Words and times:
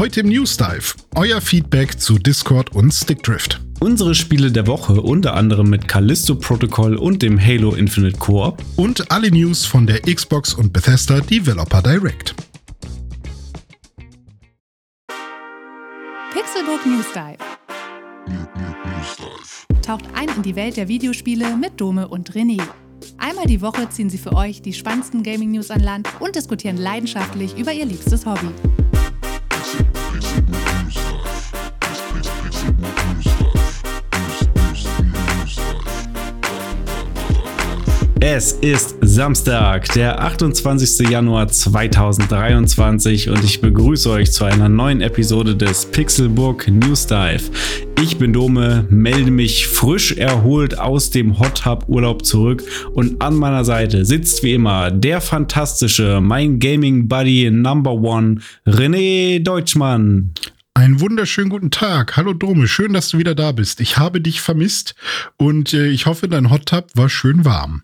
Heute 0.00 0.20
im 0.20 0.30
News 0.30 0.56
Dive 0.56 0.94
euer 1.14 1.42
Feedback 1.42 2.00
zu 2.00 2.18
Discord 2.18 2.74
und 2.74 2.90
Stickdrift. 2.90 3.60
Unsere 3.80 4.14
Spiele 4.14 4.50
der 4.50 4.66
Woche 4.66 5.02
unter 5.02 5.34
anderem 5.34 5.68
mit 5.68 5.88
Callisto 5.88 6.36
Protocol 6.36 6.96
und 6.96 7.20
dem 7.20 7.38
Halo 7.38 7.74
Infinite 7.74 8.16
Co-op. 8.16 8.64
Und 8.76 9.10
alle 9.10 9.30
News 9.30 9.66
von 9.66 9.86
der 9.86 10.00
Xbox 10.00 10.54
und 10.54 10.72
Bethesda 10.72 11.20
Developer 11.20 11.82
Direct. 11.82 12.34
Pixelbook 16.32 16.86
News 16.86 17.12
Dive. 17.12 17.36
Taucht 19.82 20.06
ein 20.14 20.30
in 20.34 20.42
die 20.42 20.56
Welt 20.56 20.78
der 20.78 20.88
Videospiele 20.88 21.58
mit 21.58 21.78
Dome 21.78 22.08
und 22.08 22.32
René. 22.32 22.62
Einmal 23.18 23.44
die 23.44 23.60
Woche 23.60 23.86
ziehen 23.90 24.08
sie 24.08 24.16
für 24.16 24.32
euch 24.32 24.62
die 24.62 24.72
spannendsten 24.72 25.22
Gaming-News 25.22 25.70
an 25.70 25.80
Land 25.80 26.08
und 26.20 26.36
diskutieren 26.36 26.78
leidenschaftlich 26.78 27.58
über 27.58 27.74
ihr 27.74 27.84
liebstes 27.84 28.24
Hobby. 28.24 28.48
Es 38.22 38.52
ist 38.52 38.96
Samstag, 39.00 39.90
der 39.94 40.20
28. 40.20 41.08
Januar 41.08 41.48
2023 41.48 43.30
und 43.30 43.42
ich 43.42 43.62
begrüße 43.62 44.10
euch 44.10 44.30
zu 44.30 44.44
einer 44.44 44.68
neuen 44.68 45.00
Episode 45.00 45.56
des 45.56 45.86
Pixelbook 45.86 46.68
News 46.68 47.06
Dive. 47.06 47.50
Ich 48.02 48.18
bin 48.18 48.34
Dome, 48.34 48.86
melde 48.90 49.30
mich 49.30 49.66
frisch 49.66 50.12
erholt 50.12 50.78
aus 50.78 51.08
dem 51.08 51.38
Hot 51.38 51.64
Hub 51.64 51.88
Urlaub 51.88 52.26
zurück 52.26 52.62
und 52.92 53.22
an 53.22 53.36
meiner 53.36 53.64
Seite 53.64 54.04
sitzt 54.04 54.42
wie 54.42 54.52
immer 54.52 54.90
der 54.90 55.22
fantastische, 55.22 56.20
mein 56.20 56.58
Gaming 56.58 57.08
Buddy 57.08 57.50
Number 57.50 57.94
One, 57.94 58.42
René 58.66 59.42
Deutschmann. 59.42 60.34
Einen 60.74 61.00
wunderschönen 61.00 61.48
guten 61.48 61.70
Tag. 61.70 62.18
Hallo 62.18 62.34
Dome, 62.34 62.68
schön, 62.68 62.92
dass 62.92 63.08
du 63.08 63.18
wieder 63.18 63.34
da 63.34 63.52
bist. 63.52 63.80
Ich 63.80 63.96
habe 63.96 64.20
dich 64.20 64.42
vermisst 64.42 64.94
und 65.38 65.72
äh, 65.72 65.86
ich 65.86 66.04
hoffe, 66.04 66.28
dein 66.28 66.50
Hot 66.50 66.66
Tub 66.66 66.90
war 66.94 67.08
schön 67.08 67.46
warm. 67.46 67.82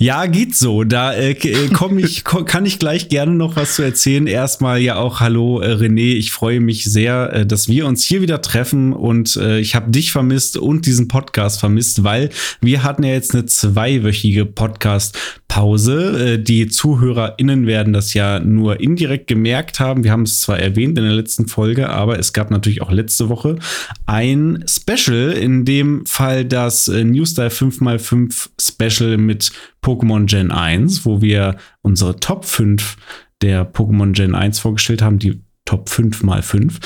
Ja, 0.00 0.26
geht 0.26 0.54
so. 0.54 0.84
Da 0.84 1.12
äh, 1.12 1.32
äh 1.32 1.70
komm 1.72 1.98
ich, 1.98 2.22
kann 2.46 2.64
ich 2.64 2.78
gleich 2.78 3.08
gerne 3.08 3.32
noch 3.32 3.56
was 3.56 3.74
zu 3.74 3.82
erzählen. 3.82 4.28
Erstmal 4.28 4.78
ja 4.78 4.94
auch 4.94 5.18
Hallo 5.18 5.60
äh, 5.60 5.72
René. 5.72 6.14
Ich 6.14 6.30
freue 6.30 6.60
mich 6.60 6.84
sehr, 6.84 7.32
äh, 7.32 7.44
dass 7.44 7.68
wir 7.68 7.84
uns 7.84 8.04
hier 8.04 8.22
wieder 8.22 8.40
treffen 8.40 8.92
und 8.92 9.36
äh, 9.36 9.58
ich 9.58 9.74
habe 9.74 9.90
dich 9.90 10.12
vermisst 10.12 10.56
und 10.56 10.86
diesen 10.86 11.08
Podcast 11.08 11.58
vermisst, 11.58 12.04
weil 12.04 12.30
wir 12.60 12.84
hatten 12.84 13.02
ja 13.02 13.10
jetzt 13.10 13.34
eine 13.34 13.46
zweiwöchige 13.46 14.46
Podcast-Pause. 14.46 16.34
Äh, 16.34 16.38
die 16.38 16.68
ZuhörerInnen 16.68 17.66
werden 17.66 17.92
das 17.92 18.14
ja 18.14 18.38
nur 18.38 18.78
indirekt 18.78 19.26
gemerkt 19.26 19.80
haben. 19.80 20.04
Wir 20.04 20.12
haben 20.12 20.22
es 20.22 20.38
zwar 20.38 20.60
erwähnt 20.60 20.96
in 20.96 21.06
der 21.06 21.14
letzten 21.14 21.48
Folge, 21.48 21.90
aber 21.90 22.20
es 22.20 22.32
gab 22.32 22.52
natürlich 22.52 22.82
auch 22.82 22.92
letzte 22.92 23.30
Woche 23.30 23.58
ein 24.06 24.64
Special, 24.68 25.32
in 25.32 25.64
dem 25.64 26.06
Fall 26.06 26.44
das 26.44 26.86
äh, 26.86 27.02
Newsdive 27.02 27.48
5x5 27.48 28.50
Special 28.60 29.16
mit 29.18 29.50
Pokémon 29.82 30.26
Gen 30.26 30.50
1, 30.50 31.04
wo 31.04 31.20
wir 31.20 31.56
unsere 31.82 32.20
Top 32.20 32.44
5 32.44 32.96
der 33.42 33.72
Pokémon 33.72 34.12
Gen 34.12 34.34
1 34.34 34.58
vorgestellt 34.58 35.02
haben, 35.02 35.18
die 35.18 35.40
Top 35.68 35.90
5 35.90 36.22
mal 36.22 36.40
5. 36.40 36.78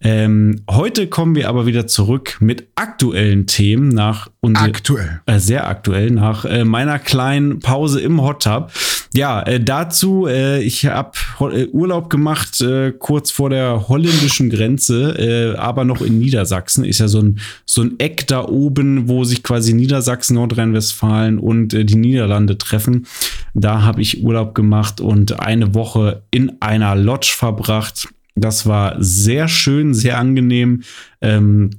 Ähm, 0.00 0.62
heute 0.70 1.08
kommen 1.08 1.34
wir 1.34 1.48
aber 1.48 1.66
wieder 1.66 1.88
zurück 1.88 2.36
mit 2.38 2.68
aktuellen 2.76 3.48
Themen 3.48 3.88
nach 3.88 4.30
aktuell. 4.54 5.22
Äh, 5.26 5.40
sehr 5.40 5.66
aktuell 5.66 6.12
nach 6.12 6.44
äh, 6.44 6.64
meiner 6.64 7.00
kleinen 7.00 7.58
Pause 7.58 8.00
im 8.00 8.22
Hot 8.22 8.44
Tub. 8.44 8.70
Ja, 9.14 9.42
äh, 9.42 9.58
dazu, 9.58 10.26
äh, 10.26 10.60
ich 10.62 10.86
habe 10.86 11.12
äh, 11.40 11.66
Urlaub 11.68 12.10
gemacht 12.10 12.60
äh, 12.60 12.92
kurz 12.92 13.30
vor 13.30 13.50
der 13.50 13.88
holländischen 13.88 14.50
Grenze, 14.50 15.56
aber 15.58 15.84
noch 15.84 16.02
in 16.02 16.18
Niedersachsen. 16.18 16.84
Ist 16.84 17.00
ja 17.00 17.08
so 17.08 17.20
ein, 17.20 17.40
so 17.64 17.82
ein 17.82 17.98
Eck 17.98 18.26
da 18.26 18.44
oben, 18.44 19.08
wo 19.08 19.24
sich 19.24 19.42
quasi 19.42 19.72
Niedersachsen, 19.72 20.34
Nordrhein-Westfalen 20.34 21.38
und 21.38 21.68
die 21.72 21.96
Niederlande 21.96 22.58
treffen. 22.58 23.06
Da 23.54 23.82
habe 23.82 24.02
ich 24.02 24.22
Urlaub 24.22 24.54
gemacht 24.54 25.00
und 25.00 25.40
eine 25.40 25.74
Woche 25.74 26.22
in 26.30 26.60
einer 26.60 26.94
Lodge 26.94 27.32
verbracht 27.36 28.08
das 28.40 28.66
war 28.66 28.96
sehr 28.98 29.48
schön, 29.48 29.94
sehr 29.94 30.18
angenehm. 30.18 30.82
Ähm, 31.20 31.70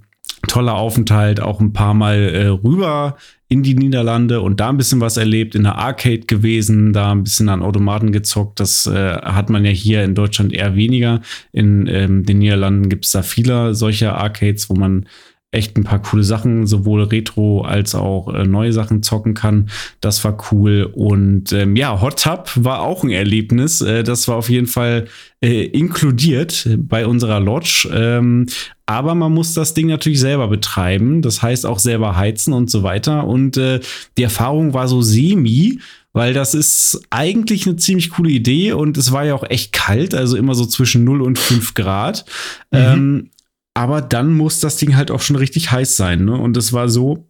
toller 0.47 0.75
Aufenthalt, 0.75 1.39
auch 1.39 1.59
ein 1.59 1.73
paar 1.73 1.93
Mal 1.93 2.17
äh, 2.17 2.47
rüber 2.47 3.17
in 3.51 3.63
die 3.63 3.73
Niederlande 3.73 4.41
und 4.41 4.59
da 4.59 4.69
ein 4.69 4.77
bisschen 4.77 5.01
was 5.01 5.17
erlebt, 5.17 5.55
in 5.55 5.63
der 5.63 5.75
Arcade 5.75 6.27
gewesen, 6.27 6.93
da 6.93 7.11
ein 7.11 7.23
bisschen 7.23 7.49
an 7.49 7.63
Automaten 7.63 8.11
gezockt. 8.11 8.59
Das 8.59 8.85
äh, 8.85 9.13
hat 9.15 9.49
man 9.49 9.65
ja 9.65 9.71
hier 9.71 10.03
in 10.03 10.13
Deutschland 10.13 10.53
eher 10.53 10.75
weniger. 10.75 11.21
In 11.51 11.87
ähm, 11.87 12.23
den 12.23 12.37
Niederlanden 12.37 12.89
gibt 12.89 13.05
es 13.05 13.11
da 13.11 13.23
viele 13.23 13.73
solcher 13.73 14.15
Arcades, 14.17 14.69
wo 14.69 14.75
man 14.75 15.07
echt 15.51 15.77
ein 15.77 15.83
paar 15.83 16.01
coole 16.01 16.23
Sachen, 16.23 16.67
sowohl 16.67 17.03
Retro 17.03 17.61
als 17.61 17.95
auch 17.95 18.31
äh, 18.33 18.45
neue 18.45 18.71
Sachen 18.71 19.01
zocken 19.01 19.33
kann. 19.33 19.69
Das 19.99 20.23
war 20.23 20.37
cool. 20.51 20.89
Und 20.93 21.51
ähm, 21.53 21.75
ja, 21.75 22.01
Hot 22.01 22.21
Tub 22.21 22.51
war 22.55 22.81
auch 22.81 23.03
ein 23.03 23.09
Erlebnis. 23.09 23.81
Äh, 23.81 24.03
das 24.03 24.27
war 24.27 24.35
auf 24.35 24.49
jeden 24.49 24.67
Fall 24.67 25.07
äh, 25.41 25.65
inkludiert 25.65 26.69
bei 26.77 27.07
unserer 27.07 27.39
Lodge. 27.39 27.89
Ähm, 27.91 28.45
aber 28.85 29.15
man 29.15 29.33
muss 29.33 29.53
das 29.55 29.73
Ding 29.73 29.87
natürlich 29.87 30.19
selber 30.19 30.47
betreiben. 30.49 31.23
Das 31.23 31.41
heißt 31.41 31.65
auch 31.65 31.79
selber 31.79 32.15
heizen 32.15 32.53
und 32.53 32.69
so 32.69 32.83
weiter. 32.83 33.25
Und 33.25 33.57
äh, 33.57 33.79
die 34.17 34.23
Erfahrung 34.23 34.73
war 34.73 34.87
so 34.87 35.01
semi 35.01 35.79
weil 36.11 36.33
das 36.33 36.55
ist 36.55 37.01
eigentlich 37.11 37.67
eine 37.67 37.75
ziemlich 37.75 38.09
coole 38.09 38.31
Idee 38.31 38.73
und 38.73 38.97
es 38.97 39.11
war 39.11 39.25
ja 39.25 39.35
auch 39.35 39.47
echt 39.47 39.71
kalt, 39.73 40.15
also 40.15 40.37
immer 40.37 40.55
so 40.55 40.65
zwischen 40.65 41.03
0 41.03 41.21
und 41.21 41.37
5 41.37 41.75
Grad. 41.75 42.25
Mhm. 42.71 42.79
Ähm, 42.79 43.29
aber 43.79 44.01
dann 44.01 44.33
muss 44.33 44.59
das 44.59 44.75
Ding 44.75 44.97
halt 44.97 45.09
auch 45.09 45.21
schon 45.21 45.37
richtig 45.37 45.71
heiß 45.71 45.95
sein. 45.95 46.25
Ne? 46.25 46.35
Und 46.35 46.57
es 46.57 46.73
war 46.73 46.89
so, 46.89 47.29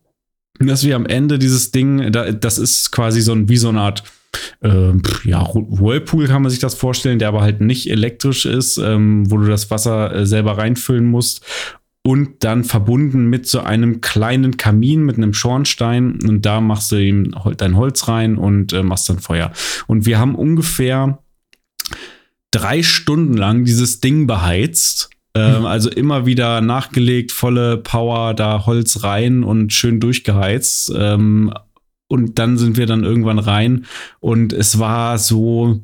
dass 0.58 0.84
wir 0.84 0.96
am 0.96 1.06
Ende 1.06 1.38
dieses 1.38 1.70
Ding, 1.70 2.12
das 2.12 2.58
ist 2.58 2.90
quasi 2.90 3.22
so 3.22 3.34
ein, 3.34 3.50
wie 3.50 3.58
so 3.58 3.70
eine 3.70 3.82
Art 3.82 4.04
äh, 4.64 4.94
ja, 5.26 5.48
Whirlpool 5.54 6.26
kann 6.26 6.42
man 6.42 6.50
sich 6.50 6.60
das 6.60 6.74
vorstellen, 6.74 7.20
der 7.20 7.28
aber 7.28 7.42
halt 7.42 7.62
nicht 7.62 7.88
elektrisch 7.88 8.48
ist, 8.48 8.80
ähm, 8.80 9.30
wo 9.30 9.38
du 9.38 9.46
das 9.46 9.70
Wasser 9.70 10.12
äh, 10.12 10.26
selber 10.26 10.58
reinfüllen 10.58 11.06
musst 11.06 11.46
und 12.02 12.44
dann 12.44 12.64
verbunden 12.64 13.28
mit 13.28 13.46
so 13.46 13.60
einem 13.60 14.02
kleinen 14.02 14.58
Kamin 14.58 15.04
mit 15.04 15.18
einem 15.18 15.36
Schornstein 15.36 16.20
und 16.28 16.48
da 16.48 16.62
machst 16.62 16.92
du 16.92 16.96
ihm 16.96 17.32
dein 17.58 17.78
Holz 17.78 18.08
rein 18.08 18.40
und 18.40 18.74
äh, 18.74 18.82
machst 18.82 19.08
dann 19.08 19.20
Feuer. 19.20 19.52
Und 19.86 20.08
wir 20.08 20.18
haben 20.18 20.34
ungefähr 20.34 21.20
drei 22.50 22.82
Stunden 22.82 23.38
lang 23.38 23.66
dieses 23.66 24.00
Ding 24.00 24.26
beheizt 24.26 25.12
ähm, 25.36 25.66
also 25.66 25.90
immer 25.90 26.26
wieder 26.26 26.62
nachgelegt, 26.62 27.32
volle 27.32 27.78
Power, 27.78 28.34
da 28.34 28.66
Holz 28.66 29.04
rein 29.04 29.44
und 29.44 29.74
schön 29.74 30.00
durchgeheizt. 30.00 30.92
Ähm, 30.96 31.54
und 32.08 32.40
dann 32.40 32.58
sind 32.58 32.78
wir 32.78 32.88
dann 32.88 33.04
irgendwann 33.04 33.40
rein 33.40 33.86
und 34.20 34.52
es 34.52 34.80
war 34.80 35.20
so, 35.20 35.80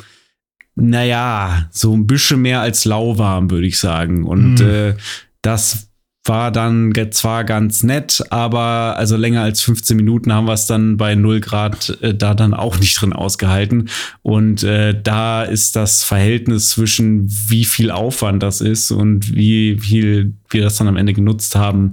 naja, 0.74 1.70
so 1.72 1.96
ein 1.96 2.08
bisschen 2.08 2.42
mehr 2.42 2.62
als 2.62 2.86
lauwarm, 2.86 3.52
würde 3.52 3.68
ich 3.68 3.78
sagen. 3.78 4.26
Und 4.26 4.56
mhm. 4.56 4.68
äh, 4.68 4.96
das 5.44 5.85
war 6.26 6.52
dann 6.52 6.94
zwar 7.12 7.44
ganz 7.44 7.84
nett, 7.84 8.24
aber 8.30 8.96
also 8.98 9.16
länger 9.16 9.42
als 9.42 9.62
15 9.62 9.96
Minuten 9.96 10.34
haben 10.34 10.48
wir 10.48 10.54
es 10.54 10.66
dann 10.66 10.98
bei 10.98 11.16
0 11.16 11.40
Grad 11.40 11.98
äh, 12.02 12.14
da 12.14 12.34
dann 12.34 12.54
auch 12.54 12.80
nicht 12.80 13.00
drin 13.00 13.14
ausgehalten. 13.14 13.90
Und 14.22 14.64
äh, 14.64 15.00
da 15.00 15.44
ist 15.44 15.76
das 15.76 16.04
Verhältnis 16.04 16.72
zwischen 16.72 17.28
wie 17.28 17.66
viel 17.66 17.92
Aufwand 17.92 18.42
das 18.44 18.62
ist 18.62 18.92
und 18.92 19.36
wie 19.36 19.78
viel 19.80 20.34
wir 20.50 20.62
das 20.62 20.78
dann 20.78 20.88
am 20.88 20.98
Ende 20.98 21.14
genutzt 21.14 21.56
haben, 21.56 21.92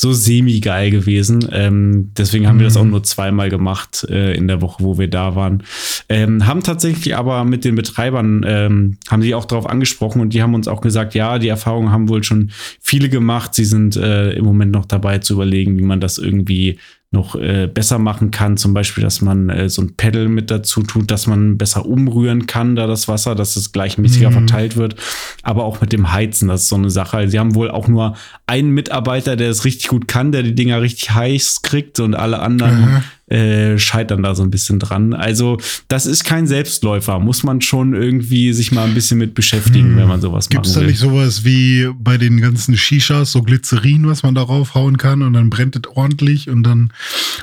so 0.00 0.14
semi-geil 0.14 0.90
gewesen. 0.90 1.46
Ähm, 1.52 2.12
deswegen 2.16 2.46
haben 2.46 2.56
mhm. 2.56 2.60
wir 2.60 2.64
das 2.64 2.78
auch 2.78 2.84
mhm. 2.84 2.90
nur 2.90 3.02
zweimal 3.02 3.50
gemacht 3.50 4.06
äh, 4.08 4.32
in 4.32 4.48
der 4.48 4.62
Woche, 4.62 4.82
wo 4.82 4.96
wir 4.96 5.08
da 5.08 5.36
waren. 5.36 5.62
Ähm, 6.08 6.46
haben 6.46 6.62
tatsächlich 6.62 7.14
aber 7.14 7.44
mit 7.44 7.66
den 7.66 7.74
Betreibern, 7.74 8.42
ähm, 8.48 8.96
haben 9.10 9.20
sie 9.20 9.34
auch 9.34 9.44
darauf 9.44 9.68
angesprochen 9.68 10.22
und 10.22 10.32
die 10.32 10.42
haben 10.42 10.54
uns 10.54 10.68
auch 10.68 10.80
gesagt, 10.80 11.12
ja, 11.12 11.38
die 11.38 11.48
Erfahrungen 11.48 11.92
haben 11.92 12.08
wohl 12.08 12.24
schon 12.24 12.50
viele 12.80 13.10
gemacht. 13.10 13.54
Sie 13.54 13.66
sind 13.66 13.94
äh, 13.96 14.32
im 14.32 14.46
Moment 14.46 14.72
noch 14.72 14.86
dabei 14.86 15.18
zu 15.18 15.34
überlegen, 15.34 15.76
wie 15.76 15.82
man 15.82 16.00
das 16.00 16.16
irgendwie 16.16 16.78
noch 17.12 17.34
äh, 17.34 17.66
besser 17.66 17.98
machen 17.98 18.30
kann. 18.30 18.56
Zum 18.56 18.72
Beispiel, 18.72 19.02
dass 19.02 19.20
man 19.20 19.48
äh, 19.48 19.68
so 19.68 19.82
ein 19.82 19.96
Pedal 19.96 20.28
mit 20.28 20.50
dazu 20.50 20.82
tut, 20.84 21.10
dass 21.10 21.26
man 21.26 21.58
besser 21.58 21.84
umrühren 21.84 22.46
kann, 22.46 22.76
da 22.76 22.86
das 22.86 23.08
Wasser, 23.08 23.34
dass 23.34 23.56
es 23.56 23.72
gleichmäßiger 23.72 24.30
mhm. 24.30 24.34
verteilt 24.34 24.76
wird. 24.76 24.94
Aber 25.42 25.64
auch 25.64 25.80
mit 25.80 25.92
dem 25.92 26.12
Heizen, 26.12 26.46
das 26.46 26.62
ist 26.62 26.68
so 26.68 26.76
eine 26.76 26.90
Sache. 26.90 27.16
Also 27.16 27.32
sie 27.32 27.40
haben 27.40 27.56
wohl 27.56 27.70
auch 27.70 27.88
nur 27.88 28.16
einen 28.46 28.70
Mitarbeiter, 28.70 29.34
der 29.34 29.50
es 29.50 29.64
richtig 29.64 29.88
gut 29.88 30.06
kann, 30.06 30.30
der 30.30 30.44
die 30.44 30.54
Dinger 30.54 30.80
richtig 30.82 31.10
heiß 31.10 31.62
kriegt 31.62 31.98
und 31.98 32.14
alle 32.14 32.38
anderen 32.38 32.80
mhm. 32.80 33.02
Äh, 33.30 33.78
scheitern 33.78 34.24
da 34.24 34.34
so 34.34 34.42
ein 34.42 34.50
bisschen 34.50 34.80
dran. 34.80 35.14
Also 35.14 35.58
das 35.86 36.04
ist 36.04 36.24
kein 36.24 36.48
Selbstläufer, 36.48 37.20
muss 37.20 37.44
man 37.44 37.60
schon 37.60 37.94
irgendwie 37.94 38.52
sich 38.52 38.72
mal 38.72 38.88
ein 38.88 38.94
bisschen 38.94 39.18
mit 39.18 39.34
beschäftigen, 39.34 39.90
hm. 39.90 39.96
wenn 39.96 40.08
man 40.08 40.20
sowas 40.20 40.48
Gibt's 40.48 40.70
machen 40.70 40.82
will. 40.82 40.88
Gibt 40.88 40.96
es 40.96 41.02
da 41.02 41.08
nicht 41.08 41.16
sowas 41.16 41.44
wie 41.44 41.88
bei 41.96 42.18
den 42.18 42.40
ganzen 42.40 42.76
Shishas, 42.76 43.30
so 43.30 43.42
Glycerin, 43.42 44.08
was 44.08 44.24
man 44.24 44.34
darauf 44.34 44.74
hauen 44.74 44.96
kann 44.96 45.22
und 45.22 45.32
dann 45.34 45.48
brennt 45.48 45.76
es 45.76 45.82
ordentlich 45.94 46.50
und 46.50 46.64
dann, 46.64 46.92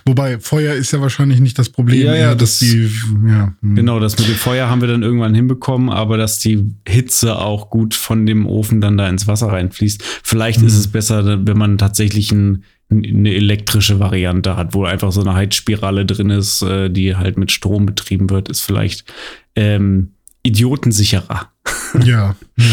wobei 0.05 0.39
Feuer 0.39 0.73
ist 0.73 0.91
ja 0.91 0.99
wahrscheinlich 0.99 1.39
nicht 1.39 1.57
das 1.57 1.69
Problem, 1.69 2.05
ja, 2.05 2.15
ja, 2.15 2.35
dass 2.35 2.59
das, 2.59 2.69
die, 2.69 2.91
ja. 3.25 3.53
Hm. 3.61 3.75
Genau, 3.75 4.01
das 4.01 4.19
mit 4.19 4.27
dem 4.27 4.35
Feuer 4.35 4.69
haben 4.69 4.81
wir 4.81 4.89
dann 4.89 5.03
irgendwann 5.03 5.33
hinbekommen, 5.33 5.89
aber 5.89 6.17
dass 6.17 6.39
die 6.39 6.65
Hitze 6.85 7.37
auch 7.37 7.69
gut 7.69 7.93
von 7.93 8.25
dem 8.25 8.45
Ofen 8.45 8.81
dann 8.81 8.97
da 8.97 9.07
ins 9.07 9.25
Wasser 9.25 9.47
reinfließt. 9.47 10.03
Vielleicht 10.23 10.59
hm. 10.59 10.67
ist 10.67 10.77
es 10.77 10.87
besser, 10.87 11.47
wenn 11.47 11.57
man 11.57 11.77
tatsächlich 11.77 12.33
ein 12.33 12.63
eine 12.89 13.33
elektrische 13.33 13.99
Variante 13.99 14.55
hat, 14.55 14.73
wo 14.73 14.85
einfach 14.85 15.11
so 15.11 15.21
eine 15.21 15.33
Heizspirale 15.33 16.05
drin 16.05 16.29
ist, 16.29 16.61
äh, 16.61 16.89
die 16.89 17.15
halt 17.15 17.37
mit 17.37 17.51
Strom 17.51 17.85
betrieben 17.85 18.29
wird, 18.29 18.49
ist 18.49 18.61
vielleicht 18.61 19.11
ähm, 19.55 20.13
idiotensicherer. 20.43 21.51
Ja, 22.03 22.35
ja. 22.57 22.65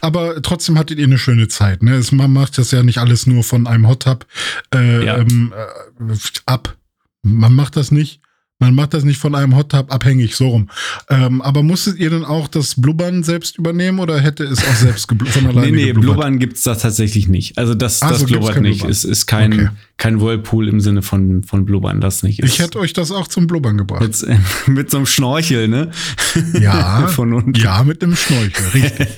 Aber 0.00 0.42
trotzdem 0.42 0.76
hattet 0.76 0.98
ihr 0.98 1.06
eine 1.06 1.18
schöne 1.18 1.46
Zeit. 1.46 1.84
Ne? 1.84 2.02
man 2.10 2.32
macht 2.32 2.58
das 2.58 2.72
ja 2.72 2.82
nicht 2.82 2.98
alles 2.98 3.26
nur 3.26 3.44
von 3.44 3.66
einem 3.68 3.88
Hot 3.88 4.02
Tub 4.02 4.26
äh, 4.74 5.04
ja. 5.04 5.18
ähm, 5.18 5.52
äh, 5.56 6.12
ab. 6.46 6.76
Man 7.22 7.54
macht 7.54 7.76
das 7.76 7.92
nicht 7.92 8.20
man 8.58 8.74
macht 8.74 8.94
das 8.94 9.04
nicht 9.04 9.18
von 9.18 9.34
einem 9.34 9.54
Hot 9.54 9.70
Tub 9.70 9.92
abhängig, 9.92 10.34
so 10.34 10.48
rum. 10.48 10.70
Ähm, 11.10 11.42
aber 11.42 11.62
musstet 11.62 11.98
ihr 11.98 12.08
dann 12.08 12.24
auch 12.24 12.48
das 12.48 12.80
Blubbern 12.80 13.22
selbst 13.22 13.58
übernehmen 13.58 13.98
oder 13.98 14.18
hätte 14.18 14.44
es 14.44 14.66
auch 14.66 14.74
selbst 14.74 15.08
von 15.08 15.46
alleine 15.46 15.66
Nee, 15.66 15.72
nee, 15.72 15.86
geblubbert? 15.88 16.14
Blubbern 16.14 16.38
gibt's 16.38 16.62
da 16.62 16.74
tatsächlich 16.74 17.28
nicht. 17.28 17.58
Also 17.58 17.74
das, 17.74 18.00
das 18.00 18.20
so 18.20 18.26
blubbert 18.26 18.62
nicht. 18.62 18.84
Es 18.84 19.04
ist 19.04 19.26
kein, 19.26 19.52
okay. 19.52 19.68
Kein 19.98 20.20
Whirlpool 20.20 20.68
im 20.68 20.80
Sinne 20.80 21.00
von, 21.00 21.42
von 21.42 21.64
Blubbern, 21.64 22.02
das 22.02 22.22
nicht 22.22 22.40
ist. 22.40 22.52
Ich 22.52 22.58
hätte 22.58 22.78
euch 22.78 22.92
das 22.92 23.10
auch 23.10 23.28
zum 23.28 23.46
Blubbern 23.46 23.78
gebracht. 23.78 24.02
Mit, 24.02 24.26
mit 24.66 24.90
so 24.90 24.98
einem 24.98 25.06
Schnorchel, 25.06 25.68
ne? 25.68 25.90
Ja, 26.60 27.06
von 27.08 27.32
unten. 27.32 27.54
ja 27.54 27.82
mit 27.82 28.02
einem 28.02 28.14
Schnorchel, 28.14 28.66
richtig. 28.74 29.08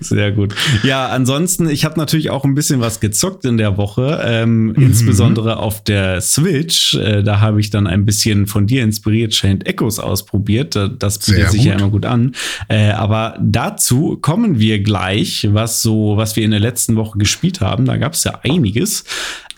Sehr 0.00 0.30
gut. 0.30 0.54
Ja, 0.84 1.08
ansonsten, 1.08 1.68
ich 1.68 1.84
habe 1.84 1.98
natürlich 1.98 2.30
auch 2.30 2.44
ein 2.44 2.54
bisschen 2.54 2.80
was 2.80 3.00
gezockt 3.00 3.44
in 3.44 3.56
der 3.56 3.76
Woche, 3.76 4.22
ähm, 4.24 4.66
mhm. 4.66 4.74
insbesondere 4.76 5.56
auf 5.56 5.82
der 5.82 6.20
Switch. 6.20 6.94
Äh, 6.94 7.24
da 7.24 7.40
habe 7.40 7.58
ich 7.58 7.70
dann 7.70 7.88
ein 7.88 8.04
bisschen 8.04 8.46
von 8.46 8.68
dir 8.68 8.84
inspiriert 8.84 9.32
Chained 9.32 9.66
Echoes 9.66 9.98
ausprobiert. 9.98 10.78
Das 10.98 11.18
bietet 11.18 11.50
sich 11.50 11.64
ja 11.64 11.74
immer 11.74 11.90
gut 11.90 12.06
an. 12.06 12.36
Äh, 12.68 12.90
aber 12.90 13.36
dazu 13.42 14.18
kommen 14.20 14.60
wir 14.60 14.80
gleich, 14.84 15.48
was 15.50 15.82
so, 15.82 16.16
was 16.16 16.36
wir 16.36 16.44
in 16.44 16.52
der 16.52 16.60
letzten 16.60 16.94
Woche 16.94 17.18
gespielt 17.18 17.60
haben. 17.60 17.86
Da 17.86 17.96
gab 17.96 18.12
es 18.12 18.22
ja 18.22 18.38
einiges. 18.44 19.04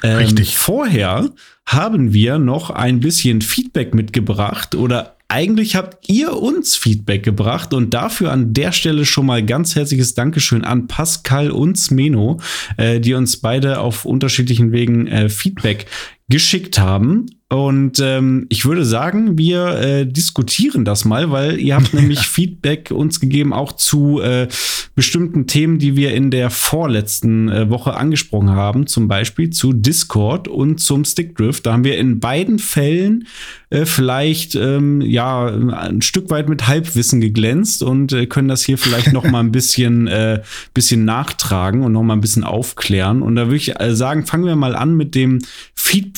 Ähm, 0.03 0.17
Richtig. 0.19 0.57
Vorher 0.57 1.31
haben 1.67 2.13
wir 2.13 2.39
noch 2.39 2.71
ein 2.71 3.01
bisschen 3.01 3.41
Feedback 3.41 3.95
mitgebracht 3.95 4.75
oder 4.75 5.17
eigentlich 5.31 5.77
habt 5.77 6.09
ihr 6.09 6.33
uns 6.33 6.75
Feedback 6.77 7.23
gebracht 7.23 7.75
und 7.75 7.93
dafür 7.93 8.33
an 8.33 8.55
der 8.55 8.73
Stelle 8.73 9.05
schon 9.05 9.27
mal 9.27 9.45
ganz 9.45 9.77
herzliches 9.77 10.15
Dankeschön 10.15 10.65
an 10.65 10.87
Pascal 10.87 11.51
und 11.51 11.77
Smeno, 11.77 12.41
äh, 12.79 12.99
die 12.99 13.13
uns 13.13 13.37
beide 13.37 13.81
auf 13.81 14.07
unterschiedlichen 14.07 14.73
Wegen 14.73 15.07
äh, 15.07 15.29
Feedback 15.29 15.85
geschickt 16.29 16.79
haben. 16.79 17.27
Und 17.51 17.99
ähm, 18.01 18.45
ich 18.51 18.67
würde 18.67 18.85
sagen, 18.85 19.39
wir 19.39 19.69
äh, 19.79 20.07
diskutieren 20.07 20.85
das 20.85 21.07
mal, 21.07 21.31
weil 21.31 21.59
ihr 21.59 21.77
habt 21.77 21.95
nämlich 21.95 22.29
Feedback 22.29 22.91
uns 22.91 23.21
gegeben, 23.21 23.55
auch 23.55 23.73
zu 23.73 24.21
äh, 24.21 24.49
bestimmten 24.95 25.47
Themen, 25.47 25.79
die 25.79 25.97
wir 25.97 26.15
in 26.15 26.31
der 26.31 26.51
vorletzten 26.51 27.49
äh, 27.49 27.71
Woche 27.71 27.95
angesprochen 27.95 28.51
haben, 28.51 28.87
zum 28.87 29.09
Beispiel 29.09 29.49
zu 29.49 29.73
Discord 29.73 30.47
und 30.47 30.79
zum 30.81 31.07
Stickdrift. 31.07 31.65
Da 31.65 31.73
haben 31.73 31.85
wir 31.85 31.97
in 31.97 32.21
beiden 32.21 32.59
Fällen 32.59 33.27
äh, 33.71 33.87
vielleicht 33.87 34.55
ähm, 34.55 35.01
ja 35.01 35.47
ein 35.47 36.03
Stück 36.03 36.29
weit 36.29 36.51
mit 36.51 36.69
Halbwissen 36.69 37.23
geglänzt 37.23 37.83
und 37.83 38.13
äh, 38.13 38.27
können 38.27 38.49
das 38.49 38.63
hier 38.63 38.77
vielleicht 38.77 39.15
noch 39.15 39.25
mal 39.25 39.41
ein 39.41 39.53
bisschen 39.53 40.07
äh, 40.07 40.43
bisschen 40.75 41.07
nachtragen 41.07 41.83
und 41.83 41.93
noch 41.93 42.03
mal 42.03 42.13
ein 42.13 42.21
bisschen 42.21 42.45
aufklären. 42.45 43.23
Und 43.23 43.37
da 43.37 43.47
würde 43.47 43.57
ich 43.57 43.81
äh, 43.81 43.97
sagen, 43.97 44.27
fangen 44.27 44.45
wir 44.45 44.57
mal 44.57 44.77
an 44.77 44.99
mit 44.99 45.15
dem 45.15 45.39
Feedback 45.75 46.18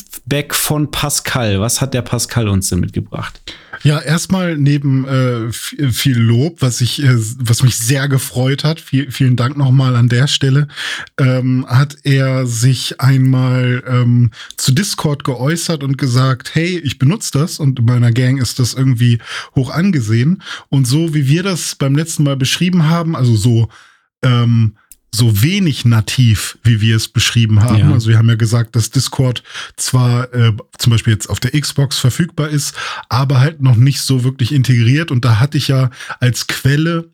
von 0.71 0.91
Pascal. 0.91 1.61
Was 1.61 1.81
hat 1.81 1.95
der 1.95 2.03
Pascal 2.03 2.49
uns 2.49 2.69
denn 2.69 2.81
mitgebracht? 2.81 3.41
Ja, 3.83 3.99
erstmal 3.99 4.57
neben 4.57 5.07
äh, 5.07 5.53
viel 5.53 6.19
Lob, 6.19 6.61
was 6.61 6.81
ich, 6.81 7.03
äh, 7.03 7.17
was 7.39 7.63
mich 7.63 7.77
sehr 7.77 8.09
gefreut 8.09 8.63
hat. 8.63 8.79
Viel, 8.79 9.11
vielen 9.11 9.37
Dank 9.37 9.57
nochmal 9.57 9.97
an 9.97 10.09
der 10.09 10.27
Stelle. 10.27 10.69
Ähm, 11.19 11.65
hat 11.67 11.97
er 12.05 12.47
sich 12.47 13.01
einmal 13.01 13.83
ähm, 13.87 14.33
zu 14.57 14.73
Discord 14.73 15.25
geäußert 15.25 15.83
und 15.83 15.97
gesagt, 15.97 16.55
hey, 16.55 16.79
ich 16.79 16.99
benutze 16.99 17.31
das 17.33 17.59
und 17.59 17.79
in 17.79 17.85
meiner 17.87 18.13
Gang 18.13 18.41
ist 18.41 18.59
das 18.59 18.75
irgendwie 18.75 19.19
hoch 19.57 19.71
angesehen. 19.71 20.43
Und 20.69 20.87
so 20.87 21.15
wie 21.15 21.27
wir 21.27 21.43
das 21.43 21.75
beim 21.75 21.95
letzten 21.95 22.25
Mal 22.25 22.37
beschrieben 22.37 22.89
haben, 22.89 23.17
also 23.17 23.35
so 23.35 23.69
ähm, 24.23 24.77
so 25.13 25.43
wenig 25.43 25.85
nativ, 25.85 26.59
wie 26.63 26.81
wir 26.81 26.97
es 26.97 27.09
beschrieben 27.09 27.63
haben. 27.63 27.79
Ja. 27.79 27.93
Also 27.93 28.11
wir 28.11 28.19
haben 28.19 28.29
ja 28.29 28.37
gesagt, 28.37 28.77
dass 28.77 28.91
Discord 28.91 29.43
zwar 29.77 30.33
äh, 30.33 30.53
zum 30.79 30.91
Beispiel 30.91 31.13
jetzt 31.13 31.29
auf 31.29 31.41
der 31.41 31.59
Xbox 31.59 31.99
verfügbar 31.99 32.49
ist, 32.49 32.77
aber 33.09 33.41
halt 33.41 33.61
noch 33.61 33.77
nicht 33.77 34.01
so 34.03 34.25
wirklich 34.25 34.53
integriert. 34.53 35.11
Und 35.11 35.25
da 35.25 35.41
hatte 35.41 35.59
ich 35.59 35.69
ja 35.69 35.91
als 36.21 36.47
Quelle 36.47 37.11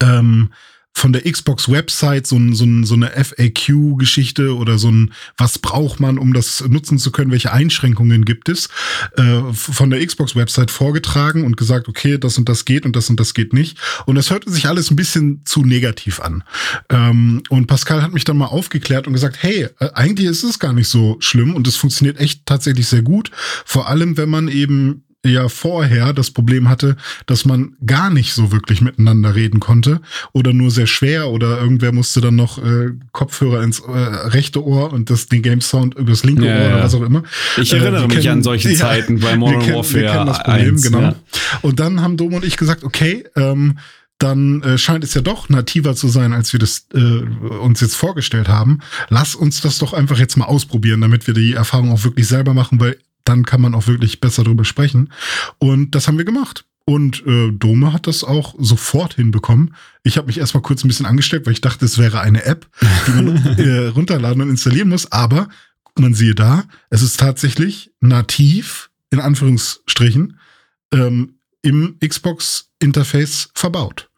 ähm, 0.00 0.50
von 0.98 1.12
der 1.12 1.22
Xbox-Website 1.22 2.26
so, 2.26 2.38
so, 2.52 2.66
so 2.82 2.94
eine 2.94 3.10
FAQ-Geschichte 3.10 4.56
oder 4.56 4.78
so 4.78 4.90
ein, 4.90 5.12
was 5.36 5.58
braucht 5.58 6.00
man, 6.00 6.18
um 6.18 6.32
das 6.32 6.64
nutzen 6.68 6.98
zu 6.98 7.12
können, 7.12 7.30
welche 7.30 7.52
Einschränkungen 7.52 8.24
gibt 8.24 8.48
es, 8.48 8.68
äh, 9.16 9.40
von 9.52 9.90
der 9.90 10.04
Xbox-Website 10.04 10.70
vorgetragen 10.70 11.44
und 11.44 11.56
gesagt, 11.56 11.88
okay, 11.88 12.18
das 12.18 12.36
und 12.36 12.48
das 12.48 12.64
geht 12.64 12.84
und 12.84 12.96
das 12.96 13.08
und 13.10 13.20
das 13.20 13.34
geht 13.34 13.52
nicht. 13.52 13.78
Und 14.06 14.16
das 14.16 14.30
hörte 14.30 14.50
sich 14.50 14.66
alles 14.66 14.90
ein 14.90 14.96
bisschen 14.96 15.42
zu 15.44 15.64
negativ 15.64 16.20
an. 16.20 16.42
Ähm, 16.90 17.42
und 17.48 17.66
Pascal 17.66 18.02
hat 18.02 18.12
mich 18.12 18.24
dann 18.24 18.36
mal 18.36 18.46
aufgeklärt 18.46 19.06
und 19.06 19.12
gesagt, 19.12 19.38
hey, 19.40 19.68
äh, 19.78 19.90
eigentlich 19.94 20.28
ist 20.28 20.42
es 20.42 20.58
gar 20.58 20.72
nicht 20.72 20.88
so 20.88 21.16
schlimm 21.20 21.54
und 21.54 21.68
es 21.68 21.76
funktioniert 21.76 22.18
echt 22.18 22.44
tatsächlich 22.44 22.88
sehr 22.88 23.02
gut. 23.02 23.30
Vor 23.64 23.88
allem, 23.88 24.16
wenn 24.16 24.28
man 24.28 24.48
eben 24.48 25.04
ja 25.26 25.48
vorher 25.48 26.12
das 26.12 26.30
Problem 26.30 26.68
hatte, 26.68 26.96
dass 27.26 27.44
man 27.44 27.76
gar 27.84 28.10
nicht 28.10 28.32
so 28.32 28.52
wirklich 28.52 28.80
miteinander 28.80 29.34
reden 29.34 29.58
konnte 29.58 30.00
oder 30.32 30.52
nur 30.52 30.70
sehr 30.70 30.86
schwer 30.86 31.28
oder 31.30 31.60
irgendwer 31.60 31.92
musste 31.92 32.20
dann 32.20 32.36
noch 32.36 32.58
äh, 32.58 32.90
Kopfhörer 33.12 33.62
ins 33.62 33.80
äh, 33.80 33.90
rechte 33.92 34.64
Ohr 34.64 34.92
und 34.92 35.10
das 35.10 35.26
den 35.26 35.42
Game 35.42 35.60
Sound 35.60 35.94
übers 35.96 36.24
linke 36.24 36.46
ja, 36.46 36.60
Ohr 36.60 36.66
oder 36.68 36.84
was 36.84 36.94
auch 36.94 37.02
immer. 37.02 37.24
Ich 37.56 37.72
erinnere 37.72 38.04
äh, 38.04 38.06
mich 38.06 38.18
kennen, 38.18 38.28
an 38.28 38.42
solche 38.42 38.72
Zeiten 38.74 39.18
bei 39.18 39.36
Modern 39.36 39.60
kennen, 39.60 39.76
Warfare. 39.76 40.00
Wir 40.02 40.10
kennen 40.10 40.26
das 40.26 40.42
Problem, 40.42 40.74
1, 40.74 40.82
genau. 40.82 41.00
Ja. 41.00 41.14
Und 41.62 41.80
dann 41.80 42.00
haben 42.00 42.16
Dom 42.16 42.34
und 42.34 42.44
ich 42.44 42.56
gesagt, 42.56 42.84
okay, 42.84 43.24
ähm, 43.34 43.78
dann 44.18 44.62
äh, 44.62 44.78
scheint 44.78 45.04
es 45.04 45.14
ja 45.14 45.20
doch 45.20 45.48
nativer 45.48 45.94
zu 45.94 46.08
sein, 46.08 46.32
als 46.32 46.52
wir 46.52 46.58
das 46.58 46.86
äh, 46.92 46.98
uns 46.98 47.80
jetzt 47.80 47.94
vorgestellt 47.94 48.48
haben. 48.48 48.80
Lass 49.08 49.34
uns 49.34 49.60
das 49.60 49.78
doch 49.78 49.92
einfach 49.92 50.18
jetzt 50.18 50.36
mal 50.36 50.46
ausprobieren, 50.46 51.00
damit 51.00 51.26
wir 51.26 51.34
die 51.34 51.54
Erfahrung 51.54 51.92
auch 51.92 52.02
wirklich 52.02 52.26
selber 52.26 52.52
machen, 52.52 52.80
weil 52.80 52.98
dann 53.28 53.44
kann 53.44 53.60
man 53.60 53.74
auch 53.74 53.86
wirklich 53.86 54.20
besser 54.20 54.44
drüber 54.44 54.64
sprechen. 54.64 55.12
Und 55.58 55.94
das 55.94 56.08
haben 56.08 56.18
wir 56.18 56.24
gemacht. 56.24 56.64
Und 56.84 57.26
äh, 57.26 57.52
Dome 57.52 57.92
hat 57.92 58.06
das 58.06 58.24
auch 58.24 58.54
sofort 58.58 59.14
hinbekommen. 59.14 59.74
Ich 60.04 60.16
habe 60.16 60.28
mich 60.28 60.38
erstmal 60.38 60.62
kurz 60.62 60.82
ein 60.82 60.88
bisschen 60.88 61.04
angestellt, 61.04 61.44
weil 61.44 61.52
ich 61.52 61.60
dachte, 61.60 61.84
es 61.84 61.98
wäre 61.98 62.20
eine 62.20 62.46
App, 62.46 62.66
die 63.06 63.10
man 63.10 63.36
äh, 63.58 63.88
runterladen 63.88 64.40
und 64.40 64.48
installieren 64.48 64.88
muss. 64.88 65.12
Aber 65.12 65.48
man 65.98 66.14
siehe 66.14 66.34
da, 66.34 66.64
es 66.88 67.02
ist 67.02 67.20
tatsächlich 67.20 67.90
nativ, 68.00 68.88
in 69.10 69.20
Anführungsstrichen, 69.20 70.38
ähm, 70.94 71.34
im 71.60 71.96
Xbox-Interface 72.00 73.50
verbaut. 73.54 74.08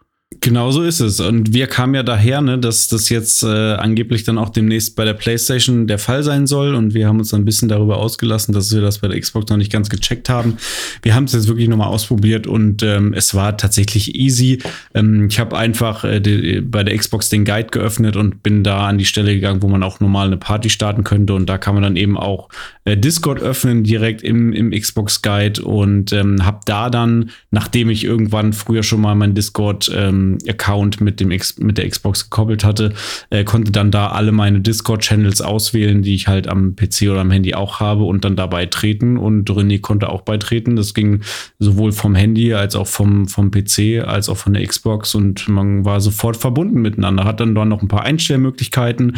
Genau 0.43 0.71
so 0.71 0.83
ist 0.83 1.01
es. 1.01 1.21
Und 1.21 1.53
wir 1.53 1.67
kamen 1.67 1.95
ja 1.95 2.03
daher, 2.03 2.41
ne, 2.41 2.59
dass 2.59 2.89
das 2.89 3.11
jetzt 3.11 3.43
äh, 3.43 3.75
angeblich 3.75 4.25
dann 4.25 4.39
auch 4.39 4.49
demnächst 4.49 4.97
bei 4.97 5.05
der 5.05 5.13
PlayStation 5.13 5.87
der 5.87 5.99
Fall 5.99 6.23
sein 6.23 6.47
soll. 6.47 6.75
Und 6.75 6.95
wir 6.95 7.09
haben 7.09 7.19
uns 7.19 7.35
ein 7.35 7.45
bisschen 7.45 7.69
darüber 7.69 7.99
ausgelassen, 7.99 8.55
dass 8.55 8.73
wir 8.73 8.81
das 8.81 9.01
bei 9.01 9.09
der 9.09 9.21
Xbox 9.21 9.51
noch 9.51 9.59
nicht 9.59 9.71
ganz 9.71 9.91
gecheckt 9.91 10.31
haben. 10.31 10.57
Wir 11.03 11.15
haben 11.15 11.25
es 11.25 11.35
jetzt 11.35 11.49
wirklich 11.49 11.69
nochmal 11.69 11.89
ausprobiert 11.89 12.47
und 12.47 12.83
ähm, 12.83 13.13
es 13.13 13.35
war 13.35 13.59
tatsächlich 13.59 14.15
easy. 14.15 14.63
Ähm, 14.95 15.29
ich 15.31 15.39
habe 15.39 15.59
einfach 15.59 16.05
äh, 16.05 16.21
die, 16.21 16.63
bei 16.63 16.85
der 16.85 16.97
Xbox 16.97 17.29
den 17.29 17.45
Guide 17.45 17.69
geöffnet 17.69 18.17
und 18.17 18.43
bin 18.43 18.65
da 18.65 18.87
an 18.87 18.97
die 18.97 19.05
Stelle 19.05 19.35
gegangen, 19.35 19.61
wo 19.61 19.69
man 19.69 19.83
auch 19.83 20.01
normal 20.01 20.29
eine 20.29 20.39
Party 20.39 20.71
starten 20.71 21.05
könnte. 21.05 21.35
Und 21.35 21.51
da 21.51 21.59
kann 21.59 21.75
man 21.75 21.83
dann 21.83 21.97
eben 21.97 22.17
auch 22.17 22.49
äh, 22.87 22.97
Discord 22.97 23.43
öffnen, 23.43 23.85
direkt 23.85 24.23
im, 24.23 24.55
im 24.55 24.71
Xbox 24.71 25.21
Guide 25.21 25.63
und 25.63 26.15
ähm, 26.15 26.47
habe 26.47 26.61
da 26.65 26.89
dann, 26.89 27.29
nachdem 27.51 27.91
ich 27.91 28.05
irgendwann 28.05 28.55
früher 28.55 28.83
schon 28.83 29.03
mal 29.03 29.15
mein 29.15 29.35
Discord 29.35 29.91
ähm, 29.95 30.30
Account 30.49 31.01
mit, 31.01 31.21
dem 31.21 31.31
X 31.31 31.59
mit 31.59 31.79
der 31.79 31.89
Xbox 31.89 32.31
gekoppelt 32.31 32.65
hatte, 32.65 32.93
äh, 33.31 33.45
konnte 33.45 33.73
dann 33.73 33.91
da 33.91 34.09
alle 34.09 34.33
meine 34.33 34.61
Discord-Channels 34.61 35.41
auswählen, 35.41 36.03
die 36.03 36.15
ich 36.15 36.29
halt 36.29 36.49
am 36.49 36.77
PC 36.77 37.11
oder 37.11 37.21
am 37.21 37.31
Handy 37.31 37.55
auch 37.55 37.81
habe 37.81 38.05
und 38.05 38.25
dann 38.25 38.37
dabei 38.37 38.67
treten. 38.67 39.17
Und 39.17 39.51
René 39.51 39.81
konnte 39.81 40.09
auch 40.09 40.23
beitreten. 40.23 40.77
Das 40.77 40.95
ging 40.95 41.21
sowohl 41.59 41.93
vom 41.93 42.15
Handy 42.15 42.55
als 42.55 42.77
auch 42.77 42.87
vom, 42.87 43.29
vom 43.29 43.51
PC 43.51 44.05
als 44.07 44.29
auch 44.29 44.37
von 44.37 44.55
der 44.55 44.67
Xbox 44.67 45.15
und 45.15 45.49
man 45.49 45.85
war 45.85 46.01
sofort 46.01 46.37
verbunden 46.37 46.81
miteinander. 46.81 47.25
Hat 47.25 47.41
dann, 47.41 47.55
dann 47.55 47.69
noch 47.69 47.83
ein 47.83 47.89
paar 47.89 48.05
Einstellmöglichkeiten 48.05 49.17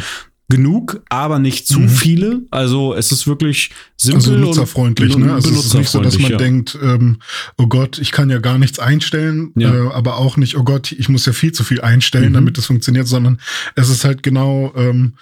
genug, 0.53 1.01
aber 1.09 1.39
nicht 1.39 1.67
zu 1.67 1.79
mhm. 1.79 1.89
viele. 1.89 2.41
Also 2.51 2.93
es 2.93 3.11
ist 3.11 3.25
wirklich 3.25 3.71
simpel 3.97 4.33
also 4.33 4.37
nutzerfreundlich. 4.37 5.15
Und, 5.15 5.25
ne? 5.25 5.33
Also 5.33 5.49
es 5.49 5.65
ist 5.65 5.73
nicht 5.73 5.89
so, 5.89 5.99
dass 5.99 6.19
man 6.19 6.29
ja. 6.29 6.37
denkt, 6.37 6.77
ähm, 6.79 7.17
oh 7.57 7.65
Gott, 7.65 7.97
ich 7.97 8.11
kann 8.11 8.29
ja 8.29 8.37
gar 8.37 8.59
nichts 8.59 8.77
einstellen, 8.77 9.51
ja. 9.55 9.73
äh, 9.73 9.91
aber 9.91 10.17
auch 10.17 10.37
nicht, 10.37 10.55
oh 10.55 10.63
Gott, 10.63 10.91
ich 10.91 11.09
muss 11.09 11.25
ja 11.25 11.33
viel 11.33 11.53
zu 11.53 11.63
viel 11.63 11.81
einstellen, 11.81 12.29
mhm. 12.29 12.33
damit 12.35 12.59
das 12.59 12.67
funktioniert, 12.67 13.07
sondern 13.07 13.39
es 13.73 13.89
ist 13.89 14.05
halt 14.05 14.21
genau, 14.21 14.71
ähm, 14.75 15.15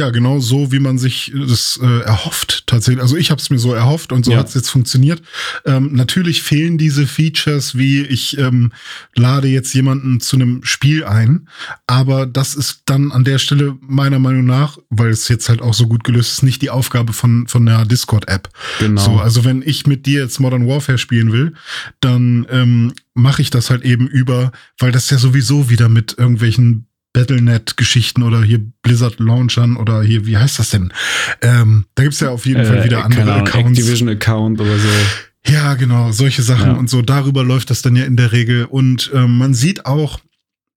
ja, 0.00 0.10
genau 0.10 0.40
so, 0.40 0.72
wie 0.72 0.80
man 0.80 0.98
sich 0.98 1.30
das 1.34 1.78
äh, 1.82 2.00
erhofft 2.00 2.66
tatsächlich. 2.66 3.02
Also 3.02 3.16
ich 3.16 3.30
habe 3.30 3.40
es 3.40 3.50
mir 3.50 3.58
so 3.58 3.74
erhofft 3.74 4.12
und 4.12 4.24
so 4.24 4.32
ja. 4.32 4.38
hat 4.38 4.48
es 4.48 4.54
jetzt 4.54 4.70
funktioniert. 4.70 5.20
Ähm, 5.66 5.90
natürlich 5.92 6.42
fehlen 6.42 6.78
diese 6.78 7.06
Features, 7.06 7.76
wie 7.76 8.00
ich 8.00 8.38
ähm, 8.38 8.72
lade 9.14 9.48
jetzt 9.48 9.74
jemanden 9.74 10.20
zu 10.20 10.36
einem 10.36 10.64
Spiel 10.64 11.04
ein, 11.04 11.48
aber 11.86 12.26
das 12.26 12.54
ist 12.54 12.82
dann 12.86 13.12
an 13.12 13.24
der 13.24 13.38
Stelle 13.38 13.76
meiner 13.82 14.18
Meinung 14.18 14.46
nach, 14.46 14.78
weil 14.88 15.10
es 15.10 15.28
jetzt 15.28 15.50
halt 15.50 15.60
auch 15.60 15.74
so 15.74 15.86
gut 15.86 16.02
gelöst 16.02 16.32
ist, 16.32 16.42
nicht 16.42 16.62
die 16.62 16.70
Aufgabe 16.70 17.12
von 17.12 17.46
von 17.46 17.66
der 17.66 17.84
Discord-App. 17.84 18.48
Genau. 18.78 19.00
So, 19.00 19.16
also 19.18 19.44
wenn 19.44 19.62
ich 19.62 19.86
mit 19.86 20.06
dir 20.06 20.22
jetzt 20.22 20.40
Modern 20.40 20.66
Warfare 20.66 20.98
spielen 20.98 21.30
will, 21.30 21.52
dann 22.00 22.46
ähm, 22.50 22.94
mache 23.12 23.42
ich 23.42 23.50
das 23.50 23.68
halt 23.68 23.84
eben 23.84 24.08
über, 24.08 24.52
weil 24.78 24.92
das 24.92 25.10
ja 25.10 25.18
sowieso 25.18 25.68
wieder 25.68 25.90
mit 25.90 26.16
irgendwelchen 26.16 26.86
Battlenet-Geschichten 27.12 28.22
oder 28.22 28.42
hier 28.42 28.60
Blizzard-Launchern 28.82 29.76
oder 29.76 30.02
hier, 30.02 30.26
wie 30.26 30.36
heißt 30.36 30.58
das 30.58 30.70
denn? 30.70 30.92
Ähm, 31.42 31.86
da 31.94 32.04
gibt's 32.04 32.20
ja 32.20 32.30
auf 32.30 32.46
jeden 32.46 32.60
äh, 32.60 32.64
Fall 32.64 32.84
wieder 32.84 33.04
andere 33.04 33.22
Ahnung, 33.22 33.48
Accounts. 33.48 33.78
Activision-Account 33.78 34.60
oder 34.60 34.78
so. 34.78 34.88
Ja, 35.46 35.74
genau, 35.74 36.12
solche 36.12 36.42
Sachen 36.42 36.72
ja. 36.72 36.76
und 36.76 36.90
so. 36.90 37.02
Darüber 37.02 37.42
läuft 37.42 37.70
das 37.70 37.82
dann 37.82 37.96
ja 37.96 38.04
in 38.04 38.16
der 38.16 38.32
Regel. 38.32 38.66
Und 38.66 39.10
ähm, 39.14 39.38
man 39.38 39.54
sieht 39.54 39.86
auch 39.86 40.20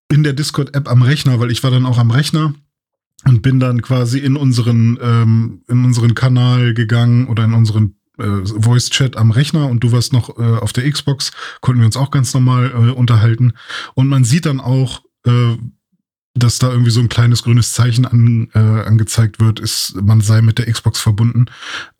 in 0.09 0.23
der 0.23 0.33
Discord-App 0.33 0.89
am 0.89 1.01
Rechner, 1.01 1.39
weil 1.39 1.51
ich 1.51 1.63
war 1.63 1.71
dann 1.71 1.85
auch 1.85 1.97
am 1.97 2.11
Rechner 2.11 2.53
und 3.25 3.41
bin 3.41 3.59
dann 3.59 3.81
quasi 3.81 4.19
in 4.19 4.35
unseren, 4.35 4.97
ähm, 5.01 5.61
in 5.67 5.83
unseren 5.85 6.15
Kanal 6.15 6.73
gegangen 6.73 7.27
oder 7.27 7.43
in 7.45 7.53
unseren 7.53 7.95
äh, 8.19 8.45
Voice-Chat 8.45 9.17
am 9.17 9.31
Rechner 9.31 9.67
und 9.67 9.83
du 9.83 9.91
warst 9.91 10.13
noch 10.13 10.37
äh, 10.37 10.41
auf 10.41 10.73
der 10.73 10.89
Xbox, 10.89 11.31
konnten 11.61 11.81
wir 11.81 11.85
uns 11.85 11.97
auch 11.97 12.11
ganz 12.11 12.33
normal 12.33 12.71
äh, 12.71 12.91
unterhalten. 12.91 13.53
Und 13.95 14.07
man 14.07 14.23
sieht 14.23 14.45
dann 14.45 14.59
auch, 14.59 15.01
äh, 15.25 15.57
dass 16.35 16.57
da 16.57 16.71
irgendwie 16.71 16.89
so 16.89 16.99
ein 16.99 17.09
kleines 17.09 17.43
grünes 17.43 17.73
Zeichen 17.73 18.05
an, 18.05 18.49
äh, 18.55 18.59
angezeigt 18.59 19.39
wird, 19.39 19.59
ist, 19.59 19.95
man 20.01 20.19
sei 20.21 20.41
mit 20.41 20.57
der 20.57 20.71
Xbox 20.71 20.99
verbunden. 20.99 21.45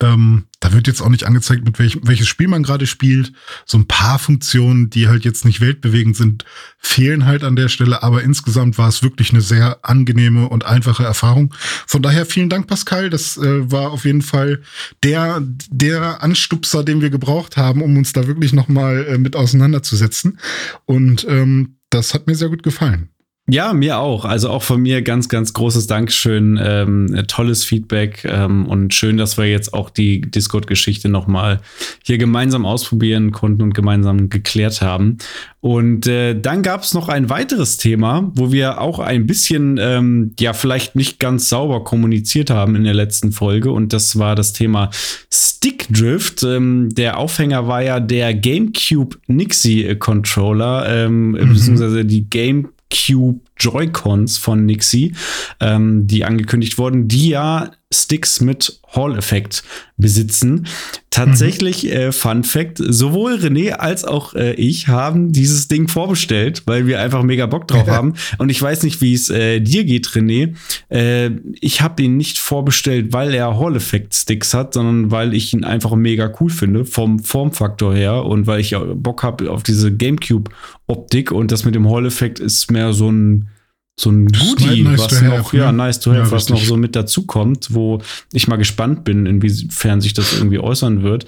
Ähm, 0.00 0.46
da 0.58 0.72
wird 0.72 0.88
jetzt 0.88 1.02
auch 1.02 1.08
nicht 1.08 1.24
angezeigt, 1.24 1.64
mit 1.64 1.78
welchem 1.78 2.00
welches 2.04 2.26
Spiel 2.26 2.48
man 2.48 2.64
gerade 2.64 2.86
spielt. 2.86 3.32
So 3.64 3.78
ein 3.78 3.86
paar 3.86 4.18
Funktionen, 4.18 4.90
die 4.90 5.06
halt 5.06 5.24
jetzt 5.24 5.44
nicht 5.44 5.60
weltbewegend 5.60 6.16
sind, 6.16 6.44
fehlen 6.78 7.26
halt 7.26 7.44
an 7.44 7.54
der 7.54 7.68
Stelle. 7.68 8.02
Aber 8.02 8.24
insgesamt 8.24 8.76
war 8.76 8.88
es 8.88 9.04
wirklich 9.04 9.30
eine 9.30 9.40
sehr 9.40 9.78
angenehme 9.82 10.48
und 10.48 10.66
einfache 10.66 11.04
Erfahrung. 11.04 11.54
Von 11.86 12.02
daher 12.02 12.26
vielen 12.26 12.48
Dank, 12.48 12.66
Pascal. 12.66 13.10
Das 13.10 13.36
äh, 13.36 13.70
war 13.70 13.92
auf 13.92 14.04
jeden 14.04 14.22
Fall 14.22 14.62
der, 15.04 15.42
der 15.70 16.24
Anstupser, 16.24 16.82
den 16.82 17.00
wir 17.00 17.10
gebraucht 17.10 17.56
haben, 17.56 17.82
um 17.82 17.96
uns 17.96 18.12
da 18.12 18.26
wirklich 18.26 18.52
nochmal 18.52 19.06
äh, 19.06 19.18
mit 19.18 19.36
auseinanderzusetzen. 19.36 20.40
Und 20.86 21.24
ähm, 21.28 21.76
das 21.90 22.14
hat 22.14 22.26
mir 22.26 22.34
sehr 22.34 22.48
gut 22.48 22.64
gefallen. 22.64 23.10
Ja, 23.46 23.74
mir 23.74 23.98
auch. 23.98 24.24
Also 24.24 24.48
auch 24.48 24.62
von 24.62 24.80
mir 24.80 25.02
ganz, 25.02 25.28
ganz 25.28 25.52
großes 25.52 25.86
Dankeschön. 25.86 26.58
Ähm, 26.62 27.24
tolles 27.28 27.62
Feedback 27.62 28.24
ähm, 28.24 28.64
und 28.64 28.94
schön, 28.94 29.18
dass 29.18 29.36
wir 29.36 29.44
jetzt 29.44 29.74
auch 29.74 29.90
die 29.90 30.22
Discord-Geschichte 30.22 31.10
nochmal 31.10 31.60
hier 32.02 32.16
gemeinsam 32.16 32.64
ausprobieren 32.64 33.32
konnten 33.32 33.60
und 33.60 33.74
gemeinsam 33.74 34.30
geklärt 34.30 34.80
haben. 34.80 35.18
Und 35.60 36.06
äh, 36.06 36.40
dann 36.40 36.62
gab 36.62 36.84
es 36.84 36.94
noch 36.94 37.10
ein 37.10 37.28
weiteres 37.28 37.76
Thema, 37.76 38.30
wo 38.34 38.50
wir 38.50 38.80
auch 38.80 38.98
ein 38.98 39.26
bisschen, 39.26 39.78
ähm, 39.78 40.32
ja, 40.40 40.54
vielleicht 40.54 40.96
nicht 40.96 41.20
ganz 41.20 41.50
sauber 41.50 41.84
kommuniziert 41.84 42.48
haben 42.48 42.76
in 42.76 42.84
der 42.84 42.94
letzten 42.94 43.30
Folge. 43.30 43.72
Und 43.72 43.92
das 43.92 44.18
war 44.18 44.36
das 44.36 44.54
Thema 44.54 44.88
Stickdrift. 45.30 46.42
Ähm, 46.44 46.88
der 46.94 47.18
Aufhänger 47.18 47.68
war 47.68 47.82
ja 47.82 48.00
der 48.00 48.32
GameCube 48.32 49.18
Nixie 49.26 49.96
Controller, 49.96 50.86
ähm, 50.88 51.32
mhm. 51.32 51.52
beziehungsweise 51.52 52.06
die 52.06 52.24
Game 52.28 52.68
Cube 52.94 53.40
Joy-Cons 53.58 54.38
von 54.38 54.66
Nixie, 54.66 55.14
ähm, 55.60 56.06
die 56.06 56.24
angekündigt 56.24 56.78
wurden, 56.78 57.08
die 57.08 57.28
ja 57.30 57.70
Sticks 57.94 58.40
mit 58.40 58.80
Hall-Effekt 58.94 59.62
besitzen. 59.96 60.66
Tatsächlich, 61.10 61.84
mhm. 61.84 61.90
äh, 61.90 62.12
Fun 62.12 62.44
Fact, 62.44 62.78
sowohl 62.78 63.34
René 63.34 63.70
als 63.72 64.04
auch 64.04 64.34
äh, 64.34 64.54
ich 64.54 64.88
haben 64.88 65.32
dieses 65.32 65.68
Ding 65.68 65.88
vorbestellt, 65.88 66.62
weil 66.66 66.86
wir 66.86 67.00
einfach 67.00 67.22
mega 67.22 67.46
Bock 67.46 67.68
drauf 67.68 67.86
haben. 67.88 68.14
Und 68.38 68.50
ich 68.50 68.60
weiß 68.60 68.82
nicht, 68.82 69.00
wie 69.00 69.14
es 69.14 69.30
äh, 69.30 69.60
dir 69.60 69.84
geht, 69.84 70.08
René. 70.08 70.54
Äh, 70.88 71.30
ich 71.60 71.80
habe 71.80 72.02
ihn 72.02 72.16
nicht 72.16 72.38
vorbestellt, 72.38 73.12
weil 73.12 73.32
er 73.34 73.58
Hall-Effekt-Sticks 73.58 74.54
hat, 74.54 74.74
sondern 74.74 75.10
weil 75.10 75.34
ich 75.34 75.52
ihn 75.52 75.64
einfach 75.64 75.94
mega 75.94 76.32
cool 76.40 76.50
finde, 76.50 76.84
vom 76.84 77.20
Formfaktor 77.20 77.94
her 77.94 78.24
und 78.24 78.46
weil 78.46 78.60
ich 78.60 78.74
Bock 78.94 79.22
habe 79.22 79.50
auf 79.50 79.62
diese 79.62 79.94
GameCube-Optik 79.94 81.30
und 81.30 81.52
das 81.52 81.64
mit 81.64 81.74
dem 81.74 81.88
Hall-Effekt 81.88 82.40
ist 82.40 82.70
mehr 82.70 82.92
so 82.92 83.10
ein 83.10 83.48
so 83.98 84.10
ein 84.10 84.26
Goodie, 84.26 84.82
nice 84.82 85.00
was 85.00 85.22
noch, 85.22 85.32
have, 85.32 85.56
ja, 85.56 85.70
ne? 85.70 85.78
nice 85.78 86.00
to 86.00 86.10
have, 86.12 86.24
ja, 86.24 86.30
was 86.30 86.48
noch 86.48 86.62
so 86.62 86.76
mit 86.76 86.96
dazu 86.96 87.26
kommt, 87.26 87.72
wo 87.74 88.00
ich 88.32 88.48
mal 88.48 88.56
gespannt 88.56 89.04
bin, 89.04 89.26
inwiefern 89.26 90.00
sich 90.00 90.14
das 90.14 90.32
irgendwie 90.36 90.58
äußern 90.58 91.02
wird. 91.02 91.26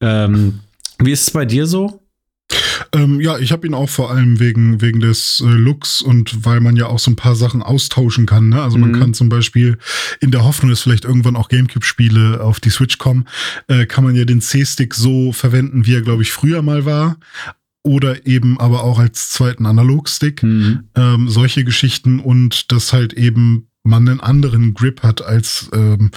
Ähm, 0.00 0.60
wie 0.98 1.12
ist 1.12 1.22
es 1.22 1.30
bei 1.30 1.44
dir 1.44 1.66
so? 1.66 2.02
Ähm, 2.92 3.20
ja, 3.20 3.38
ich 3.38 3.52
habe 3.52 3.66
ihn 3.66 3.74
auch 3.74 3.88
vor 3.88 4.10
allem 4.10 4.40
wegen, 4.40 4.80
wegen 4.80 5.00
des 5.00 5.42
äh, 5.44 5.48
Looks 5.48 6.00
und 6.00 6.46
weil 6.46 6.60
man 6.60 6.76
ja 6.76 6.86
auch 6.86 6.98
so 6.98 7.10
ein 7.10 7.16
paar 7.16 7.34
Sachen 7.34 7.62
austauschen 7.62 8.24
kann. 8.24 8.48
Ne? 8.48 8.62
Also 8.62 8.78
man 8.78 8.92
mhm. 8.92 9.00
kann 9.00 9.14
zum 9.14 9.28
Beispiel 9.28 9.78
in 10.20 10.30
der 10.30 10.44
Hoffnung, 10.44 10.70
dass 10.70 10.80
vielleicht 10.80 11.04
irgendwann 11.04 11.36
auch 11.36 11.48
Gamecube-Spiele 11.48 12.40
auf 12.40 12.60
die 12.60 12.70
Switch 12.70 12.96
kommen, 12.96 13.26
äh, 13.66 13.84
kann 13.84 14.04
man 14.04 14.14
ja 14.14 14.24
den 14.24 14.40
C-Stick 14.40 14.94
so 14.94 15.32
verwenden, 15.32 15.84
wie 15.84 15.94
er, 15.94 16.02
glaube 16.02 16.22
ich, 16.22 16.32
früher 16.32 16.62
mal 16.62 16.86
war 16.86 17.18
oder 17.88 18.26
eben 18.26 18.60
aber 18.60 18.84
auch 18.84 18.98
als 18.98 19.30
zweiten 19.30 19.64
Analogstick. 19.64 20.42
Mhm. 20.42 20.84
Ähm, 20.94 21.28
solche 21.28 21.64
Geschichten 21.64 22.20
und 22.20 22.70
dass 22.70 22.92
halt 22.92 23.14
eben 23.14 23.68
man 23.82 24.06
einen 24.06 24.20
anderen 24.20 24.74
Grip 24.74 25.02
hat 25.02 25.22
als 25.22 25.70
ähm, 25.72 26.10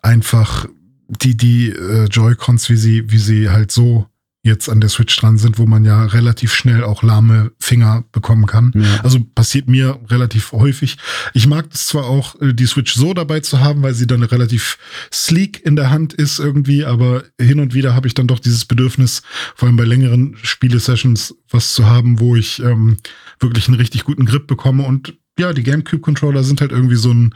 einfach 0.00 0.66
die, 1.08 1.36
die 1.36 1.68
äh, 1.68 2.06
Joy-Cons, 2.06 2.70
wie 2.70 2.76
sie, 2.76 3.12
wie 3.12 3.18
sie 3.18 3.50
halt 3.50 3.70
so 3.70 4.06
jetzt 4.48 4.68
an 4.68 4.80
der 4.80 4.90
Switch 4.90 5.16
dran 5.16 5.38
sind, 5.38 5.58
wo 5.58 5.66
man 5.66 5.84
ja 5.84 6.04
relativ 6.04 6.52
schnell 6.52 6.82
auch 6.82 7.02
lahme 7.02 7.52
Finger 7.60 8.04
bekommen 8.10 8.46
kann. 8.46 8.72
Ja. 8.74 9.00
Also 9.02 9.20
passiert 9.20 9.68
mir 9.68 10.00
relativ 10.08 10.52
häufig. 10.52 10.96
Ich 11.34 11.46
mag 11.46 11.66
es 11.72 11.86
zwar 11.86 12.06
auch, 12.06 12.40
äh, 12.40 12.52
die 12.52 12.66
Switch 12.66 12.94
so 12.94 13.14
dabei 13.14 13.40
zu 13.40 13.60
haben, 13.60 13.82
weil 13.82 13.94
sie 13.94 14.06
dann 14.06 14.22
relativ 14.22 14.78
sleek 15.12 15.64
in 15.64 15.76
der 15.76 15.90
Hand 15.90 16.12
ist 16.12 16.40
irgendwie, 16.40 16.84
aber 16.84 17.22
hin 17.40 17.60
und 17.60 17.74
wieder 17.74 17.94
habe 17.94 18.08
ich 18.08 18.14
dann 18.14 18.26
doch 18.26 18.40
dieses 18.40 18.64
Bedürfnis, 18.64 19.22
vor 19.54 19.68
allem 19.68 19.76
bei 19.76 19.84
längeren 19.84 20.36
Spiele-Sessions, 20.42 21.36
was 21.50 21.74
zu 21.74 21.86
haben, 21.86 22.18
wo 22.18 22.34
ich 22.34 22.60
ähm, 22.60 22.96
wirklich 23.38 23.68
einen 23.68 23.76
richtig 23.76 24.04
guten 24.04 24.26
Grip 24.26 24.46
bekomme 24.46 24.84
und 24.84 25.14
ja, 25.38 25.52
die 25.52 25.62
GameCube-Controller 25.62 26.42
sind 26.42 26.60
halt 26.60 26.72
irgendwie 26.72 26.96
so 26.96 27.12
ein, 27.12 27.34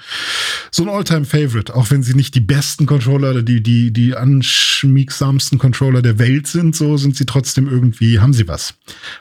so 0.71 0.82
ein 0.82 0.88
All-Time-Favorite. 0.88 1.75
Auch 1.75 1.90
wenn 1.90 2.02
sie 2.02 2.14
nicht 2.14 2.35
die 2.35 2.40
besten 2.40 2.87
Controller 2.87 3.30
oder 3.30 3.42
die, 3.42 3.62
die, 3.62 3.92
die 3.92 4.14
anschmiegsamsten 4.14 5.59
Controller 5.59 6.02
der 6.02 6.18
Welt 6.18 6.47
sind, 6.47 6.76
so 6.76 6.97
sind 6.97 7.16
sie 7.16 7.26
trotzdem 7.26 7.68
irgendwie, 7.68 8.21
haben 8.21 8.32
sie 8.32 8.49
was, 8.49 8.75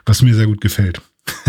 was 0.04 0.22
mir 0.22 0.34
sehr 0.34 0.46
gut 0.46 0.60
gefällt. 0.60 1.00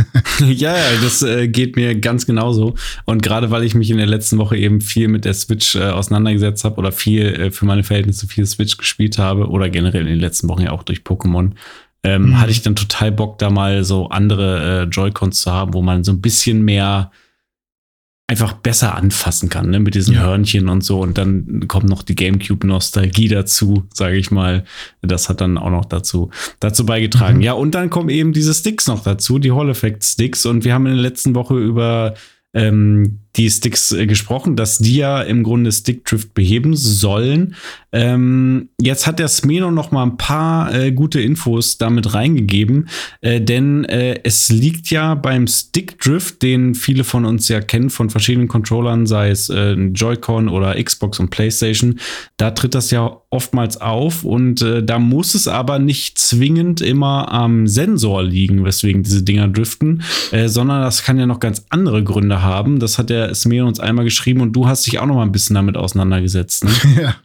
ja, 0.40 0.76
das 1.02 1.24
äh, 1.24 1.48
geht 1.48 1.76
mir 1.76 2.00
ganz 2.00 2.26
genauso. 2.26 2.76
Und 3.06 3.24
gerade 3.24 3.50
weil 3.52 3.64
ich 3.64 3.76
mich 3.76 3.90
in 3.90 3.98
der 3.98 4.06
letzten 4.06 4.38
Woche 4.38 4.56
eben 4.56 4.82
viel 4.82 5.08
mit 5.08 5.26
der 5.26 5.34
Switch 5.34 5.76
äh, 5.76 5.90
auseinandergesetzt 5.90 6.64
habe 6.64 6.78
oder 6.78 6.92
viel 6.92 7.26
äh, 7.26 7.52
für 7.52 7.66
meine 7.66 7.84
Verhältnisse 7.84 8.28
viel 8.28 8.46
Switch 8.46 8.78
gespielt 8.78 9.18
habe 9.18 9.48
oder 9.48 9.70
generell 9.70 10.02
in 10.02 10.08
den 10.08 10.20
letzten 10.20 10.48
Wochen 10.48 10.64
ja 10.64 10.72
auch 10.72 10.84
durch 10.84 11.00
Pokémon, 11.00 11.52
ähm, 12.04 12.28
mhm. 12.28 12.40
hatte 12.40 12.52
ich 12.52 12.62
dann 12.62 12.76
total 12.76 13.12
Bock, 13.12 13.40
da 13.40 13.50
mal 13.50 13.84
so 13.84 14.10
andere 14.10 14.84
äh, 14.84 14.84
Joy-Cons 14.84 15.42
zu 15.42 15.52
haben, 15.52 15.74
wo 15.74 15.82
man 15.82 16.04
so 16.04 16.12
ein 16.12 16.22
bisschen 16.22 16.64
mehr 16.64 17.12
einfach 18.34 18.54
besser 18.54 18.96
anfassen 18.96 19.48
kann, 19.48 19.70
ne, 19.70 19.80
mit 19.80 19.94
diesen 19.94 20.16
ja. 20.16 20.22
Hörnchen 20.22 20.68
und 20.68 20.84
so. 20.84 21.00
Und 21.00 21.20
dann 21.20 21.68
kommt 21.68 21.88
noch 21.88 22.02
die 22.02 22.16
GameCube-Nostalgie 22.16 23.28
dazu, 23.28 23.84
sage 23.94 24.18
ich 24.18 24.32
mal. 24.32 24.64
Das 25.04 25.30
hat 25.30 25.40
dann 25.40 25.60
auch 25.60 25.70
noch 25.70 25.86
dazu, 25.86 26.32
dazu 26.60 26.84
beigetragen. 26.84 27.38
Mhm. 27.38 27.44
Ja, 27.44 27.54
und 27.54 27.76
dann 27.76 27.92
kommen 27.92 28.10
eben 28.10 28.34
diese 28.34 28.56
Sticks 28.56 28.88
noch 28.88 29.04
dazu, 29.04 29.38
die 29.38 29.52
Hall 29.52 29.70
Effect 29.70 30.04
Sticks. 30.04 30.48
Und 30.48 30.66
wir 30.66 30.74
haben 30.74 30.88
in 30.88 30.94
der 30.94 31.02
letzten 31.04 31.36
Woche 31.36 31.60
über 31.60 32.16
ähm, 32.56 33.20
die 33.36 33.50
Sticks 33.50 33.92
äh, 33.92 34.06
gesprochen, 34.06 34.56
dass 34.56 34.78
die 34.78 34.98
ja 34.98 35.22
im 35.22 35.44
Grunde 35.44 35.72
Stickdrift 35.72 36.34
beheben 36.34 36.76
sollen. 36.76 37.56
Ähm, 37.92 38.70
jetzt 38.80 39.08
hat 39.08 39.20
der 39.20 39.28
Smeno 39.28 39.72
noch 39.72 39.92
mal 39.92 40.04
ein 40.04 40.18
paar 40.18 40.74
äh, 40.74 40.92
gute 40.92 41.22
Infos 41.22 41.78
damit 41.78 42.14
reingegeben, 42.14 42.90
äh, 43.22 43.42
denn 43.42 43.86
äh, 43.86 44.20
es 44.24 44.50
liegt 44.50 44.90
ja 44.90 45.16
beim 45.16 45.48
Stickdrift, 45.48 46.42
den 46.42 46.76
viele 46.76 47.04
von 47.04 47.26
uns 47.26 47.48
ja 47.48 47.62
kennen 47.62 47.90
von 47.90 48.10
verschiedenen 48.10 48.48
Controllern, 48.48 49.06
sei 49.08 49.30
es 49.30 49.50
äh, 49.50 49.74
Joy-Con 49.74 50.50
oder 50.50 50.82
Xbox 50.82 51.20
und 51.20 51.30
PlayStation, 51.30 52.00
da 52.38 52.52
tritt 52.52 52.76
das 52.76 52.92
ja 52.92 53.18
oftmals 53.30 53.78
auf 53.82 54.24
und 54.24 54.62
da 54.62 55.00
muss 55.00 55.34
es 55.34 55.48
aber 55.48 55.80
nicht 55.80 56.20
zwingend 56.20 56.82
immer 56.82 57.32
am 57.32 57.66
Sensor 57.66 58.22
liegen, 58.22 58.64
weswegen 58.64 59.02
diese 59.02 59.24
Dinger 59.24 59.48
driften, 59.48 60.04
sondern 60.46 60.82
das 60.82 61.04
kann 61.04 61.18
ja 61.18 61.26
noch 61.26 61.40
ganz 61.40 61.66
andere 61.70 62.04
Gründe 62.04 62.44
haben. 62.44 62.78
Das 62.78 63.00
hat 63.00 63.10
der 63.10 63.23
der 63.28 63.36
Smeo 63.36 63.68
uns 63.68 63.80
einmal 63.80 64.06
geschrieben 64.06 64.42
und 64.42 64.54
du 64.54 64.68
hast 64.68 64.86
dich 64.86 65.00
auch 65.00 65.06
noch 65.06 65.16
mal 65.16 65.24
ein 65.24 65.32
bisschen 65.32 65.56
damit 65.56 65.78
auseinandergesetzt. 65.78 66.66
Ne? 66.66 66.72
Ja. 67.02 67.16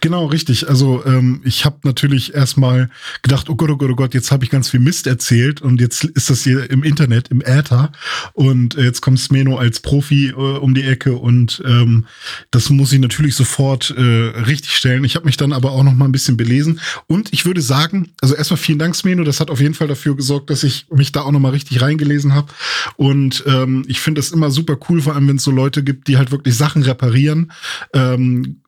Genau, 0.00 0.26
richtig. 0.26 0.68
Also 0.68 1.04
ähm, 1.04 1.40
ich 1.44 1.64
habe 1.64 1.78
natürlich 1.84 2.34
erstmal 2.34 2.90
gedacht, 3.22 3.48
oh 3.48 3.56
Gott, 3.56 3.70
oh 3.70 3.76
Gott, 3.76 3.90
oh 3.90 3.96
Gott, 3.96 4.14
jetzt 4.14 4.30
habe 4.30 4.44
ich 4.44 4.50
ganz 4.50 4.70
viel 4.70 4.80
Mist 4.80 5.06
erzählt 5.06 5.62
und 5.62 5.80
jetzt 5.80 6.04
ist 6.04 6.30
das 6.30 6.42
hier 6.42 6.70
im 6.70 6.82
Internet, 6.82 7.28
im 7.28 7.40
Äther 7.40 7.92
und 8.32 8.76
äh, 8.76 8.82
jetzt 8.82 9.00
kommt 9.00 9.20
Smeno 9.20 9.58
als 9.58 9.80
Profi 9.80 10.28
äh, 10.28 10.32
um 10.32 10.74
die 10.74 10.82
Ecke 10.82 11.14
und 11.16 11.62
ähm, 11.66 12.06
das 12.50 12.70
muss 12.70 12.92
ich 12.92 13.00
natürlich 13.00 13.34
sofort 13.34 13.94
äh, 13.96 14.00
richtig 14.00 14.72
stellen. 14.72 15.04
Ich 15.04 15.16
habe 15.16 15.26
mich 15.26 15.36
dann 15.36 15.52
aber 15.52 15.72
auch 15.72 15.82
noch 15.82 15.94
mal 15.94 16.06
ein 16.06 16.12
bisschen 16.12 16.36
belesen 16.36 16.80
und 17.06 17.32
ich 17.32 17.44
würde 17.44 17.62
sagen, 17.62 18.10
also 18.20 18.34
erstmal 18.34 18.58
vielen 18.58 18.78
Dank 18.78 18.94
Smeno, 18.94 19.24
das 19.24 19.40
hat 19.40 19.50
auf 19.50 19.60
jeden 19.60 19.74
Fall 19.74 19.88
dafür 19.88 20.16
gesorgt, 20.16 20.50
dass 20.50 20.64
ich 20.64 20.86
mich 20.90 21.12
da 21.12 21.22
auch 21.22 21.32
noch 21.32 21.40
mal 21.40 21.50
richtig 21.50 21.80
reingelesen 21.80 22.34
habe 22.34 22.52
und 22.96 23.44
ähm, 23.46 23.84
ich 23.86 24.00
finde 24.00 24.20
das 24.20 24.30
immer 24.30 24.50
super 24.50 24.78
cool, 24.88 25.00
vor 25.00 25.14
allem 25.14 25.28
wenn 25.28 25.36
es 25.36 25.44
so 25.44 25.50
Leute 25.50 25.82
gibt, 25.84 26.08
die 26.08 26.16
halt 26.16 26.30
wirklich 26.30 26.56
Sachen 26.56 26.82
reparieren. 26.82 27.52
Ähm, 27.92 28.60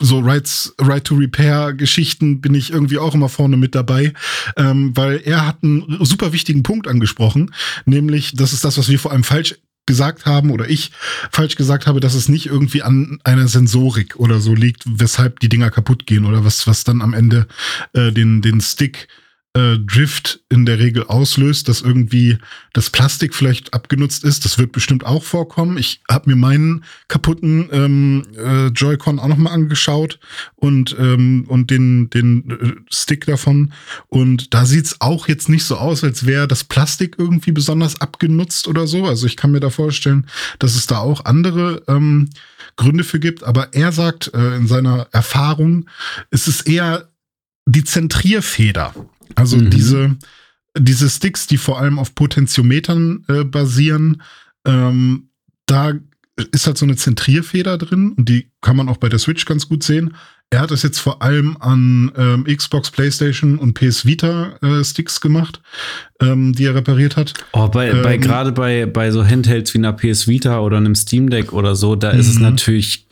so 0.00 0.20
Rights, 0.20 0.74
Right 0.80 1.04
to 1.04 1.14
Repair 1.14 1.72
Geschichten 1.72 2.40
bin 2.40 2.54
ich 2.54 2.72
irgendwie 2.72 2.98
auch 2.98 3.14
immer 3.14 3.28
vorne 3.28 3.56
mit 3.56 3.74
dabei, 3.74 4.12
ähm, 4.56 4.96
weil 4.96 5.20
er 5.24 5.46
hat 5.46 5.62
einen 5.62 5.98
super 6.04 6.32
wichtigen 6.32 6.62
Punkt 6.62 6.88
angesprochen, 6.88 7.54
nämlich 7.84 8.32
das 8.34 8.52
ist 8.52 8.64
das, 8.64 8.78
was 8.78 8.88
wir 8.88 8.98
vor 8.98 9.12
allem 9.12 9.24
falsch 9.24 9.56
gesagt 9.86 10.26
haben 10.26 10.50
oder 10.50 10.68
ich 10.68 10.92
falsch 11.32 11.56
gesagt 11.56 11.86
habe, 11.86 12.00
dass 12.00 12.14
es 12.14 12.28
nicht 12.28 12.46
irgendwie 12.46 12.82
an 12.82 13.20
einer 13.24 13.48
Sensorik 13.48 14.16
oder 14.16 14.38
so 14.38 14.54
liegt, 14.54 14.84
weshalb 14.86 15.40
die 15.40 15.48
Dinger 15.48 15.70
kaputt 15.70 16.06
gehen 16.06 16.26
oder 16.26 16.44
was 16.44 16.66
was 16.66 16.84
dann 16.84 17.00
am 17.00 17.14
Ende 17.14 17.46
äh, 17.94 18.12
den 18.12 18.42
den 18.42 18.60
Stick 18.60 19.08
äh, 19.58 19.78
Drift 19.80 20.40
in 20.48 20.66
der 20.66 20.78
Regel 20.78 21.04
auslöst, 21.04 21.68
dass 21.68 21.80
irgendwie 21.80 22.38
das 22.72 22.90
Plastik 22.90 23.34
vielleicht 23.34 23.74
abgenutzt 23.74 24.22
ist. 24.22 24.44
Das 24.44 24.58
wird 24.58 24.70
bestimmt 24.72 25.04
auch 25.04 25.24
vorkommen. 25.24 25.76
Ich 25.78 26.00
habe 26.08 26.30
mir 26.30 26.36
meinen 26.36 26.84
kaputten 27.08 27.68
ähm, 27.72 28.22
äh, 28.36 28.68
Joy-Con 28.68 29.18
auch 29.18 29.26
nochmal 29.26 29.52
angeschaut 29.52 30.20
und, 30.54 30.94
ähm, 30.98 31.44
und 31.48 31.70
den, 31.70 32.08
den 32.10 32.50
äh, 32.50 32.94
Stick 32.94 33.26
davon. 33.26 33.72
Und 34.06 34.54
da 34.54 34.64
sieht's 34.64 35.00
auch 35.00 35.26
jetzt 35.26 35.48
nicht 35.48 35.64
so 35.64 35.76
aus, 35.76 36.04
als 36.04 36.24
wäre 36.24 36.46
das 36.46 36.62
Plastik 36.62 37.16
irgendwie 37.18 37.52
besonders 37.52 38.00
abgenutzt 38.00 38.68
oder 38.68 38.86
so. 38.86 39.06
Also 39.06 39.26
ich 39.26 39.36
kann 39.36 39.50
mir 39.50 39.60
da 39.60 39.70
vorstellen, 39.70 40.26
dass 40.60 40.76
es 40.76 40.86
da 40.86 40.98
auch 40.98 41.24
andere 41.24 41.82
ähm, 41.88 42.30
Gründe 42.76 43.02
für 43.02 43.18
gibt. 43.18 43.42
Aber 43.42 43.74
er 43.74 43.90
sagt 43.90 44.32
äh, 44.34 44.54
in 44.56 44.68
seiner 44.68 45.08
Erfahrung, 45.10 45.88
ist 46.30 46.46
es 46.46 46.60
eher 46.60 47.08
die 47.66 47.84
Zentrierfeder. 47.84 48.94
Also 49.34 49.56
mhm. 49.56 49.70
diese, 49.70 50.16
diese 50.78 51.08
Sticks, 51.08 51.46
die 51.46 51.58
vor 51.58 51.80
allem 51.80 51.98
auf 51.98 52.14
Potentiometern 52.14 53.24
äh, 53.28 53.44
basieren, 53.44 54.22
ähm, 54.66 55.28
da 55.66 55.92
ist 56.52 56.66
halt 56.66 56.78
so 56.78 56.86
eine 56.86 56.96
Zentrierfeder 56.96 57.78
drin 57.78 58.12
und 58.12 58.28
die 58.28 58.50
kann 58.60 58.76
man 58.76 58.88
auch 58.88 58.96
bei 58.96 59.08
der 59.08 59.18
Switch 59.18 59.44
ganz 59.44 59.68
gut 59.68 59.82
sehen. 59.82 60.14
Er 60.50 60.60
hat 60.60 60.70
es 60.70 60.82
jetzt 60.82 60.98
vor 60.98 61.20
allem 61.20 61.58
an 61.60 62.10
ähm, 62.16 62.44
Xbox, 62.44 62.90
PlayStation 62.90 63.58
und 63.58 63.74
PS 63.74 64.06
Vita 64.06 64.56
äh, 64.62 64.82
Sticks 64.82 65.20
gemacht, 65.20 65.60
ähm, 66.22 66.54
die 66.54 66.64
er 66.64 66.74
repariert 66.74 67.16
hat. 67.16 67.34
Oh, 67.52 67.68
bei, 67.68 67.90
ähm, 67.90 68.02
bei 68.02 68.16
gerade 68.16 68.52
bei, 68.52 68.86
bei 68.86 69.10
so 69.10 69.26
Handhelds 69.26 69.74
wie 69.74 69.78
einer 69.78 69.92
PS 69.92 70.26
Vita 70.26 70.60
oder 70.60 70.78
einem 70.78 70.94
Steam 70.94 71.28
Deck 71.28 71.52
oder 71.52 71.74
so, 71.74 71.96
da 71.96 72.10
ist 72.10 72.28
es 72.28 72.36
mhm. 72.36 72.42
natürlich 72.42 73.06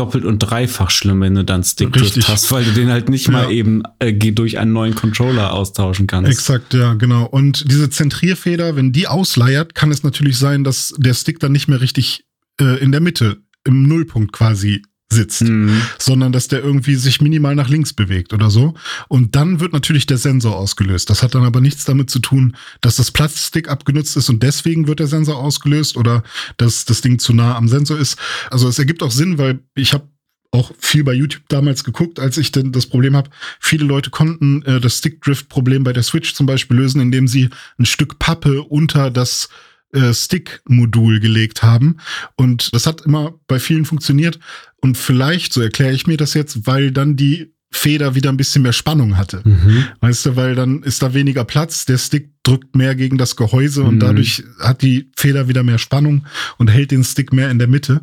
doppelt 0.00 0.24
und 0.24 0.38
dreifach 0.38 0.90
schlimm, 0.90 1.20
wenn 1.20 1.34
du 1.34 1.44
dann 1.44 1.62
Stickdrift 1.62 2.26
hast, 2.26 2.50
weil 2.50 2.64
du 2.64 2.72
den 2.72 2.88
halt 2.88 3.10
nicht 3.10 3.26
ja. 3.26 3.32
mal 3.32 3.52
eben 3.52 3.82
äh, 3.98 4.12
durch 4.12 4.58
einen 4.58 4.72
neuen 4.72 4.94
Controller 4.94 5.52
austauschen 5.52 6.06
kannst. 6.06 6.32
Exakt, 6.32 6.72
ja, 6.72 6.94
genau. 6.94 7.26
Und 7.26 7.70
diese 7.70 7.90
Zentrierfeder, 7.90 8.76
wenn 8.76 8.92
die 8.92 9.06
ausleiert, 9.06 9.74
kann 9.74 9.90
es 9.90 10.02
natürlich 10.02 10.38
sein, 10.38 10.64
dass 10.64 10.94
der 10.96 11.12
Stick 11.12 11.38
dann 11.38 11.52
nicht 11.52 11.68
mehr 11.68 11.82
richtig 11.82 12.24
äh, 12.58 12.82
in 12.82 12.92
der 12.92 13.02
Mitte, 13.02 13.42
im 13.64 13.82
Nullpunkt 13.82 14.32
quasi 14.32 14.82
sitzt, 15.12 15.42
mhm. 15.42 15.82
sondern 15.98 16.32
dass 16.32 16.48
der 16.48 16.62
irgendwie 16.62 16.94
sich 16.94 17.20
minimal 17.20 17.54
nach 17.54 17.68
links 17.68 17.92
bewegt 17.92 18.32
oder 18.32 18.50
so. 18.50 18.74
Und 19.08 19.34
dann 19.36 19.60
wird 19.60 19.72
natürlich 19.72 20.06
der 20.06 20.18
Sensor 20.18 20.56
ausgelöst. 20.56 21.10
Das 21.10 21.22
hat 21.22 21.34
dann 21.34 21.44
aber 21.44 21.60
nichts 21.60 21.84
damit 21.84 22.10
zu 22.10 22.20
tun, 22.20 22.56
dass 22.80 22.96
das 22.96 23.10
Plastik 23.10 23.68
abgenutzt 23.68 24.16
ist 24.16 24.28
und 24.28 24.42
deswegen 24.42 24.86
wird 24.86 25.00
der 25.00 25.06
Sensor 25.06 25.36
ausgelöst 25.36 25.96
oder 25.96 26.22
dass 26.56 26.84
das 26.84 27.00
Ding 27.00 27.18
zu 27.18 27.32
nah 27.32 27.56
am 27.56 27.68
Sensor 27.68 27.98
ist. 27.98 28.18
Also 28.50 28.68
es 28.68 28.78
ergibt 28.78 29.02
auch 29.02 29.10
Sinn, 29.10 29.38
weil 29.38 29.60
ich 29.74 29.92
habe 29.92 30.08
auch 30.52 30.72
viel 30.78 31.04
bei 31.04 31.12
YouTube 31.12 31.44
damals 31.48 31.84
geguckt, 31.84 32.18
als 32.18 32.36
ich 32.36 32.50
denn 32.50 32.72
das 32.72 32.86
Problem 32.86 33.14
habe. 33.14 33.30
Viele 33.60 33.84
Leute 33.84 34.10
konnten 34.10 34.62
äh, 34.62 34.80
das 34.80 34.98
Stick-Drift-Problem 34.98 35.84
bei 35.84 35.92
der 35.92 36.02
Switch 36.02 36.34
zum 36.34 36.46
Beispiel 36.46 36.76
lösen, 36.76 37.00
indem 37.00 37.28
sie 37.28 37.50
ein 37.78 37.86
Stück 37.86 38.18
Pappe 38.18 38.62
unter 38.62 39.10
das 39.10 39.48
äh, 39.92 40.12
Stick-Modul 40.12 41.20
gelegt 41.20 41.62
haben. 41.62 41.96
Und 42.36 42.72
das 42.74 42.86
hat 42.86 43.02
immer 43.02 43.34
bei 43.46 43.58
vielen 43.58 43.84
funktioniert. 43.84 44.38
Und 44.80 44.96
vielleicht, 44.96 45.52
so 45.52 45.60
erkläre 45.60 45.92
ich 45.92 46.06
mir 46.06 46.16
das 46.16 46.34
jetzt, 46.34 46.66
weil 46.66 46.92
dann 46.92 47.16
die 47.16 47.52
Feder 47.72 48.16
wieder 48.16 48.30
ein 48.30 48.36
bisschen 48.36 48.62
mehr 48.62 48.72
Spannung 48.72 49.16
hatte. 49.16 49.42
Mhm. 49.44 49.84
Weißt 50.00 50.26
du, 50.26 50.36
weil 50.36 50.56
dann 50.56 50.82
ist 50.82 51.02
da 51.02 51.14
weniger 51.14 51.44
Platz, 51.44 51.84
der 51.84 51.98
Stick 51.98 52.32
drückt 52.42 52.74
mehr 52.74 52.96
gegen 52.96 53.16
das 53.16 53.36
Gehäuse 53.36 53.84
und 53.84 53.96
mhm. 53.96 54.00
dadurch 54.00 54.42
hat 54.58 54.82
die 54.82 55.10
Feder 55.16 55.46
wieder 55.46 55.62
mehr 55.62 55.78
Spannung 55.78 56.26
und 56.58 56.68
hält 56.68 56.90
den 56.90 57.04
Stick 57.04 57.32
mehr 57.32 57.50
in 57.50 57.60
der 57.60 57.68
Mitte. 57.68 58.02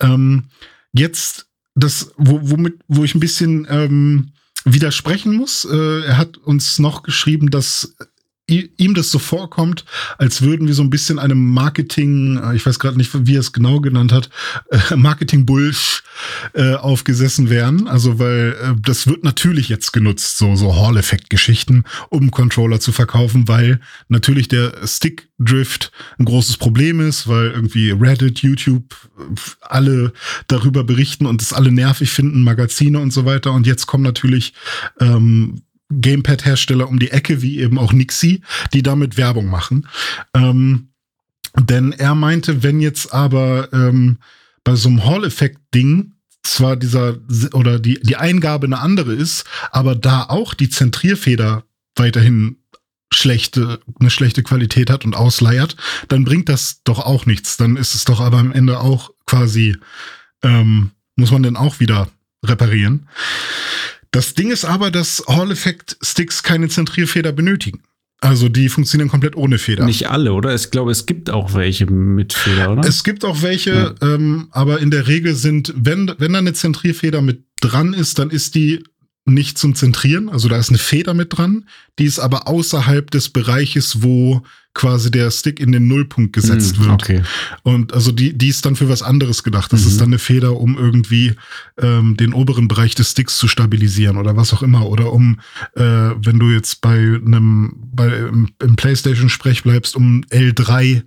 Ähm, 0.00 0.44
jetzt 0.92 1.46
das, 1.76 2.12
wo, 2.16 2.40
womit, 2.42 2.80
wo 2.88 3.04
ich 3.04 3.14
ein 3.14 3.20
bisschen 3.20 3.66
ähm, 3.70 4.32
widersprechen 4.64 5.34
muss. 5.34 5.64
Äh, 5.64 6.06
er 6.06 6.18
hat 6.18 6.36
uns 6.36 6.78
noch 6.78 7.02
geschrieben, 7.02 7.50
dass 7.50 7.94
ihm 8.46 8.92
das 8.92 9.10
so 9.10 9.18
vorkommt, 9.18 9.86
als 10.18 10.42
würden 10.42 10.66
wir 10.66 10.74
so 10.74 10.82
ein 10.82 10.90
bisschen 10.90 11.18
einem 11.18 11.52
Marketing, 11.52 12.36
äh, 12.36 12.54
ich 12.54 12.66
weiß 12.66 12.78
gerade 12.78 12.98
nicht, 12.98 13.10
wie 13.26 13.36
er 13.36 13.40
es 13.40 13.52
genau 13.52 13.80
genannt 13.80 14.12
hat, 14.12 14.28
äh, 14.70 14.96
Marketing-Bullsh 14.96 16.02
äh, 16.52 16.74
aufgesessen 16.74 17.48
wären. 17.48 17.88
Also, 17.88 18.18
weil 18.18 18.56
äh, 18.60 18.74
das 18.80 19.06
wird 19.06 19.24
natürlich 19.24 19.70
jetzt 19.70 19.92
genutzt, 19.92 20.36
so, 20.36 20.56
so 20.56 20.76
Hall-Effekt-Geschichten, 20.76 21.84
um 22.10 22.30
Controller 22.30 22.80
zu 22.80 22.92
verkaufen, 22.92 23.48
weil 23.48 23.80
natürlich 24.08 24.48
der 24.48 24.74
Stick-Drift 24.86 25.90
ein 26.18 26.26
großes 26.26 26.58
Problem 26.58 27.00
ist, 27.00 27.26
weil 27.26 27.50
irgendwie 27.50 27.92
Reddit, 27.92 28.40
YouTube, 28.40 28.94
alle 29.62 30.12
darüber 30.48 30.84
berichten 30.84 31.24
und 31.24 31.40
es 31.40 31.54
alle 31.54 31.72
nervig 31.72 32.10
finden, 32.10 32.42
Magazine 32.42 32.98
und 32.98 33.10
so 33.10 33.24
weiter. 33.24 33.52
Und 33.52 33.66
jetzt 33.66 33.86
kommen 33.86 34.04
natürlich 34.04 34.52
ähm, 35.00 35.62
Gamepad-Hersteller 36.00 36.88
um 36.88 36.98
die 36.98 37.10
Ecke, 37.10 37.42
wie 37.42 37.60
eben 37.60 37.78
auch 37.78 37.92
Nixie, 37.92 38.42
die 38.72 38.82
damit 38.82 39.16
Werbung 39.16 39.46
machen. 39.46 39.88
Ähm, 40.34 40.88
denn 41.56 41.92
er 41.92 42.14
meinte, 42.14 42.62
wenn 42.62 42.80
jetzt 42.80 43.12
aber 43.12 43.72
ähm, 43.72 44.18
bei 44.64 44.74
so 44.74 44.88
einem 44.88 45.04
Hall-Effekt-Ding 45.04 46.12
zwar 46.42 46.76
dieser 46.76 47.16
oder 47.52 47.78
die, 47.78 48.00
die 48.02 48.16
Eingabe 48.16 48.66
eine 48.66 48.80
andere 48.80 49.12
ist, 49.14 49.44
aber 49.70 49.94
da 49.94 50.24
auch 50.24 50.54
die 50.54 50.68
Zentrierfeder 50.68 51.64
weiterhin 51.96 52.56
schlechte, 53.12 53.80
eine 54.00 54.10
schlechte 54.10 54.42
Qualität 54.42 54.90
hat 54.90 55.04
und 55.04 55.14
ausleiert, 55.14 55.76
dann 56.08 56.24
bringt 56.24 56.48
das 56.48 56.82
doch 56.84 56.98
auch 56.98 57.26
nichts. 57.26 57.56
Dann 57.56 57.76
ist 57.76 57.94
es 57.94 58.04
doch 58.04 58.20
aber 58.20 58.38
am 58.38 58.52
Ende 58.52 58.80
auch 58.80 59.10
quasi, 59.26 59.76
ähm, 60.42 60.90
muss 61.16 61.30
man 61.30 61.42
dann 61.42 61.56
auch 61.56 61.80
wieder 61.80 62.08
reparieren. 62.44 63.08
Das 64.14 64.34
Ding 64.34 64.52
ist 64.52 64.64
aber, 64.64 64.92
dass 64.92 65.24
Hall-Effect-Sticks 65.26 66.44
keine 66.44 66.68
Zentrierfeder 66.68 67.32
benötigen. 67.32 67.82
Also 68.20 68.48
die 68.48 68.68
funktionieren 68.68 69.08
komplett 69.08 69.34
ohne 69.34 69.58
Feder. 69.58 69.84
Nicht 69.84 70.08
alle, 70.08 70.32
oder? 70.32 70.54
Ich 70.54 70.70
glaube, 70.70 70.92
es 70.92 71.04
gibt 71.04 71.30
auch 71.30 71.54
welche 71.54 71.86
mit 71.86 72.32
Feder, 72.32 72.70
oder? 72.70 72.88
Es 72.88 73.02
gibt 73.02 73.24
auch 73.24 73.42
welche, 73.42 73.96
ja. 74.00 74.14
ähm, 74.14 74.46
aber 74.52 74.78
in 74.78 74.92
der 74.92 75.08
Regel 75.08 75.34
sind, 75.34 75.74
wenn, 75.76 76.14
wenn 76.18 76.32
da 76.32 76.38
eine 76.38 76.52
Zentrierfeder 76.52 77.22
mit 77.22 77.42
dran 77.60 77.92
ist, 77.92 78.20
dann 78.20 78.30
ist 78.30 78.54
die 78.54 78.84
nicht 79.26 79.56
zum 79.58 79.74
Zentrieren. 79.74 80.28
Also 80.28 80.48
da 80.48 80.56
ist 80.56 80.68
eine 80.68 80.78
Feder 80.78 81.14
mit 81.14 81.36
dran, 81.36 81.64
die 81.98 82.04
ist 82.04 82.18
aber 82.18 82.46
außerhalb 82.46 83.10
des 83.10 83.30
Bereiches, 83.30 84.02
wo 84.02 84.42
quasi 84.74 85.10
der 85.10 85.30
Stick 85.30 85.60
in 85.60 85.72
den 85.72 85.86
Nullpunkt 85.86 86.32
gesetzt 86.32 86.78
mm, 86.78 86.82
wird. 86.82 86.92
Okay. 86.92 87.22
Und 87.62 87.94
also 87.94 88.10
die, 88.10 88.36
die 88.36 88.48
ist 88.48 88.66
dann 88.66 88.76
für 88.76 88.88
was 88.88 89.02
anderes 89.02 89.44
gedacht. 89.44 89.72
Das 89.72 89.82
mhm. 89.82 89.88
ist 89.88 90.00
dann 90.00 90.08
eine 90.08 90.18
Feder, 90.18 90.58
um 90.58 90.76
irgendwie 90.76 91.34
ähm, 91.80 92.16
den 92.16 92.34
oberen 92.34 92.68
Bereich 92.68 92.94
des 92.94 93.12
Sticks 93.12 93.38
zu 93.38 93.46
stabilisieren 93.46 94.16
oder 94.16 94.36
was 94.36 94.52
auch 94.52 94.62
immer. 94.62 94.88
Oder 94.88 95.12
um, 95.12 95.38
äh, 95.74 95.82
wenn 95.82 96.38
du 96.38 96.50
jetzt 96.50 96.80
bei 96.80 96.96
einem, 96.96 97.74
bei 97.94 98.08
im, 98.08 98.48
im 98.60 98.76
PlayStation-Sprech 98.76 99.62
bleibst, 99.62 99.94
um 99.94 100.22
L3 100.30 101.04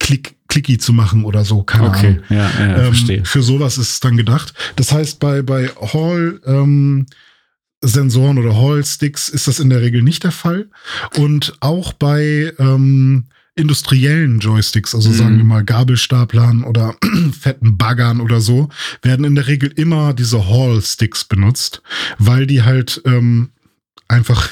Klick, 0.00 0.34
Clicky 0.48 0.76
zu 0.76 0.92
machen 0.92 1.24
oder 1.24 1.44
so, 1.44 1.62
keine 1.62 1.88
okay. 1.88 2.06
Ahnung. 2.06 2.22
Ja, 2.28 2.36
ja, 2.36 2.76
ähm, 2.76 2.84
verstehe. 2.86 3.24
Für 3.24 3.42
sowas 3.42 3.78
ist 3.78 3.90
es 3.90 4.00
dann 4.00 4.16
gedacht. 4.16 4.52
Das 4.74 4.92
heißt, 4.92 5.20
bei, 5.20 5.40
bei 5.40 5.68
Hall 5.68 6.40
ähm, 6.44 7.06
Sensoren 7.86 8.38
oder 8.38 8.56
Hall-Sticks 8.56 9.28
ist 9.28 9.48
das 9.48 9.60
in 9.60 9.70
der 9.70 9.80
Regel 9.80 10.02
nicht 10.02 10.24
der 10.24 10.32
Fall. 10.32 10.68
Und 11.16 11.54
auch 11.60 11.92
bei 11.92 12.52
ähm, 12.58 13.24
industriellen 13.56 14.40
Joysticks, 14.40 14.94
also 14.94 15.10
mhm. 15.10 15.14
sagen 15.14 15.36
wir 15.36 15.44
mal 15.44 15.64
Gabelstaplern 15.64 16.64
oder 16.64 16.96
fetten 17.40 17.76
Baggern 17.76 18.20
oder 18.20 18.40
so, 18.40 18.68
werden 19.02 19.24
in 19.24 19.34
der 19.34 19.46
Regel 19.46 19.72
immer 19.76 20.12
diese 20.12 20.48
Hall-Sticks 20.48 21.24
benutzt, 21.24 21.82
weil 22.18 22.46
die 22.46 22.62
halt 22.62 23.00
ähm, 23.04 23.50
einfach 24.14 24.48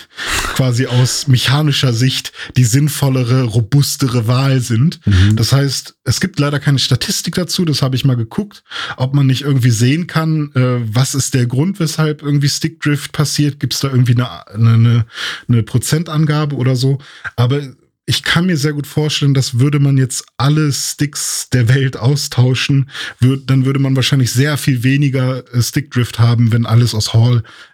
quasi 0.55 0.87
aus 0.87 1.29
mechanischer 1.29 1.93
Sicht 1.93 2.33
die 2.57 2.65
sinnvollere, 2.65 3.45
robustere 3.45 4.27
Wahl 4.27 4.61
sind. 4.61 5.01
Mhm. 5.07 5.37
Das 5.37 5.53
heißt, 5.53 5.95
es 6.05 6.21
gibt 6.21 6.39
leider 6.39 6.61
keine 6.61 6.79
Statistik 6.79 7.35
dazu, 7.35 7.65
das 7.65 7.83
habe 7.83 7.97
ich 7.97 8.05
mal 8.05 8.17
geguckt, 8.17 8.63
ob 8.97 9.15
man 9.15 9.27
nicht 9.27 9.43
irgendwie 9.43 9.71
sehen 9.71 10.07
kann, 10.07 10.51
äh, 10.55 10.81
was 10.85 11.15
ist 11.15 11.35
der 11.35 11.47
Grund, 11.47 11.81
weshalb 11.81 12.23
irgendwie 12.23 12.49
Stickdrift 12.49 13.13
passiert. 13.13 13.61
Gibt 13.61 13.75
es 13.75 13.81
da 13.81 13.89
irgendwie 13.89 14.15
eine, 14.15 14.47
eine, 14.49 15.07
eine 15.49 15.63
Prozentangabe 15.63 16.57
oder 16.57 16.77
so? 16.77 16.99
Aber 17.37 17.61
ich 18.05 18.25
kann 18.25 18.47
mir 18.47 18.57
sehr 18.57 18.73
gut 18.73 18.87
vorstellen, 18.87 19.33
dass 19.33 19.61
würde 19.61 19.79
man 19.79 19.97
jetzt 19.97 20.25
alle 20.37 20.73
Sticks 20.73 21.49
der 21.53 21.69
Welt 21.69 21.97
austauschen, 21.97 22.91
würd, 23.21 23.49
dann 23.49 23.65
würde 23.65 23.79
man 23.79 23.95
wahrscheinlich 23.95 24.33
sehr 24.33 24.57
viel 24.57 24.83
weniger 24.83 25.45
äh, 25.55 25.63
Stickdrift 25.63 26.19
haben, 26.19 26.53
wenn 26.53 26.67
alles 26.67 26.95
aus 26.95 27.13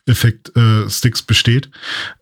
Hall-Effekt-Sticks 0.09 1.21
äh, 1.21 1.25
besteht. 1.27 1.71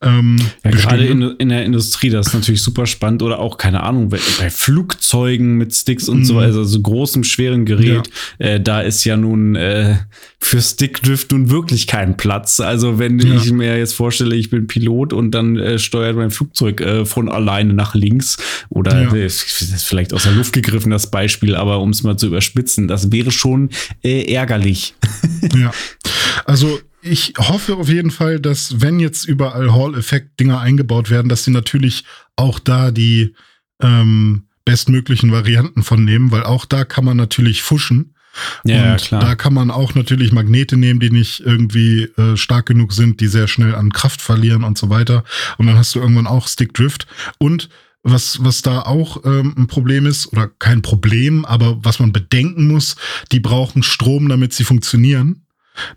Ähm, 0.03 0.37
ja, 0.64 0.70
gerade 0.70 1.07
in, 1.07 1.22
in, 1.22 1.49
der 1.49 1.64
Industrie, 1.64 2.11
das 2.11 2.29
ist 2.29 2.35
natürlich 2.35 2.62
super 2.62 2.87
spannend 2.87 3.22
oder 3.22 3.38
auch, 3.38 3.59
keine 3.59 3.83
Ahnung, 3.83 4.09
bei, 4.09 4.18
bei 4.38 4.51
Flugzeugen 4.51 5.57
mit 5.57 5.75
Sticks 5.75 6.09
und 6.09 6.25
so 6.25 6.35
mhm. 6.35 6.38
weiter, 6.38 6.59
also 6.59 6.81
großem, 6.81 7.25
schweren 7.25 7.64
Gerät, 7.64 8.11
ja. 8.38 8.46
äh, 8.46 8.61
da 8.61 8.81
ist 8.81 9.05
ja 9.05 9.16
nun 9.16 9.57
äh, 9.57 9.96
für 10.38 10.61
Stickdrift 10.61 11.33
nun 11.33 11.51
wirklich 11.51 11.87
kein 11.87 12.16
Platz. 12.16 12.61
Also 12.61 12.99
wenn 12.99 13.18
ja. 13.18 13.35
ich 13.37 13.51
mir 13.53 13.79
jetzt 13.79 13.94
vorstelle, 13.94 14.37
ich 14.37 14.51
bin 14.51 14.66
Pilot 14.66 15.12
und 15.12 15.31
dann 15.33 15.57
äh, 15.57 15.79
steuert 15.79 16.16
mein 16.16 16.31
Flugzeug 16.31 16.81
äh, 16.81 17.05
von 17.05 17.29
alleine 17.29 17.72
nach 17.72 17.94
links 17.94 18.37
oder 18.68 19.03
ja. 19.03 19.12
ist 19.12 19.42
vielleicht 19.42 20.12
aus 20.12 20.25
der 20.25 20.33
Luft 20.33 20.53
gegriffen, 20.53 20.90
das 20.90 21.11
Beispiel, 21.11 21.55
aber 21.55 21.81
um 21.81 21.90
es 21.90 22.03
mal 22.03 22.16
zu 22.16 22.27
überspitzen, 22.27 22.88
das 22.88 23.12
wäre 23.12 23.31
schon 23.31 23.70
äh, 24.03 24.33
ärgerlich. 24.33 24.94
Ja, 25.55 25.72
also 26.44 26.81
ich 27.07 27.35
hoffe 27.38 27.77
auf 27.77 27.88
jeden 27.88 28.11
Fall, 28.11 28.40
dass 28.40 28.81
wenn 28.81 29.01
jetzt 29.01 29.25
überall 29.25 29.73
Hall-Effekt-Dinger 29.73 30.61
eingebaut 30.61 31.11
werden, 31.11 31.29
dass 31.29 31.45
sie 31.45 31.51
natürlich 31.51 32.05
auch 32.37 32.59
da 32.59 32.90
die 32.90 33.35
ähm, 33.81 34.49
bestmöglichen 34.64 35.33
Varianten 35.33 35.83
von 35.83 36.05
nehmen, 36.05 36.31
weil 36.33 36.42
auch 36.42 36.64
da 36.64 36.85
kann 36.85 37.05
man 37.05 37.16
natürlich 37.16 37.62
fuschen. 37.62 38.14
Ja, 38.64 38.92
und 38.92 39.03
klar. 39.03 39.21
da 39.21 39.35
kann 39.35 39.55
man 39.55 39.71
auch 39.71 39.95
natürlich 39.95 40.33
Magnete 40.33 40.77
nehmen, 40.77 41.01
die 41.01 41.11
nicht 41.11 41.40
irgendwie 41.40 42.03
äh, 42.19 42.37
stark 42.37 42.66
genug 42.66 42.92
sind, 42.92 43.21
die 43.21 43.29
sehr 43.29 43.49
schnell 43.49 43.75
an 43.75 43.92
Kraft 43.92 44.21
verlieren 44.21 44.62
und 44.62 44.77
so 44.77 44.90
weiter. 44.90 45.25
Und 45.57 45.66
dann 45.66 45.79
hast 45.79 45.95
du 45.95 46.01
irgendwann 46.01 46.27
auch 46.27 46.47
Stickdrift. 46.47 47.07
Und 47.38 47.71
was, 48.03 48.45
was 48.45 48.62
da 48.62 48.83
auch 48.83 49.25
ähm, 49.25 49.55
ein 49.57 49.66
Problem 49.66 50.07
ist, 50.07 50.33
oder 50.33 50.49
kein 50.49 50.83
Problem, 50.83 51.45
aber 51.45 51.83
was 51.85 51.99
man 51.99 52.12
bedenken 52.12 52.69
muss, 52.69 52.97
die 53.33 53.40
brauchen 53.40 53.83
Strom, 53.83 54.29
damit 54.29 54.53
sie 54.53 54.64
funktionieren. 54.64 55.46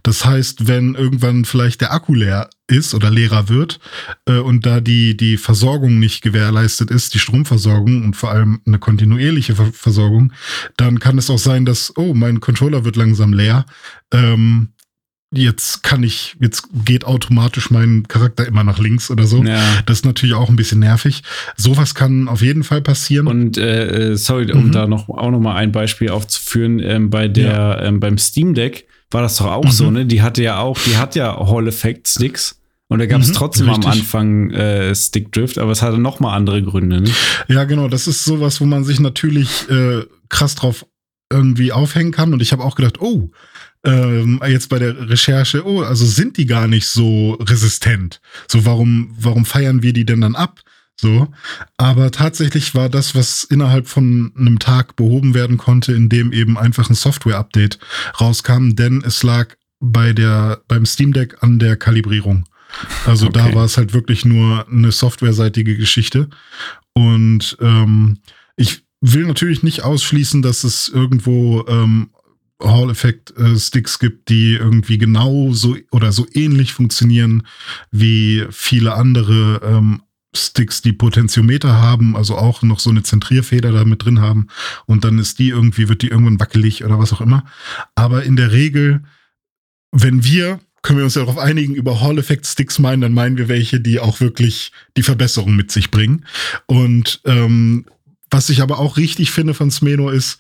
Das 0.04 0.26
heißt, 0.26 0.68
wenn 0.68 0.96
irgendwann 0.96 1.46
vielleicht 1.46 1.82
der 1.82 1.94
Akku 1.94 2.14
leer 2.14 2.50
ist 2.68 2.94
oder 2.94 3.10
leerer 3.10 3.50
wird 3.50 3.80
äh, 4.26 4.38
und 4.38 4.66
da 4.66 4.80
die, 4.80 5.18
die 5.18 5.38
Versorgung 5.38 6.00
nicht 6.00 6.22
gewährleistet 6.22 6.92
ist, 6.92 7.14
die 7.14 7.20
Stromversorgung 7.20 8.04
und 8.04 8.16
vor 8.16 8.32
allem 8.32 8.62
eine 8.66 8.80
kontinuierliche 8.80 9.56
Ver 9.56 9.72
Versorgung, 9.74 10.34
dann 10.78 11.00
kann 11.00 11.18
es 11.18 11.30
auch 11.30 11.38
sein, 11.38 11.66
dass, 11.66 11.96
oh, 11.98 12.14
mein 12.14 12.40
Controller 12.40 12.86
wird 12.86 12.96
langsam 12.96 13.34
leer. 13.34 13.66
Ähm, 14.12 14.70
jetzt 15.32 15.84
kann 15.84 16.02
ich, 16.04 16.36
jetzt 16.40 16.70
geht 16.86 17.06
automatisch 17.06 17.70
mein 17.70 18.08
Charakter 18.08 18.48
immer 18.48 18.64
nach 18.64 18.80
links 18.80 19.12
oder 19.12 19.28
so. 19.28 19.44
Ja. 19.44 19.62
Das 19.86 20.00
ist 20.00 20.06
natürlich 20.06 20.36
auch 20.36 20.50
ein 20.50 20.56
bisschen 20.56 20.80
nervig. 20.80 21.22
Sowas 21.56 21.94
kann 21.94 22.28
auf 22.28 22.42
jeden 22.42 22.64
Fall 22.64 22.82
passieren. 22.82 23.28
Und 23.28 23.58
äh, 23.58 24.12
äh 24.12 24.16
sorry, 24.16 24.52
um 24.52 24.68
mhm. 24.68 24.72
da 24.72 24.88
noch 24.88 25.08
auch 25.10 25.32
noch 25.32 25.40
mal 25.40 25.56
ein 25.56 25.72
Beispiel 25.72 26.10
aufzuführen, 26.10 26.80
ähm, 26.80 27.10
bei 27.10 27.28
der 27.28 27.52
ja. 27.52 27.82
ähm, 27.84 28.00
beim 28.00 28.18
Steam 28.18 28.54
Deck 28.54 28.89
war 29.12 29.22
das 29.22 29.38
doch 29.38 29.48
auch 29.48 29.66
mhm. 29.66 29.72
so, 29.72 29.92
ne? 29.92 30.06
Die 30.06 30.22
hatte 30.22 30.44
ja 30.44 30.60
auch, 30.60 30.78
die 30.86 30.98
hat 30.98 31.16
ja 31.16 31.38
Hall 31.38 31.68
Effect 31.68 32.08
Sticks. 32.08 32.56
Und 32.92 32.98
da 32.98 33.06
gab 33.06 33.22
es 33.22 33.30
mhm, 33.30 33.34
trotzdem 33.34 33.70
richtig. 33.70 33.86
am 33.86 33.92
Anfang 33.92 34.50
äh, 34.50 34.96
Stickdrift, 34.96 35.60
aber 35.60 35.72
es 35.72 35.84
hatte 35.84 36.00
noch 36.00 36.20
mal 36.20 36.36
andere 36.36 36.64
Gründe. 36.64 37.02
Ne? 37.02 37.12
Ja, 37.48 37.66
genau. 37.66 37.88
Das 37.88 38.08
ist 38.08 38.26
sowas, 38.26 38.60
wo 38.62 38.66
man 38.66 38.84
sich 38.84 39.00
natürlich 39.00 39.70
äh, 39.70 40.06
krass 40.28 40.56
drauf 40.56 40.88
irgendwie 41.32 41.72
aufhängen 41.72 42.12
kann. 42.12 42.34
Und 42.34 42.42
ich 42.42 42.52
habe 42.52 42.64
auch 42.64 42.76
gedacht, 42.76 43.00
oh, 43.00 43.30
ähm, 43.86 44.42
jetzt 44.48 44.70
bei 44.70 44.80
der 44.80 45.10
Recherche, 45.10 45.66
oh, 45.66 45.82
also 45.82 46.04
sind 46.04 46.38
die 46.38 46.48
gar 46.48 46.68
nicht 46.68 46.88
so 46.88 47.34
resistent. 47.34 48.22
So, 48.48 48.66
warum, 48.66 49.16
warum 49.20 49.46
feiern 49.46 49.84
wir 49.84 49.94
die 49.94 50.06
denn 50.06 50.22
dann 50.22 50.36
ab? 50.36 50.60
So. 51.02 51.30
Aber 51.78 52.12
tatsächlich 52.12 52.76
war 52.76 52.90
das, 52.90 53.16
was 53.16 53.46
innerhalb 53.46 53.88
von 53.88 54.34
einem 54.38 54.60
Tag 54.60 54.98
behoben 54.98 55.34
werden 55.34 55.58
konnte, 55.58 55.94
indem 55.94 56.34
eben 56.34 56.58
einfach 56.58 56.90
ein 56.90 56.96
Software-Update 56.96 57.80
rauskam, 58.20 58.76
denn 58.76 59.02
es 59.06 59.24
lag 59.24 59.56
bei 59.80 60.12
der, 60.12 60.62
beim 60.68 60.86
Steam 60.86 61.14
Deck 61.14 61.38
an 61.42 61.58
der 61.58 61.78
Kalibrierung. 61.78 62.44
Also 63.06 63.28
okay. 63.28 63.40
da 63.40 63.56
war 63.56 63.64
es 63.64 63.78
halt 63.78 63.94
wirklich 63.94 64.26
nur 64.26 64.68
eine 64.68 64.92
softwareseitige 64.92 65.78
Geschichte. 65.78 66.30
Und 66.92 67.56
ähm, 67.62 68.18
ich 68.58 68.84
will 69.00 69.26
natürlich 69.26 69.64
nicht 69.64 69.84
ausschließen, 69.84 70.42
dass 70.42 70.66
es 70.66 70.90
irgendwo 70.90 71.66
ähm, 71.70 72.10
Hall-Effekt-Sticks 72.62 74.00
gibt, 74.00 74.28
die 74.28 74.56
irgendwie 74.56 74.98
genau 74.98 75.54
so 75.54 75.78
oder 75.92 76.12
so 76.12 76.28
ähnlich 76.34 76.74
funktionieren 76.74 77.48
wie 77.90 78.46
viele 78.52 78.96
andere 78.96 79.62
ähm, 79.64 80.02
Sticks, 80.36 80.82
die 80.82 80.94
Potentiometer 80.94 81.82
haben, 81.82 82.16
also 82.16 82.38
auch 82.38 82.62
noch 82.62 82.80
so 82.80 82.92
eine 82.92 83.04
Zentrierfeder 83.04 83.72
da 83.72 83.84
mit 83.84 84.04
drin 84.06 84.22
haben 84.22 84.48
und 84.86 85.04
dann 85.04 85.18
ist 85.18 85.40
die 85.40 85.50
irgendwie, 85.50 85.90
wird 85.90 86.04
die 86.04 86.10
irgendwann 86.10 86.40
wackelig 86.40 86.84
oder 86.84 87.00
was 87.00 87.14
auch 87.14 87.22
immer. 87.22 87.46
Aber 87.96 88.24
in 88.24 88.36
der 88.36 88.52
Regel, 88.52 89.04
wenn 89.92 90.24
wir, 90.24 90.60
können 90.84 91.00
wir 91.00 91.06
uns 91.06 91.16
ja 91.16 91.24
darauf 91.24 91.40
einigen, 91.40 91.74
über 91.74 92.00
Hall-Effekt-Sticks 92.00 92.78
meinen, 92.80 93.02
dann 93.02 93.14
meinen 93.14 93.38
wir 93.38 93.48
welche, 93.48 93.80
die 93.80 94.00
auch 94.00 94.20
wirklich 94.20 94.72
die 94.96 95.04
Verbesserung 95.04 95.56
mit 95.56 95.72
sich 95.72 95.90
bringen. 95.90 96.26
Und 96.68 97.22
ähm, 97.26 97.86
was 98.30 98.50
ich 98.50 98.62
aber 98.62 98.78
auch 98.78 98.98
richtig 98.98 99.32
finde 99.32 99.56
von 99.56 99.72
Smeno 99.72 100.10
ist, 100.10 100.40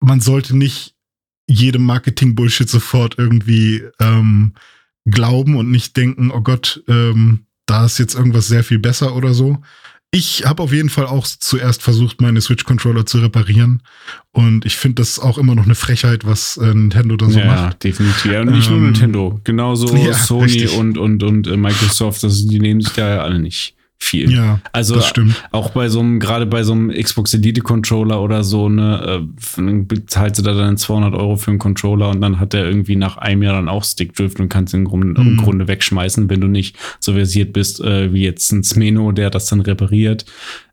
man 0.00 0.20
sollte 0.20 0.56
nicht 0.56 0.94
jedem 1.46 1.82
Marketing-Bullshit 1.82 2.68
sofort 2.68 3.18
irgendwie 3.18 3.82
ähm, 3.98 4.54
glauben 5.06 5.56
und 5.56 5.70
nicht 5.70 5.96
denken, 5.96 6.30
oh 6.30 6.42
Gott, 6.42 6.82
ähm, 6.86 7.46
da 7.66 7.84
ist 7.84 7.98
jetzt 7.98 8.14
irgendwas 8.14 8.48
sehr 8.48 8.64
viel 8.64 8.78
besser 8.78 9.14
oder 9.14 9.34
so. 9.34 9.58
Ich 10.12 10.44
habe 10.44 10.62
auf 10.64 10.72
jeden 10.72 10.88
Fall 10.88 11.06
auch 11.06 11.24
zuerst 11.24 11.82
versucht, 11.82 12.20
meine 12.20 12.40
Switch-Controller 12.40 13.06
zu 13.06 13.18
reparieren. 13.18 13.82
Und 14.32 14.66
ich 14.66 14.76
finde 14.76 14.96
das 14.96 15.20
auch 15.20 15.38
immer 15.38 15.54
noch 15.54 15.64
eine 15.64 15.76
Frechheit, 15.76 16.26
was 16.26 16.56
äh, 16.56 16.74
Nintendo 16.74 17.16
da 17.16 17.30
so 17.30 17.38
ja, 17.38 17.46
macht. 17.46 17.84
Ja, 17.84 17.90
definitiv. 17.90 18.32
Ja, 18.32 18.40
und 18.40 18.50
nicht 18.50 18.68
ähm, 18.68 18.72
nur 18.72 18.82
Nintendo. 18.86 19.40
Genauso 19.44 19.94
ja, 19.96 20.14
Sony 20.14 20.44
richtig. 20.44 20.76
und, 20.76 20.98
und, 20.98 21.22
und 21.22 21.46
äh, 21.46 21.56
Microsoft. 21.56 22.24
Das, 22.24 22.44
die 22.44 22.58
nehmen 22.58 22.80
sich 22.80 22.92
da 22.92 23.08
ja 23.08 23.22
alle 23.22 23.38
nicht 23.38 23.76
viel. 24.02 24.32
Ja, 24.32 24.60
also 24.72 24.96
das 24.96 25.08
stimmt. 25.08 25.34
auch 25.52 25.70
bei 25.70 25.88
so 25.88 26.00
einem, 26.00 26.20
gerade 26.20 26.46
bei 26.46 26.62
so 26.62 26.72
einem 26.72 26.90
Xbox 26.90 27.34
Elite 27.34 27.60
Controller 27.60 28.20
oder 28.20 28.42
so, 28.42 28.68
ne, 28.68 29.22
äh, 29.58 29.72
bezahlst 29.82 30.38
du 30.38 30.42
da 30.42 30.54
dann 30.54 30.76
200 30.76 31.14
Euro 31.14 31.36
für 31.36 31.50
einen 31.50 31.58
Controller 31.58 32.08
und 32.08 32.20
dann 32.20 32.40
hat 32.40 32.54
der 32.54 32.64
irgendwie 32.64 32.96
nach 32.96 33.18
einem 33.18 33.42
Jahr 33.42 33.54
dann 33.54 33.68
auch 33.68 33.84
Stickdrift 33.84 34.40
und 34.40 34.48
kannst 34.48 34.74
ihn 34.74 34.80
im 34.80 34.84
Grunde, 34.86 35.20
mhm. 35.20 35.28
im 35.28 35.36
Grunde 35.36 35.68
wegschmeißen, 35.68 36.30
wenn 36.30 36.40
du 36.40 36.48
nicht 36.48 36.76
so 36.98 37.12
versiert 37.12 37.52
bist 37.52 37.80
äh, 37.80 38.12
wie 38.12 38.22
jetzt 38.22 38.50
ein 38.52 38.64
Smeno, 38.64 39.12
der 39.12 39.30
das 39.30 39.46
dann 39.46 39.60
repariert. 39.60 40.24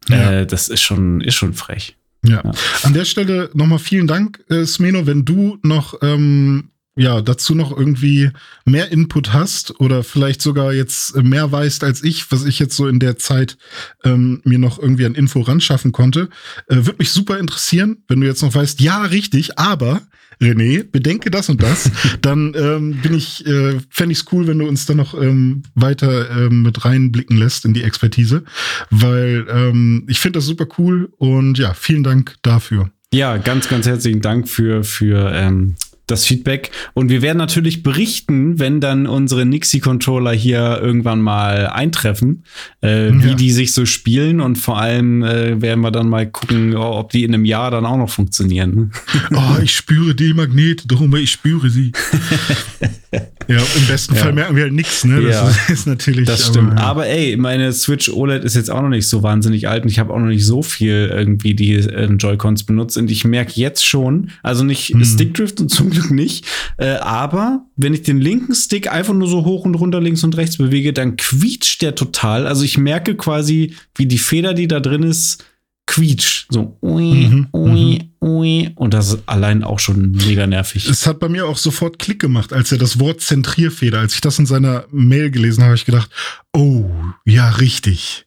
Ja. 0.10 0.32
Äh, 0.32 0.48
das 0.48 0.70
ist 0.70 0.82
schon, 0.82 1.22
ist 1.22 1.36
schon 1.36 1.54
frech. 1.54 1.98
Ja. 2.26 2.42
ja. 2.44 2.52
An 2.84 2.94
der 2.94 3.06
Stelle 3.06 3.50
nochmal 3.54 3.80
vielen 3.80 4.08
Dank, 4.08 4.44
äh, 4.50 4.66
Smeno, 4.66 5.06
wenn 5.06 5.26
du 5.26 5.60
noch 5.64 5.96
ähm, 6.02 6.70
ja, 6.98 7.22
dazu 7.22 7.54
noch 7.54 7.76
irgendwie 7.76 8.32
mehr 8.66 8.92
Input 8.92 9.32
hast 9.32 9.80
oder 9.80 10.04
vielleicht 10.04 10.42
sogar 10.42 10.74
jetzt 10.74 11.16
mehr 11.16 11.52
weißt 11.52 11.84
als 11.84 12.04
ich, 12.04 12.32
was 12.32 12.44
ich 12.44 12.60
jetzt 12.60 12.76
so 12.76 12.88
in 12.88 13.00
der 13.00 13.18
Zeit 13.18 13.58
ähm, 14.04 14.42
mir 14.44 14.58
noch 14.58 14.80
irgendwie 14.80 15.06
an 15.06 15.16
Info 15.16 15.42
ran 15.42 15.62
schaffen 15.62 15.92
konnte, 15.92 16.30
äh, 16.68 16.76
würde 16.76 16.96
mich 17.00 17.12
super 17.12 17.38
interessieren, 17.38 17.98
wenn 18.08 18.20
du 18.20 18.28
jetzt 18.28 18.42
noch 18.42 18.54
weißt, 18.54 18.82
ja, 18.82 19.04
richtig, 19.04 19.60
aber 19.60 20.02
René, 20.42 20.84
bedenke 20.84 21.30
das 21.30 21.50
und 21.50 21.62
das, 21.62 21.92
dann 22.22 22.54
ähm, 22.56 22.98
bin 23.02 23.14
ich, 23.14 23.46
äh, 23.46 23.78
fände 23.90 24.14
ich 24.14 24.20
es 24.20 24.26
cool, 24.32 24.48
wenn 24.48 24.60
du 24.60 24.68
uns 24.68 24.86
da 24.86 24.96
noch 24.96 25.20
ähm, 25.20 25.64
weiter 25.76 26.30
ähm, 26.32 26.64
mit 26.64 26.84
reinblicken 26.84 27.38
lässt 27.38 27.66
in 27.66 27.74
die 27.74 27.84
Expertise, 27.84 28.44
weil 28.90 29.46
ähm, 29.50 30.06
ich 30.08 30.20
finde 30.20 30.40
das 30.40 30.46
super 30.46 30.68
cool 30.80 31.12
und 31.18 31.60
ja, 31.60 31.74
vielen 31.76 32.04
Dank 32.04 32.36
dafür. 32.42 32.90
Ja, 33.14 33.38
ganz, 33.38 33.70
ganz 33.70 33.88
herzlichen 33.88 34.22
Dank 34.22 34.50
für, 34.50 34.84
für 34.84 35.32
ähm, 35.34 35.76
das 36.08 36.26
Feedback. 36.26 36.72
Und 36.94 37.10
wir 37.10 37.22
werden 37.22 37.38
natürlich 37.38 37.84
berichten, 37.84 38.60
wenn 38.60 38.80
dann 38.82 39.08
unsere 39.08 39.46
Nixie-Controller 39.46 40.32
hier 40.32 40.80
irgendwann 40.82 41.22
mal 41.22 41.68
eintreffen, 41.68 42.44
äh, 42.82 43.10
ja. 43.10 43.24
wie 43.24 43.36
die 43.36 43.52
sich 43.52 43.74
so 43.74 43.86
spielen. 43.86 44.40
Und 44.40 44.58
vor 44.58 44.80
allem 44.80 45.24
äh, 45.24 45.62
werden 45.62 45.82
wir 45.82 45.92
dann 45.92 46.10
mal 46.10 46.26
gucken, 46.26 46.76
ob 46.76 47.12
die 47.12 47.24
in 47.24 47.34
einem 47.34 47.46
Jahr 47.46 47.72
dann 47.72 47.86
auch 47.86 47.98
noch 47.98 48.10
funktionieren. 48.10 48.92
Oh, 49.32 49.58
ich 49.62 49.76
spüre 49.76 50.16
die 50.16 50.34
Magnete, 50.34 50.88
darum 50.88 51.16
ich 51.16 51.32
spüre 51.32 51.70
sie. 51.70 51.92
ja, 53.48 53.58
im 53.58 53.88
besten 53.88 54.16
ja. 54.16 54.22
Fall 54.22 54.34
merken 54.34 54.56
wir 54.56 54.64
halt 54.64 54.74
nichts, 54.74 55.04
ne? 55.06 55.22
Das 55.22 55.36
ja, 55.36 55.50
ist, 55.50 55.70
ist, 55.70 55.88
natürlich. 55.88 56.26
Das 56.26 56.48
stimmt. 56.48 56.74
Aber, 56.74 56.82
aber, 56.82 57.08
ey, 57.08 57.38
meine 57.38 57.72
Switch 57.74 58.10
OLED 58.10 58.44
ist 58.44 58.56
jetzt 58.56 58.70
auch 58.70 58.82
noch 58.82 58.90
nicht 58.90 59.08
so 59.08 59.24
wahnsinnig 59.24 59.68
alt 59.68 59.84
und 59.84 59.90
ich 59.90 60.00
habe 60.00 60.14
auch 60.14 60.20
noch 60.20 60.28
nicht 60.28 60.46
so 60.46 60.62
viel 60.62 61.12
irgendwie 61.14 61.54
die 61.54 61.74
äh, 61.74 62.06
Joy-Cons 62.12 62.64
benutzt. 62.64 62.98
Und 62.98 63.10
ich 63.10 63.24
merke 63.26 63.54
jetzt 63.56 63.86
schon, 63.86 64.32
also 64.44 64.64
nicht 64.64 64.90
hm. 64.90 65.04
Stickdrift 65.04 65.60
und 65.62 65.70
zum 65.70 65.92
Glück 65.98 66.12
nicht. 66.12 66.46
Äh, 66.78 66.96
aber 66.98 67.66
wenn 67.76 67.94
ich 67.94 68.04
den 68.04 68.20
linken 68.20 68.56
Stick 68.56 68.92
einfach 68.92 69.14
nur 69.14 69.28
so 69.28 69.46
hoch 69.46 69.66
und 69.66 69.76
runter, 69.76 70.00
links 70.00 70.24
und 70.24 70.38
rechts 70.38 70.58
bewege, 70.58 70.94
dann 70.94 71.18
quietscht 71.18 71.82
der 71.82 71.96
total. 71.96 72.48
Also 72.48 72.64
ich 72.64 72.78
merke 72.78 73.16
quasi, 73.16 73.76
wie 73.96 74.06
die 74.06 74.18
Feder, 74.18 74.54
die 74.54 74.68
da 74.68 74.80
drin 74.80 75.04
ist, 75.04 75.44
quietscht. 75.88 76.48
So, 76.50 76.78
ui, 76.82 77.28
mhm, 77.28 77.48
ui, 77.54 78.00
mhm. 78.22 78.28
ui. 78.28 78.72
Und 78.76 78.94
das 78.94 79.14
ist 79.14 79.20
allein 79.26 79.64
auch 79.64 79.80
schon 79.80 80.12
mega 80.12 80.46
nervig. 80.46 80.88
Es 80.88 81.08
hat 81.08 81.20
bei 81.20 81.30
mir 81.30 81.48
auch 81.48 81.58
sofort 81.58 81.98
Klick 81.98 82.20
gemacht, 82.20 82.54
als 82.54 82.72
er 82.72 82.78
das 82.78 83.00
Wort 83.00 83.22
Zentrierfeder, 83.22 84.00
als 84.00 84.14
ich 84.14 84.22
das 84.22 84.38
in 84.38 84.46
seiner 84.46 84.86
Mail 84.92 85.32
gelesen 85.32 85.62
habe, 85.62 85.70
habe 85.70 85.78
ich 85.78 85.86
gedacht, 85.86 86.12
oh, 86.54 86.86
ja, 87.26 87.50
richtig. 87.50 88.26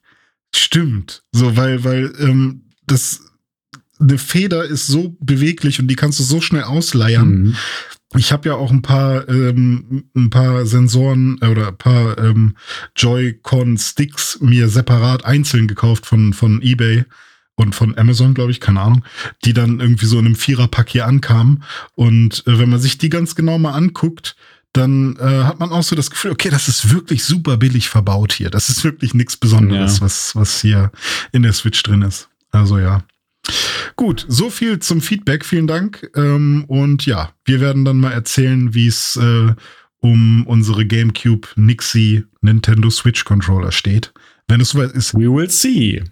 Stimmt. 0.54 1.22
So, 1.32 1.56
weil, 1.56 1.84
weil, 1.84 2.12
ähm, 2.18 2.62
das, 2.86 3.20
eine 4.00 4.18
Feder 4.18 4.64
ist 4.64 4.86
so 4.86 5.16
beweglich 5.20 5.80
und 5.80 5.88
die 5.88 5.96
kannst 5.96 6.18
du 6.18 6.22
so 6.22 6.40
schnell 6.40 6.64
ausleiern. 6.64 7.42
Mhm. 7.42 7.56
Ich 8.16 8.32
habe 8.32 8.48
ja 8.48 8.56
auch 8.56 8.72
ein 8.72 8.82
paar 8.82 9.28
ähm, 9.28 10.04
ein 10.16 10.30
paar 10.30 10.66
Sensoren 10.66 11.38
äh, 11.40 11.46
oder 11.46 11.68
ein 11.68 11.78
paar 11.78 12.18
ähm, 12.18 12.56
Joy-Con 12.96 13.78
Sticks 13.78 14.38
mir 14.40 14.68
separat 14.68 15.24
einzeln 15.24 15.68
gekauft 15.68 16.06
von 16.06 16.32
von 16.32 16.60
eBay 16.60 17.04
und 17.54 17.74
von 17.74 17.96
Amazon, 17.98 18.34
glaube 18.34 18.50
ich, 18.50 18.60
keine 18.60 18.80
Ahnung, 18.80 19.04
die 19.44 19.52
dann 19.52 19.80
irgendwie 19.80 20.06
so 20.06 20.18
in 20.18 20.26
einem 20.26 20.34
Viererpack 20.34 20.88
hier 20.88 21.06
ankamen. 21.06 21.62
Und 21.94 22.42
äh, 22.46 22.58
wenn 22.58 22.70
man 22.70 22.80
sich 22.80 22.98
die 22.98 23.10
ganz 23.10 23.34
genau 23.34 23.58
mal 23.58 23.72
anguckt, 23.72 24.34
dann 24.72 25.16
äh, 25.16 25.44
hat 25.44 25.60
man 25.60 25.70
auch 25.70 25.82
so 25.82 25.94
das 25.94 26.10
Gefühl, 26.10 26.30
okay, 26.30 26.48
das 26.48 26.68
ist 26.68 26.92
wirklich 26.92 27.24
super 27.24 27.56
billig 27.56 27.88
verbaut 27.88 28.32
hier. 28.32 28.50
Das 28.50 28.68
ist 28.68 28.82
wirklich 28.82 29.14
nichts 29.14 29.36
Besonderes, 29.36 29.98
ja. 29.98 30.02
was, 30.02 30.34
was 30.36 30.60
hier 30.60 30.90
in 31.32 31.42
der 31.42 31.52
Switch 31.52 31.82
drin 31.82 32.02
ist. 32.02 32.28
Also 32.50 32.78
ja. 32.78 33.02
Gut, 33.96 34.24
so 34.28 34.50
viel 34.50 34.78
zum 34.78 35.00
Feedback. 35.00 35.44
Vielen 35.44 35.66
Dank. 35.66 36.10
Ähm, 36.16 36.64
und 36.68 37.06
ja, 37.06 37.32
wir 37.44 37.60
werden 37.60 37.84
dann 37.84 37.98
mal 37.98 38.12
erzählen, 38.12 38.74
wie 38.74 38.86
es 38.86 39.16
äh, 39.16 39.54
um 40.00 40.46
unsere 40.46 40.86
GameCube 40.86 41.48
Nixie 41.56 42.24
Nintendo 42.40 42.90
Switch 42.90 43.24
Controller 43.24 43.72
steht. 43.72 44.12
Wenn 44.48 44.60
es 44.60 44.70
soweit 44.70 44.92
ist. 44.92 45.14
We 45.14 45.32
will 45.32 45.50
see. 45.50 46.02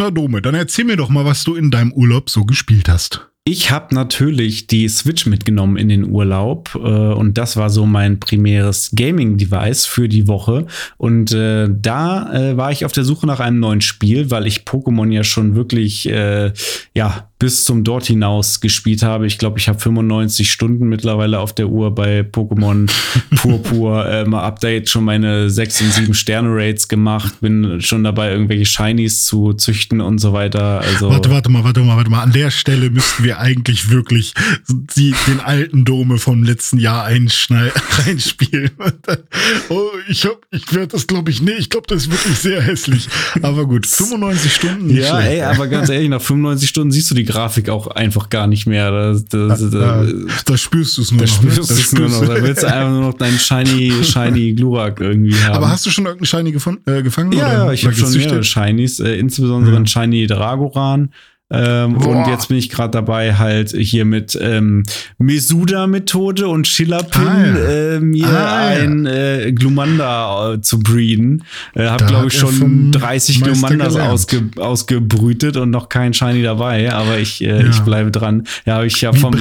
Na 0.00 0.10
Dome, 0.10 0.40
dann 0.40 0.54
erzähl 0.54 0.86
mir 0.86 0.96
doch 0.96 1.10
mal, 1.10 1.26
was 1.26 1.44
du 1.44 1.54
in 1.54 1.70
deinem 1.70 1.92
Urlaub 1.92 2.30
so 2.30 2.46
gespielt 2.46 2.88
hast. 2.88 3.28
Ich 3.44 3.70
habe 3.70 3.94
natürlich 3.94 4.66
die 4.66 4.88
Switch 4.88 5.26
mitgenommen 5.26 5.76
in 5.76 5.90
den 5.90 6.08
Urlaub 6.08 6.74
äh, 6.74 6.78
und 6.78 7.36
das 7.36 7.58
war 7.58 7.68
so 7.68 7.84
mein 7.84 8.18
primäres 8.18 8.92
Gaming-Device 8.94 9.84
für 9.84 10.08
die 10.08 10.26
Woche. 10.26 10.66
Und 10.96 11.32
äh, 11.32 11.68
da 11.70 12.32
äh, 12.32 12.56
war 12.56 12.72
ich 12.72 12.86
auf 12.86 12.92
der 12.92 13.04
Suche 13.04 13.26
nach 13.26 13.40
einem 13.40 13.60
neuen 13.60 13.82
Spiel, 13.82 14.30
weil 14.30 14.46
ich 14.46 14.60
Pokémon 14.60 15.12
ja 15.12 15.22
schon 15.22 15.54
wirklich 15.54 16.08
äh, 16.08 16.54
ja 16.94 17.29
bis 17.40 17.64
zum 17.64 17.84
dort 17.84 18.04
hinaus 18.04 18.60
gespielt 18.60 19.02
habe. 19.02 19.26
Ich 19.26 19.38
glaube, 19.38 19.58
ich 19.58 19.68
habe 19.68 19.80
95 19.80 20.52
Stunden 20.52 20.88
mittlerweile 20.88 21.40
auf 21.40 21.54
der 21.54 21.68
Uhr 21.68 21.92
bei 21.94 22.20
Pokémon 22.20 22.88
Purpur. 23.36 24.06
äh, 24.06 24.24
mal 24.26 24.44
Update 24.44 24.90
schon 24.90 25.04
meine 25.04 25.48
6 25.48 25.80
und 25.80 25.92
7 25.92 26.14
Sterne 26.14 26.50
Rates 26.52 26.86
gemacht. 26.86 27.40
Bin 27.40 27.80
schon 27.80 28.04
dabei, 28.04 28.30
irgendwelche 28.30 28.66
Shinies 28.66 29.24
zu 29.24 29.54
züchten 29.54 30.02
und 30.02 30.18
so 30.18 30.34
weiter. 30.34 30.82
Also 30.82 31.08
warte, 31.08 31.30
warte 31.30 31.50
mal, 31.50 31.64
warte 31.64 31.80
mal, 31.80 31.96
warte 31.96 32.10
mal. 32.10 32.20
An 32.20 32.32
der 32.32 32.50
Stelle 32.50 32.90
müssten 32.90 33.24
wir 33.24 33.40
eigentlich 33.40 33.88
wirklich 33.88 34.34
die, 34.68 35.14
den 35.26 35.40
alten 35.40 35.86
Dome 35.86 36.18
vom 36.18 36.44
letzten 36.44 36.78
Jahr 36.78 37.06
reinspielen. 37.06 38.70
oh, 39.70 39.88
ich, 40.08 40.26
hab, 40.26 40.36
ich 40.50 40.74
werde 40.74 40.88
das, 40.88 41.06
glaube 41.06 41.30
ich, 41.30 41.40
nee, 41.40 41.52
ich 41.52 41.70
glaube, 41.70 41.86
das 41.88 42.02
ist 42.02 42.12
wirklich 42.12 42.36
sehr 42.36 42.60
hässlich. 42.60 43.08
Aber 43.40 43.64
gut, 43.64 43.86
95 43.86 44.52
Stunden. 44.52 44.86
Nicht 44.88 44.98
ja, 44.98 45.16
schlecht. 45.16 45.30
ey, 45.30 45.40
aber 45.40 45.68
ganz 45.68 45.88
ehrlich, 45.88 46.10
nach 46.10 46.20
95 46.20 46.68
Stunden 46.68 46.90
siehst 46.90 47.10
du 47.10 47.14
die 47.14 47.29
Grafik 47.30 47.68
auch 47.68 47.86
einfach 47.86 48.28
gar 48.28 48.46
nicht 48.46 48.66
mehr. 48.66 48.90
Da, 48.90 49.14
da, 49.28 49.56
da, 49.56 50.06
da 50.44 50.56
spürst 50.56 50.98
du 50.98 51.02
es 51.02 51.12
nur 51.12 51.24
da 51.24 51.32
noch. 51.32 51.42
Ne? 51.42 51.50
Spürst 51.50 51.70
da 51.70 51.76
spürst 51.76 51.92
nur 51.94 52.08
noch. 52.08 52.34
Da 52.34 52.42
willst 52.42 52.62
du 52.62 52.66
einfach 52.66 52.90
nur 52.90 53.00
noch 53.00 53.14
deinen 53.14 53.38
shiny, 53.38 53.92
shiny 54.04 54.52
Glurak 54.52 55.00
irgendwie 55.00 55.34
haben. 55.34 55.54
Aber 55.54 55.70
hast 55.70 55.86
du 55.86 55.90
schon 55.90 56.06
irgendeinen 56.06 56.26
Shiny 56.26 56.52
gefunden, 56.52 56.90
äh, 56.90 57.02
gefangen? 57.02 57.32
Ja, 57.32 57.66
ja 57.66 57.72
ich 57.72 57.84
habe 57.84 57.94
schon 57.94 58.12
mehrere 58.12 58.44
Shinies, 58.44 59.00
äh, 59.00 59.14
insbesondere 59.14 59.72
ja. 59.72 59.76
einen 59.76 59.86
Shiny 59.86 60.26
Dragoran. 60.26 61.10
Ähm, 61.52 61.96
und 61.96 62.28
jetzt 62.28 62.48
bin 62.48 62.58
ich 62.58 62.70
gerade 62.70 62.92
dabei, 62.92 63.34
halt 63.34 63.70
hier 63.70 64.04
mit 64.04 64.38
ähm, 64.40 64.84
Mesuda-Methode 65.18 66.46
und 66.48 66.68
Schillerpin 66.68 67.26
ah, 67.26 67.46
ja. 67.46 67.70
äh, 67.94 68.00
mir 68.00 68.28
ah, 68.28 68.68
ein 68.68 69.06
äh, 69.06 69.52
Glumanda 69.52 70.54
äh, 70.54 70.60
zu 70.60 70.78
breeden. 70.78 71.44
Äh, 71.74 71.88
hab, 71.88 72.06
glaube 72.06 72.28
ich, 72.28 72.38
schon 72.38 72.92
30 72.92 73.42
Glumandas 73.42 73.96
ausge 73.96 74.42
ausgebrütet 74.56 75.56
und 75.56 75.70
noch 75.70 75.88
kein 75.88 76.14
Shiny 76.14 76.42
dabei, 76.42 76.92
aber 76.92 77.18
ich, 77.18 77.42
äh, 77.42 77.62
ja. 77.62 77.68
ich 77.68 77.80
bleibe 77.80 78.10
dran. 78.10 78.44
Ja, 78.64 78.76
habe 78.76 78.86
ich 78.86 79.00
ja 79.00 79.12
vom, 79.12 79.34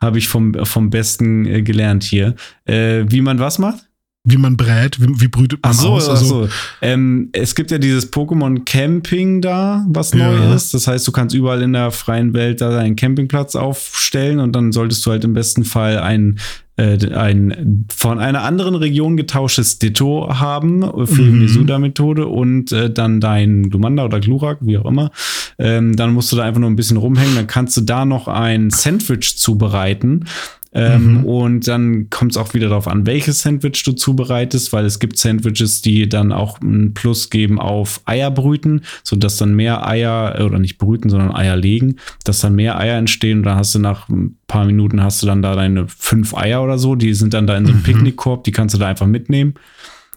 hab 0.00 0.16
ich 0.16 0.28
vom, 0.28 0.54
vom 0.64 0.90
Besten 0.90 1.46
äh, 1.46 1.62
gelernt 1.62 2.04
hier. 2.04 2.34
Äh, 2.66 3.04
wie 3.08 3.22
man 3.22 3.38
was 3.38 3.58
macht? 3.58 3.89
Wie 4.24 4.36
man 4.36 4.56
brät, 4.56 5.00
wie, 5.00 5.08
wie 5.20 5.28
brütet 5.28 5.60
man 5.62 5.72
ach 5.72 5.78
so, 5.78 5.88
aus. 5.88 6.08
Also, 6.08 6.44
ach 6.44 6.50
so. 6.50 6.56
Ähm, 6.82 7.30
es 7.32 7.54
gibt 7.54 7.70
ja 7.70 7.78
dieses 7.78 8.12
Pokémon 8.12 8.64
Camping 8.64 9.40
da, 9.40 9.86
was 9.88 10.12
ja. 10.12 10.30
neu 10.30 10.54
ist. 10.54 10.74
Das 10.74 10.86
heißt, 10.86 11.06
du 11.08 11.12
kannst 11.12 11.34
überall 11.34 11.62
in 11.62 11.72
der 11.72 11.90
freien 11.90 12.34
Welt 12.34 12.60
da 12.60 12.70
deinen 12.70 12.96
Campingplatz 12.96 13.56
aufstellen 13.56 14.38
und 14.38 14.52
dann 14.52 14.72
solltest 14.72 15.04
du 15.06 15.10
halt 15.10 15.24
im 15.24 15.32
besten 15.32 15.64
Fall 15.64 15.98
ein 15.98 16.38
äh, 16.80 16.98
ein 17.14 17.86
von 17.94 18.18
einer 18.18 18.42
anderen 18.42 18.74
Region 18.74 19.16
getauschtes 19.16 19.78
Ditto 19.78 20.28
haben 20.38 20.82
für 21.06 21.22
mhm. 21.22 21.32
die 21.32 21.38
Mesuda-Methode 21.40 22.26
und 22.26 22.72
äh, 22.72 22.90
dann 22.90 23.20
dein 23.20 23.68
Glumanda 23.70 24.04
oder 24.04 24.20
Glurak, 24.20 24.58
wie 24.62 24.78
auch 24.78 24.86
immer. 24.86 25.10
Ähm, 25.58 25.96
dann 25.96 26.12
musst 26.14 26.32
du 26.32 26.36
da 26.36 26.44
einfach 26.44 26.60
nur 26.60 26.70
ein 26.70 26.76
bisschen 26.76 26.96
rumhängen. 26.96 27.36
Dann 27.36 27.46
kannst 27.46 27.76
du 27.76 27.82
da 27.82 28.04
noch 28.04 28.28
ein 28.28 28.70
Sandwich 28.70 29.36
zubereiten. 29.36 30.26
Ähm, 30.72 31.18
mhm. 31.18 31.24
Und 31.24 31.68
dann 31.68 32.10
kommt 32.10 32.32
es 32.32 32.36
auch 32.36 32.54
wieder 32.54 32.68
darauf 32.68 32.86
an, 32.86 33.04
welches 33.04 33.40
Sandwich 33.40 33.82
du 33.84 33.92
zubereitest, 33.92 34.72
weil 34.72 34.84
es 34.84 35.00
gibt 35.00 35.18
Sandwiches, 35.18 35.82
die 35.82 36.08
dann 36.08 36.30
auch 36.30 36.60
einen 36.60 36.94
Plus 36.94 37.28
geben 37.28 37.58
auf 37.58 38.00
Eierbrüten, 38.04 38.82
sodass 39.02 39.36
dann 39.36 39.54
mehr 39.54 39.88
Eier, 39.88 40.38
äh, 40.38 40.44
oder 40.44 40.60
nicht 40.60 40.78
brüten, 40.78 41.10
sondern 41.10 41.34
Eier 41.34 41.56
legen, 41.56 41.96
dass 42.22 42.40
dann 42.40 42.54
mehr 42.54 42.78
Eier 42.78 42.98
entstehen 42.98 43.38
und 43.38 43.44
dann 43.44 43.56
hast 43.56 43.74
du 43.74 43.80
nach 43.80 44.08
ein 44.08 44.36
paar 44.46 44.64
Minuten 44.64 45.02
hast 45.02 45.22
du 45.22 45.26
dann 45.26 45.42
da 45.42 45.56
deine 45.56 45.86
fünf 45.88 46.36
Eier 46.36 46.62
oder 46.62 46.78
so, 46.78 46.94
die 46.94 47.14
sind 47.14 47.34
dann 47.34 47.48
da 47.48 47.56
in 47.56 47.66
so 47.66 47.72
einem 47.72 47.80
mhm. 47.80 47.84
Picknickkorb, 47.84 48.44
die 48.44 48.52
kannst 48.52 48.74
du 48.74 48.78
da 48.78 48.86
einfach 48.86 49.06
mitnehmen. 49.06 49.54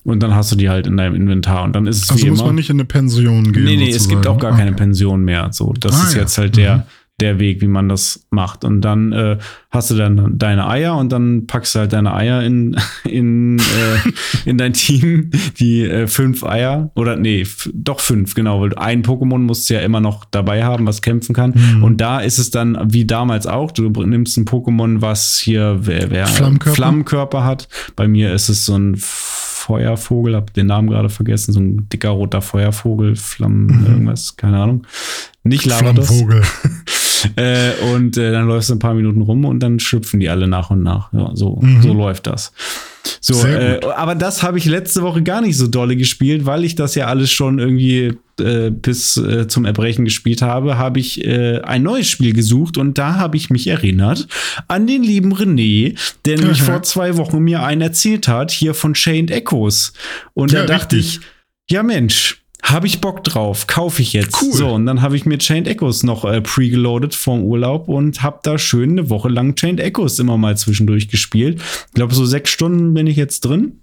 Und 0.06 0.22
dann 0.22 0.36
hast 0.36 0.52
du 0.52 0.58
die 0.58 0.70
halt 0.70 0.86
in 0.86 0.98
deinem 0.98 1.16
Inventar. 1.16 1.64
Und 1.64 1.78
dann 1.78 1.88
ist 1.88 2.04
es 2.04 2.10
also 2.10 2.26
wie 2.26 2.30
muss 2.30 2.40
immer. 2.40 2.48
man 2.48 2.56
nicht 2.56 2.70
in 2.70 2.76
eine 2.76 2.84
Pension 2.84 3.54
gehen. 3.54 3.64
Nee, 3.64 3.78
nee, 3.78 3.86
sozusagen. 3.86 3.96
es 3.96 4.10
gibt 4.10 4.28
auch 4.28 4.38
gar 4.38 4.52
okay. 4.52 4.60
keine 4.60 4.74
Pension 4.74 5.24
mehr. 5.24 5.48
So, 5.54 5.74
das 5.80 5.96
ah, 5.96 6.08
ist 6.08 6.16
jetzt 6.16 6.38
halt 6.38 6.58
ja. 6.58 6.64
der, 6.64 6.78
mhm 6.78 6.84
der 7.22 7.40
Weg, 7.40 7.62
wie 7.62 7.68
man 7.68 7.90
das 7.90 8.26
macht. 8.32 8.66
Und 8.66 8.82
dann 8.82 9.12
äh, 9.12 9.38
hast 9.70 9.92
du 9.92 9.96
dann 9.96 10.38
deine 10.38 10.68
Eier 10.68 10.98
und 10.98 11.12
dann 11.12 11.46
packst 11.48 11.76
du 11.76 11.80
halt 11.80 11.94
deine 11.94 12.14
Eier 12.14 12.42
in, 12.42 12.76
in, 13.04 13.60
äh, 13.60 14.50
in 14.50 14.58
dein 14.58 14.74
Team, 14.74 15.30
die 15.60 15.84
äh, 15.84 16.08
fünf 16.08 16.44
Eier 16.44 16.92
oder 16.96 17.16
nee, 17.16 17.46
doch 17.74 18.00
fünf, 18.00 18.34
genau, 18.34 18.62
weil 18.62 18.76
ein 18.78 19.04
Pokémon 19.04 19.40
musst 19.40 19.70
du 19.70 19.76
ja 19.76 19.82
immer 19.82 20.02
noch 20.02 20.26
dabei 20.26 20.64
haben, 20.64 20.88
was 20.88 21.02
kämpfen 21.02 21.34
kann. 21.34 21.54
Mhm. 21.56 21.84
Und 21.84 22.02
da 22.02 22.20
ist 22.20 22.40
es 22.40 22.50
dann 22.50 22.78
wie 22.92 23.06
damals 23.06 23.46
auch, 23.46 23.72
du 23.72 23.90
nimmst 23.90 24.38
ein 24.38 24.46
Pokémon, 24.46 25.02
was 25.02 25.38
hier 25.38 25.78
wer, 25.82 26.10
wer 26.10 26.28
Flammenkörper. 26.28 26.76
Flammenkörper 26.76 27.44
hat. 27.46 27.68
Bei 27.96 28.08
mir 28.08 28.34
ist 28.34 28.50
es 28.50 28.66
so 28.66 28.76
ein 28.76 28.96
Feuervogel, 28.98 30.36
hab 30.36 30.54
den 30.54 30.68
Namen 30.68 30.90
gerade 30.90 31.10
vergessen, 31.10 31.54
so 31.54 31.60
ein 31.60 31.88
dicker 31.88 32.10
roter 32.10 32.42
Feuervogel, 32.42 33.16
Flammen, 33.16 33.68
mhm. 33.68 33.86
irgendwas, 33.86 34.36
keine 34.36 34.58
Ahnung. 34.58 34.86
Nicht 35.44 35.66
Lavados. 35.66 36.08
Flammvogel. 36.08 36.42
äh, 37.36 37.72
und 37.94 38.18
äh, 38.18 38.32
dann 38.32 38.48
läufst 38.48 38.70
du 38.70 38.76
ein 38.76 38.80
paar 38.80 38.94
Minuten 38.94 39.22
rum 39.22 39.46
und 39.46 39.60
dann 39.60 39.80
schlüpfen 39.80 40.20
die 40.20 40.30
alle 40.30 40.48
nach 40.48 40.70
und 40.70 40.84
nach. 40.84 41.12
Ja, 41.14 41.32
so, 41.34 41.58
mhm. 41.62 41.82
so 41.82 41.94
läuft 41.94 42.28
das. 42.28 42.54
So, 43.20 43.46
äh, 43.46 43.80
aber 43.96 44.16
das 44.16 44.44
habe 44.44 44.58
ich 44.58 44.66
letzte 44.66 45.02
Woche 45.02 45.24
gar 45.24 45.42
nicht 45.42 45.58
so 45.58 45.68
dolle 45.68 45.96
gespielt, 45.96 46.46
weil 46.46 46.64
ich 46.64 46.76
das 46.76 46.96
ja 46.96 47.08
alles 47.08 47.32
schon 47.32 47.60
irgendwie 47.60 48.18
äh, 48.40 48.70
bis 48.70 49.18
äh, 49.18 49.48
zum 49.48 49.66
Erbrechen 49.66 50.06
gespielt 50.06 50.42
habe, 50.42 50.78
habe 50.78 51.00
ich 51.00 51.24
äh, 51.24 51.60
ein 51.62 51.84
neues 51.84 52.10
Spiel 52.10 52.34
gesucht 52.34 52.78
und 52.78 52.98
da 52.98 53.16
habe 53.16 53.38
ich 53.38 53.50
mich 53.50 53.68
erinnert 53.68 54.28
an 54.68 54.88
den 54.88 55.04
lieben 55.04 55.34
René, 55.34 55.98
der 56.26 56.38
nämlich 56.38 56.62
vor 56.62 56.84
zwei 56.84 57.18
Wochen 57.18 57.40
mir 57.40 57.64
einen 57.64 57.82
erzählt 57.82 58.28
hat, 58.28 58.52
hier 58.52 58.74
von 58.74 58.94
Chained 58.94 59.32
Echoes. 59.32 59.94
Und 60.34 60.52
ja, 60.52 60.62
da 60.62 60.78
dachte 60.78 60.96
richtig. 60.96 61.20
ich, 61.68 61.74
ja 61.74 61.84
Mensch, 61.84 62.43
habe 62.64 62.88
ich 62.88 63.02
Bock 63.02 63.24
drauf, 63.24 63.68
kaufe 63.68 64.02
ich 64.02 64.14
jetzt. 64.14 64.42
Cool. 64.42 64.54
So, 64.54 64.70
und 64.70 64.86
dann 64.86 65.02
habe 65.02 65.16
ich 65.16 65.26
mir 65.26 65.38
Chained 65.38 65.68
Echoes 65.68 66.04
noch 66.04 66.26
äh, 66.26 66.42
pregeloadet 66.42 67.14
vom 67.14 67.44
Urlaub 67.44 67.90
und 67.90 68.24
habe 68.24 68.40
da 68.42 68.58
schön 68.58 68.92
eine 68.92 69.10
Woche 69.10 69.30
lang 69.30 69.56
Chained 69.56 69.80
Echoes 69.80 70.18
immer 70.20 70.38
mal 70.38 70.58
zwischendurch 70.58 71.10
gespielt. 71.10 71.62
Ich 71.88 71.94
glaube, 71.94 72.16
so 72.16 72.26
sechs 72.26 72.50
Stunden 72.50 72.94
bin 72.94 73.06
ich 73.06 73.18
jetzt 73.18 73.42
drin. 73.42 73.83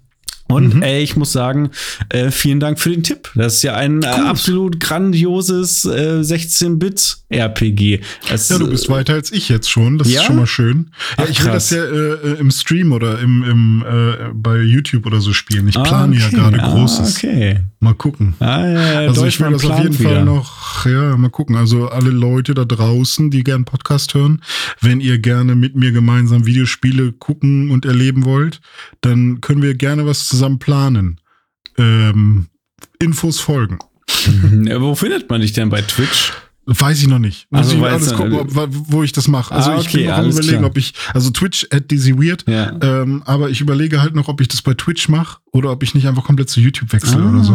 Und 0.50 0.76
mhm. 0.76 0.82
ey, 0.82 1.02
ich 1.02 1.16
muss 1.16 1.32
sagen, 1.32 1.70
äh, 2.08 2.30
vielen 2.30 2.60
Dank 2.60 2.78
für 2.80 2.90
den 2.90 3.02
Tipp. 3.02 3.30
Das 3.34 3.56
ist 3.56 3.62
ja 3.62 3.74
ein 3.74 4.02
äh, 4.02 4.06
absolut 4.06 4.80
grandioses 4.80 5.84
äh, 5.84 6.20
16-Bit-RPG. 6.20 8.00
Ja, 8.28 8.58
du 8.58 8.68
bist 8.68 8.88
weiter 8.88 9.14
als 9.14 9.32
ich 9.32 9.48
jetzt 9.48 9.70
schon. 9.70 9.98
Das 9.98 10.10
ja? 10.10 10.20
ist 10.20 10.26
schon 10.26 10.36
mal 10.36 10.46
schön. 10.46 10.90
Ja, 11.18 11.24
Ach, 11.24 11.30
ich 11.30 11.44
will 11.44 11.52
das 11.52 11.70
ja 11.70 11.84
äh, 11.84 12.38
im 12.38 12.50
Stream 12.50 12.92
oder 12.92 13.20
im, 13.20 13.42
im 13.44 13.84
äh, 13.86 14.30
bei 14.34 14.58
YouTube 14.58 15.06
oder 15.06 15.20
so 15.20 15.32
spielen. 15.32 15.68
Ich 15.68 15.74
plane 15.74 16.16
okay. 16.16 16.24
ja 16.24 16.38
gerade 16.38 16.62
ah, 16.62 16.70
Großes. 16.70 17.16
Okay. 17.16 17.60
Mal 17.78 17.94
gucken. 17.94 18.34
Ah, 18.40 18.66
ja, 18.66 18.98
also 19.00 19.24
ich 19.24 19.40
will 19.40 19.52
das 19.52 19.64
auf 19.64 19.82
jeden 19.82 19.98
wieder. 19.98 20.10
Fall 20.10 20.24
noch, 20.24 20.84
ja, 20.84 21.16
mal 21.16 21.30
gucken. 21.30 21.56
Also 21.56 21.88
alle 21.88 22.10
Leute 22.10 22.54
da 22.54 22.64
draußen, 22.64 23.30
die 23.30 23.42
gern 23.42 23.64
Podcast 23.64 24.14
hören, 24.14 24.42
wenn 24.80 25.00
ihr 25.00 25.18
gerne 25.18 25.54
mit 25.54 25.76
mir 25.76 25.92
gemeinsam 25.92 26.44
Videospiele 26.44 27.12
gucken 27.12 27.70
und 27.70 27.86
erleben 27.86 28.24
wollt, 28.24 28.60
dann 29.00 29.40
können 29.40 29.62
wir 29.62 29.74
gerne 29.74 30.04
was 30.04 30.26
zusammen 30.26 30.39
zusammen 30.40 30.58
planen. 30.58 31.20
Ähm, 31.76 32.46
Infos 32.98 33.40
folgen. 33.40 33.78
Ja, 34.64 34.80
wo 34.80 34.94
findet 34.94 35.30
man 35.30 35.40
dich 35.40 35.52
denn 35.52 35.68
bei 35.68 35.82
Twitch? 35.82 36.32
Weiß 36.66 37.00
ich 37.00 37.08
noch 37.08 37.18
nicht. 37.18 37.46
Muss 37.50 37.66
also, 37.66 37.76
ich 37.76 37.84
alles 37.84 38.12
gucken, 38.12 38.34
ob, 38.34 38.68
wo 38.70 39.02
ich 39.02 39.12
das 39.12 39.28
mache. 39.28 39.54
Also 39.54 39.70
ah, 39.70 39.78
okay, 39.78 39.86
ich 39.86 39.92
bin 39.92 40.06
noch 40.06 40.18
am 40.18 40.30
überlegen, 40.30 40.58
klar. 40.58 40.70
ob 40.70 40.78
ich, 40.78 40.94
also 41.14 41.30
Twitch 41.30 41.66
at 41.70 41.90
Dizzy 41.90 42.16
Weird, 42.16 42.44
ja. 42.46 42.76
ähm, 42.80 43.22
aber 43.24 43.50
ich 43.50 43.60
überlege 43.60 44.00
halt 44.00 44.14
noch, 44.14 44.28
ob 44.28 44.40
ich 44.40 44.48
das 44.48 44.62
bei 44.62 44.74
Twitch 44.74 45.08
mache 45.08 45.38
oder 45.52 45.72
ob 45.72 45.82
ich 45.82 45.94
nicht 45.94 46.06
einfach 46.06 46.24
komplett 46.24 46.48
zu 46.48 46.60
YouTube 46.60 46.92
wechsle 46.92 47.20
ah, 47.20 47.30
oder 47.30 47.44
so. 47.44 47.52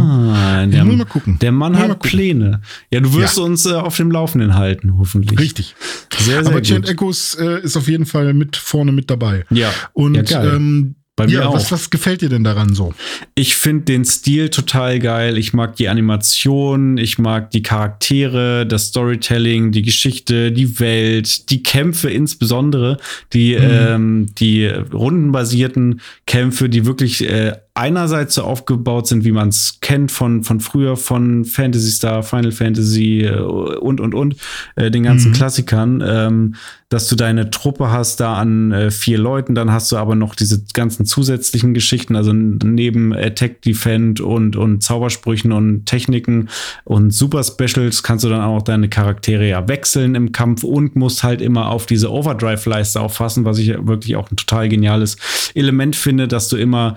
Der, 0.72 0.86
muss 0.86 0.96
mal 0.98 1.06
gucken. 1.06 1.40
Der 1.40 1.52
Mann 1.52 1.78
hat 1.78 2.00
Pläne. 2.00 2.62
Ja, 2.92 3.00
du 3.00 3.14
wirst 3.14 3.38
ja. 3.38 3.44
uns 3.44 3.66
äh, 3.66 3.74
auf 3.74 3.96
dem 3.96 4.12
Laufenden 4.12 4.56
halten, 4.56 4.98
hoffentlich. 4.98 5.40
Richtig. 5.40 5.76
Sehr, 6.18 6.44
sehr 6.44 6.52
aber 6.52 6.62
gut. 6.62 6.68
Chant 6.68 6.90
Echoes 6.90 7.36
äh, 7.36 7.62
ist 7.62 7.78
auf 7.78 7.88
jeden 7.88 8.06
Fall 8.06 8.34
mit 8.34 8.58
vorne 8.58 8.92
mit 8.92 9.10
dabei. 9.10 9.46
Ja. 9.50 9.72
Und 9.94 10.30
ja, 10.30 10.44
ähm, 10.44 10.96
bei 11.16 11.28
mir 11.28 11.34
ja, 11.34 11.48
auch. 11.48 11.56
Was, 11.56 11.72
was 11.72 11.90
gefällt 11.90 12.22
dir 12.22 12.30
denn 12.30 12.44
daran 12.44 12.74
so? 12.74 12.94
Ich 13.36 13.56
finde 13.56 13.86
den 13.86 14.06
Stil 14.06 14.50
total 14.50 15.00
geil. 15.00 15.38
Ich 15.38 15.54
mag 15.54 15.76
die 15.76 15.88
Animation, 15.88 16.98
ich 16.98 17.18
mag 17.18 17.52
die 17.52 17.64
Charaktere, 17.64 18.66
das 18.66 18.88
Storytelling, 18.88 19.72
die 19.72 19.82
Geschichte, 19.82 20.52
die 20.52 20.80
Welt, 20.80 21.50
die 21.50 21.64
Kämpfe 21.64 22.10
insbesondere, 22.10 22.98
die, 23.34 23.56
mhm. 23.56 23.64
ähm, 23.64 24.28
die 24.38 24.66
rundenbasierten 24.66 26.02
Kämpfe, 26.26 26.68
die 26.70 26.86
wirklich 26.86 27.28
äh, 27.28 27.54
einerseits 27.76 28.36
so 28.36 28.44
aufgebaut 28.44 29.06
sind, 29.06 29.26
wie 29.26 29.34
man 29.34 29.50
es 29.50 29.80
kennt 29.82 30.10
von, 30.10 30.44
von 30.44 30.62
früher, 30.62 30.96
von 30.96 31.44
Fantasy 31.44 31.92
Star, 31.92 32.24
Final 32.24 32.54
Fantasy 32.54 33.24
äh, 33.24 33.38
und, 33.38 34.00
und, 34.00 34.16
und, 34.16 34.38
äh, 34.78 34.90
den 34.90 35.04
ganzen 35.04 35.32
mhm. 35.32 35.36
Klassikern, 35.36 36.04
ähm, 36.06 36.56
dass 36.88 37.10
du 37.10 37.18
deine 37.18 37.50
Truppe 37.50 37.92
hast 37.92 38.22
da 38.22 38.36
an 38.36 38.72
äh, 38.72 38.92
vier 38.92 39.18
Leuten, 39.18 39.56
dann 39.56 39.74
hast 39.74 39.92
du 39.92 39.98
aber 39.98 40.16
noch 40.16 40.36
diese 40.36 40.64
ganzen 40.74 41.06
zusätzlichen 41.06 41.74
Geschichten, 41.74 42.16
also 42.16 42.32
neben 42.32 43.14
Attack, 43.14 43.62
Defend 43.62 44.22
und, 44.22 44.56
und 44.56 44.82
Zaubersprüchen 44.82 45.52
und 45.52 45.86
Techniken 45.86 46.48
und 46.86 47.12
Super 47.12 47.44
Specials 47.44 48.04
kannst 48.04 48.24
du 48.24 48.30
dann 48.30 48.42
auch 48.42 48.62
deine 48.62 48.88
Charaktere 48.88 49.50
ja 49.50 49.68
wechseln 49.68 50.16
im 50.16 50.32
Kampf 50.32 50.64
und 50.64 50.96
musst 50.96 51.24
halt 51.24 51.42
immer 51.42 51.72
auf 51.72 51.88
diese 51.88 52.10
Overdrive-Leiste 52.10 53.02
auffassen, 53.02 53.44
was 53.44 53.58
ich 53.58 53.68
wirklich 53.86 54.16
auch 54.16 54.32
ein 54.32 54.38
total 54.38 54.70
geniales 54.70 55.18
Element 55.56 55.98
finde, 55.98 56.30
dass 56.30 56.48
du 56.48 56.56
immer 56.56 56.96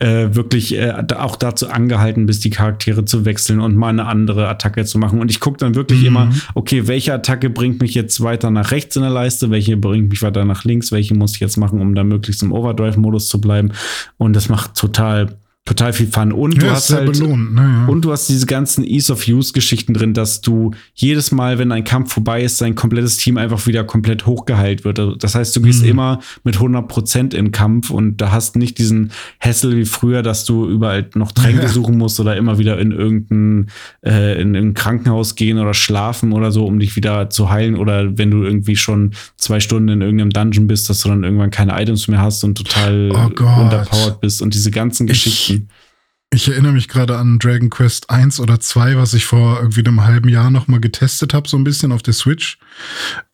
äh, 0.00 0.34
wirklich 0.34 0.76
äh, 0.76 0.92
auch 1.16 1.36
dazu 1.36 1.68
angehalten 1.68 2.26
bist, 2.26 2.44
die 2.44 2.50
Charaktere 2.50 3.04
zu 3.04 3.24
wechseln 3.24 3.60
und 3.60 3.76
mal 3.76 3.88
eine 3.88 4.06
andere 4.06 4.48
Attacke 4.48 4.84
zu 4.84 4.98
machen. 4.98 5.20
Und 5.20 5.30
ich 5.30 5.40
gucke 5.40 5.58
dann 5.58 5.74
wirklich 5.76 6.00
mhm. 6.00 6.06
immer, 6.06 6.32
okay, 6.54 6.88
welche 6.88 7.14
Attacke 7.14 7.48
bringt 7.48 7.80
mich 7.80 7.94
jetzt 7.94 8.20
weiter 8.20 8.50
nach 8.50 8.72
rechts 8.72 8.96
in 8.96 9.02
der 9.02 9.10
Leiste, 9.10 9.50
welche 9.50 9.76
bringt 9.76 10.10
mich 10.10 10.22
weiter 10.22 10.44
nach 10.44 10.64
links, 10.64 10.90
welche 10.90 11.14
muss 11.14 11.34
ich 11.34 11.40
jetzt 11.40 11.56
machen, 11.56 11.80
um 11.80 11.94
da 11.94 12.02
möglichst 12.02 12.42
im 12.42 12.52
Overdrive-Modus 12.52 13.28
zu 13.28 13.40
bleiben. 13.40 13.72
Und 14.16 14.34
das 14.34 14.48
macht 14.48 14.74
total 14.74 15.38
total 15.64 15.94
viel 15.94 16.08
Fun. 16.08 16.30
Und 16.30 16.60
du 16.60 16.70
hast 16.70 16.92
halt, 16.92 17.10
belohnt, 17.10 17.54
ne, 17.54 17.62
ja. 17.62 17.86
und 17.86 18.04
du 18.04 18.12
hast 18.12 18.28
diese 18.28 18.44
ganzen 18.44 18.84
Ease 18.84 19.10
of 19.10 19.26
Use 19.26 19.54
Geschichten 19.54 19.94
drin, 19.94 20.12
dass 20.12 20.42
du 20.42 20.72
jedes 20.94 21.32
Mal, 21.32 21.58
wenn 21.58 21.72
ein 21.72 21.84
Kampf 21.84 22.12
vorbei 22.12 22.42
ist, 22.42 22.60
dein 22.60 22.74
komplettes 22.74 23.16
Team 23.16 23.38
einfach 23.38 23.66
wieder 23.66 23.82
komplett 23.82 24.26
hochgeheilt 24.26 24.84
wird. 24.84 24.98
Also 24.98 25.14
das 25.14 25.34
heißt, 25.34 25.56
du 25.56 25.62
gehst 25.62 25.82
mhm. 25.82 25.88
immer 25.88 26.20
mit 26.42 26.56
100 26.56 26.86
Prozent 26.86 27.32
in 27.32 27.50
Kampf 27.50 27.88
und 27.88 28.18
da 28.18 28.30
hast 28.30 28.56
nicht 28.56 28.76
diesen 28.76 29.12
Hassel 29.40 29.74
wie 29.76 29.86
früher, 29.86 30.22
dass 30.22 30.44
du 30.44 30.68
überall 30.68 31.08
noch 31.14 31.32
Tränke 31.32 31.62
ja. 31.62 31.68
suchen 31.68 31.96
musst 31.96 32.20
oder 32.20 32.36
immer 32.36 32.58
wieder 32.58 32.78
in 32.78 32.92
irgendein, 32.92 33.68
äh, 34.04 34.40
in 34.40 34.54
ein 34.54 34.74
Krankenhaus 34.74 35.34
gehen 35.34 35.58
oder 35.58 35.72
schlafen 35.72 36.32
oder 36.32 36.52
so, 36.52 36.66
um 36.66 36.78
dich 36.78 36.94
wieder 36.94 37.30
zu 37.30 37.48
heilen 37.48 37.76
oder 37.76 38.18
wenn 38.18 38.30
du 38.30 38.42
irgendwie 38.42 38.76
schon 38.76 39.12
zwei 39.38 39.60
Stunden 39.60 39.88
in 39.88 40.02
irgendeinem 40.02 40.30
Dungeon 40.30 40.66
bist, 40.66 40.90
dass 40.90 41.00
du 41.00 41.08
dann 41.08 41.24
irgendwann 41.24 41.50
keine 41.50 41.80
Items 41.80 42.06
mehr 42.06 42.20
hast 42.20 42.44
und 42.44 42.58
total 42.58 43.10
oh 43.12 43.62
unterpowered 43.62 44.20
bist 44.20 44.42
und 44.42 44.52
diese 44.52 44.70
ganzen 44.70 45.06
Geschichten. 45.06 45.53
Ich 45.53 45.53
ich 46.30 46.48
erinnere 46.48 46.72
mich 46.72 46.88
gerade 46.88 47.16
an 47.16 47.38
Dragon 47.38 47.70
Quest 47.70 48.10
1 48.10 48.40
oder 48.40 48.58
2, 48.60 48.96
was 48.96 49.14
ich 49.14 49.24
vor 49.24 49.58
irgendwie 49.60 49.80
einem 49.80 50.04
halben 50.04 50.28
Jahr 50.28 50.50
nochmal 50.50 50.80
getestet 50.80 51.32
habe, 51.32 51.48
so 51.48 51.56
ein 51.56 51.64
bisschen 51.64 51.92
auf 51.92 52.02
der 52.02 52.14
Switch. 52.14 52.58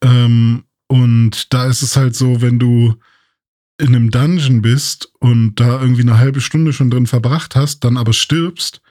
Ähm, 0.02 0.64
und 0.88 1.52
da 1.52 1.66
ist 1.66 1.83
es 1.83 1.96
halt 1.96 2.14
so, 2.14 2.42
wenn 2.42 2.59
du 2.59 2.96
in 3.78 3.88
einem 3.88 4.11
Dungeon 4.11 4.61
bist 4.61 5.11
und 5.20 5.54
da 5.54 5.80
irgendwie 5.80 6.02
eine 6.02 6.18
halbe 6.18 6.40
Stunde 6.40 6.72
schon 6.72 6.90
drin 6.90 7.06
verbracht 7.06 7.56
hast, 7.56 7.85
dann 7.85 7.96
aber 7.96 8.12
stirbst, 8.12 8.83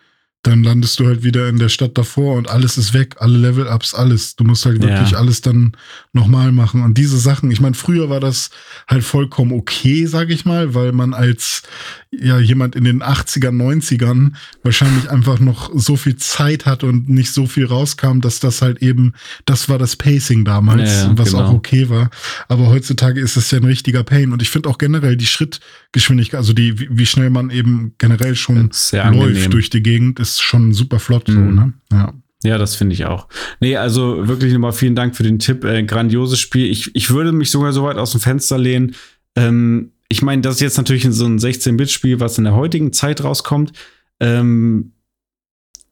dann 0.43 0.63
landest 0.63 0.97
du 0.99 1.05
halt 1.05 1.23
wieder 1.23 1.49
in 1.49 1.59
der 1.59 1.67
Stadt 1.67 1.97
davor 1.97 2.37
und 2.37 2.49
alles 2.49 2.77
ist 2.77 2.93
weg, 2.93 3.17
alle 3.19 3.37
Level-Ups, 3.37 3.93
alles. 3.93 4.37
Du 4.37 4.45
musst 4.45 4.65
halt 4.65 4.81
wirklich 4.81 5.11
ja. 5.11 5.17
alles 5.17 5.41
dann 5.41 5.73
nochmal 6.13 6.53
machen. 6.53 6.81
Und 6.81 6.97
diese 6.97 7.17
Sachen, 7.17 7.51
ich 7.51 7.59
meine, 7.59 7.75
früher 7.75 8.09
war 8.09 8.21
das 8.21 8.49
halt 8.87 9.03
vollkommen 9.03 9.51
okay, 9.51 10.05
sag 10.05 10.29
ich 10.29 10.45
mal, 10.45 10.73
weil 10.73 10.93
man 10.93 11.13
als 11.13 11.63
ja 12.11 12.39
jemand 12.39 12.75
in 12.75 12.85
den 12.85 13.03
80er, 13.03 13.49
90ern 13.49 14.31
wahrscheinlich 14.63 15.11
einfach 15.11 15.39
noch 15.39 15.71
so 15.75 15.97
viel 15.97 16.15
Zeit 16.15 16.65
hat 16.65 16.85
und 16.85 17.09
nicht 17.09 17.33
so 17.33 17.45
viel 17.45 17.65
rauskam, 17.65 18.21
dass 18.21 18.39
das 18.39 18.61
halt 18.61 18.81
eben, 18.81 19.13
das 19.45 19.67
war 19.67 19.77
das 19.77 19.97
Pacing 19.97 20.45
damals, 20.45 20.89
ja, 20.89 21.17
was 21.17 21.31
genau. 21.31 21.43
auch 21.43 21.53
okay 21.53 21.89
war. 21.89 22.09
Aber 22.47 22.67
heutzutage 22.67 23.19
ist 23.19 23.35
das 23.35 23.51
ja 23.51 23.59
ein 23.59 23.65
richtiger 23.65 24.03
Pain. 24.03 24.31
Und 24.31 24.41
ich 24.41 24.49
finde 24.49 24.69
auch 24.69 24.77
generell 24.77 25.17
die 25.17 25.25
Schrittgeschwindigkeit, 25.25 26.37
also 26.37 26.53
die, 26.53 26.79
wie 26.89 27.05
schnell 27.05 27.29
man 27.29 27.49
eben 27.49 27.93
generell 27.97 28.35
schon 28.35 28.71
läuft 28.91 29.53
durch 29.53 29.69
die 29.69 29.83
Gegend, 29.83 30.19
ist 30.19 30.28
schon 30.37 30.73
super 30.73 30.99
flott 30.99 31.27
mhm. 31.27 31.33
so, 31.33 31.39
ne? 31.39 31.73
Ja. 31.91 32.13
Ja, 32.41 32.57
das 32.57 32.75
finde 32.75 32.93
ich 32.93 33.05
auch. 33.05 33.27
Nee, 33.59 33.75
also 33.75 34.27
wirklich 34.29 34.53
nochmal 34.53 34.71
vielen 34.71 34.95
Dank 34.95 35.15
für 35.15 35.23
den 35.23 35.39
Tipp. 35.39 35.65
Äh, 35.65 35.83
grandioses 35.83 36.39
Spiel. 36.39 36.71
Ich, 36.71 36.95
ich 36.95 37.09
würde 37.09 37.33
mich 37.33 37.51
sogar 37.51 37.73
so 37.73 37.83
weit 37.83 37.97
aus 37.97 38.11
dem 38.11 38.21
Fenster 38.21 38.57
lehnen. 38.57 38.95
Ähm, 39.35 39.91
ich 40.07 40.21
meine, 40.21 40.41
das 40.41 40.55
ist 40.55 40.61
jetzt 40.61 40.77
natürlich 40.77 41.05
so 41.09 41.25
ein 41.25 41.37
16-Bit-Spiel, 41.37 42.21
was 42.21 42.37
in 42.37 42.45
der 42.45 42.55
heutigen 42.55 42.93
Zeit 42.93 43.23
rauskommt. 43.25 43.73
Ähm, 44.21 44.93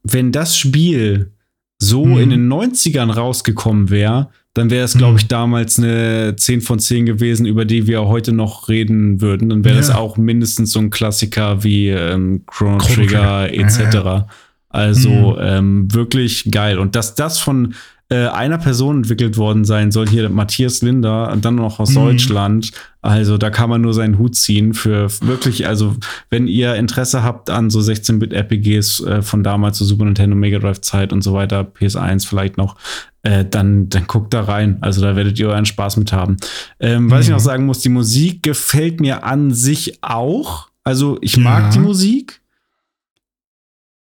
wenn 0.03 0.31
das 0.31 0.57
Spiel 0.57 1.33
so 1.79 2.05
mhm. 2.05 2.17
in 2.17 2.29
den 2.29 2.51
90ern 2.51 3.11
rausgekommen 3.11 3.89
wäre, 3.89 4.29
dann 4.57 4.71
wäre 4.71 4.85
es, 4.85 4.97
glaube 4.97 5.13
mhm. 5.13 5.17
ich, 5.19 5.27
damals 5.27 5.77
eine 5.77 6.35
10 6.35 6.61
von 6.61 6.79
10 6.79 7.05
gewesen, 7.05 7.45
über 7.45 7.63
die 7.63 7.85
wir 7.85 8.07
heute 8.07 8.33
noch 8.33 8.69
reden 8.69 9.21
würden. 9.21 9.49
Dann 9.49 9.63
wäre 9.63 9.75
ja. 9.75 9.81
das 9.81 9.91
auch 9.91 10.17
mindestens 10.17 10.71
so 10.71 10.79
ein 10.79 10.89
Klassiker 10.89 11.63
wie 11.63 11.89
ähm, 11.89 12.41
Chrono 12.47 12.79
Trigger 12.79 13.53
etc. 13.53 13.79
Ja. 13.93 14.27
Also 14.69 15.09
mhm. 15.09 15.37
ähm, 15.39 15.93
wirklich 15.93 16.49
geil. 16.51 16.79
Und 16.79 16.95
dass 16.95 17.13
das 17.13 17.37
von 17.37 17.75
äh, 18.09 18.27
einer 18.27 18.57
Person 18.57 18.97
entwickelt 18.97 19.35
worden 19.35 19.65
sein 19.65 19.91
soll, 19.91 20.07
hier 20.07 20.29
Matthias 20.29 20.81
Linder, 20.81 21.35
dann 21.41 21.55
noch 21.55 21.79
aus 21.79 21.89
mhm. 21.89 21.95
Deutschland. 21.95 22.71
Also 23.01 23.37
da 23.37 23.49
kann 23.49 23.69
man 23.69 23.81
nur 23.81 23.93
seinen 23.93 24.17
Hut 24.17 24.35
ziehen 24.35 24.73
für 24.73 25.09
wirklich, 25.21 25.67
also 25.67 25.95
wenn 26.29 26.47
ihr 26.47 26.75
Interesse 26.75 27.21
habt 27.21 27.49
an 27.49 27.69
so 27.69 27.79
16-Bit-RPGs 27.79 29.01
äh, 29.01 29.21
von 29.21 29.43
damals, 29.43 29.77
so 29.77 29.85
Super 29.85 30.05
Nintendo, 30.05 30.35
Mega 30.35 30.59
Drive 30.59 30.81
Zeit 30.81 31.11
und 31.11 31.21
so 31.21 31.33
weiter, 31.33 31.61
PS1 31.61 32.27
vielleicht 32.27 32.57
noch, 32.57 32.77
äh, 33.23 33.43
dann, 33.43 33.89
dann 33.89 34.07
guckt 34.07 34.33
da 34.33 34.41
rein. 34.41 34.77
Also 34.81 35.01
da 35.01 35.15
werdet 35.17 35.37
ihr 35.37 35.49
euren 35.49 35.65
Spaß 35.65 35.97
mit 35.97 36.13
haben. 36.13 36.37
Ähm, 36.79 37.05
mhm. 37.05 37.11
Was 37.11 37.25
ich 37.25 37.31
noch 37.31 37.39
sagen 37.39 37.65
muss, 37.65 37.79
die 37.79 37.89
Musik 37.89 38.41
gefällt 38.41 39.01
mir 39.01 39.25
an 39.25 39.53
sich 39.53 39.99
auch. 40.01 40.69
Also 40.85 41.17
ich 41.19 41.35
mag 41.35 41.63
ja. 41.63 41.69
die 41.71 41.79
Musik 41.79 42.41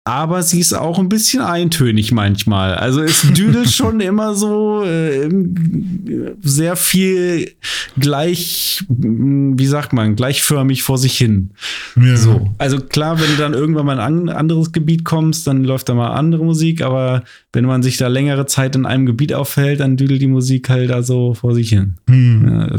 aber 0.07 0.41
sie 0.41 0.61
ist 0.61 0.71
auch 0.71 0.99
ein 0.99 1.09
bisschen 1.09 1.41
eintönig 1.41 2.13
manchmal. 2.13 2.75
Also 2.75 3.01
es 3.01 3.21
düdelt 3.33 3.69
schon 3.69 3.99
immer 3.99 4.35
so 4.35 4.81
äh, 4.85 5.29
sehr 6.41 6.77
viel 6.77 7.51
gleich, 7.99 8.85
wie 8.87 9.67
sagt 9.67 9.91
man, 9.91 10.15
gleichförmig 10.15 10.83
vor 10.83 10.97
sich 10.97 11.17
hin. 11.17 11.51
Ja. 11.97 12.15
So. 12.15 12.49
Also 12.57 12.79
klar, 12.79 13.19
wenn 13.19 13.29
du 13.31 13.35
dann 13.35 13.53
irgendwann 13.53 13.85
mal 13.85 13.93
in 13.95 14.29
ein 14.29 14.29
anderes 14.29 14.71
Gebiet 14.71 15.03
kommst, 15.03 15.45
dann 15.45 15.65
läuft 15.65 15.89
da 15.89 15.93
mal 15.93 16.13
andere 16.13 16.45
Musik, 16.45 16.81
aber 16.81 17.23
wenn 17.57 17.65
man 17.65 17.81
sich 17.81 17.97
da 17.97 18.07
längere 18.07 18.45
Zeit 18.45 18.75
in 18.75 18.85
einem 18.85 19.07
Gebiet 19.07 19.33
aufhält, 19.33 19.79
dann 19.79 19.97
düdelt 19.97 20.21
die 20.21 20.27
Musik 20.27 20.69
halt 20.69 20.91
da 20.91 21.01
so 21.01 21.33
vor 21.33 21.55
sich 21.55 21.69
hin. 21.69 21.95
Hm. 22.07 22.69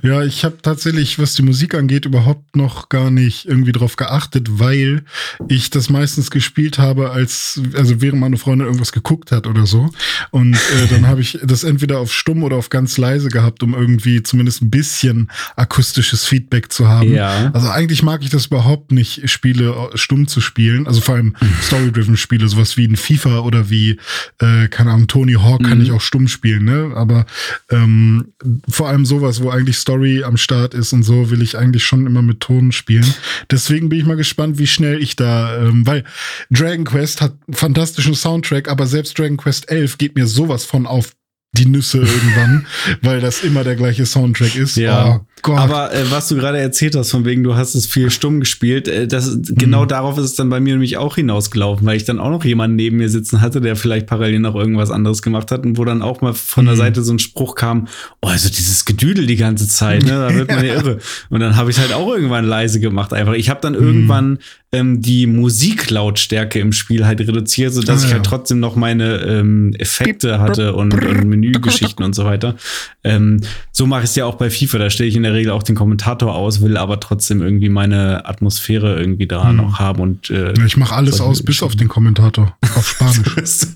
Ja, 0.00 0.08
ja, 0.08 0.22
ich 0.22 0.44
habe 0.44 0.58
tatsächlich, 0.62 1.18
was 1.18 1.34
die 1.34 1.42
Musik 1.42 1.74
angeht, 1.74 2.06
überhaupt 2.06 2.54
noch 2.54 2.88
gar 2.88 3.10
nicht 3.10 3.46
irgendwie 3.46 3.72
drauf 3.72 3.96
geachtet, 3.96 4.60
weil 4.60 5.02
ich 5.48 5.70
das 5.70 5.90
meistens 5.90 6.30
gespielt 6.30 6.78
habe, 6.78 7.10
als, 7.10 7.60
also 7.74 8.00
während 8.00 8.20
meine 8.20 8.36
Freundin 8.36 8.68
irgendwas 8.68 8.92
geguckt 8.92 9.32
hat 9.32 9.48
oder 9.48 9.66
so. 9.66 9.90
Und 10.30 10.54
äh, 10.54 10.86
dann 10.90 11.08
habe 11.08 11.20
ich 11.20 11.40
das 11.42 11.64
entweder 11.64 11.98
auf 11.98 12.14
stumm 12.14 12.44
oder 12.44 12.54
auf 12.54 12.70
ganz 12.70 12.96
leise 12.96 13.30
gehabt, 13.30 13.64
um 13.64 13.74
irgendwie 13.74 14.22
zumindest 14.22 14.62
ein 14.62 14.70
bisschen 14.70 15.32
akustisches 15.56 16.24
Feedback 16.24 16.70
zu 16.70 16.86
haben. 16.86 17.12
Ja. 17.12 17.50
Also 17.54 17.70
eigentlich 17.70 18.04
mag 18.04 18.22
ich 18.22 18.30
das 18.30 18.46
überhaupt 18.46 18.92
nicht, 18.92 19.28
Spiele 19.28 19.74
stumm 19.94 20.28
zu 20.28 20.40
spielen. 20.40 20.86
Also 20.86 21.00
vor 21.00 21.16
allem 21.16 21.34
Story-driven 21.62 22.16
Spiele, 22.16 22.46
sowas 22.46 22.76
wie 22.76 22.86
ein 22.86 22.94
FIFA 22.94 23.40
oder 23.40 23.68
wie, 23.68 23.98
äh, 24.40 24.68
keine 24.68 24.92
Ahnung, 24.92 25.06
Tony 25.08 25.34
Hawk 25.34 25.64
kann 25.64 25.78
Mhm. 25.78 25.84
ich 25.84 25.92
auch 25.92 26.00
stumm 26.00 26.28
spielen, 26.28 26.64
ne? 26.64 26.92
Aber 26.94 27.26
ähm, 27.70 28.32
vor 28.68 28.88
allem 28.88 29.04
sowas, 29.06 29.42
wo 29.42 29.50
eigentlich 29.50 29.76
Story 29.78 30.22
am 30.24 30.36
Start 30.36 30.74
ist 30.74 30.92
und 30.92 31.02
so, 31.02 31.30
will 31.30 31.42
ich 31.42 31.56
eigentlich 31.58 31.84
schon 31.84 32.06
immer 32.06 32.22
mit 32.22 32.40
Ton 32.40 32.72
spielen. 32.72 33.06
Deswegen 33.50 33.88
bin 33.88 33.98
ich 34.00 34.06
mal 34.06 34.16
gespannt, 34.16 34.58
wie 34.58 34.66
schnell 34.66 35.02
ich 35.02 35.16
da, 35.16 35.56
ähm, 35.58 35.86
weil 35.86 36.04
Dragon 36.50 36.84
Quest 36.84 37.20
hat 37.20 37.34
einen 37.46 37.54
fantastischen 37.54 38.14
Soundtrack, 38.14 38.68
aber 38.68 38.86
selbst 38.86 39.18
Dragon 39.18 39.36
Quest 39.36 39.70
11 39.70 39.98
geht 39.98 40.14
mir 40.16 40.26
sowas 40.26 40.64
von 40.64 40.86
auf 40.86 41.12
die 41.52 41.66
Nüsse 41.66 41.98
irgendwann, 41.98 42.66
weil 43.02 43.20
das 43.20 43.42
immer 43.42 43.64
der 43.64 43.74
gleiche 43.74 44.04
Soundtrack 44.06 44.54
ist. 44.54 44.76
Ja. 44.76 45.20
Oh. 45.46 45.52
Aber 45.52 45.94
äh, 45.94 46.10
was 46.10 46.28
du 46.28 46.36
gerade 46.36 46.58
erzählt 46.58 46.94
hast, 46.96 47.10
von 47.10 47.24
wegen, 47.24 47.42
du 47.42 47.54
hast 47.56 47.74
es 47.74 47.86
viel 47.86 48.10
stumm 48.10 48.40
gespielt, 48.40 48.86
äh, 48.86 49.06
das, 49.06 49.38
genau 49.42 49.84
Mhm. 49.84 49.88
darauf 49.88 50.18
ist 50.18 50.24
es 50.24 50.34
dann 50.34 50.50
bei 50.50 50.60
mir 50.60 50.74
nämlich 50.74 50.96
auch 50.98 51.14
hinausgelaufen, 51.14 51.86
weil 51.86 51.96
ich 51.96 52.04
dann 52.04 52.18
auch 52.18 52.30
noch 52.30 52.44
jemanden 52.44 52.76
neben 52.76 52.98
mir 52.98 53.08
sitzen 53.08 53.40
hatte, 53.40 53.60
der 53.60 53.76
vielleicht 53.76 54.06
parallel 54.06 54.40
noch 54.40 54.56
irgendwas 54.56 54.90
anderes 54.90 55.22
gemacht 55.22 55.50
hat 55.50 55.64
und 55.64 55.78
wo 55.78 55.84
dann 55.84 56.02
auch 56.02 56.20
mal 56.20 56.34
von 56.34 56.64
der 56.66 56.74
Mhm. 56.74 56.78
Seite 56.78 57.02
so 57.02 57.12
ein 57.12 57.18
Spruch 57.18 57.54
kam, 57.54 57.86
oh, 58.20 58.28
also 58.28 58.48
dieses 58.50 58.84
Gedüdel 58.84 59.26
die 59.26 59.36
ganze 59.36 59.68
Zeit, 59.68 60.02
ne, 60.02 60.10
da 60.10 60.34
wird 60.34 60.48
man 60.50 60.64
ja 60.64 60.74
irre. 60.76 60.98
Und 61.30 61.40
dann 61.40 61.56
habe 61.56 61.70
ich 61.70 61.78
halt 61.78 61.92
auch 61.94 62.08
irgendwann 62.12 62.44
leise 62.44 62.78
gemacht 62.80 63.12
einfach. 63.12 63.34
Ich 63.34 63.48
habe 63.48 63.60
dann 63.62 63.72
Mhm. 63.74 63.78
irgendwann 63.80 64.38
ähm, 64.72 65.00
die 65.00 65.26
Musiklautstärke 65.26 66.58
im 66.60 66.72
Spiel 66.72 67.06
halt 67.06 67.20
reduziert, 67.20 67.72
sodass 67.72 68.02
Ah, 68.02 68.04
ich 68.04 68.10
ja. 68.10 68.16
halt 68.16 68.26
trotzdem 68.26 68.60
noch 68.60 68.76
meine 68.76 69.16
ähm, 69.18 69.74
Effekte 69.78 70.40
hatte 70.40 70.74
und, 70.74 70.92
und 70.92 71.24
Menügeschichten 71.28 72.04
und 72.04 72.14
so 72.14 72.24
weiter. 72.26 72.54
Ähm, 73.02 73.40
so 73.72 73.86
mache 73.86 74.00
ich 74.04 74.10
es 74.10 74.16
ja 74.16 74.26
auch 74.26 74.34
bei 74.34 74.50
FIFA. 74.50 74.78
Da 74.78 74.90
stelle 74.90 75.08
ich 75.08 75.16
in 75.16 75.22
der 75.22 75.32
Regel 75.32 75.52
auch 75.52 75.62
den 75.62 75.74
Kommentator 75.74 76.34
aus, 76.34 76.60
will 76.60 76.76
aber 76.76 77.00
trotzdem 77.00 77.40
irgendwie 77.40 77.70
meine 77.70 78.26
Atmosphäre 78.26 78.98
irgendwie 79.00 79.26
da 79.26 79.48
Hm. 79.48 79.56
noch 79.56 79.78
haben 79.78 80.00
und 80.00 80.28
äh, 80.30 80.52
ich 80.66 80.76
mache 80.76 80.94
alles 80.94 81.20
aus, 81.20 81.42
bis 81.42 81.62
auf 81.62 81.74
den 81.76 81.88
Kommentator 81.88 82.54
auf 82.76 82.88
Spanisch. 82.90 83.22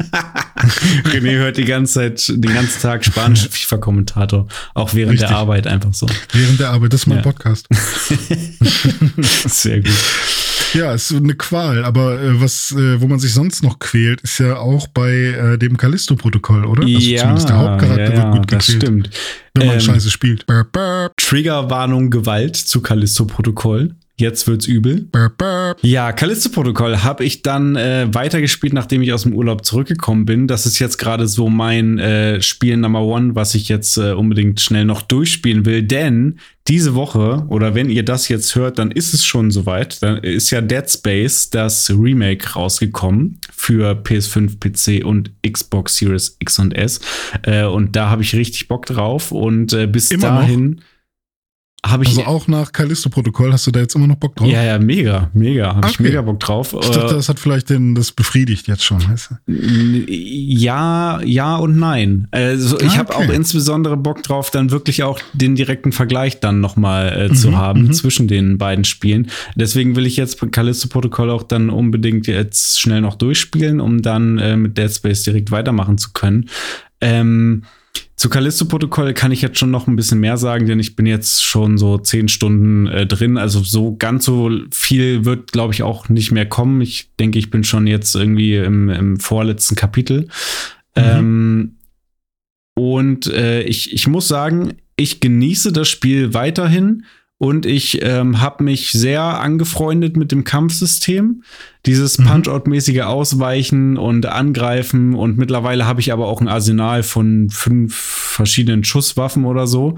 René 1.12 1.32
hört 1.38 1.56
die 1.56 1.64
ganze 1.64 1.94
Zeit, 1.94 2.28
den 2.28 2.52
ganzen 2.54 2.80
Tag 2.82 3.04
spanischen 3.04 3.48
FIFA-Kommentator, 3.50 4.46
auch 4.74 4.92
während 4.94 5.12
Richtig. 5.14 5.28
der 5.28 5.38
Arbeit 5.38 5.66
einfach 5.66 5.94
so. 5.94 6.06
Während 6.32 6.60
der 6.60 6.70
Arbeit, 6.70 6.92
das 6.92 7.02
ist 7.02 7.06
mein 7.06 7.18
Ja. 7.18 7.22
Podcast. 7.22 7.66
Sehr 9.48 9.80
gut. 9.80 9.90
Ja, 10.74 10.81
ist 10.90 11.08
so 11.08 11.16
eine 11.16 11.34
Qual, 11.34 11.84
aber 11.84 12.20
äh, 12.20 12.40
was, 12.40 12.72
äh, 12.72 13.00
wo 13.00 13.06
man 13.06 13.20
sich 13.20 13.32
sonst 13.32 13.62
noch 13.62 13.78
quält, 13.78 14.20
ist 14.22 14.38
ja 14.38 14.56
auch 14.56 14.88
bei 14.88 15.12
äh, 15.12 15.58
dem 15.58 15.76
Callisto-Protokoll, 15.76 16.64
oder? 16.64 16.82
Also 16.82 16.98
zumindest 16.98 17.48
der 17.48 17.58
Hauptcharakter 17.58 18.14
ja, 18.14 18.22
wird 18.22 18.32
gut 18.32 18.52
das 18.52 18.66
gequält, 18.66 18.82
stimmt. 18.82 19.10
wenn 19.54 19.66
man 19.66 19.74
Ähm, 19.76 19.80
Scheiße 19.80 20.10
spielt. 20.10 20.44
Triggerwarnung 21.16 22.10
Gewalt 22.10 22.56
zu 22.56 22.80
Callisto-Protokoll. 22.82 23.94
Jetzt 24.22 24.46
wird's 24.46 24.68
übel. 24.68 25.08
burp, 25.10 25.36
burp. 25.36 25.78
Ja, 25.82 26.12
Callisto-Protokoll 26.12 26.98
habe 26.98 27.24
ich 27.24 27.42
dann 27.42 27.74
äh, 27.74 28.06
weitergespielt, 28.12 28.72
nachdem 28.72 29.02
ich 29.02 29.12
aus 29.12 29.24
dem 29.24 29.34
Urlaub 29.34 29.64
zurückgekommen 29.64 30.26
bin. 30.26 30.46
Das 30.46 30.64
ist 30.64 30.78
jetzt 30.78 30.96
gerade 30.96 31.26
so 31.26 31.48
mein 31.48 31.98
äh, 31.98 32.40
Spiel 32.40 32.76
Number 32.76 33.02
One, 33.02 33.34
was 33.34 33.56
ich 33.56 33.68
jetzt 33.68 33.96
äh, 33.96 34.12
unbedingt 34.12 34.60
schnell 34.60 34.84
noch 34.84 35.02
durchspielen 35.02 35.66
will. 35.66 35.82
Denn 35.82 36.38
diese 36.68 36.94
Woche, 36.94 37.44
oder 37.48 37.74
wenn 37.74 37.90
ihr 37.90 38.04
das 38.04 38.28
jetzt 38.28 38.54
hört, 38.54 38.78
dann 38.78 38.92
ist 38.92 39.12
es 39.12 39.24
schon 39.24 39.50
soweit. 39.50 40.00
Dann 40.04 40.18
ist 40.18 40.52
ja 40.52 40.60
Dead 40.60 40.88
Space, 40.88 41.50
das 41.50 41.90
Remake, 41.90 42.52
rausgekommen 42.52 43.40
für 43.52 44.00
PS5, 44.04 44.60
PC 44.60 45.04
und 45.04 45.32
Xbox 45.44 45.96
Series 45.96 46.36
X 46.38 46.60
und 46.60 46.76
S. 46.76 47.00
Äh, 47.42 47.64
und 47.64 47.96
da 47.96 48.08
habe 48.08 48.22
ich 48.22 48.36
richtig 48.36 48.68
Bock 48.68 48.86
drauf. 48.86 49.32
Und 49.32 49.72
äh, 49.72 49.88
bis 49.88 50.12
Immer 50.12 50.42
noch? 50.42 50.76
Habe 51.84 52.04
ich. 52.04 52.10
Also 52.10 52.24
auch 52.24 52.46
nach 52.48 52.72
Callisto-Protokoll 52.72 53.52
hast 53.52 53.66
du 53.66 53.70
da 53.72 53.80
jetzt 53.80 53.94
immer 53.96 54.06
noch 54.06 54.16
Bock 54.16 54.36
drauf? 54.36 54.48
ja, 54.48 54.62
ja, 54.62 54.78
mega, 54.78 55.30
mega. 55.34 55.74
Habe 55.74 55.88
ich 55.88 55.94
Okay. 55.94 56.02
mega 56.04 56.22
Bock 56.22 56.38
drauf. 56.40 56.74
Ich 56.80 56.88
dachte, 56.90 57.12
Äh, 57.12 57.16
das 57.16 57.28
hat 57.28 57.40
vielleicht 57.40 57.70
den, 57.70 57.94
das 57.94 58.12
befriedigt 58.12 58.68
jetzt 58.68 58.84
schon, 58.84 58.98
weißt 59.08 59.30
du? 59.46 60.12
Ja, 60.12 61.20
ja 61.24 61.56
und 61.56 61.76
nein. 61.78 62.28
Also 62.30 62.78
ich 62.80 62.92
Ah, 62.92 62.98
habe 62.98 63.14
okay. 63.14 63.28
auch 63.28 63.32
insbesondere 63.34 63.96
Bock 63.96 64.22
drauf, 64.22 64.50
dann 64.50 64.70
wirklich 64.70 65.02
auch 65.02 65.18
den 65.32 65.54
direkten 65.56 65.92
Vergleich 65.92 66.40
dann 66.40 66.60
nochmal 66.60 67.08
äh, 67.08 67.28
Mhm, 67.28 67.34
zu 67.34 67.56
haben 67.56 67.82
mhm. 67.86 67.92
zwischen 67.92 68.28
den 68.28 68.58
beiden 68.58 68.84
Spielen. 68.84 69.28
Deswegen 69.56 69.96
will 69.96 70.06
ich 70.06 70.16
jetzt 70.16 70.40
Callisto-Protokoll 70.52 71.30
auch 71.30 71.42
dann 71.42 71.70
unbedingt 71.70 72.26
jetzt 72.26 72.80
schnell 72.80 73.00
noch 73.00 73.16
durchspielen, 73.16 73.80
um 73.80 74.02
dann 74.02 74.38
äh, 74.38 74.56
mit 74.56 74.78
Dead 74.78 74.92
Space 74.92 75.22
direkt 75.24 75.50
weitermachen 75.50 75.98
zu 75.98 76.12
können. 76.12 76.48
Ähm, 77.00 77.64
zu 78.16 78.28
Callisto-Protokoll 78.28 79.14
kann 79.14 79.32
ich 79.32 79.42
jetzt 79.42 79.58
schon 79.58 79.72
noch 79.72 79.88
ein 79.88 79.96
bisschen 79.96 80.20
mehr 80.20 80.36
sagen, 80.36 80.66
denn 80.66 80.78
ich 80.78 80.94
bin 80.94 81.06
jetzt 81.06 81.44
schon 81.44 81.76
so 81.76 81.98
zehn 81.98 82.28
Stunden 82.28 82.86
äh, 82.86 83.04
drin. 83.04 83.36
Also 83.36 83.64
so 83.64 83.96
ganz 83.96 84.24
so 84.24 84.48
viel 84.70 85.24
wird, 85.24 85.50
glaube 85.50 85.74
ich, 85.74 85.82
auch 85.82 86.08
nicht 86.08 86.30
mehr 86.30 86.46
kommen. 86.46 86.80
Ich 86.80 87.10
denke, 87.18 87.40
ich 87.40 87.50
bin 87.50 87.64
schon 87.64 87.88
jetzt 87.88 88.14
irgendwie 88.14 88.56
im, 88.56 88.88
im 88.90 89.18
vorletzten 89.18 89.74
Kapitel. 89.74 90.28
Ähm, 90.94 91.78
und 92.74 93.26
äh, 93.26 93.62
ich, 93.62 93.92
ich 93.92 94.06
muss 94.06 94.28
sagen, 94.28 94.74
ich 94.96 95.18
genieße 95.18 95.72
das 95.72 95.88
Spiel 95.88 96.32
weiterhin 96.32 97.04
und 97.42 97.66
ich 97.66 97.98
ähm, 98.04 98.40
habe 98.40 98.62
mich 98.62 98.92
sehr 98.92 99.20
angefreundet 99.20 100.16
mit 100.16 100.30
dem 100.30 100.44
Kampfsystem. 100.44 101.42
Dieses 101.86 102.16
Mhm. 102.16 102.26
Punch-Out-mäßige 102.26 103.00
Ausweichen 103.00 103.96
und 103.96 104.26
Angreifen 104.26 105.14
und 105.16 105.38
mittlerweile 105.38 105.84
habe 105.84 106.00
ich 106.00 106.12
aber 106.12 106.28
auch 106.28 106.40
ein 106.40 106.46
Arsenal 106.46 107.02
von 107.02 107.50
fünf 107.50 107.96
verschiedenen 107.96 108.84
Schusswaffen 108.84 109.44
oder 109.44 109.66
so. 109.66 109.96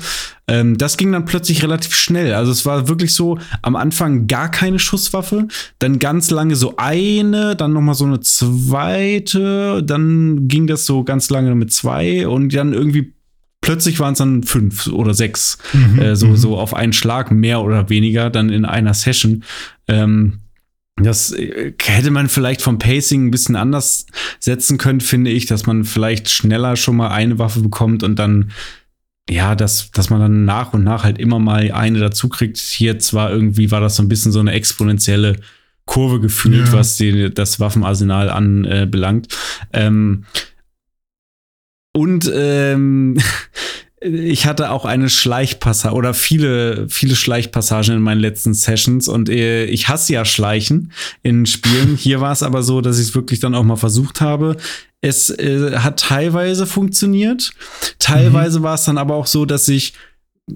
Ähm, 0.49 0.79
das 0.79 0.97
ging 0.97 1.13
dann 1.13 1.27
plötzlich 1.27 1.63
relativ 1.63 1.95
schnell. 1.95 2.33
Also 2.33 2.51
es 2.51 2.65
war 2.65 2.89
wirklich 2.89 3.15
so 3.15 3.39
am 3.61 3.77
Anfang 3.77 4.27
gar 4.27 4.51
keine 4.51 4.79
Schusswaffe, 4.79 5.47
dann 5.81 5.99
ganz 5.99 6.31
lange 6.31 6.57
so 6.57 6.79
eine, 6.79 7.57
dann 7.57 7.75
noch 7.75 7.83
mal 7.83 7.93
so 7.93 8.07
eine 8.07 8.21
zweite, 8.21 9.83
dann 9.83 10.49
ging 10.49 10.67
das 10.67 10.87
so 10.87 11.05
ganz 11.05 11.29
lange 11.29 11.55
mit 11.55 11.75
zwei 11.75 12.27
und 12.27 12.55
dann 12.55 12.73
irgendwie 12.73 13.14
plötzlich 13.65 13.99
waren 13.99 14.13
es 14.13 14.19
dann 14.19 14.43
fünf 14.45 14.87
oder 14.87 15.15
sechs, 15.15 15.59
Mhm, 15.73 15.99
äh, 15.99 16.15
so, 16.17 16.29
mhm. 16.29 16.37
so 16.37 16.59
auf 16.59 16.75
einen 16.75 16.93
Schlag 16.93 17.31
mehr 17.33 17.61
oder 17.63 17.89
weniger 17.89 18.31
dann 18.31 18.51
in 18.51 18.65
einer 18.65 18.95
Session. 18.95 19.43
Ähm, 19.89 20.41
das 20.97 21.33
äh, 21.33 21.73
hätte 21.83 22.11
man 22.13 22.29
vielleicht 22.29 22.63
vom 22.63 22.79
Pacing 22.79 23.27
ein 23.27 23.31
bisschen 23.33 23.57
anders 23.57 24.07
setzen 24.39 24.79
können, 24.79 25.01
finde 25.01 25.31
ich, 25.33 25.47
dass 25.47 25.67
man 25.67 25.85
vielleicht 25.85 26.31
schneller 26.31 26.77
schon 26.77 26.97
mal 26.97 27.09
eine 27.09 27.39
Waffe 27.41 27.61
bekommt 27.61 28.03
und 28.05 28.17
dann, 28.19 28.53
ja, 29.29 29.55
dass, 29.57 29.91
dass 29.91 30.11
man 30.11 30.21
dann 30.21 30.45
nach 30.45 30.73
und 30.75 30.85
nach 30.85 31.03
halt 31.03 31.19
immer 31.19 31.39
mal 31.41 31.73
eine 31.73 31.99
dazu 31.99 32.29
kriegt. 32.29 32.59
Hier 32.59 32.99
zwar 33.01 33.31
irgendwie 33.31 33.71
war 33.71 33.81
das 33.81 33.97
so 33.97 34.03
ein 34.03 34.09
bisschen 34.09 34.31
so 34.31 34.39
eine 34.41 34.53
exponentielle 34.53 35.37
Kurve 35.87 36.21
gefühlt, 36.21 36.69
Ja. 36.69 36.73
was 36.73 36.97
die, 36.97 37.33
das 37.33 37.59
Waffenarsenal 37.59 38.31
anbelangt. 38.31 39.29
Ähm, 39.73 40.25
und 41.97 42.31
ähm, 42.35 43.19
ich 44.01 44.47
hatte 44.47 44.71
auch 44.71 44.85
eine 44.85 45.09
Schleichpassage 45.09 45.95
oder 45.95 46.13
viele, 46.13 46.89
viele 46.91 47.17
Schleichpassagen 47.17 47.95
in 47.95 48.03
meinen 48.03 48.21
letzten 48.21 48.53
Sessions 48.53 49.09
und 49.09 49.31
äh, 49.31 49.65
ich 49.65 49.89
hasse 49.89 50.13
ja 50.13 50.25
Schleichen 50.25 50.93
in 51.23 51.47
Spielen. 51.47 51.97
Hier 51.97 52.21
war 52.21 52.33
es 52.33 52.43
aber 52.43 52.63
so, 52.63 52.81
dass 52.81 52.99
ich 52.99 53.09
es 53.09 53.15
wirklich 53.15 53.41
dann 53.41 53.55
auch 53.55 53.63
mal 53.63 53.77
versucht 53.77 54.21
habe. 54.21 54.57
Es 55.01 55.31
äh, 55.31 55.79
hat 55.79 56.01
teilweise 56.01 56.67
funktioniert. 56.67 57.53
Teilweise 57.99 58.63
war 58.63 58.75
es 58.75 58.85
dann 58.85 58.99
aber 58.99 59.15
auch 59.15 59.27
so, 59.27 59.47
dass 59.47 59.69
ich 59.69 59.95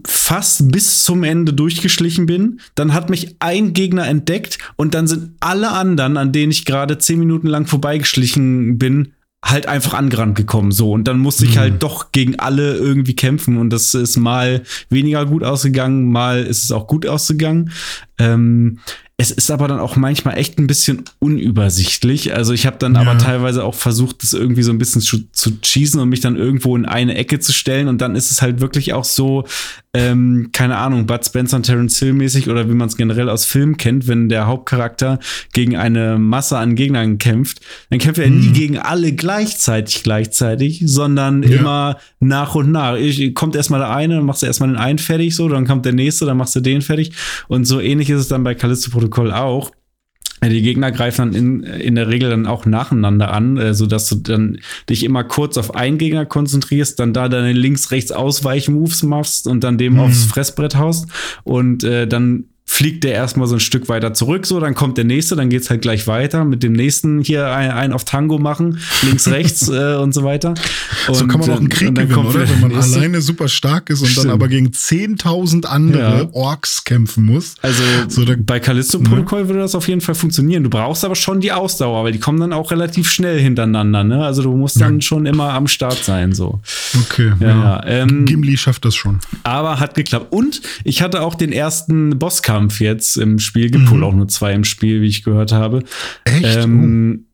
fast 0.07 0.70
bis 0.70 1.05
zum 1.05 1.24
Ende 1.24 1.55
durchgeschlichen 1.55 2.26
bin. 2.26 2.61
Dann 2.74 2.93
hat 2.93 3.09
mich 3.09 3.36
ein 3.39 3.72
Gegner 3.72 4.07
entdeckt 4.07 4.59
und 4.76 4.95
dann 4.95 5.07
sind 5.07 5.32
alle 5.41 5.70
anderen, 5.70 6.16
an 6.16 6.32
denen 6.32 6.53
ich 6.53 6.64
gerade 6.64 6.99
zehn 6.99 7.18
Minuten 7.18 7.47
lang 7.47 7.66
vorbeigeschlichen 7.66 8.78
bin, 8.78 9.14
halt 9.45 9.66
einfach 9.66 9.95
angerannt 9.95 10.36
gekommen. 10.36 10.72
So. 10.72 10.91
Und 10.93 11.05
dann 11.05 11.18
musste 11.20 11.45
ich 11.45 11.55
Mhm. 11.55 11.61
halt 11.61 11.82
doch 11.82 12.11
gegen 12.12 12.39
alle 12.39 12.74
irgendwie 12.76 13.14
kämpfen. 13.14 13.57
Und 13.57 13.70
das 13.70 13.95
ist 13.95 14.16
mal 14.16 14.62
weniger 14.91 15.24
gut 15.26 15.45
ausgegangen, 15.45 16.11
mal 16.11 16.43
ist 16.43 16.64
es 16.64 16.72
auch 16.72 16.86
gut 16.89 17.07
ausgegangen. 17.07 17.70
Ähm, 18.18 18.80
es 19.16 19.30
ist 19.32 19.51
aber 19.51 19.66
dann 19.68 19.80
auch 19.80 19.97
manchmal 19.97 20.39
echt 20.39 20.59
ein 20.59 20.66
bisschen 20.68 21.05
unübersichtlich. 21.18 22.34
Also 22.34 22.53
ich 22.53 22.66
habe 22.66 22.78
dann 22.78 22.95
Ja. 22.95 23.01
aber 23.01 23.18
teilweise 23.18 23.64
auch 23.64 23.74
versucht, 23.74 24.22
das 24.22 24.32
irgendwie 24.32 24.62
so 24.62 24.70
ein 24.72 24.78
bisschen 24.78 25.01
zu, 25.01 25.28
zu 25.32 25.61
cheesen 25.61 26.01
und 26.01 26.09
mich 26.09 26.20
dann 26.20 26.36
irgendwo 26.36 26.76
in 26.76 26.84
eine 26.86 27.14
Ecke 27.16 27.39
zu 27.41 27.53
stellen. 27.53 27.89
Und 27.89 28.01
dann 28.01 28.14
ist 28.16 28.30
es 28.30 28.43
halt 28.43 28.61
wirklich 28.61 28.93
auch 28.93 29.05
so, 29.05 29.45
ähm, 29.99 30.49
keine 30.53 30.76
Ahnung, 30.78 31.07
Bud 31.07 31.24
Spencer 31.24 31.57
und 31.57 31.64
Terence 31.64 31.99
Hill 31.99 32.12
mäßig 32.12 32.49
oder 32.49 32.68
wie 32.68 32.74
man 32.74 32.88
es 32.88 32.96
generell 32.96 33.28
aus 33.28 33.44
Filmen 33.44 33.76
kennt, 33.76 34.07
wenn 34.09 34.28
der 34.28 34.46
Hauptcharakter 34.46 35.18
gegen 35.53 35.76
eine 35.76 36.18
Masse 36.18 36.57
an 36.59 36.74
Gegnern 36.74 37.18
kämpft, 37.18 37.61
dann 37.90 37.99
kämpft 37.99 38.20
er 38.20 38.30
nie 38.30 38.49
Mhm. 38.49 38.53
gegen 38.53 38.78
alle 38.78 39.12
gleichzeitig 39.12 40.03
gleichzeitig, 40.03 40.82
sondern 40.86 41.42
Ja. 41.42 41.59
immer 41.59 41.96
nach 42.20 42.55
und 42.55 42.70
nach. 42.72 42.96
Ich, 42.96 43.34
kommt 43.34 43.57
erstmal 43.57 43.80
der 43.80 43.90
eine, 43.90 44.16
dann 44.16 44.24
machst 44.24 44.42
du 44.42 44.46
erstmal 44.46 44.68
den 44.70 44.76
einen 44.76 44.99
fertig, 44.99 45.34
so, 45.34 45.49
dann 45.49 45.66
kommt 45.66 45.84
der 45.84 45.92
nächste, 45.92 46.26
dann 46.26 46.36
machst 46.36 46.55
du 46.57 46.61
den 46.61 46.82
fertig. 46.82 47.12
Und 47.49 47.64
so 47.64 47.80
ähnlich 47.80 48.11
ist 48.11 48.20
es 48.20 48.28
dann 48.28 48.44
bei 48.44 48.55
Callisto 48.55 48.90
Protokoll 48.90 49.32
auch. 49.32 49.70
Die 50.43 50.62
Gegner 50.62 50.93
greifen 50.93 51.32
dann 51.32 51.34
in, 51.34 51.62
in 51.62 51.95
der 51.97 52.09
Regel 52.09 52.30
dann 52.30 52.47
auch 52.47 52.64
nacheinander 52.66 53.32
an, 53.32 53.57
äh, 53.57 53.74
sodass 53.74 54.09
du 54.09 54.16
dann 54.16 54.59
dich 54.89 55.05
immer 55.05 55.24
kurz 55.24 55.57
auf 55.59 55.74
einen 55.74 55.99
Gegner 55.99 56.26
konzentrierst, 56.26 56.99
dann 57.01 57.12
da 57.12 57.28
deine 57.28 57.53
links-rechts-Ausweich-Moves 57.53 59.03
machst 59.03 59.47
und 59.47 59.64
dann 59.64 59.78
dem 59.78 59.95
Mhm. 59.95 60.01
aufs 60.01 60.24
Fressbrett 60.24 60.76
haust 60.76 61.09
und 61.45 61.84
äh, 61.84 62.07
dann 62.07 62.45
fliegt 62.71 63.03
der 63.03 63.12
erstmal 63.14 63.47
so 63.49 63.55
ein 63.57 63.61
Stück 63.61 63.89
weiter 63.89 64.12
zurück, 64.12 64.45
so, 64.47 64.61
dann 64.61 64.75
kommt 64.75 64.99
der 64.99 65.05
nächste, 65.05 65.35
dann 65.37 65.49
geht's 65.49 65.71
halt 65.71 65.81
gleich 65.81 66.07
weiter 66.07 66.45
mit 66.45 66.62
dem 66.62 66.75
nächsten 66.75 67.21
hier 67.21 67.49
ein, 67.51 67.71
ein 67.71 67.93
auf 67.95 68.05
Tango 68.05 68.39
machen, 68.39 68.79
links, 69.03 69.27
rechts 69.31 69.69
äh, 69.69 69.95
und 69.97 70.12
so 70.12 70.23
weiter. 70.23 70.53
Und, 71.09 71.14
so 71.14 71.27
kann 71.27 71.41
man 71.41 71.51
auch 71.51 71.57
einen 71.57 71.66
äh, 71.66 71.75
Krieg 71.75 71.95
gewinnen, 71.95 72.14
oder? 72.27 72.39
der 72.41 72.51
Wenn 72.51 72.61
man 72.61 72.75
alleine 72.77 73.23
super 73.23 73.49
stark 73.49 73.89
ist 73.89 74.03
und 74.03 74.09
Stimmt. 74.09 74.27
dann 74.27 74.33
aber 74.35 74.49
gegen 74.49 74.69
10.000 74.69 75.64
andere 75.64 75.99
Ja. 75.99 76.29
Orks 76.33 76.85
kämpfen 76.85 77.25
muss. 77.25 77.55
Also 77.62 77.83
So, 78.09 78.25
da- 78.27 78.35
bei 78.39 78.61
Callisto-Protokoll 78.61 79.49
würde 79.49 79.61
das 79.61 79.75
auf 79.75 79.89
jeden 79.89 80.03
Fall 80.03 80.14
funktionieren. 80.14 80.62
Du 80.62 80.71
brauchst 80.71 81.05
aber 81.07 81.16
schon 81.16 81.41
die 81.41 81.53
Ausdauer, 81.53 82.05
weil 82.05 82.12
die 82.12 82.21
kommen 82.21 82.39
dann 82.39 82.53
auch 82.53 82.71
relativ 82.71 83.11
schnell 83.11 83.41
hintereinander. 83.41 84.05
Ne? 84.05 84.23
Also 84.25 84.43
du 84.43 84.55
musst 84.55 84.79
dann 84.79 84.97
Ja. 84.97 85.01
schon 85.01 85.25
immer 85.25 85.55
am 85.55 85.69
Start 85.69 86.05
sein. 86.05 86.33
So. 86.35 86.61
Okay, 87.09 87.33
Ja, 87.41 87.49
ja. 87.49 87.87
Ähm, 87.87 88.27
Gimli 88.27 88.59
schafft 88.59 88.85
das 88.85 88.95
schon. 88.95 89.21
aber 89.43 89.81
hat 89.81 89.95
geklappt. 89.95 90.27
Und 90.33 90.61
ich 90.85 91.01
hatte 91.01 91.23
auch 91.23 91.35
den 91.35 91.51
ersten 91.51 92.19
Bosskampf 92.19 92.58
jetzt 92.79 93.17
im 93.17 93.39
Spiel. 93.39 93.71
Gibt 93.71 93.85
Mhm. 93.85 93.91
wohl 93.91 94.05
auch 94.05 94.15
nur 94.15 94.29
zwei 94.29 94.53
im 94.53 94.65
Spiel, 94.65 95.01
wie 95.03 95.07
ich 95.09 95.23
gehört 95.23 95.53
habe. 95.53 95.83
Echt? 96.25 96.45
Ähm, 96.57 97.25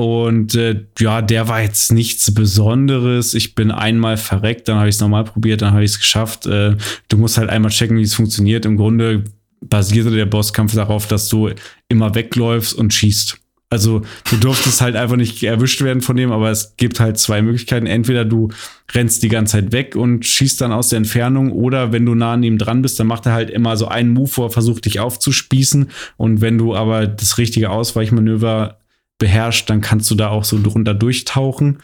Und 0.00 0.54
äh, 0.54 0.84
ja, 1.00 1.22
der 1.22 1.48
war 1.48 1.60
jetzt 1.60 1.90
nichts 1.92 2.32
Besonderes. 2.32 3.34
Ich 3.34 3.56
bin 3.56 3.72
einmal 3.72 4.16
verreckt, 4.16 4.68
dann 4.68 4.76
habe 4.78 4.88
ich 4.88 4.94
es 4.94 5.00
nochmal 5.00 5.24
probiert, 5.24 5.60
dann 5.62 5.72
habe 5.72 5.82
ich 5.82 5.90
es 5.90 5.98
geschafft. 5.98 6.46
Äh, 6.46 6.76
du 7.08 7.16
musst 7.18 7.36
halt 7.36 7.50
einmal 7.50 7.72
checken, 7.72 7.96
wie 7.96 8.02
es 8.02 8.14
funktioniert. 8.14 8.64
Im 8.64 8.76
Grunde 8.76 9.24
basierte 9.60 10.10
der 10.12 10.26
Bosskampf 10.26 10.72
darauf, 10.76 11.08
dass 11.08 11.28
du 11.28 11.50
immer 11.88 12.14
wegläufst 12.14 12.74
und 12.74 12.94
schießt. 12.94 13.38
Also 13.70 14.00
du 14.30 14.36
durftest 14.38 14.80
halt 14.80 14.96
einfach 14.96 15.16
nicht 15.16 15.42
erwischt 15.42 15.82
werden 15.82 16.00
von 16.00 16.16
dem, 16.16 16.32
aber 16.32 16.50
es 16.50 16.74
gibt 16.78 17.00
halt 17.00 17.18
zwei 17.18 17.42
Möglichkeiten. 17.42 17.86
Entweder 17.86 18.24
du 18.24 18.48
rennst 18.94 19.22
die 19.22 19.28
ganze 19.28 19.52
Zeit 19.58 19.72
weg 19.72 19.94
und 19.94 20.24
schießt 20.24 20.60
dann 20.62 20.72
aus 20.72 20.88
der 20.88 20.96
Entfernung 20.96 21.52
oder 21.52 21.92
wenn 21.92 22.06
du 22.06 22.14
nah 22.14 22.32
an 22.32 22.42
ihm 22.42 22.56
dran 22.56 22.80
bist, 22.80 22.98
dann 22.98 23.06
macht 23.06 23.26
er 23.26 23.32
halt 23.32 23.50
immer 23.50 23.76
so 23.76 23.86
einen 23.88 24.14
Move, 24.14 24.30
wo 24.36 24.44
er 24.44 24.50
versucht, 24.50 24.86
dich 24.86 25.00
aufzuspießen. 25.00 25.90
Und 26.16 26.40
wenn 26.40 26.56
du 26.56 26.74
aber 26.74 27.06
das 27.06 27.36
richtige 27.36 27.68
Ausweichmanöver 27.68 28.78
beherrscht, 29.18 29.68
dann 29.68 29.80
kannst 29.82 30.10
du 30.10 30.14
da 30.14 30.28
auch 30.28 30.44
so 30.44 30.58
drunter 30.62 30.94
durchtauchen. 30.94 31.78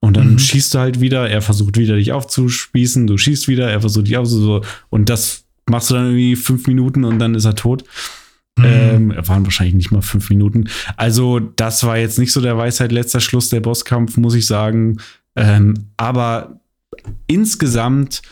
Und 0.00 0.16
dann 0.16 0.32
Mhm. 0.32 0.38
schießt 0.38 0.74
du 0.74 0.78
halt 0.78 1.00
wieder, 1.00 1.28
er 1.30 1.40
versucht 1.40 1.78
wieder 1.78 1.96
dich 1.96 2.12
aufzuspießen, 2.12 3.06
du 3.06 3.16
schießt 3.16 3.48
wieder, 3.48 3.70
er 3.70 3.80
versucht 3.80 4.08
dich 4.08 4.16
aufzuspießen. 4.18 4.60
Und 4.90 5.08
das 5.08 5.44
machst 5.66 5.90
du 5.90 5.94
dann 5.94 6.06
irgendwie 6.06 6.36
fünf 6.36 6.66
Minuten 6.66 7.04
und 7.04 7.18
dann 7.18 7.34
ist 7.34 7.44
er 7.44 7.54
tot. 7.54 7.84
Mhm. 8.60 9.10
Ähm, 9.12 9.14
waren 9.26 9.44
wahrscheinlich 9.44 9.74
nicht 9.74 9.90
mal 9.90 10.02
fünf 10.02 10.30
Minuten. 10.30 10.68
Also, 10.96 11.38
das 11.38 11.84
war 11.84 11.98
jetzt 11.98 12.18
nicht 12.18 12.32
so 12.32 12.40
der 12.40 12.56
Weisheit 12.56 12.92
letzter 12.92 13.20
Schluss, 13.20 13.48
der 13.48 13.60
Bosskampf, 13.60 14.16
muss 14.16 14.34
ich 14.34 14.46
sagen. 14.46 14.98
Ähm, 15.36 15.74
aber 15.96 16.60
insgesamt 17.26 18.22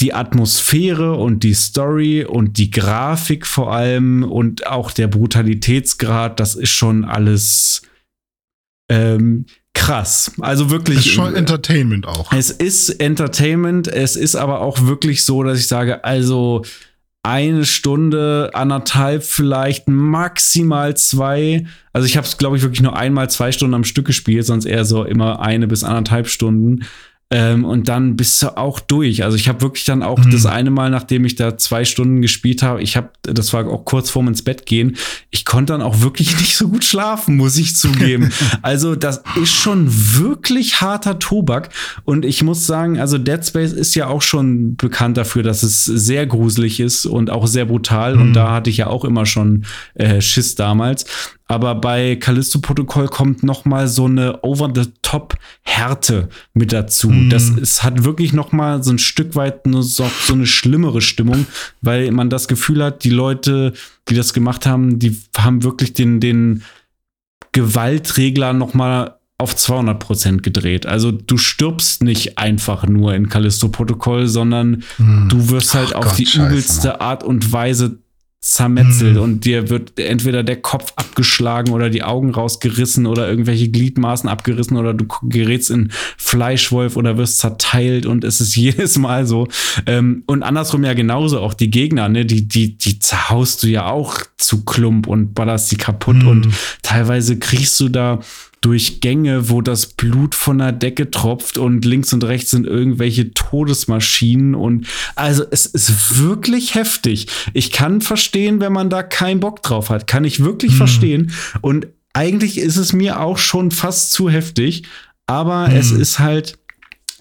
die 0.00 0.14
Atmosphäre 0.14 1.14
und 1.14 1.44
die 1.44 1.54
Story 1.54 2.24
und 2.24 2.58
die 2.58 2.70
Grafik 2.70 3.46
vor 3.46 3.72
allem 3.72 4.24
und 4.24 4.66
auch 4.66 4.90
der 4.90 5.06
Brutalitätsgrad, 5.06 6.40
das 6.40 6.54
ist 6.54 6.70
schon 6.70 7.04
alles 7.04 7.82
ähm, 8.90 9.46
krass. 9.74 10.32
Also 10.40 10.70
wirklich. 10.70 10.98
ist 10.98 11.08
schon 11.08 11.34
Entertainment 11.34 12.06
auch. 12.06 12.32
Es 12.32 12.50
ist 12.50 12.90
Entertainment, 12.90 13.88
es 13.88 14.16
ist 14.16 14.34
aber 14.34 14.60
auch 14.60 14.86
wirklich 14.86 15.24
so, 15.24 15.42
dass 15.42 15.58
ich 15.58 15.68
sage, 15.68 16.04
also 16.04 16.64
eine 17.22 17.64
Stunde, 17.64 18.50
anderthalb 18.52 19.22
vielleicht, 19.22 19.88
maximal 19.88 20.96
zwei. 20.96 21.66
Also 21.92 22.06
ich 22.06 22.16
habe 22.16 22.26
es, 22.26 22.36
glaube 22.36 22.56
ich, 22.56 22.62
wirklich 22.62 22.82
nur 22.82 22.96
einmal 22.96 23.30
zwei 23.30 23.52
Stunden 23.52 23.74
am 23.74 23.84
Stück 23.84 24.06
gespielt, 24.06 24.44
sonst 24.44 24.64
eher 24.64 24.84
so 24.84 25.04
immer 25.04 25.40
eine 25.40 25.68
bis 25.68 25.84
anderthalb 25.84 26.26
Stunden. 26.28 26.84
Ähm, 27.32 27.64
und 27.64 27.88
dann 27.88 28.16
bist 28.16 28.42
du 28.42 28.56
auch 28.56 28.78
durch. 28.78 29.24
Also 29.24 29.36
ich 29.36 29.48
habe 29.48 29.60
wirklich 29.62 29.84
dann 29.84 30.02
auch 30.02 30.18
Mhm. 30.18 30.30
das 30.30 30.46
eine 30.46 30.70
Mal, 30.70 30.90
nachdem 30.90 31.24
ich 31.24 31.34
da 31.34 31.56
zwei 31.56 31.84
Stunden 31.84 32.20
gespielt 32.22 32.62
habe, 32.62 32.82
ich 32.82 32.96
habe, 32.96 33.10
das 33.22 33.52
war 33.52 33.66
auch 33.66 33.84
kurz 33.84 34.10
vorm 34.10 34.28
ins 34.28 34.42
Bett 34.42 34.66
gehen, 34.66 34.96
ich 35.30 35.44
konnte 35.44 35.72
dann 35.72 35.82
auch 35.82 36.00
wirklich 36.00 36.36
nicht 36.38 36.56
so 36.56 36.68
gut 36.68 36.84
schlafen, 36.84 37.36
muss 37.36 37.56
ich 37.56 37.74
zugeben. 37.76 38.30
also 38.62 38.94
das 38.94 39.22
ist 39.40 39.52
schon 39.52 39.88
wirklich 39.90 40.80
harter 40.80 41.18
Tobak. 41.18 41.70
Und 42.04 42.24
ich 42.24 42.42
muss 42.42 42.66
sagen, 42.66 43.00
also 43.00 43.18
Dead 43.18 43.44
Space 43.44 43.72
ist 43.72 43.94
ja 43.94 44.06
auch 44.08 44.22
schon 44.22 44.76
bekannt 44.76 45.16
dafür, 45.16 45.42
dass 45.42 45.62
es 45.62 45.84
sehr 45.84 46.26
gruselig 46.26 46.80
ist 46.80 47.06
und 47.06 47.30
auch 47.30 47.46
sehr 47.46 47.64
brutal. 47.64 48.14
Und 48.18 48.28
Mhm. 48.30 48.34
da 48.34 48.52
hatte 48.52 48.70
ich 48.70 48.76
ja 48.76 48.86
auch 48.88 49.04
immer 49.04 49.26
schon 49.26 49.64
äh, 49.94 50.20
Schiss 50.20 50.54
damals. 50.54 51.06
Aber 51.46 51.74
bei 51.74 52.16
Callisto 52.16 52.60
Protokoll 52.60 53.08
kommt 53.08 53.42
noch 53.42 53.64
mal 53.64 53.86
so 53.88 54.06
eine 54.06 54.42
over-the-top 54.42 55.36
Härte 55.62 56.28
mit 56.54 56.72
dazu. 56.72 57.10
Mhm. 57.10 57.30
Das 57.30 57.50
es 57.50 57.82
hat 57.82 58.04
wirklich 58.04 58.32
noch 58.32 58.52
mal 58.52 58.82
so 58.82 58.90
ein 58.92 58.98
Stück 58.98 59.34
weit 59.36 59.66
nur 59.66 59.82
so, 59.82 60.10
so 60.24 60.32
eine 60.32 60.46
schlimmere 60.46 61.00
Stimmung, 61.02 61.46
weil 61.82 62.10
man 62.10 62.30
das 62.30 62.48
Gefühl 62.48 62.82
hat, 62.82 63.04
die 63.04 63.10
Leute, 63.10 63.72
die 64.08 64.14
das 64.14 64.32
gemacht 64.32 64.64
haben, 64.66 64.98
die 64.98 65.20
haben 65.36 65.62
wirklich 65.62 65.92
den 65.92 66.20
den 66.20 66.62
Gewaltregler 67.52 68.52
noch 68.52 68.74
mal 68.74 69.18
auf 69.38 69.56
200 69.56 69.98
Prozent 69.98 70.42
gedreht. 70.44 70.86
Also 70.86 71.10
du 71.10 71.36
stirbst 71.36 72.02
nicht 72.04 72.38
einfach 72.38 72.86
nur 72.86 73.12
in 73.14 73.28
Callisto 73.28 73.68
Protokoll, 73.68 74.28
sondern 74.28 74.84
Mhm. 74.98 75.28
du 75.28 75.48
wirst 75.50 75.74
halt 75.74 75.90
Ach 75.94 75.98
auf 75.98 76.04
Gott, 76.10 76.18
die 76.18 76.26
scheiße, 76.26 76.46
übelste 76.48 77.00
Art 77.00 77.24
und 77.24 77.52
Weise 77.52 77.98
zermetzelt 78.42 79.14
Mhm. 79.14 79.22
und 79.22 79.44
dir 79.44 79.70
wird 79.70 79.98
entweder 80.00 80.42
der 80.42 80.60
Kopf 80.60 80.92
abgeschlagen 80.96 81.72
oder 81.72 81.88
die 81.90 82.02
Augen 82.02 82.30
rausgerissen 82.34 83.06
oder 83.06 83.28
irgendwelche 83.28 83.68
Gliedmaßen 83.68 84.28
abgerissen 84.28 84.76
oder 84.76 84.94
du 84.94 85.06
gerätst 85.22 85.70
in 85.70 85.92
Fleischwolf 86.18 86.96
oder 86.96 87.16
wirst 87.18 87.38
zerteilt 87.38 88.04
und 88.04 88.24
es 88.24 88.40
ist 88.40 88.56
jedes 88.56 88.98
Mal 88.98 89.26
so. 89.26 89.46
Ähm, 89.86 90.24
und 90.26 90.42
andersrum 90.42 90.82
ja 90.84 90.92
genauso 90.94 91.38
auch 91.40 91.54
die 91.54 91.70
Gegner, 91.70 92.08
ne, 92.08 92.26
die, 92.26 92.48
die, 92.48 92.76
die 92.76 92.98
zerhaust 92.98 93.62
du 93.62 93.68
ja 93.68 93.86
auch 93.86 94.18
zu 94.38 94.64
Klump 94.64 95.06
und 95.06 95.34
ballerst 95.34 95.70
die 95.70 95.76
kaputt 95.76 96.16
Mhm. 96.16 96.28
und 96.28 96.48
teilweise 96.82 97.38
kriegst 97.38 97.78
du 97.78 97.88
da 97.88 98.18
durch 98.62 99.00
Gänge, 99.00 99.50
wo 99.50 99.60
das 99.60 99.86
Blut 99.86 100.34
von 100.34 100.58
der 100.58 100.72
Decke 100.72 101.10
tropft 101.10 101.58
und 101.58 101.84
links 101.84 102.12
und 102.14 102.24
rechts 102.24 102.52
sind 102.52 102.66
irgendwelche 102.66 103.34
Todesmaschinen 103.34 104.54
und 104.54 104.86
also 105.16 105.44
es 105.50 105.66
ist 105.66 106.18
wirklich 106.22 106.74
heftig. 106.74 107.26
Ich 107.52 107.72
kann 107.72 108.00
verstehen, 108.00 108.60
wenn 108.60 108.72
man 108.72 108.88
da 108.88 109.02
keinen 109.02 109.40
Bock 109.40 109.62
drauf 109.62 109.90
hat, 109.90 110.06
kann 110.06 110.24
ich 110.24 110.40
wirklich 110.44 110.72
Mhm. 110.72 110.76
verstehen 110.76 111.32
und 111.60 111.88
eigentlich 112.14 112.58
ist 112.58 112.76
es 112.76 112.92
mir 112.92 113.20
auch 113.20 113.36
schon 113.38 113.70
fast 113.70 114.12
zu 114.12 114.30
heftig, 114.30 114.84
aber 115.26 115.68
Mhm. 115.68 115.76
es 115.76 115.90
ist 115.90 116.18
halt 116.18 116.56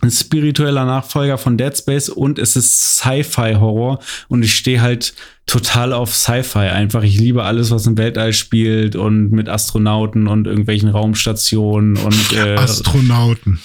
ein 0.02 0.12
spiritueller 0.12 0.86
Nachfolger 0.86 1.38
von 1.38 1.58
Dead 1.58 1.76
Space 1.78 2.10
und 2.10 2.40
es 2.40 2.56
ist 2.56 2.98
Sci-Fi-Horror 2.98 4.00
und 4.30 4.44
ich 4.44 4.56
stehe 4.56 4.82
halt 4.82 5.14
total 5.52 5.92
auf 5.92 6.16
Sci-Fi 6.16 6.60
einfach. 6.60 7.04
Ich 7.04 7.20
liebe 7.20 7.44
alles, 7.44 7.72
was 7.72 7.86
im 7.86 7.98
Weltall 7.98 8.32
spielt 8.32 8.96
und 8.96 9.32
mit 9.34 9.50
Astronauten 9.50 10.28
und 10.28 10.48
irgendwelchen 10.48 10.88
Raumstationen 10.88 11.98
und 11.98 12.32
äh, 12.34 12.56
Astronauten. 12.56 13.60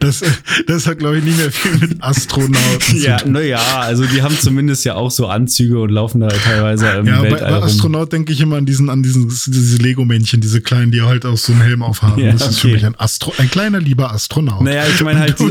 Das, 0.00 0.22
das 0.66 0.86
hat, 0.86 0.98
glaube 0.98 1.18
ich, 1.18 1.24
nicht 1.24 1.38
mehr 1.38 1.50
viel 1.50 1.78
mit 1.78 2.02
Astronauten 2.02 2.96
ja, 3.00 3.16
zu 3.16 3.24
tun. 3.24 3.32
naja, 3.32 3.60
also 3.80 4.04
die 4.04 4.20
haben 4.20 4.38
zumindest 4.38 4.84
ja 4.84 4.94
auch 4.94 5.10
so 5.10 5.26
Anzüge 5.26 5.80
und 5.80 5.88
laufen 5.88 6.20
da 6.20 6.28
teilweise 6.28 6.86
im 6.90 7.06
Ja, 7.06 7.22
bei, 7.22 7.30
Weltall 7.30 7.50
bei 7.50 7.56
rum. 7.56 7.64
Astronaut 7.64 8.12
denke 8.12 8.34
ich 8.34 8.40
immer 8.42 8.56
an 8.56 8.66
diesen, 8.66 8.90
an 8.90 9.02
diesen, 9.02 9.28
diese 9.28 9.78
Lego-Männchen, 9.78 10.42
diese 10.42 10.60
kleinen, 10.60 10.90
die 10.92 11.00
halt 11.00 11.24
auch 11.24 11.38
so 11.38 11.52
einen 11.54 11.62
Helm 11.62 11.82
aufhaben. 11.82 12.22
Ja, 12.22 12.32
das 12.32 12.46
ist 12.46 12.58
für 12.60 12.66
okay. 12.66 12.74
mich 12.76 12.84
ein 12.84 12.94
Astro, 12.98 13.32
ein 13.38 13.50
kleiner 13.50 13.80
lieber 13.80 14.12
Astronaut. 14.12 14.60
Naja, 14.62 14.82
ich 14.94 15.02
meine 15.02 15.20
halt 15.20 15.38
die, 15.40 15.50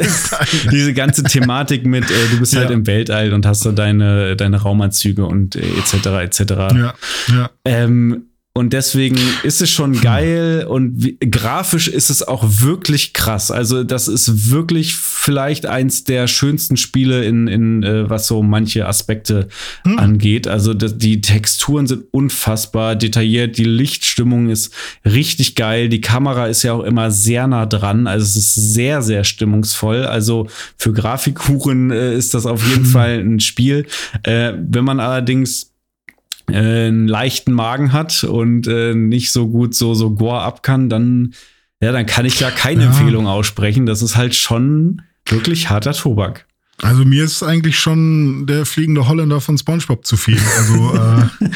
diese 0.70 0.94
ganze 0.94 1.24
Thematik 1.24 1.88
mit, 1.88 2.04
äh, 2.12 2.14
du 2.30 2.38
bist 2.38 2.56
halt 2.56 2.70
Ja. 2.70 2.76
im 2.76 2.86
Weltall 2.86 3.34
und 3.34 3.48
hast 3.48 3.66
da 3.66 3.72
deine, 3.72 4.36
deine 4.36 4.62
Raumanzüge 4.62 5.26
und 5.26 5.56
äh, 5.56 5.71
etc. 5.78 6.06
etc. 6.24 6.40
Ja, 6.50 6.94
ja. 7.28 7.50
Ähm, 7.66 8.31
und 8.54 8.74
deswegen 8.74 9.18
ist 9.44 9.62
es 9.62 9.70
schon 9.72 10.02
geil 10.02 10.66
und 10.68 11.02
wie, 11.02 11.18
grafisch 11.20 11.88
ist 11.88 12.10
es 12.10 12.22
auch 12.28 12.44
wirklich 12.46 13.14
krass. 13.14 13.50
Also 13.50 13.86
das 13.86 14.10
ist 14.10 14.52
wirklich 14.52 14.98
vielleicht 14.98 15.66
eins 15.66 16.04
der 16.04 16.28
schönsten 16.28 16.76
Spiele 16.76 17.24
in, 17.24 17.48
in 17.48 17.82
äh, 17.84 18.10
was 18.10 18.28
so 18.28 18.44
manche 18.44 18.88
Aspekte 18.88 19.48
Hm. 19.86 19.98
angeht. 19.98 20.50
Also 20.50 20.74
das, 20.74 20.98
die 20.98 21.22
Texturen 21.22 21.88
sind 21.88 22.04
unfassbar 22.12 22.98
detailliert, 22.98 23.58
die 23.58 23.64
Lichtstimmung 23.64 24.50
ist 24.50 24.74
richtig 25.06 25.56
geil, 25.56 25.88
die 25.88 26.02
Kamera 26.02 26.48
ist 26.48 26.64
ja 26.64 26.74
auch 26.74 26.84
immer 26.84 27.10
sehr 27.10 27.48
nah 27.48 27.66
dran. 27.66 28.06
Also 28.06 28.26
es 28.26 28.36
ist 28.36 28.56
sehr, 28.74 29.02
sehr 29.02 29.24
stimmungsvoll. 29.24 30.04
Also 30.04 30.48
für 30.76 30.92
Grafikhuren 30.92 31.90
äh, 31.90 32.16
ist 32.16 32.34
das 32.34 32.46
auf 32.46 32.62
jeden 32.68 32.84
Hm. 32.84 32.92
Fall 32.92 33.20
ein 33.20 33.40
Spiel. 33.40 33.86
Äh, 34.24 34.54
wenn 34.58 34.84
man 34.84 35.00
allerdings 35.00 35.71
äh, 36.54 36.88
einen 36.88 37.08
leichten 37.08 37.52
Magen 37.54 37.94
hat 37.94 38.24
und 38.24 38.68
äh, 38.68 38.94
nicht 38.94 39.32
so 39.32 39.48
gut 39.48 39.76
so 39.76 39.94
so 39.94 40.12
Gore 40.12 40.42
ab 40.42 40.64
kann, 40.64 40.90
dann 40.90 41.34
ja, 41.82 41.92
dann 41.92 42.06
kann 42.06 42.26
ich 42.26 42.38
da 42.38 42.52
keine 42.52 42.84
Ja. 42.84 42.90
Empfehlung 42.90 43.28
aussprechen. 43.28 43.86
Das 43.86 44.02
ist 44.02 44.16
halt 44.16 44.36
schon 44.36 45.02
wirklich 45.26 45.70
harter 45.70 45.94
Tobak. 45.94 46.46
Also 46.84 47.06
mir 47.06 47.24
ist 47.24 47.44
eigentlich 47.44 47.80
schon 47.80 48.46
der 48.48 48.66
fliegende 48.66 49.08
Holländer 49.08 49.40
von 49.42 49.58
SpongeBob 49.58 50.06
zu 50.06 50.18
viel. 50.18 50.40
Also 50.58 50.96
äh, 50.96 51.50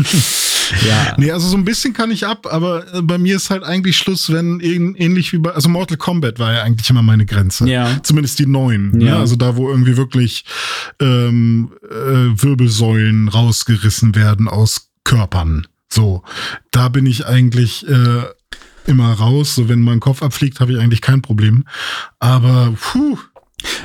ja. 0.88 1.14
Nee, 1.16 1.30
also 1.30 1.48
so 1.48 1.56
ein 1.56 1.64
bisschen 1.64 1.92
kann 1.92 2.10
ich 2.10 2.26
ab, 2.26 2.46
aber 2.50 2.94
äh, 2.94 3.02
bei 3.02 3.18
mir 3.18 3.36
ist 3.36 3.50
halt 3.50 3.62
eigentlich 3.62 3.96
Schluss, 3.96 4.32
wenn 4.32 4.60
ähnlich 4.60 5.32
wie 5.32 5.38
bei, 5.38 5.52
also 5.52 5.68
Mortal 5.68 5.96
Kombat 5.96 6.38
war 6.38 6.52
ja 6.52 6.62
eigentlich 6.62 6.88
immer 6.90 7.02
meine 7.02 7.26
Grenze. 7.26 7.68
Ja. 7.68 8.02
Zumindest 8.02 8.38
die 8.38 8.46
neuen. 8.46 8.90
Ne? 8.90 9.06
Ja. 9.06 9.14
Ne? 9.14 9.16
Also 9.18 9.36
da, 9.36 9.56
wo 9.56 9.68
irgendwie 9.68 9.96
wirklich 9.96 10.44
ähm, 11.00 11.72
äh, 11.90 12.42
Wirbelsäulen 12.42 13.28
rausgerissen 13.28 14.14
werden 14.14 14.48
aus 14.48 14.90
Körpern. 15.04 15.66
So, 15.92 16.22
da 16.70 16.88
bin 16.88 17.06
ich 17.06 17.26
eigentlich 17.26 17.88
äh, 17.88 18.24
immer 18.86 19.12
raus. 19.12 19.54
So, 19.54 19.68
wenn 19.68 19.80
mein 19.80 20.00
Kopf 20.00 20.22
abfliegt, 20.22 20.60
habe 20.60 20.72
ich 20.72 20.78
eigentlich 20.78 21.00
kein 21.00 21.22
Problem. 21.22 21.64
Aber 22.18 22.74
puh, 22.80 23.18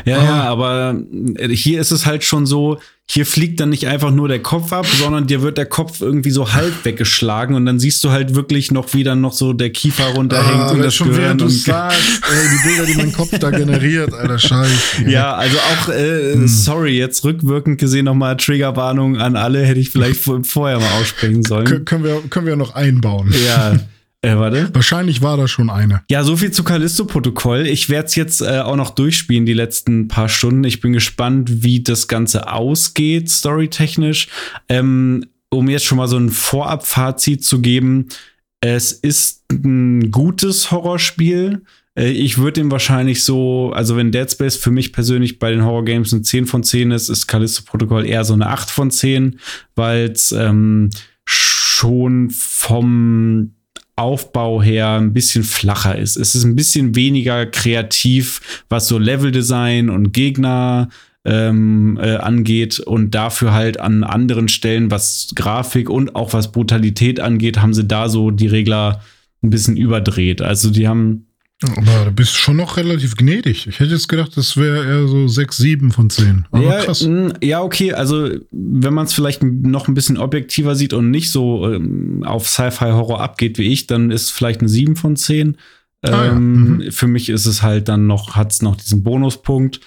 ja, 0.06 0.24
ja, 0.24 0.30
ah. 0.30 0.44
aber 0.50 0.96
äh, 1.38 1.50
hier 1.50 1.82
ist 1.82 1.92
es 1.92 2.06
halt 2.06 2.24
schon 2.24 2.46
so, 2.46 2.80
hier 3.08 3.26
fliegt 3.26 3.60
dann 3.60 3.70
nicht 3.70 3.88
einfach 3.88 4.10
nur 4.12 4.28
der 4.28 4.42
Kopf 4.42 4.74
ab, 4.74 4.88
sondern 4.88 5.28
dir 5.28 5.44
wird 5.44 5.60
der 5.60 5.68
Kopf 5.68 6.02
irgendwie 6.02 6.32
so 6.32 6.54
halb 6.54 6.86
weggeschlagen 6.86 7.56
und 7.56 7.66
dann 7.66 7.80
siehst 7.80 8.04
du 8.04 8.10
halt 8.10 8.34
wirklich 8.34 8.72
noch, 8.72 8.94
wie 8.94 9.04
dann 9.04 9.22
noch 9.22 9.34
so 9.34 9.54
der 9.54 9.70
Kiefer 9.70 10.06
runterhängt 10.16 10.64
ah, 10.64 10.72
und 10.72 10.80
das 10.80 10.96
schon 10.96 11.16
während 11.16 11.42
du 11.42 11.48
sagst, 11.48 12.00
ey, 12.00 12.50
die 12.50 12.68
Bilder, 12.68 12.86
die 12.86 12.96
mein 12.96 13.14
Kopf 13.14 13.38
da 13.38 13.52
generiert, 13.52 14.14
alter 14.14 14.40
Scheiß. 14.40 15.02
Ja, 15.04 15.10
ja 15.10 15.34
also 15.36 15.58
auch, 15.58 15.90
äh, 15.90 16.34
hm. 16.34 16.48
sorry, 16.48 16.98
jetzt 16.98 17.24
rückwirkend 17.24 17.80
gesehen 17.80 18.06
nochmal 18.06 18.38
Triggerwarnung 18.38 19.18
an 19.18 19.36
alle, 19.36 19.64
hätte 19.64 19.80
ich 19.80 19.92
vielleicht 19.92 20.20
vorher 20.20 20.80
mal 20.80 20.92
aussprechen 21.00 21.44
sollen. 21.44 21.66
K 21.66 21.80
können 21.82 22.04
wir, 22.04 22.22
können 22.30 22.48
wir 22.48 22.56
noch 22.56 22.74
einbauen. 22.74 23.34
Ja. 23.46 23.80
Äh, 24.26 24.38
warte. 24.38 24.70
Wahrscheinlich 24.74 25.22
war 25.22 25.38
da 25.38 25.48
schon 25.48 25.70
eine. 25.70 26.02
Ja, 26.10 26.24
so 26.24 26.36
viel 26.36 26.52
zu 26.52 26.64
Callisto-Protokoll. 26.64 27.68
Ich 27.68 27.90
werde 27.90 28.08
es 28.08 28.16
jetzt 28.16 28.42
äh, 28.42 28.60
auch 28.60 28.76
noch 28.76 28.90
durchspielen, 28.90 29.46
die 29.46 29.54
letzten 29.54 30.08
paar 30.08 30.30
Stunden. 30.30 30.64
Ich 30.64 30.82
bin 30.82 30.94
gespannt, 30.94 31.64
wie 31.64 31.84
das 31.84 32.08
Ganze 32.08 32.52
ausgeht, 32.52 33.30
storytechnisch. 33.30 34.30
Ähm, 34.68 35.26
um 35.50 35.70
jetzt 35.70 35.86
schon 35.86 36.00
mal 36.00 36.08
so 36.08 36.18
ein 36.18 36.32
Vorab-Fazit 36.32 37.46
zu 37.46 37.62
geben. 37.62 38.08
Es 38.62 38.92
ist 38.92 39.44
ein 39.52 40.10
gutes 40.10 40.72
Horrorspiel. 40.72 41.62
Äh, 41.96 42.10
ich 42.10 42.40
würde 42.40 42.62
ihm 42.62 42.72
wahrscheinlich 42.72 43.24
so, 43.24 43.72
also 43.74 43.96
wenn 43.96 44.12
Dead 44.12 44.30
Space 44.30 44.56
für 44.56 44.72
mich 44.72 44.92
persönlich 44.92 45.38
bei 45.38 45.52
den 45.52 45.64
Horror 45.64 45.86
Games 45.86 46.12
eine 46.14 46.24
10 46.24 46.48
von 46.48 46.64
10 46.64 46.90
ist, 46.92 47.10
ist 47.10 47.28
Callisto 47.28 47.64
Protokoll 47.64 48.06
eher 48.06 48.24
so 48.24 48.34
eine 48.34 48.48
8 48.48 48.72
von 48.72 48.90
10, 48.90 49.40
weil 49.76 50.10
es 50.10 50.32
ähm, 50.32 50.90
schon 51.26 52.32
vom 52.32 53.52
Aufbau 53.96 54.62
her 54.62 54.98
ein 55.00 55.14
bisschen 55.14 55.44
flacher 55.44 55.98
ist. 55.98 56.18
Es 56.18 56.36
ist 56.36 56.44
ein 56.44 56.56
bisschen 56.56 56.96
weniger 56.96 57.46
kreativ, 57.46 58.64
was 58.70 58.88
so 58.88 58.98
Leveldesign 58.98 59.90
und 59.90 60.12
Gegner 60.12 60.90
ähm, 61.24 61.98
äh, 62.02 62.18
angeht 62.18 62.80
und 62.80 63.16
dafür 63.16 63.54
halt 63.54 63.80
an 63.80 64.04
anderen 64.04 64.48
Stellen, 64.48 64.92
was 64.92 65.32
Grafik 65.36 65.90
und 65.90 66.16
auch 66.16 66.34
was 66.34 66.52
Brutalität 66.52 67.20
angeht, 67.20 67.62
haben 67.62 67.74
sie 67.74 67.86
da 67.86 68.10
so 68.10 68.32
die 68.32 68.48
Regler 68.48 69.02
ein 69.42 69.50
bisschen 69.50 69.78
überdreht. 69.78 70.42
Also 70.42 70.70
die 70.70 70.88
haben 70.88 71.28
aber 71.64 72.06
du 72.06 72.12
bist 72.12 72.36
schon 72.36 72.58
noch 72.58 72.76
relativ 72.76 73.16
gnädig. 73.16 73.66
Ich 73.68 73.80
hätte 73.80 73.94
jetzt 73.94 74.10
gedacht, 74.10 74.36
das 74.36 74.58
wäre 74.58 74.86
eher 74.86 75.08
so 75.08 75.28
6, 75.28 75.56
7 75.56 75.92
von 75.92 76.10
10. 76.10 76.46
Aber 76.52 76.64
ja, 76.64 76.84
krass. 76.84 77.08
Ja, 77.42 77.62
okay. 77.62 77.94
Also, 77.94 78.30
wenn 78.52 78.94
man 78.94 79.06
es 79.06 79.14
vielleicht 79.14 79.42
noch 79.42 79.88
ein 79.88 79.94
bisschen 79.94 80.18
objektiver 80.18 80.76
sieht 80.76 80.94
und 80.94 81.12
nicht 81.12 81.32
so 81.32 81.72
ähm, 81.72 82.24
auf 82.26 82.50
Sci-Fi-Horror 82.50 83.22
abgeht 83.22 83.58
wie 83.58 83.72
ich, 83.72 83.88
dann 83.88 84.12
ist 84.12 84.32
vielleicht 84.32 84.60
eine 84.60 84.70
7 84.70 84.98
von 84.98 85.16
10. 85.16 85.58
Ah, 86.02 86.26
ähm, 86.26 86.26
ja. 86.26 86.34
mhm. 86.34 86.92
Für 86.92 87.08
mich 87.08 87.30
ist 87.30 87.46
es 87.46 87.62
halt 87.62 87.88
dann 87.88 88.06
noch, 88.06 88.36
hat 88.36 88.52
es 88.52 88.62
noch 88.62 88.76
diesen 88.76 89.04
Bonuspunkt. 89.04 89.80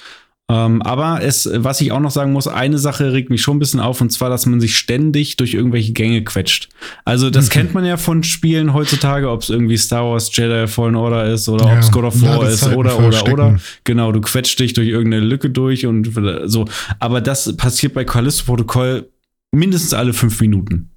Ähm, 0.50 0.80
aber 0.80 1.22
es, 1.22 1.48
was 1.52 1.80
ich 1.82 1.92
auch 1.92 2.00
noch 2.00 2.10
sagen 2.10 2.32
muss, 2.32 2.48
eine 2.48 2.78
Sache 2.78 3.12
regt 3.12 3.28
mich 3.28 3.42
schon 3.42 3.56
ein 3.56 3.58
bisschen 3.58 3.80
auf, 3.80 4.00
und 4.00 4.10
zwar, 4.10 4.30
dass 4.30 4.46
man 4.46 4.60
sich 4.60 4.78
ständig 4.78 5.36
durch 5.36 5.52
irgendwelche 5.52 5.92
Gänge 5.92 6.24
quetscht. 6.24 6.70
Also, 7.04 7.28
das 7.28 7.46
mhm. 7.46 7.50
kennt 7.50 7.74
man 7.74 7.84
ja 7.84 7.98
von 7.98 8.22
Spielen 8.22 8.72
heutzutage, 8.72 9.28
ob 9.30 9.42
es 9.42 9.50
irgendwie 9.50 9.76
Star 9.76 10.04
Wars 10.04 10.34
Jedi 10.34 10.66
Fallen 10.66 10.96
Order 10.96 11.26
ist 11.26 11.50
oder 11.50 11.66
ja, 11.66 11.74
ob 11.74 11.78
es 11.80 11.90
God 11.90 12.04
of 12.04 12.22
War 12.22 12.48
ist 12.48 12.66
oder, 12.66 12.98
oder, 12.98 13.30
oder. 13.30 13.56
Genau, 13.84 14.10
du 14.10 14.22
quetscht 14.22 14.58
dich 14.58 14.72
durch 14.72 14.88
irgendeine 14.88 15.22
Lücke 15.22 15.50
durch 15.50 15.84
und 15.84 16.10
so. 16.46 16.64
Aber 16.98 17.20
das 17.20 17.54
passiert 17.56 17.92
bei 17.92 18.04
Callisto-Protokoll 18.04 19.06
mindestens 19.52 19.92
alle 19.92 20.14
fünf 20.14 20.40
Minuten. 20.40 20.90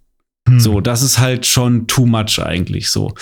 Hm. 0.47 0.59
So, 0.59 0.81
das 0.81 1.03
ist 1.03 1.19
halt 1.19 1.45
schon 1.45 1.87
too 1.87 2.05
much 2.05 2.39
eigentlich 2.39 2.89
so. 2.89 3.13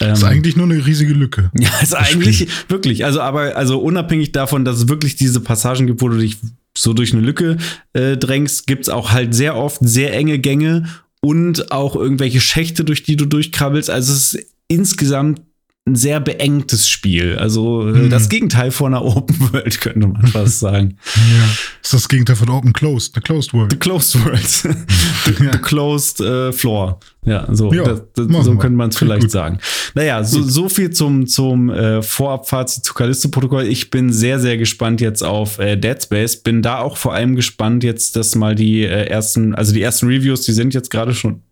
Ähm, 0.00 0.12
ist 0.12 0.24
eigentlich 0.24 0.56
nur 0.56 0.66
eine 0.66 0.84
riesige 0.84 1.12
Lücke. 1.12 1.50
Ja, 1.58 1.70
ist 1.82 1.94
eigentlich 1.94 2.36
Spiel. 2.38 2.48
wirklich. 2.68 3.04
Also, 3.04 3.20
aber 3.20 3.56
also 3.56 3.80
unabhängig 3.80 4.32
davon, 4.32 4.64
dass 4.64 4.76
es 4.76 4.88
wirklich 4.88 5.16
diese 5.16 5.40
Passagen 5.40 5.86
gibt, 5.86 6.00
wo 6.00 6.08
du 6.08 6.18
dich 6.18 6.36
so 6.76 6.92
durch 6.92 7.12
eine 7.12 7.22
Lücke 7.22 7.56
äh, 7.92 8.16
drängst, 8.16 8.66
gibt 8.66 8.82
es 8.84 8.88
auch 8.88 9.10
halt 9.10 9.34
sehr 9.34 9.56
oft 9.56 9.80
sehr 9.82 10.14
enge 10.14 10.38
Gänge 10.38 10.88
und 11.20 11.72
auch 11.72 11.96
irgendwelche 11.96 12.40
Schächte, 12.40 12.84
durch 12.84 13.02
die 13.02 13.16
du 13.16 13.26
durchkrabbelst. 13.26 13.90
Also 13.90 14.12
es 14.12 14.34
ist 14.34 14.46
insgesamt 14.68 15.42
ein 15.86 15.96
sehr 15.96 16.20
beengtes 16.20 16.88
Spiel. 16.88 17.36
Also 17.36 17.86
hm. 17.86 18.10
das 18.10 18.28
Gegenteil 18.28 18.70
von 18.70 18.94
einer 18.94 19.04
Open 19.04 19.52
World, 19.52 19.80
könnte 19.80 20.06
man 20.06 20.26
fast 20.26 20.60
sagen. 20.60 20.98
ja. 21.16 21.48
Das 21.82 21.92
ist 21.92 22.04
das 22.04 22.08
Gegenteil 22.08 22.36
von 22.36 22.50
Open 22.50 22.72
Closed, 22.72 23.14
the 23.14 23.20
Closed 23.20 23.54
World. 23.54 23.72
The 23.72 23.78
Closed 23.78 24.24
World. 24.24 24.46
the, 25.24 25.44
ja. 25.44 25.52
the, 25.52 25.58
Closed 25.58 26.20
uh, 26.20 26.52
Floor. 26.52 27.00
Ja, 27.24 27.46
so, 27.50 27.72
ja, 27.72 27.82
das, 27.84 28.02
das, 28.14 28.44
so 28.44 28.56
könnte 28.56 28.76
man 28.76 28.90
es 28.90 28.96
vielleicht 28.96 29.22
gut. 29.22 29.30
sagen. 29.30 29.58
Naja, 29.94 30.22
so, 30.22 30.42
so 30.42 30.68
viel 30.68 30.90
zum, 30.90 31.26
zum 31.26 31.70
äh, 31.70 32.02
Vorabfazit 32.02 32.84
zu 32.84 32.94
Callisto-Protokoll. 32.94 33.64
Ich 33.64 33.90
bin 33.90 34.12
sehr, 34.12 34.38
sehr 34.38 34.58
gespannt 34.58 35.00
jetzt 35.00 35.22
auf 35.22 35.58
äh, 35.58 35.76
Dead 35.76 36.02
Space. 36.02 36.36
Bin 36.36 36.62
da 36.62 36.78
auch 36.78 36.96
vor 36.96 37.14
allem 37.14 37.36
gespannt 37.36 37.84
jetzt, 37.84 38.16
dass 38.16 38.34
mal 38.34 38.54
die 38.54 38.82
äh, 38.82 39.06
ersten, 39.06 39.54
also 39.54 39.72
die 39.72 39.82
ersten 39.82 40.06
Reviews, 40.06 40.42
die 40.42 40.52
sind 40.52 40.72
jetzt 40.74 40.90
gerade 40.90 41.14
schon 41.14 41.42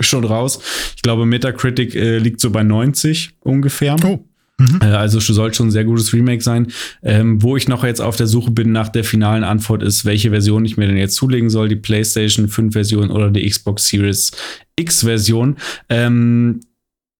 schon 0.00 0.24
raus. 0.24 0.60
Ich 0.96 1.02
glaube, 1.02 1.26
Metacritic 1.26 1.94
äh, 1.94 2.18
liegt 2.18 2.40
so 2.40 2.50
bei 2.50 2.62
90 2.62 3.30
ungefähr. 3.40 3.96
Oh. 4.04 4.24
Mhm. 4.58 4.80
Äh, 4.80 4.86
also 4.86 5.20
soll 5.20 5.52
schon 5.52 5.68
ein 5.68 5.72
sehr 5.72 5.84
gutes 5.84 6.12
Remake 6.12 6.42
sein. 6.42 6.68
Ähm, 7.02 7.42
wo 7.42 7.56
ich 7.56 7.68
noch 7.68 7.84
jetzt 7.84 8.00
auf 8.00 8.16
der 8.16 8.26
Suche 8.26 8.50
bin 8.50 8.72
nach 8.72 8.88
der 8.88 9.04
finalen 9.04 9.44
Antwort 9.44 9.82
ist, 9.82 10.04
welche 10.04 10.30
Version 10.30 10.64
ich 10.64 10.76
mir 10.76 10.86
denn 10.86 10.96
jetzt 10.96 11.16
zulegen 11.16 11.50
soll, 11.50 11.68
die 11.68 11.76
PlayStation 11.76 12.48
5 12.48 12.72
Version 12.72 13.10
oder 13.10 13.30
die 13.30 13.48
Xbox 13.48 13.88
Series 13.88 14.32
X 14.76 15.02
Version. 15.02 15.56
Ähm, 15.88 16.60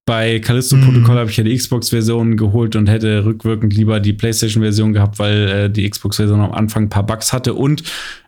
bei 0.07 0.39
Callisto 0.39 0.77
Protocol 0.77 1.17
mhm. 1.17 1.19
habe 1.19 1.31
ich 1.31 1.37
ja 1.37 1.43
die 1.43 1.57
Xbox-Version 1.57 2.37
geholt 2.37 2.77
und 2.77 2.89
hätte 2.89 3.25
rückwirkend 3.25 3.75
lieber 3.75 3.99
die 3.99 4.13
PlayStation-Version 4.13 4.93
gehabt, 4.93 5.19
weil 5.19 5.49
äh, 5.49 5.71
die 5.71 5.91
Xbox-Version 5.91 6.41
am 6.41 6.53
Anfang 6.53 6.85
ein 6.85 6.89
paar 6.89 7.05
Bugs 7.05 7.33
hatte 7.33 7.55
und 7.55 7.83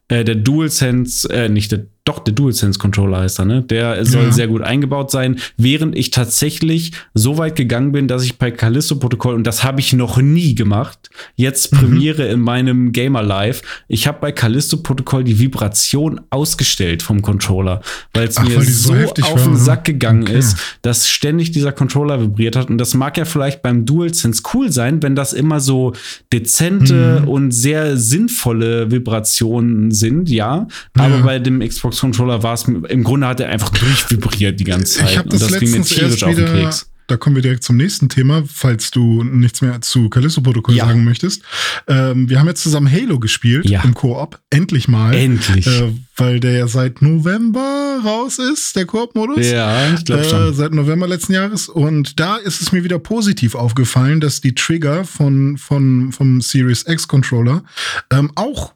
äh, 0.08 0.24
der 0.24 0.34
DualSense, 0.34 1.32
äh, 1.32 1.48
nicht 1.48 1.70
der, 1.70 1.86
doch, 2.08 2.20
der 2.20 2.32
DualSense 2.32 2.78
Controller 2.78 3.18
heißt 3.18 3.38
er, 3.38 3.44
ne? 3.44 3.62
Der 3.62 4.02
soll 4.06 4.24
ja. 4.24 4.32
sehr 4.32 4.48
gut 4.48 4.62
eingebaut 4.62 5.10
sein, 5.10 5.38
während 5.58 5.94
ich 5.94 6.10
tatsächlich 6.10 6.92
so 7.12 7.36
weit 7.36 7.54
gegangen 7.54 7.92
bin, 7.92 8.08
dass 8.08 8.24
ich 8.24 8.38
bei 8.38 8.50
Callisto 8.50 8.96
Protokoll, 8.96 9.34
und 9.34 9.46
das 9.46 9.62
habe 9.62 9.80
ich 9.80 9.92
noch 9.92 10.16
nie 10.16 10.54
gemacht, 10.54 11.10
jetzt 11.36 11.70
mhm. 11.70 11.78
Premiere 11.78 12.26
in 12.28 12.40
meinem 12.40 12.92
Gamer 12.92 13.22
Live. 13.22 13.60
Ich 13.88 14.06
habe 14.06 14.18
bei 14.20 14.32
Callisto 14.32 14.78
Protokoll 14.78 15.22
die 15.22 15.38
Vibration 15.38 16.22
ausgestellt 16.30 17.02
vom 17.02 17.20
Controller, 17.20 17.82
weil 18.14 18.28
es 18.28 18.40
mir 18.40 18.62
so, 18.62 18.94
so 18.94 19.22
auf 19.24 19.42
den 19.42 19.52
ne? 19.52 19.58
Sack 19.58 19.84
gegangen 19.84 20.22
okay. 20.22 20.38
ist, 20.38 20.56
dass 20.80 21.10
ständig 21.10 21.50
dieser 21.50 21.72
Controller 21.72 22.22
vibriert 22.22 22.56
hat. 22.56 22.70
Und 22.70 22.78
das 22.78 22.94
mag 22.94 23.18
ja 23.18 23.26
vielleicht 23.26 23.60
beim 23.60 23.84
DualSense 23.84 24.42
cool 24.54 24.72
sein, 24.72 25.02
wenn 25.02 25.14
das 25.14 25.34
immer 25.34 25.60
so 25.60 25.92
dezente 26.32 27.20
mhm. 27.20 27.28
und 27.28 27.50
sehr 27.50 27.98
sinnvolle 27.98 28.90
Vibrationen 28.90 29.90
sind, 29.90 30.30
ja. 30.30 30.66
Aber 30.96 31.16
ja. 31.16 31.22
bei 31.22 31.38
dem 31.38 31.60
Xbox 31.60 31.97
Controller 32.00 32.42
war 32.42 32.54
es, 32.54 32.64
im 32.64 33.04
Grunde 33.04 33.26
hat 33.26 33.40
er 33.40 33.48
einfach 33.48 33.70
durchvibriert 33.70 34.58
die 34.58 34.64
ganze 34.64 34.98
Zeit. 34.98 35.10
Ich 35.10 35.16
das 35.16 35.24
und 35.24 35.52
das 35.52 35.60
ging 35.60 35.70
mir 35.70 35.82
tierisch 35.82 36.22
auf 36.22 36.34
den 36.34 36.46
Keks. 36.46 36.90
Da 37.08 37.16
kommen 37.16 37.36
wir 37.36 37.42
direkt 37.42 37.64
zum 37.64 37.78
nächsten 37.78 38.10
Thema, 38.10 38.44
falls 38.46 38.90
du 38.90 39.24
nichts 39.24 39.62
mehr 39.62 39.80
zu 39.80 40.10
Callisto-Protokoll 40.10 40.74
ja. 40.74 40.84
sagen 40.84 41.04
möchtest. 41.04 41.42
Ähm, 41.86 42.28
wir 42.28 42.38
haben 42.38 42.48
jetzt 42.48 42.62
zusammen 42.62 42.90
Halo 42.92 43.18
gespielt 43.18 43.68
ja. 43.68 43.82
im 43.82 43.94
Koop. 43.94 44.38
Endlich 44.50 44.88
mal. 44.88 45.14
Endlich. 45.14 45.66
Äh, 45.66 45.94
weil 46.16 46.38
der 46.38 46.52
ja 46.52 46.68
seit 46.68 47.00
November 47.00 48.00
raus 48.04 48.38
ist, 48.38 48.76
der 48.76 48.84
Koop-Modus. 48.84 49.46
Ja, 49.46 49.94
ich 49.94 50.04
glaube 50.04 50.24
schon. 50.24 50.50
Äh, 50.50 50.52
seit 50.52 50.74
November 50.74 51.08
letzten 51.08 51.32
Jahres. 51.32 51.70
Und 51.70 52.20
da 52.20 52.36
ist 52.36 52.60
es 52.60 52.72
mir 52.72 52.84
wieder 52.84 52.98
positiv 52.98 53.54
aufgefallen, 53.54 54.20
dass 54.20 54.42
die 54.42 54.54
Trigger 54.54 55.06
von, 55.06 55.56
von, 55.56 56.12
vom 56.12 56.42
Series 56.42 56.84
X 56.86 57.08
Controller 57.08 57.62
ähm, 58.10 58.30
auch 58.34 58.74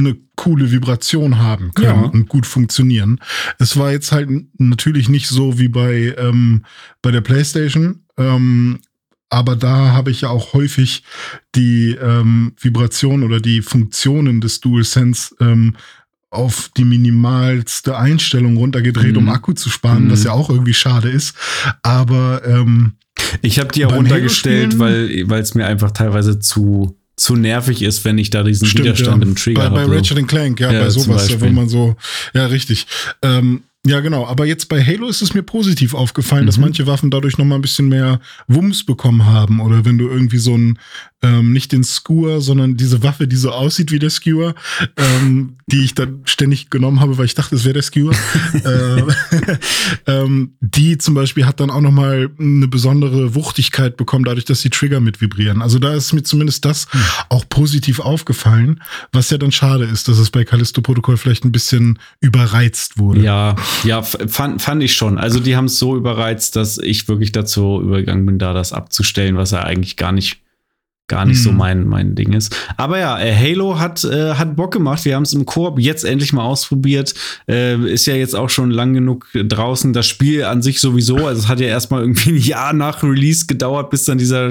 eine 0.00 0.16
coole 0.36 0.70
Vibration 0.70 1.38
haben 1.38 1.72
können 1.74 2.04
ja. 2.04 2.10
und 2.10 2.28
gut 2.28 2.46
funktionieren. 2.46 3.20
Es 3.58 3.76
war 3.76 3.92
jetzt 3.92 4.12
halt 4.12 4.28
natürlich 4.58 5.08
nicht 5.08 5.28
so 5.28 5.58
wie 5.58 5.68
bei, 5.68 6.14
ähm, 6.18 6.64
bei 7.02 7.10
der 7.10 7.20
PlayStation, 7.20 8.00
ähm, 8.16 8.78
aber 9.28 9.56
da 9.56 9.92
habe 9.92 10.10
ich 10.10 10.22
ja 10.22 10.28
auch 10.28 10.52
häufig 10.52 11.02
die 11.54 11.96
ähm, 12.00 12.52
Vibration 12.60 13.24
oder 13.24 13.40
die 13.40 13.62
Funktionen 13.62 14.40
des 14.40 14.60
DualSense 14.60 15.34
ähm, 15.40 15.76
auf 16.30 16.70
die 16.76 16.84
minimalste 16.84 17.96
Einstellung 17.96 18.56
runtergedreht, 18.56 19.12
mhm. 19.12 19.18
um 19.18 19.28
Akku 19.28 19.52
zu 19.52 19.68
sparen, 19.70 20.04
mhm. 20.04 20.10
was 20.12 20.24
ja 20.24 20.32
auch 20.32 20.50
irgendwie 20.50 20.74
schade 20.74 21.08
ist. 21.08 21.34
Aber 21.82 22.42
ähm, 22.44 22.92
ich 23.42 23.58
habe 23.58 23.72
die 23.72 23.80
ja 23.80 23.88
runtergestellt, 23.88 24.78
weil 24.78 25.28
weil 25.28 25.42
es 25.42 25.54
mir 25.54 25.66
einfach 25.66 25.90
teilweise 25.90 26.38
zu 26.38 26.98
zu 27.16 27.34
nervig 27.34 27.82
ist, 27.82 28.04
wenn 28.04 28.18
ich 28.18 28.30
da 28.30 28.42
diesen 28.42 28.66
Stimmt, 28.66 28.84
Widerstand 28.84 29.22
ja. 29.22 29.28
im 29.28 29.36
Trigger 29.36 29.62
habe. 29.64 29.74
Bei, 29.74 29.86
bei 29.86 29.96
Ratchet 29.96 30.28
Clank, 30.28 30.60
ja, 30.60 30.70
ja 30.70 30.80
bei 30.80 30.90
sowas, 30.90 31.40
wo 31.40 31.46
man 31.46 31.68
so, 31.68 31.96
ja, 32.34 32.46
richtig. 32.46 32.86
Ähm, 33.22 33.62
Ja, 33.86 34.00
genau. 34.00 34.26
Aber 34.26 34.46
jetzt 34.46 34.68
bei 34.68 34.84
Halo 34.84 35.06
ist 35.06 35.22
es 35.22 35.32
mir 35.32 35.42
positiv 35.42 35.94
aufgefallen, 35.94 36.42
mhm. 36.42 36.46
dass 36.46 36.58
manche 36.58 36.86
Waffen 36.88 37.10
dadurch 37.10 37.38
noch 37.38 37.44
mal 37.44 37.54
ein 37.54 37.60
bisschen 37.60 37.88
mehr 37.88 38.20
Wumms 38.48 38.84
bekommen 38.84 39.26
haben. 39.26 39.60
Oder 39.60 39.84
wenn 39.84 39.96
du 39.96 40.08
irgendwie 40.08 40.38
so 40.38 40.56
ein, 40.56 40.78
ähm, 41.22 41.52
nicht 41.52 41.70
den 41.70 41.84
Skewer, 41.84 42.40
sondern 42.40 42.76
diese 42.76 43.04
Waffe, 43.04 43.28
die 43.28 43.36
so 43.36 43.52
aussieht 43.52 43.92
wie 43.92 44.00
der 44.00 44.10
Skewer, 44.10 44.54
ähm, 44.96 45.56
die 45.66 45.84
ich 45.84 45.94
dann 45.94 46.22
ständig 46.24 46.68
genommen 46.68 47.00
habe, 47.00 47.16
weil 47.16 47.26
ich 47.26 47.34
dachte, 47.34 47.54
es 47.54 47.64
wäre 47.64 47.74
der 47.74 47.82
Skewer. 47.82 48.12
äh, 48.64 49.02
ähm, 50.06 50.56
die 50.60 50.98
zum 50.98 51.14
Beispiel 51.14 51.46
hat 51.46 51.60
dann 51.60 51.70
auch 51.70 51.80
noch 51.80 51.92
mal 51.92 52.28
eine 52.38 52.66
besondere 52.66 53.36
Wuchtigkeit 53.36 53.96
bekommen, 53.96 54.24
dadurch, 54.24 54.44
dass 54.44 54.62
die 54.62 54.70
Trigger 54.70 55.00
mit 55.00 55.20
vibrieren. 55.20 55.62
Also 55.62 55.78
da 55.78 55.94
ist 55.94 56.12
mir 56.12 56.24
zumindest 56.24 56.64
das 56.64 56.88
mhm. 56.92 57.00
auch 57.28 57.48
positiv 57.48 58.00
aufgefallen, 58.00 58.82
was 59.12 59.30
ja 59.30 59.38
dann 59.38 59.52
schade 59.52 59.84
ist, 59.84 60.08
dass 60.08 60.18
es 60.18 60.30
bei 60.30 60.44
Callisto 60.44 60.82
Protokoll 60.82 61.16
vielleicht 61.16 61.44
ein 61.44 61.52
bisschen 61.52 62.00
überreizt 62.20 62.98
wurde. 62.98 63.20
Ja, 63.20 63.54
ja, 63.84 64.02
fand, 64.02 64.62
fand 64.62 64.82
ich 64.82 64.94
schon. 64.94 65.18
Also 65.18 65.40
die 65.40 65.56
haben 65.56 65.66
es 65.66 65.78
so 65.78 65.96
überreizt, 65.96 66.56
dass 66.56 66.78
ich 66.78 67.08
wirklich 67.08 67.32
dazu 67.32 67.80
übergegangen 67.82 68.26
bin, 68.26 68.38
da 68.38 68.52
das 68.52 68.72
abzustellen, 68.72 69.36
was 69.36 69.52
er 69.52 69.64
eigentlich 69.64 69.96
gar 69.96 70.12
nicht 70.12 70.40
gar 71.08 71.24
nicht 71.24 71.36
hm. 71.38 71.44
so 71.44 71.52
mein, 71.52 71.86
mein 71.86 72.14
Ding 72.14 72.32
ist. 72.32 72.54
Aber 72.76 72.98
ja, 72.98 73.18
äh, 73.20 73.34
Halo 73.34 73.78
hat, 73.78 74.02
äh, 74.04 74.34
hat 74.34 74.56
Bock 74.56 74.72
gemacht. 74.72 75.04
Wir 75.04 75.14
haben 75.14 75.22
es 75.22 75.32
im 75.32 75.46
Koop 75.46 75.78
jetzt 75.78 76.04
endlich 76.04 76.32
mal 76.32 76.42
ausprobiert. 76.42 77.14
Äh, 77.48 77.76
ist 77.92 78.06
ja 78.06 78.14
jetzt 78.14 78.34
auch 78.34 78.50
schon 78.50 78.70
lang 78.70 78.92
genug 78.92 79.28
draußen. 79.32 79.92
Das 79.92 80.06
Spiel 80.06 80.44
an 80.44 80.62
sich 80.62 80.80
sowieso. 80.80 81.26
Also 81.26 81.42
es 81.42 81.48
hat 81.48 81.60
ja 81.60 81.68
erstmal 81.68 82.00
irgendwie 82.00 82.30
ein 82.30 82.38
Jahr 82.38 82.72
nach 82.72 83.02
Release 83.02 83.46
gedauert, 83.46 83.90
bis 83.90 84.04
dann 84.04 84.18
dieser 84.18 84.50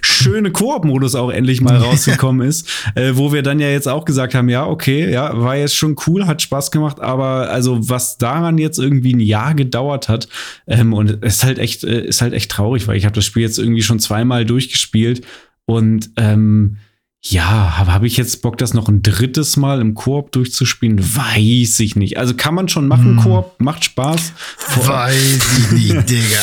schöne 0.00 0.50
Koop-Modus 0.50 1.14
auch 1.14 1.30
endlich 1.30 1.60
mal 1.60 1.76
rausgekommen 1.82 2.46
ist, 2.46 2.68
äh, 2.94 3.12
wo 3.14 3.32
wir 3.32 3.42
dann 3.42 3.60
ja 3.60 3.68
jetzt 3.68 3.88
auch 3.88 4.04
gesagt 4.04 4.34
haben, 4.34 4.48
ja, 4.48 4.66
okay, 4.66 5.10
ja, 5.10 5.38
war 5.40 5.56
jetzt 5.56 5.76
schon 5.76 5.96
cool, 6.06 6.26
hat 6.26 6.42
Spaß 6.42 6.70
gemacht, 6.70 7.00
aber 7.00 7.50
also 7.50 7.88
was 7.88 8.18
daran 8.18 8.58
jetzt 8.58 8.78
irgendwie 8.78 9.14
ein 9.14 9.20
Jahr 9.20 9.54
gedauert 9.54 10.08
hat 10.08 10.28
ähm, 10.66 10.92
und 10.92 11.18
es 11.22 11.36
ist 11.36 11.44
halt 11.44 11.58
echt, 11.58 11.84
äh, 11.84 12.04
ist 12.04 12.22
halt 12.22 12.32
echt 12.32 12.50
traurig, 12.50 12.86
weil 12.86 12.96
ich 12.96 13.04
habe 13.04 13.14
das 13.14 13.24
Spiel 13.24 13.42
jetzt 13.42 13.58
irgendwie 13.58 13.82
schon 13.82 13.98
zweimal 13.98 14.44
durchgespielt 14.44 15.26
und 15.64 16.10
ähm, 16.16 16.76
ja, 17.24 17.78
habe 17.78 17.92
hab 17.92 18.02
ich 18.02 18.16
jetzt 18.16 18.42
Bock, 18.42 18.58
das 18.58 18.74
noch 18.74 18.88
ein 18.88 19.00
drittes 19.00 19.56
Mal 19.56 19.80
im 19.80 19.94
Koop 19.94 20.32
durchzuspielen? 20.32 20.98
Weiß 20.98 21.78
ich 21.78 21.94
nicht. 21.94 22.18
Also 22.18 22.34
kann 22.34 22.54
man 22.54 22.68
schon 22.68 22.88
machen, 22.88 23.16
hm. 23.16 23.22
Koop, 23.22 23.54
macht 23.58 23.84
Spaß. 23.84 24.32
Weiß 24.84 25.58
ich 25.58 25.70
nicht, 25.70 26.10
Digga. 26.10 26.42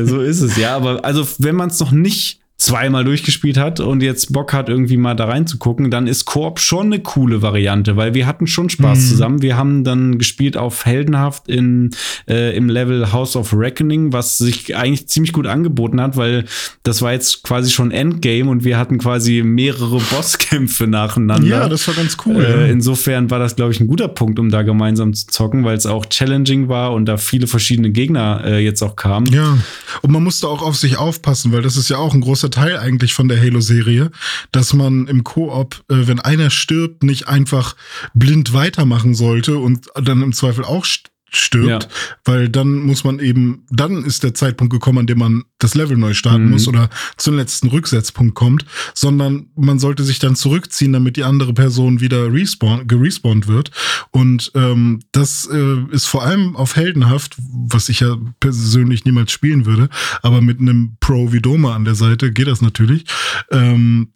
so 0.06 0.20
ist 0.20 0.40
es, 0.40 0.56
ja. 0.56 0.74
Aber 0.74 1.04
also, 1.04 1.28
wenn 1.38 1.54
man 1.54 1.68
es 1.68 1.78
noch 1.80 1.92
nicht 1.92 2.40
zweimal 2.58 3.04
durchgespielt 3.04 3.58
hat 3.58 3.80
und 3.80 4.02
jetzt 4.02 4.32
Bock 4.32 4.54
hat, 4.54 4.70
irgendwie 4.70 4.96
mal 4.96 5.14
da 5.14 5.26
reinzugucken, 5.26 5.90
dann 5.90 6.06
ist 6.06 6.24
Koop 6.24 6.58
schon 6.58 6.86
eine 6.86 7.00
coole 7.00 7.42
Variante, 7.42 7.96
weil 7.96 8.14
wir 8.14 8.26
hatten 8.26 8.46
schon 8.46 8.70
Spaß 8.70 8.98
mhm. 8.98 9.08
zusammen. 9.08 9.42
Wir 9.42 9.58
haben 9.58 9.84
dann 9.84 10.16
gespielt 10.16 10.56
auf 10.56 10.86
Heldenhaft 10.86 11.48
in, 11.48 11.90
äh, 12.26 12.56
im 12.56 12.70
Level 12.70 13.12
House 13.12 13.36
of 13.36 13.52
Reckoning, 13.52 14.14
was 14.14 14.38
sich 14.38 14.74
eigentlich 14.74 15.06
ziemlich 15.08 15.34
gut 15.34 15.46
angeboten 15.46 16.00
hat, 16.00 16.16
weil 16.16 16.46
das 16.82 17.02
war 17.02 17.12
jetzt 17.12 17.42
quasi 17.42 17.70
schon 17.70 17.90
Endgame 17.90 18.50
und 18.50 18.64
wir 18.64 18.78
hatten 18.78 18.96
quasi 18.96 19.42
mehrere 19.44 20.00
Bosskämpfe 20.10 20.86
nacheinander. 20.86 21.46
Ja, 21.46 21.68
das 21.68 21.86
war 21.86 21.94
ganz 21.94 22.16
cool. 22.24 22.42
Äh, 22.42 22.70
insofern 22.70 23.30
war 23.30 23.38
das, 23.38 23.56
glaube 23.56 23.72
ich, 23.72 23.80
ein 23.80 23.86
guter 23.86 24.08
Punkt, 24.08 24.38
um 24.38 24.48
da 24.48 24.62
gemeinsam 24.62 25.12
zu 25.12 25.26
zocken, 25.26 25.64
weil 25.64 25.76
es 25.76 25.84
auch 25.84 26.06
challenging 26.06 26.68
war 26.68 26.94
und 26.94 27.04
da 27.04 27.18
viele 27.18 27.46
verschiedene 27.46 27.90
Gegner 27.90 28.42
äh, 28.46 28.64
jetzt 28.64 28.82
auch 28.82 28.96
kamen. 28.96 29.26
Ja, 29.26 29.58
und 30.00 30.10
man 30.10 30.24
musste 30.24 30.48
auch 30.48 30.62
auf 30.62 30.76
sich 30.76 30.96
aufpassen, 30.96 31.52
weil 31.52 31.60
das 31.60 31.76
ist 31.76 31.90
ja 31.90 31.98
auch 31.98 32.14
ein 32.14 32.22
großer 32.22 32.45
großer 32.46 32.50
Teil 32.50 32.78
eigentlich 32.78 33.14
von 33.14 33.28
der 33.28 33.40
Halo-Serie, 33.40 34.10
dass 34.52 34.72
man 34.72 35.06
im 35.06 35.24
Koop, 35.24 35.84
äh, 35.88 36.06
wenn 36.06 36.20
einer 36.20 36.50
stirbt, 36.50 37.02
nicht 37.02 37.28
einfach 37.28 37.76
blind 38.14 38.52
weitermachen 38.52 39.14
sollte 39.14 39.58
und 39.58 39.86
dann 39.94 40.22
im 40.22 40.32
Zweifel 40.32 40.64
auch 40.64 40.84
stirbt, 41.30 41.84
ja. 41.84 41.88
weil 42.24 42.48
dann 42.48 42.80
muss 42.80 43.04
man 43.04 43.18
eben, 43.18 43.64
dann 43.70 44.04
ist 44.04 44.22
der 44.22 44.34
Zeitpunkt 44.34 44.72
gekommen, 44.72 44.98
an 45.00 45.06
dem 45.06 45.18
man 45.18 45.44
das 45.58 45.74
Level 45.74 45.96
neu 45.96 46.14
starten 46.14 46.44
mhm. 46.44 46.50
muss 46.52 46.68
oder 46.68 46.88
zum 47.16 47.36
letzten 47.36 47.68
Rücksetzpunkt 47.68 48.34
kommt, 48.34 48.64
sondern 48.94 49.46
man 49.56 49.78
sollte 49.78 50.04
sich 50.04 50.18
dann 50.18 50.36
zurückziehen, 50.36 50.92
damit 50.92 51.16
die 51.16 51.24
andere 51.24 51.52
Person 51.52 52.00
wieder 52.00 52.32
respawn, 52.32 52.86
gerespawnt 52.86 53.48
wird. 53.48 53.70
Und 54.10 54.52
ähm, 54.54 55.00
das 55.12 55.48
äh, 55.50 55.76
ist 55.90 56.06
vor 56.06 56.22
allem 56.22 56.54
auf 56.56 56.76
Heldenhaft, 56.76 57.36
was 57.38 57.88
ich 57.88 58.00
ja 58.00 58.16
persönlich 58.38 59.04
niemals 59.04 59.32
spielen 59.32 59.66
würde, 59.66 59.88
aber 60.22 60.40
mit 60.40 60.60
einem 60.60 60.96
Pro 61.00 61.32
wie 61.32 61.40
Doma 61.40 61.74
an 61.74 61.84
der 61.84 61.94
Seite 61.94 62.32
geht 62.32 62.46
das 62.46 62.62
natürlich. 62.62 63.04
Ähm, 63.50 64.08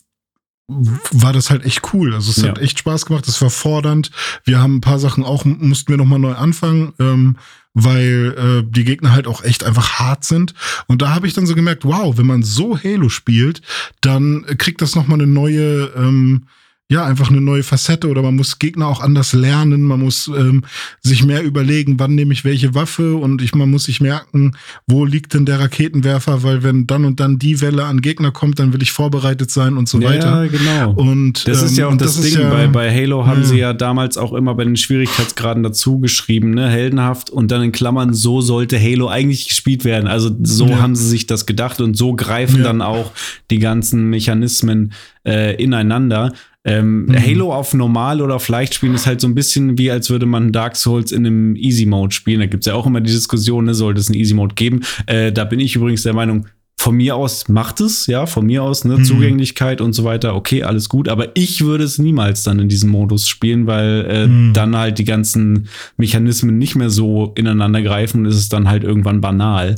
war 1.13 1.33
das 1.33 1.51
halt 1.51 1.65
echt 1.65 1.93
cool. 1.93 2.15
Also 2.15 2.31
es 2.31 2.39
ja. 2.39 2.49
hat 2.49 2.59
echt 2.59 2.79
Spaß 2.79 3.07
gemacht, 3.07 3.27
es 3.29 3.41
war 3.43 3.51
fordernd. 3.51 4.11
Wir 4.45 4.61
haben 4.61 4.77
ein 4.77 4.81
paar 4.81 4.99
Sachen 4.99 5.25
auch, 5.25 5.45
mussten 5.45 5.89
wir 5.89 5.97
nochmal 5.97 6.19
neu 6.19 6.35
anfangen, 6.35 6.93
ähm, 6.99 7.37
weil 7.75 8.35
äh, 8.37 8.71
die 8.71 8.85
Gegner 8.85 9.13
halt 9.13 9.27
auch 9.27 9.43
echt 9.43 9.65
einfach 9.65 9.99
hart 9.99 10.25
sind. 10.25 10.55
Und 10.87 11.03
da 11.03 11.15
habe 11.15 11.27
ich 11.27 11.35
dann 11.35 11.47
so 11.47 11.55
gemerkt, 11.55 11.85
wow, 11.85 12.17
wenn 12.17 12.27
man 12.27 12.43
so 12.43 12.79
Halo 12.79 13.09
spielt, 13.09 13.63
dann 14.01 14.45
kriegt 14.59 14.81
das 14.81 14.95
nochmal 14.95 15.21
eine 15.21 15.27
neue, 15.27 15.93
ähm, 15.97 16.47
ja, 16.91 17.05
einfach 17.05 17.31
eine 17.31 17.41
neue 17.41 17.63
Facette 17.63 18.09
oder 18.09 18.21
man 18.21 18.35
muss 18.35 18.59
Gegner 18.59 18.89
auch 18.89 19.01
anders 19.01 19.33
lernen, 19.33 19.83
man 19.83 20.01
muss 20.01 20.27
ähm, 20.27 20.65
sich 21.01 21.25
mehr 21.25 21.45
überlegen, 21.45 22.01
wann 22.01 22.17
nehme 22.17 22.33
ich 22.33 22.45
welche 22.45 22.75
Waffe 22.75 23.15
und 23.15 23.41
ich, 23.43 23.55
man 23.55 23.71
muss 23.71 23.85
sich 23.85 24.01
merken, 24.01 24.57
wo 24.89 25.05
liegt 25.05 25.35
denn 25.35 25.47
der 25.47 25.61
Raketenwerfer, 25.61 26.43
weil 26.43 26.65
wenn 26.65 26.89
dann 26.89 27.05
und 27.05 27.21
dann 27.21 27.39
die 27.39 27.61
Welle 27.61 27.85
an 27.85 28.01
Gegner 28.01 28.33
kommt, 28.33 28.59
dann 28.59 28.73
will 28.73 28.83
ich 28.83 28.91
vorbereitet 28.91 29.53
sein 29.53 29.77
und 29.77 29.89
so 29.89 30.03
weiter. 30.03 30.43
Ja, 30.43 30.51
genau. 30.51 30.91
Und 30.95 31.47
das 31.47 31.61
ähm, 31.61 31.67
ist 31.67 31.79
ja 31.79 31.87
auch 31.87 31.97
das, 31.97 32.17
das 32.17 32.25
Ding, 32.25 32.41
ja, 32.41 32.51
bei, 32.51 32.67
bei 32.67 32.93
Halo 32.93 33.25
haben 33.25 33.43
ja. 33.43 33.47
sie 33.47 33.59
ja 33.59 33.73
damals 33.73 34.19
auch 34.19 34.33
immer 34.33 34.57
bei 34.57 34.65
den 34.65 34.77
Schwierigkeitsgraden 34.77 35.63
dazu 35.63 36.01
geschrieben, 36.01 36.55
ne, 36.55 36.69
heldenhaft 36.69 37.31
und 37.31 37.53
dann 37.53 37.63
in 37.63 37.71
Klammern, 37.71 38.15
so 38.15 38.41
sollte 38.41 38.81
Halo 38.81 39.07
eigentlich 39.07 39.47
gespielt 39.47 39.85
werden. 39.85 40.09
Also 40.09 40.31
so 40.43 40.81
haben 40.81 40.97
sie 40.97 41.09
sich 41.09 41.29
das 41.29 41.47
gedacht 41.47 41.81
und 41.81 41.97
so 41.97 42.15
greifen 42.15 42.65
dann 42.65 42.83
auch 42.83 43.13
die 43.49 43.61
ganzen 43.61 44.11
Mechanismen 44.11 44.93
äh, 45.25 45.55
ineinander. 45.63 46.33
Ähm, 46.65 47.07
mhm. 47.07 47.17
Halo 47.19 47.55
auf 47.55 47.73
normal 47.73 48.21
oder 48.21 48.37
auf 48.37 48.49
leicht 48.49 48.75
spielen 48.75 48.95
ist 48.95 49.07
halt 49.07 49.21
so 49.21 49.27
ein 49.27 49.35
bisschen 49.35 49.79
wie, 49.79 49.91
als 49.91 50.11
würde 50.11 50.27
man 50.27 50.53
Dark 50.53 50.77
Souls 50.77 51.11
in 51.11 51.27
einem 51.27 51.57
Easy 51.57 51.87
Mode 51.87 52.15
spielen. 52.15 52.41
Da 52.41 52.47
gibt 52.47 52.65
es 52.65 52.67
ja 52.67 52.75
auch 52.75 52.87
immer 52.87 53.01
die 53.01 53.11
Diskussion, 53.11 53.65
ne, 53.65 53.75
sollte 53.75 54.01
es 54.01 54.09
einen 54.09 54.19
Easy 54.19 54.35
Mode 54.35 54.55
geben. 54.55 54.81
Äh, 55.07 55.33
da 55.33 55.45
bin 55.45 55.59
ich 55.59 55.75
übrigens 55.75 56.03
der 56.03 56.13
Meinung, 56.13 56.47
von 56.81 56.97
mir 56.97 57.15
aus 57.15 57.49
macht 57.49 57.81
es, 57.81 58.07
ja, 58.07 58.25
von 58.25 58.47
mir 58.47 58.63
aus, 58.63 58.87
ne, 58.87 58.97
mhm. 58.97 59.05
Zugänglichkeit 59.05 59.83
und 59.83 59.93
so 59.93 60.05
weiter, 60.05 60.35
okay, 60.35 60.63
alles 60.63 60.89
gut, 60.89 61.09
aber 61.11 61.29
ich 61.35 61.63
würde 61.63 61.85
es 61.85 61.99
niemals 61.99 62.43
dann 62.43 62.59
in 62.59 62.71
diesem 62.71 62.89
Modus 62.89 63.29
spielen, 63.29 63.67
weil 63.67 64.07
äh, 64.09 64.27
mhm. 64.27 64.55
dann 64.55 64.75
halt 64.75 64.99
die 64.99 65.05
ganzen 65.05 65.69
Mechanismen 65.99 66.57
nicht 66.57 66.77
mehr 66.77 66.89
so 66.89 67.33
ineinander 67.37 67.83
greifen 67.83 68.21
und 68.21 68.27
ist 68.27 68.37
es 68.37 68.49
dann 68.49 68.69
halt 68.69 68.83
irgendwann 68.83 69.21
banal. 69.21 69.77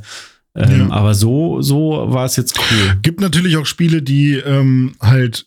Ähm, 0.55 0.89
ja. 0.89 0.91
Aber 0.91 1.15
so, 1.15 1.61
so 1.61 2.05
war 2.09 2.25
es 2.25 2.37
jetzt 2.37 2.57
cool. 2.59 2.99
Gibt 3.03 3.21
natürlich 3.21 3.57
auch 3.57 3.67
Spiele, 3.67 4.03
die 4.03 4.35
ähm, 4.35 4.93
halt 5.01 5.47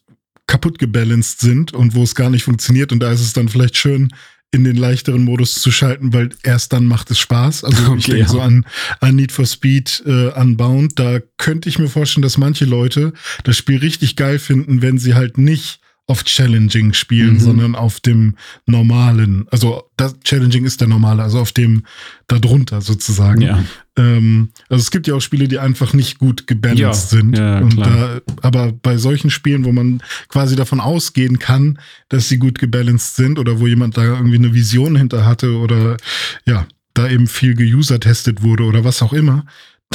kaputt 0.56 0.80
gebalanced 0.80 1.41
sind 1.41 1.74
und 1.74 1.95
wo 1.95 2.03
es 2.03 2.16
gar 2.16 2.30
nicht 2.30 2.43
funktioniert. 2.43 2.93
Und 2.93 2.99
da 2.99 3.12
ist 3.12 3.20
es 3.20 3.34
dann 3.34 3.49
vielleicht 3.49 3.76
schön, 3.76 4.14
in 4.51 4.64
den 4.64 4.78
leichteren 4.78 5.22
Modus 5.22 5.56
zu 5.56 5.70
schalten, 5.70 6.14
weil 6.14 6.30
erst 6.43 6.72
dann 6.72 6.86
macht 6.86 7.12
es 7.12 7.20
Spaß. 7.20 7.66
Also 7.66 7.84
okay, 7.88 7.97
ich 7.97 8.06
denke 8.06 8.22
ja. 8.22 8.28
so 8.30 8.39
an, 8.39 8.66
an 9.01 9.18
Need 9.18 9.34
for 9.34 9.45
Speed 9.45 10.01
äh, 10.06 10.30
Unbound. 10.30 10.97
Da 10.97 11.20
könnte 11.38 11.68
ich 11.68 11.78
mir 11.78 11.89
vorstellen, 11.89 12.22
dass 12.22 12.38
manche 12.38 12.64
Leute 12.64 13.12
das 13.43 13.58
Spiel 13.58 13.80
richtig 13.80 14.16
geil 14.16 14.39
finden, 14.39 14.82
wenn 14.82 14.97
sie 14.97 15.14
halt 15.14 15.38
nicht 15.38 15.82
auf 16.08 16.24
Challenging 16.24 16.93
spielen, 16.93 17.34
mhm. 17.34 17.39
sondern 17.39 17.76
auf 17.76 17.99
dem 17.99 18.36
normalen. 18.68 19.47
Also 19.49 19.89
das 19.97 20.20
Challenging 20.24 20.66
ist 20.66 20.80
der 20.82 20.88
normale, 20.88 21.24
also 21.24 21.39
auf 21.39 21.51
dem 21.51 21.84
darunter 22.28 22.82
sozusagen. 22.82 23.41
Ja. 23.41 23.64
Ähm, 23.97 24.49
also 24.70 24.82
es 24.82 24.91
gibt 24.91 25.08
ja 25.08 25.16
auch 25.16 25.22
Spiele, 25.22 25.47
die 25.47 25.58
einfach 25.58 25.93
nicht 25.93 26.20
gut 26.20 26.45
gebalanced 26.45 27.12
ja. 27.12 27.18
sind. 27.18 27.38
Ja, 27.38 27.60
und 27.60 27.78
da, 27.80 28.22
aber 28.41 28.72
bei 28.72 28.97
solchen 28.97 29.32
Spielen, 29.32 29.66
wo 29.66 29.72
man 29.72 30.03
quasi 30.28 30.56
davon 30.56 30.80
ausgehen 30.80 31.39
kann, 31.39 31.80
dass 32.10 32.30
sie 32.30 32.38
gut 32.38 32.60
gebalanced 32.60 33.16
sind 33.16 33.39
oder 33.39 33.60
wo 33.60 33.66
jemand 33.66 33.97
da 33.97 34.03
irgendwie 34.03 34.36
eine 34.36 34.53
Vision 34.53 34.95
hinter 34.95 35.26
hatte 35.26 35.58
oder 35.58 35.97
ja, 36.45 36.68
da 36.93 37.10
eben 37.10 37.28
viel 37.28 37.56
geuser-testet 37.56 38.43
wurde 38.43 38.64
oder 38.64 38.84
was 38.84 39.01
auch 39.01 39.14
immer, 39.14 39.45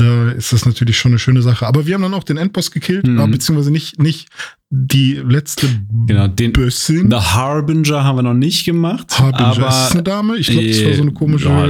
da 0.00 0.30
ist 0.30 0.52
das 0.52 0.64
natürlich 0.64 0.98
schon 0.98 1.12
eine 1.12 1.18
schöne 1.18 1.42
Sache. 1.42 1.66
Aber 1.66 1.86
wir 1.86 1.94
haben 1.94 2.02
dann 2.02 2.14
auch 2.14 2.24
den 2.24 2.36
Endboss 2.36 2.70
gekillt, 2.70 3.06
mhm. 3.06 3.30
beziehungsweise 3.30 3.70
nicht, 3.70 4.00
nicht 4.00 4.28
die 4.70 5.14
letzte 5.14 5.66
genau, 6.06 6.28
den 6.28 6.52
Bössin. 6.52 7.10
The 7.10 7.16
Harbinger 7.16 8.04
haben 8.04 8.16
wir 8.16 8.22
noch 8.22 8.34
nicht 8.34 8.64
gemacht. 8.64 9.18
Harbinger 9.18 9.68
ist 9.68 9.92
eine 9.92 10.02
Dame? 10.02 10.36
Ich 10.36 10.46
glaube, 10.46 10.68
das 10.68 10.84
war 10.84 10.94
so 10.94 11.02
eine 11.02 11.12
komische. 11.12 11.48
Ja, 11.48 11.66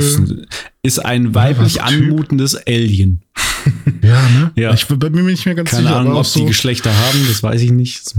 ist, 0.83 0.99
ein 1.05 1.35
weiblich 1.35 1.77
ja, 1.77 1.85
anmutendes 1.85 2.57
Alien. 2.67 3.23
Ja, 4.03 4.23
ne? 4.31 4.51
Ja. 4.57 4.73
Ich 4.73 4.87
bin 4.87 5.13
mir 5.13 5.23
nicht 5.23 5.45
mehr 5.45 5.55
ganz 5.55 5.71
Keine 5.71 5.83
sicher. 5.83 5.97
Ahnung, 5.99 6.15
ob 6.15 6.25
so, 6.25 6.41
die 6.41 6.47
Geschlechter 6.47 6.91
haben, 6.91 7.19
das 7.29 7.43
weiß 7.43 7.61
ich 7.61 7.71
nicht. 7.71 8.15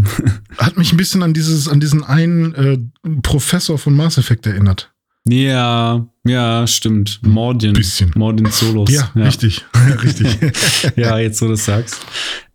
Hat 0.60 0.78
mich 0.78 0.94
ein 0.94 0.98
bisschen 0.98 1.24
an 1.24 1.34
dieses, 1.34 1.68
an 1.68 1.80
diesen 1.80 2.04
einen 2.04 2.54
äh, 2.54 2.78
Professor 3.24 3.80
von 3.80 3.96
Mass 3.96 4.20
Effect 4.20 4.46
erinnert. 4.46 4.91
Ja, 5.28 6.08
ja, 6.26 6.66
stimmt. 6.66 7.20
Mordin. 7.24 7.74
Bisschen. 7.74 8.12
Mordin 8.16 8.48
Solos. 8.48 8.92
Ja, 8.92 9.12
ja. 9.16 9.26
richtig. 9.26 9.64
Ja, 9.90 9.96
richtig. 9.96 10.38
ja, 10.96 11.18
jetzt 11.18 11.42
du 11.42 11.48
das 11.48 11.66
sagst. 11.66 12.00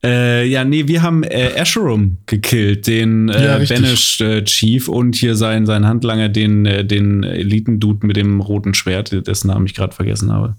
Äh, 0.05 0.47
ja, 0.47 0.65
nee, 0.65 0.87
wir 0.87 1.03
haben 1.03 1.25
äh, 1.25 1.53
Asherum 1.59 2.19
gekillt, 2.27 2.87
den 2.87 3.29
äh, 3.29 3.45
Ja. 3.45 3.59
Banished 3.59 4.21
äh, 4.21 4.45
Chief 4.45 4.89
und 4.89 5.17
hier 5.17 5.35
sein, 5.35 5.67
sein 5.67 5.87
Handlanger, 5.87 6.29
den, 6.29 6.67
äh, 6.67 6.85
den 6.85 7.25
Elitendude 7.25 8.07
mit 8.07 8.17
dem 8.17 8.41
roten 8.41 8.75
Schwert, 8.75 9.27
dessen 9.27 9.49
Namen 9.49 9.67
ich 9.67 9.75
gerade 9.75 9.95
vergessen 9.95 10.33
habe. 10.33 10.57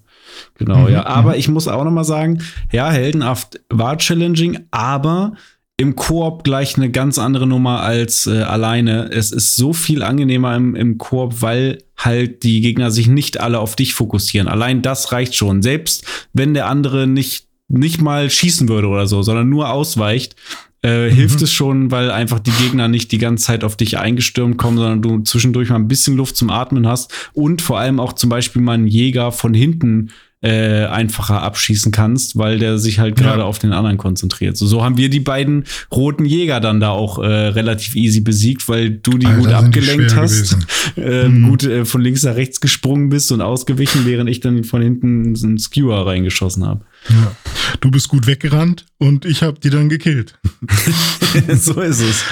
Genau, 0.57 0.87
Mhm, 0.87 0.93
ja. 0.93 1.05
Aber 1.05 1.37
ich 1.37 1.47
muss 1.47 1.67
auch 1.67 1.83
noch 1.83 1.91
mal 1.91 2.03
sagen, 2.03 2.41
ja, 2.71 2.91
Heldenhaft 2.91 3.59
war 3.69 3.97
challenging, 3.97 4.59
aber 4.71 5.33
im 5.79 5.95
Koop 5.95 6.43
gleich 6.43 6.75
eine 6.75 6.89
ganz 6.89 7.19
andere 7.19 7.45
Nummer 7.45 7.81
als 7.81 8.25
äh, 8.25 8.41
alleine. 8.41 9.11
Es 9.11 9.31
ist 9.31 9.55
so 9.55 9.73
viel 9.73 10.01
angenehmer 10.01 10.55
im, 10.55 10.75
im 10.75 10.97
Koop, 10.97 11.41
weil 11.43 11.83
halt 11.95 12.41
die 12.43 12.61
Gegner 12.61 12.89
sich 12.89 13.07
nicht 13.07 13.39
alle 13.39 13.59
auf 13.59 13.75
dich 13.75 13.93
fokussieren. 13.93 14.47
Allein 14.47 14.81
das 14.81 15.11
reicht 15.11 15.35
schon. 15.35 15.61
Selbst 15.61 16.03
wenn 16.33 16.55
der 16.55 16.65
andere 16.65 17.05
nicht, 17.05 17.47
nicht 17.67 18.01
mal 18.01 18.29
schießen 18.29 18.67
würde 18.67 18.87
oder 18.87 19.05
so, 19.05 19.21
sondern 19.21 19.49
nur 19.49 19.69
ausweicht, 19.69 20.35
äh, 20.81 21.09
hilft 21.09 21.41
es 21.41 21.51
schon, 21.51 21.91
weil 21.91 22.09
einfach 22.11 22.39
die 22.39 22.51
Gegner 22.51 22.87
nicht 22.87 23.11
die 23.11 23.17
ganze 23.17 23.45
Zeit 23.45 23.63
auf 23.63 23.75
dich 23.75 23.99
eingestürmt 23.99 24.57
kommen, 24.57 24.77
sondern 24.77 25.01
du 25.01 25.19
zwischendurch 25.23 25.69
mal 25.69 25.75
ein 25.75 25.87
bisschen 25.87 26.15
Luft 26.15 26.37
zum 26.37 26.49
Atmen 26.49 26.87
hast 26.87 27.13
und 27.33 27.61
vor 27.61 27.79
allem 27.79 27.99
auch 27.99 28.13
zum 28.13 28.29
Beispiel 28.29 28.61
mal 28.61 28.73
einen 28.73 28.87
Jäger 28.87 29.31
von 29.31 29.53
hinten 29.53 30.09
äh, 30.41 30.85
einfacher 30.85 31.41
abschießen 31.41 31.91
kannst, 31.91 32.37
weil 32.37 32.59
der 32.59 32.77
sich 32.77 32.99
halt 32.99 33.15
gerade 33.15 33.39
Ja. 33.39 33.45
auf 33.45 33.57
den 33.57 33.73
anderen 33.73 33.97
konzentriert. 33.97 34.55
So, 34.55 34.67
so 34.67 34.83
haben 34.83 34.95
wir 34.95 35.09
die 35.09 35.19
beiden 35.19 35.63
roten 35.91 36.25
Jäger 36.25 36.59
dann 36.59 36.79
da 36.79 36.89
auch 36.91 37.17
äh, 37.17 37.25
relativ 37.25 37.95
easy 37.95 38.19
besiegt, 38.21 38.69
weil 38.69 38.91
du 38.91 39.17
die 39.17 39.25
Alter, 39.25 39.39
gut 39.39 39.49
die 39.49 39.53
abgelenkt 39.55 40.11
schwer 40.11 40.21
hast, 40.21 40.57
äh, 40.95 41.27
Mhm. 41.27 41.49
gut 41.49 41.63
äh, 41.63 41.85
von 41.85 42.01
links 42.01 42.21
nach 42.23 42.35
rechts 42.35 42.61
gesprungen 42.61 43.09
bist 43.09 43.31
und 43.31 43.41
ausgewichen, 43.41 44.05
während 44.05 44.29
ich 44.29 44.39
dann 44.39 44.63
von 44.63 44.81
hinten 44.81 45.33
so 45.35 45.47
einen 45.47 45.57
Skewer 45.57 46.05
reingeschossen 46.05 46.65
habe. 46.65 46.85
Ja. 47.09 47.35
Du 47.79 47.89
bist 47.89 48.07
gut 48.07 48.27
weggerannt 48.27 48.85
und 48.99 49.25
ich 49.25 49.41
habe 49.41 49.59
die 49.59 49.69
dann 49.71 49.89
gekillt. 49.89 50.37
so 51.55 51.81
ist 51.81 52.01
es. 52.01 52.23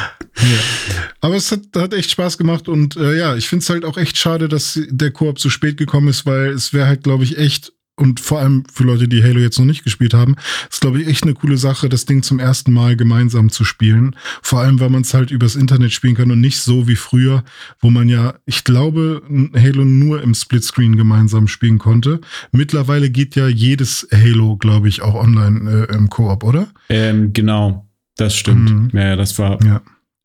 Aber 1.21 1.35
es 1.35 1.51
hat, 1.51 1.61
hat 1.75 1.93
echt 1.93 2.11
Spaß 2.11 2.37
gemacht 2.37 2.67
und 2.67 2.97
äh, 2.97 3.17
ja, 3.17 3.35
ich 3.35 3.47
finde 3.47 3.63
es 3.63 3.69
halt 3.69 3.85
auch 3.85 3.97
echt 3.97 4.17
schade, 4.17 4.47
dass 4.47 4.79
der 4.89 5.11
Koop 5.11 5.39
so 5.39 5.49
spät 5.49 5.77
gekommen 5.77 6.07
ist, 6.09 6.25
weil 6.25 6.49
es 6.49 6.73
wäre 6.73 6.87
halt, 6.87 7.03
glaube 7.03 7.23
ich, 7.23 7.37
echt 7.37 7.73
und 7.97 8.19
vor 8.19 8.39
allem 8.39 8.63
für 8.73 8.83
Leute, 8.83 9.07
die 9.07 9.23
Halo 9.23 9.39
jetzt 9.39 9.57
noch 9.57 9.65
nicht 9.65 9.83
gespielt 9.83 10.13
haben, 10.13 10.35
ist, 10.69 10.81
glaube 10.81 11.01
ich, 11.01 11.07
echt 11.07 11.23
eine 11.23 11.33
coole 11.33 11.57
Sache, 11.57 11.87
das 11.89 12.05
Ding 12.05 12.23
zum 12.23 12.39
ersten 12.39 12.73
Mal 12.73 12.95
gemeinsam 12.95 13.49
zu 13.49 13.63
spielen. 13.63 14.15
Vor 14.41 14.59
allem, 14.59 14.79
weil 14.79 14.89
man 14.89 15.01
es 15.03 15.13
halt 15.13 15.31
übers 15.31 15.55
Internet 15.55 15.91
spielen 15.93 16.15
kann 16.15 16.31
und 16.31 16.41
nicht 16.41 16.59
so 16.59 16.87
wie 16.87 16.95
früher, 16.97 17.43
wo 17.79 17.89
man 17.89 18.09
ja, 18.09 18.35
ich 18.45 18.63
glaube, 18.63 19.21
Halo 19.55 19.85
nur 19.85 20.21
im 20.21 20.33
Splitscreen 20.33 20.97
gemeinsam 20.97 21.47
spielen 21.47 21.77
konnte. 21.77 22.19
Mittlerweile 22.51 23.09
geht 23.09 23.35
ja 23.35 23.47
jedes 23.47 24.07
Halo, 24.13 24.57
glaube 24.57 24.89
ich, 24.89 25.01
auch 25.01 25.15
online 25.15 25.87
äh, 25.89 25.95
im 25.95 26.09
Koop, 26.09 26.43
oder? 26.43 26.67
Ähm, 26.89 27.31
genau, 27.33 27.87
das 28.17 28.35
stimmt. 28.35 28.93
Mhm. 28.93 28.99
Ja, 28.99 29.15
das 29.15 29.39
war 29.39 29.63
Ja. 29.63 29.81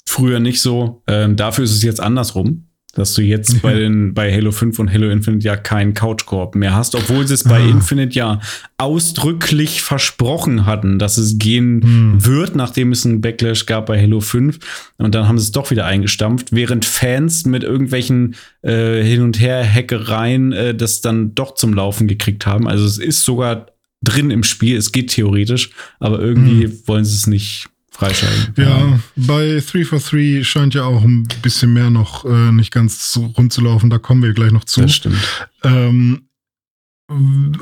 früher 0.07 0.41
nicht 0.41 0.61
so. 0.61 1.03
Ähm, 1.07 1.37
dafür 1.37 1.65
ist 1.65 1.73
es 1.73 1.83
jetzt 1.83 2.01
andersrum, 2.01 2.67
dass 2.93 3.15
du 3.15 3.23
jetzt 3.23 3.63
bei, 3.63 3.75
den, 3.75 4.15
bei 4.15 4.33
Halo 4.33 4.51
5 4.53 4.79
und 4.79 4.93
Halo 4.93 5.09
Infinite 5.11 5.47
ja 5.47 5.57
keinen 5.57 5.95
Couch-Koop 5.95 6.55
mehr 6.57 6.75
hast, 6.75 6.95
obwohl 6.95 7.27
sie 7.27 7.35
es 7.35 7.45
bei 7.45 7.61
Ah. 7.61 7.69
Infinite 7.69 8.15
ja 8.17 8.41
ausdrücklich 8.79 9.83
versprochen 9.83 10.67
hatten, 10.67 10.99
dass 10.99 11.17
es 11.17 11.39
gehen 11.39 11.83
Hm. 11.83 12.27
wird, 12.27 12.57
nachdem 12.57 12.93
es 12.93 13.07
einen 13.07 13.21
Backlash 13.21 13.67
gab 13.67 13.87
bei 13.87 14.01
Halo 14.01 14.21
5. 14.21 14.59
Und 14.99 15.15
dann 15.15 15.29
haben 15.29 15.39
sie 15.39 15.45
es 15.45 15.53
doch 15.53 15.71
wieder 15.71 15.87
eingestampft, 15.87 16.49
während 16.53 16.85
Fans 16.85 17.47
mit 17.47 17.63
irgendwelchen 17.63 18.35
äh, 18.63 19.03
Hin- 19.03 19.23
und 19.23 19.41
Her-Hackereien 19.41 20.53
äh, 20.53 20.75
das 20.75 21.01
dann 21.01 21.35
doch 21.35 21.55
zum 21.55 21.73
Laufen 21.75 22.09
gekriegt 22.09 22.47
haben. 22.47 22.67
Also 22.69 22.85
es 22.85 22.99
ist 22.99 23.25
sogar 23.25 23.67
drin 24.03 24.31
im 24.31 24.43
Spiel, 24.43 24.77
es 24.77 24.93
geht 24.93 25.11
theoretisch, 25.11 25.71
aber 26.01 26.21
irgendwie 26.21 26.65
Hm. 26.65 26.79
wollen 26.87 27.05
sie 27.05 27.15
es 27.15 27.27
nicht 27.27 27.69
freischalten. 28.01 28.55
Ja, 28.57 28.99
bei 29.17 29.61
343 29.61 30.49
scheint 30.49 30.75
ja 30.75 30.85
auch 30.85 31.03
ein 31.03 31.29
bisschen 31.43 31.73
mehr 31.75 31.91
noch 31.91 32.25
äh, 32.25 32.51
nicht 32.53 32.73
ganz 32.73 33.19
rund 33.37 33.53
zu 33.53 33.61
laufen. 33.61 33.91
Da 33.91 33.99
kommen 33.99 34.23
wir 34.23 34.33
gleich 34.33 34.53
noch 34.53 34.65
zu. 34.65 34.81
das 34.81 34.95
stimmt. 34.95 35.19
Ähm, 35.65 36.23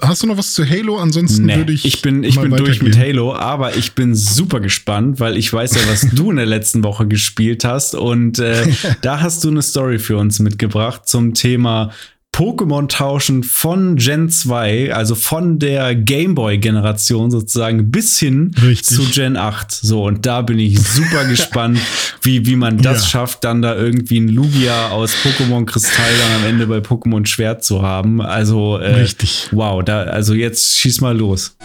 hast 0.02 0.22
du 0.22 0.26
noch 0.28 0.36
was 0.36 0.54
zu 0.54 0.68
Halo? 0.68 0.98
Ansonsten 0.98 1.46
Nee, 1.46 1.56
würde 1.56 1.72
ich. 1.72 1.84
ich 1.84 2.02
bin, 2.02 2.22
ich 2.22 2.38
bin 2.40 2.54
durch 2.54 2.82
mit. 2.82 2.96
Halo, 2.96 3.34
aber 3.34 3.76
ich 3.76 3.92
bin 3.92 4.14
super 4.14 4.60
gespannt, 4.60 5.18
weil 5.20 5.36
ich 5.36 5.52
weiß 5.52 5.74
ja, 5.74 5.80
was 5.90 6.08
du 6.14 6.30
in 6.30 6.36
der 6.36 6.46
letzten 6.46 6.84
Woche 6.84 7.08
gespielt 7.08 7.64
hast. 7.64 7.94
Und 7.96 8.38
äh, 8.38 8.66
da 9.02 9.20
hast 9.20 9.42
du 9.42 9.48
eine 9.50 9.62
Story 9.62 9.98
für 9.98 10.18
uns 10.18 10.38
mitgebracht 10.38 11.08
zum 11.08 11.34
Thema 11.34 11.90
Pokémon 12.34 12.86
tauschen 12.88 13.42
von 13.42 13.96
Gen 13.96 14.30
2, 14.30 14.94
also 14.94 15.16
von 15.16 15.58
der 15.58 15.96
Gameboy-Generation 15.96 17.32
sozusagen 17.32 17.90
bis 17.90 18.18
hin 18.20 18.54
Richtig. 18.62 18.96
zu 18.96 19.02
Gen 19.10 19.36
8. 19.36 19.72
So, 19.72 20.04
und 20.04 20.24
da 20.24 20.42
bin 20.42 20.58
ich 20.60 20.80
super 20.80 21.24
gespannt, 21.28 21.80
wie, 22.22 22.46
wie 22.46 22.54
man 22.54 22.78
das 22.78 23.02
Ja. 23.02 23.08
schafft, 23.08 23.42
dann 23.42 23.60
da 23.62 23.74
irgendwie 23.74 24.20
ein 24.20 24.28
Lugia 24.28 24.90
aus 24.90 25.14
Pokémon 25.24 25.64
Kristall 25.66 26.12
dann 26.18 26.42
am 26.42 26.48
Ende 26.48 26.66
bei 26.68 26.78
Pokémon 26.78 27.26
Schwert 27.26 27.64
zu 27.64 27.82
haben. 27.82 28.20
Also, 28.22 28.78
äh, 28.78 28.94
Richtig. 28.94 29.48
Wow, 29.50 29.82
da, 29.82 30.02
also 30.02 30.34
jetzt 30.34 30.76
schieß 30.76 31.00
mal 31.00 31.16
los. 31.16 31.56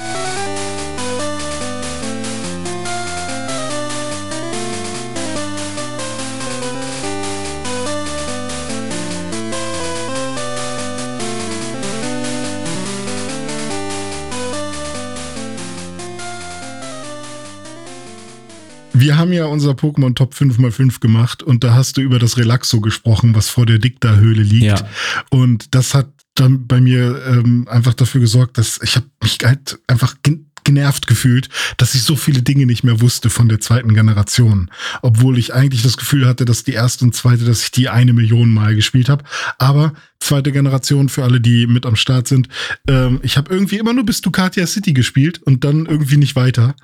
Haben 19.24 19.34
ja 19.34 19.46
unser 19.46 19.72
Pokémon 19.72 20.14
Top 20.16 20.34
5x5 20.34 21.00
gemacht 21.00 21.44
und 21.44 21.64
da 21.64 21.74
hast 21.74 21.96
du 21.96 22.02
über 22.02 22.20
das 22.20 22.38
Relaxo 22.38 22.82
gesprochen, 22.82 23.36
was 23.36 23.50
vor 23.50 23.66
der 23.66 23.80
Dicta-Höhle 23.80 24.44
liegt. 24.44 24.80
Ja. 24.80 24.88
Und 25.30 25.74
das 25.74 25.94
hat 25.94 26.10
dann 26.36 26.68
bei 26.68 26.82
mir 26.82 27.22
ähm, 27.26 27.66
einfach 27.70 27.94
dafür 27.94 28.20
gesorgt, 28.20 28.58
dass 28.58 28.82
ich 28.84 28.98
habe 28.98 29.06
mich 29.22 29.38
halt 29.42 29.80
einfach 29.88 30.16
genervt 30.64 31.08
gefühlt, 31.08 31.50
dass 31.78 31.96
ich 31.96 32.04
so 32.04 32.16
viele 32.16 32.42
Dinge 32.42 32.66
nicht 32.66 32.84
mehr 32.84 33.02
wusste 33.02 33.30
von 33.30 33.50
der 33.50 33.60
zweiten 33.60 33.94
Generation. 33.94 34.70
Obwohl 35.02 35.38
ich 35.38 35.54
eigentlich 35.54 35.84
das 35.84 35.98
Gefühl 35.98 36.26
hatte, 36.26 36.46
dass 36.46 36.64
die 36.64 36.74
erste 36.74 37.06
und 37.06 37.16
zweite, 37.16 37.46
dass 37.46 37.64
ich 37.64 37.72
die 37.72 37.90
eine 37.90 38.14
Million 38.14 38.50
Mal 38.50 38.76
gespielt 38.76 39.10
habe. 39.10 39.24
Aber 39.58 39.94
zweite 40.20 40.52
Generation 40.52 41.10
für 41.10 41.24
alle, 41.24 41.42
die 41.42 41.68
mit 41.68 41.86
am 41.86 41.96
Start 41.96 42.28
sind, 42.28 42.48
ähm, 42.88 43.20
ich 43.24 43.38
habe 43.38 43.54
irgendwie 43.54 43.78
immer 43.78 43.94
nur 43.94 44.06
bis 44.06 44.22
Ducatia 44.22 44.66
City 44.68 44.94
gespielt 44.94 45.42
und 45.44 45.64
dann 45.64 45.86
irgendwie 45.86 46.18
nicht 46.18 46.36
weiter. 46.36 46.76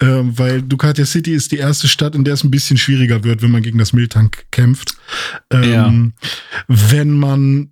Ähm, 0.00 0.38
weil 0.38 0.62
Ducatia 0.62 1.04
City 1.04 1.32
ist 1.32 1.52
die 1.52 1.58
erste 1.58 1.88
Stadt, 1.88 2.14
in 2.14 2.24
der 2.24 2.34
es 2.34 2.44
ein 2.44 2.50
bisschen 2.50 2.76
schwieriger 2.76 3.24
wird, 3.24 3.42
wenn 3.42 3.50
man 3.50 3.62
gegen 3.62 3.78
das 3.78 3.92
Miltank 3.92 4.46
kämpft. 4.50 4.96
Ähm, 5.50 6.12
Wenn 6.68 7.12
man 7.12 7.70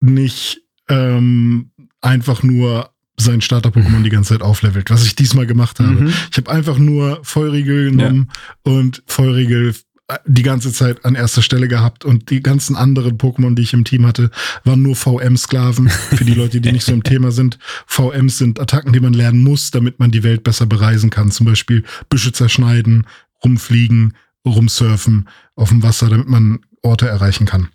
nicht 0.00 0.60
ähm, 0.88 1.70
einfach 2.00 2.42
nur 2.42 2.90
sein 3.16 3.40
Starter-Pokémon 3.40 4.02
die 4.02 4.10
ganze 4.10 4.34
Zeit 4.34 4.42
auflevelt, 4.42 4.90
was 4.90 5.04
ich 5.04 5.14
diesmal 5.14 5.46
gemacht 5.46 5.78
habe. 5.80 5.90
Mhm. 5.90 6.12
Ich 6.30 6.36
habe 6.36 6.50
einfach 6.50 6.78
nur 6.78 7.20
Feurigel 7.22 7.90
genommen 7.90 8.30
und 8.62 9.02
Feurigel 9.06 9.74
äh, 10.08 10.18
die 10.26 10.42
ganze 10.42 10.72
Zeit 10.72 11.04
an 11.04 11.14
erster 11.14 11.42
Stelle 11.42 11.68
gehabt 11.68 12.04
und 12.04 12.30
die 12.30 12.42
ganzen 12.42 12.76
anderen 12.76 13.18
Pokémon, 13.18 13.54
die 13.54 13.62
ich 13.62 13.72
im 13.74 13.84
Team 13.84 14.06
hatte, 14.06 14.30
waren 14.64 14.82
nur 14.82 14.96
VM-Sklaven. 14.96 15.88
Für 15.88 16.24
die 16.24 16.34
Leute, 16.34 16.60
die 16.60 16.72
nicht 16.72 16.84
so 16.84 16.92
im 16.92 17.02
Thema 17.02 17.30
sind. 17.32 17.58
VMs 17.86 18.38
sind 18.38 18.60
Attacken, 18.60 18.92
die 18.92 19.00
man 19.00 19.12
lernen 19.12 19.42
muss, 19.42 19.70
damit 19.70 19.98
man 19.98 20.10
die 20.10 20.22
Welt 20.22 20.42
besser 20.42 20.66
bereisen 20.66 21.10
kann. 21.10 21.30
Zum 21.30 21.46
Beispiel 21.46 21.84
Büsche 22.08 22.32
zerschneiden, 22.32 23.06
rumfliegen, 23.44 24.14
rumsurfen 24.44 25.28
auf 25.54 25.68
dem 25.68 25.82
Wasser, 25.82 26.08
damit 26.08 26.28
man 26.28 26.60
Orte 26.82 27.08
erreichen 27.08 27.46
kann. 27.46 27.68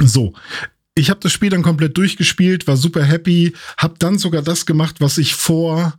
So. 0.00 0.34
Ich 0.96 1.08
habe 1.08 1.20
das 1.20 1.32
Spiel 1.32 1.50
dann 1.50 1.62
komplett 1.62 1.96
durchgespielt, 1.96 2.66
war 2.66 2.76
super 2.76 3.04
happy, 3.04 3.54
habe 3.78 3.94
dann 3.98 4.18
sogar 4.18 4.42
das 4.42 4.66
gemacht, 4.66 4.96
was 4.98 5.18
ich 5.18 5.34
vor, 5.34 5.94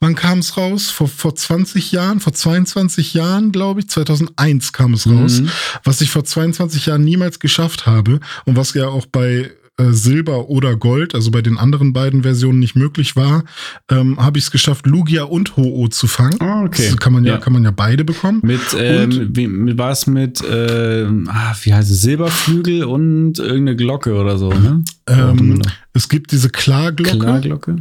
wann 0.00 0.14
kam 0.14 0.38
es 0.38 0.56
raus? 0.56 0.90
Vor, 0.90 1.08
vor 1.08 1.34
20 1.36 1.92
Jahren, 1.92 2.20
vor 2.20 2.32
22 2.32 3.12
Jahren, 3.14 3.52
glaube 3.52 3.80
ich, 3.80 3.88
2001 3.90 4.72
kam 4.72 4.94
es 4.94 5.06
raus, 5.06 5.40
Mhm. 5.42 5.50
was 5.84 6.00
ich 6.00 6.10
vor 6.10 6.24
22 6.24 6.86
Jahren 6.86 7.04
niemals 7.04 7.38
geschafft 7.38 7.86
habe 7.86 8.18
und 8.46 8.56
was 8.56 8.72
ja 8.74 8.88
auch 8.88 9.06
bei 9.06 9.52
äh, 9.80 9.92
Silber 9.92 10.48
oder 10.48 10.76
Gold, 10.76 11.14
also 11.14 11.30
bei 11.30 11.42
den 11.42 11.58
anderen 11.58 11.92
beiden 11.92 12.22
Versionen 12.22 12.58
nicht 12.58 12.76
möglich 12.76 13.16
war, 13.16 13.44
ähm, 13.90 14.18
habe 14.18 14.38
ich 14.38 14.44
es 14.44 14.50
geschafft, 14.50 14.86
Lugia 14.86 15.24
und 15.24 15.56
Ho-Oh 15.56 15.88
zu 15.88 16.06
fangen. 16.06 16.40
Ah, 16.40 16.64
okay. 16.64 16.86
Das 16.86 16.96
kann 16.98 17.12
man 17.12 17.24
ja, 17.24 17.34
Ja. 17.34 17.38
kann 17.38 17.52
man 17.52 17.64
ja 17.64 17.70
beide 17.70 18.04
bekommen. 18.04 18.40
Mit, 18.42 18.60
ähm, 18.78 19.30
wie, 19.32 19.46
mit 19.46 19.78
war 19.78 19.90
es 19.90 20.06
mit, 20.06 20.42
ah, 20.42 21.54
wie 21.62 21.74
heißt 21.74 21.90
es, 21.90 22.02
Silberflügel 22.02 22.84
und 22.84 23.38
irgendeine 23.38 23.76
Glocke 23.76 24.14
oder 24.14 24.38
so, 24.38 24.50
ne? 24.50 24.84
Ähm, 25.06 25.62
es 25.92 26.08
gibt 26.08 26.32
diese 26.32 26.50
Klarglocke. 26.50 27.18
Klarglocke? 27.18 27.76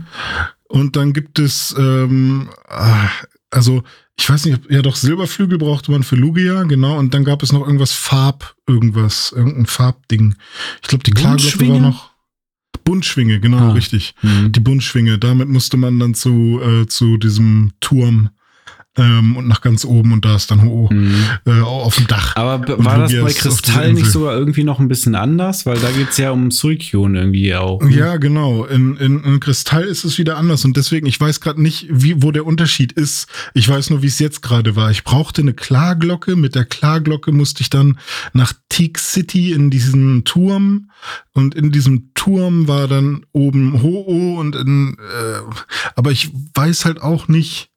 Und 0.67 0.95
dann 0.95 1.13
gibt 1.13 1.39
es, 1.39 1.75
ähm, 1.77 2.49
ah, 2.67 3.09
also 3.49 3.83
ich 4.19 4.29
weiß 4.29 4.45
nicht, 4.45 4.55
ob, 4.55 4.69
ja 4.71 4.81
doch, 4.81 4.95
Silberflügel 4.95 5.57
brauchte 5.57 5.91
man 5.91 6.03
für 6.03 6.15
Lugia, 6.15 6.63
genau. 6.63 6.97
Und 6.99 7.13
dann 7.13 7.23
gab 7.23 7.41
es 7.41 7.51
noch 7.53 7.65
irgendwas 7.65 7.93
Farb, 7.93 8.55
irgendwas, 8.67 9.31
irgendein 9.35 9.65
Farbding. 9.65 10.35
Ich 10.81 10.87
glaube, 10.89 11.03
die 11.03 11.11
Klarglocke 11.11 11.67
war 11.69 11.79
noch. 11.79 12.09
Buntschwinge, 12.83 13.39
genau, 13.39 13.57
Ah. 13.57 13.71
richtig. 13.73 14.15
Mhm. 14.21 14.51
Die 14.51 14.59
Buntschwinge, 14.59 15.19
damit 15.19 15.47
musste 15.49 15.77
man 15.77 15.99
dann 15.99 16.13
zu, 16.15 16.59
äh, 16.61 16.87
zu 16.87 17.17
diesem 17.17 17.71
Turm 17.81 18.29
ähm, 18.99 19.35
und 19.37 19.47
nach 19.47 19.61
ganz 19.61 19.85
oben 19.85 20.13
und 20.13 20.25
da 20.25 20.35
ist 20.35 20.51
dann 20.51 20.61
Ho 20.63 20.89
Mhm. 20.91 21.15
äh, 21.45 21.61
auf 21.61 21.95
dem 21.95 22.07
Dach. 22.07 22.35
Aber 22.35 22.55
Und 22.77 22.85
war 22.85 22.97
das 22.99 23.11
bei 23.13 23.31
Kristall 23.33 23.93
nicht 23.93 24.05
sogar 24.07 24.33
irgendwie 24.37 24.63
noch 24.63 24.79
ein 24.79 24.87
bisschen 24.87 25.15
anders? 25.15 25.65
Weil 25.65 25.77
da 25.79 25.89
geht's 25.91 26.17
ja 26.17 26.31
um 26.31 26.51
Suicune 26.51 27.19
irgendwie 27.19 27.55
auch. 27.55 27.81
ne? 27.81 27.95
Ja, 27.95 28.17
genau. 28.17 28.65
In, 28.65 28.97
in, 28.97 29.23
in 29.23 29.39
Kristall 29.39 29.83
ist 29.85 30.03
es 30.03 30.17
wieder 30.17 30.37
anders 30.37 30.65
und 30.65 30.75
deswegen, 30.77 31.05
ich 31.07 31.19
weiß 31.19 31.39
gerade 31.41 31.61
nicht, 31.61 31.87
wie, 31.89 32.21
wo 32.21 32.31
der 32.31 32.45
Unterschied 32.45 32.91
ist. 32.91 33.27
Ich 33.53 33.67
weiß 33.67 33.89
nur, 33.89 34.01
wie 34.03 34.07
es 34.07 34.19
jetzt 34.19 34.41
gerade 34.41 34.75
war. 34.75 34.91
Ich 34.91 35.03
brauchte 35.03 35.41
eine 35.41 35.53
Klarglocke. 35.53 36.35
Mit 36.35 36.55
der 36.55 36.65
Klarglocke 36.65 37.31
musste 37.31 37.61
ich 37.61 37.69
dann 37.69 37.97
nach 38.33 38.53
Teak 38.69 38.99
City 38.99 39.51
in 39.53 39.69
diesen 39.69 40.25
Turm 40.25 40.89
und 41.33 41.55
in 41.55 41.71
diesem 41.71 42.13
Turm 42.13 42.67
war 42.67 42.87
dann 42.87 43.25
oben 43.31 43.81
Ho-Oh 43.81 44.39
und 44.39 44.55
in, 44.55 44.97
äh, 44.99 45.39
aber 45.95 46.11
ich 46.11 46.31
weiß 46.53 46.85
halt 46.85 47.01
auch 47.01 47.27
nicht, 47.27 47.69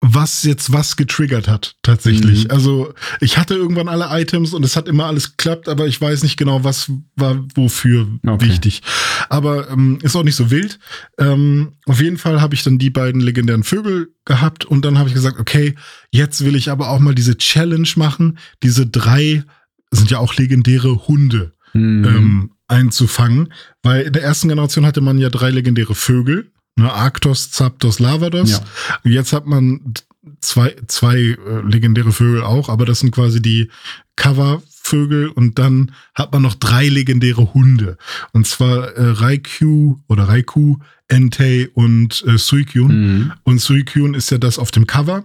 was 0.00 0.44
jetzt 0.44 0.72
was 0.72 0.96
getriggert 0.96 1.48
hat, 1.48 1.74
tatsächlich. 1.82 2.44
Mhm. 2.44 2.50
Also 2.52 2.94
ich 3.20 3.36
hatte 3.36 3.54
irgendwann 3.54 3.88
alle 3.88 4.06
Items 4.10 4.54
und 4.54 4.64
es 4.64 4.76
hat 4.76 4.86
immer 4.86 5.06
alles 5.06 5.36
geklappt, 5.36 5.68
aber 5.68 5.88
ich 5.88 6.00
weiß 6.00 6.22
nicht 6.22 6.36
genau, 6.36 6.62
was 6.62 6.90
war 7.16 7.44
wofür 7.54 8.06
Okay. 8.24 8.46
wichtig. 8.48 8.82
Aber 9.28 9.68
ähm, 9.70 9.98
ist 10.02 10.14
auch 10.14 10.22
nicht 10.22 10.36
so 10.36 10.50
wild. 10.52 10.78
Ähm, 11.18 11.72
auf 11.86 12.00
jeden 12.00 12.16
Fall 12.16 12.40
habe 12.40 12.54
ich 12.54 12.62
dann 12.62 12.78
die 12.78 12.90
beiden 12.90 13.20
legendären 13.20 13.64
Vögel 13.64 14.14
gehabt 14.24 14.64
und 14.64 14.84
dann 14.84 14.98
habe 14.98 15.08
ich 15.08 15.14
gesagt, 15.16 15.40
okay, 15.40 15.74
jetzt 16.12 16.44
will 16.44 16.54
ich 16.54 16.70
aber 16.70 16.90
auch 16.90 17.00
mal 17.00 17.14
diese 17.14 17.36
Challenge 17.36 17.88
machen, 17.96 18.38
diese 18.62 18.86
drei 18.86 19.42
sind 19.90 20.10
ja 20.10 20.18
auch 20.18 20.34
legendäre 20.36 21.08
Hunde 21.08 21.52
Mhm. 21.74 22.04
ähm, 22.06 22.50
einzufangen, 22.66 23.52
weil 23.82 24.02
in 24.02 24.12
der 24.14 24.22
ersten 24.22 24.48
Generation 24.48 24.86
hatte 24.86 25.00
man 25.02 25.18
ja 25.18 25.28
drei 25.28 25.50
legendäre 25.50 25.94
Vögel, 25.94 26.50
ne, 26.78 26.92
Arctos, 26.92 27.50
Zapdos, 27.50 27.98
Lavados. 27.98 28.50
Ja. 28.50 28.60
Und 29.04 29.10
jetzt 29.12 29.32
hat 29.32 29.46
man 29.46 29.94
zwei, 30.40 30.76
zwei 30.86 31.16
äh, 31.16 31.36
legendäre 31.62 32.12
Vögel 32.12 32.42
auch, 32.42 32.68
aber 32.68 32.86
das 32.86 33.00
sind 33.00 33.10
quasi 33.10 33.42
die 33.42 33.70
Covervögel 34.16 35.28
und 35.28 35.58
dann 35.58 35.92
hat 36.14 36.32
man 36.32 36.42
noch 36.42 36.54
drei 36.54 36.88
legendäre 36.88 37.54
Hunde. 37.54 37.98
Und 38.32 38.46
zwar 38.46 38.88
äh, 38.94 39.10
Raikou 39.10 40.00
oder 40.08 40.24
Raikou, 40.24 40.78
Entei 41.08 41.68
und 41.72 42.22
äh, 42.26 42.36
Suicune. 42.36 42.94
Mhm. 42.94 43.32
Und 43.44 43.60
Suicune 43.60 44.16
ist 44.16 44.30
ja 44.30 44.38
das 44.38 44.58
auf 44.58 44.70
dem 44.70 44.86
Cover. 44.86 45.24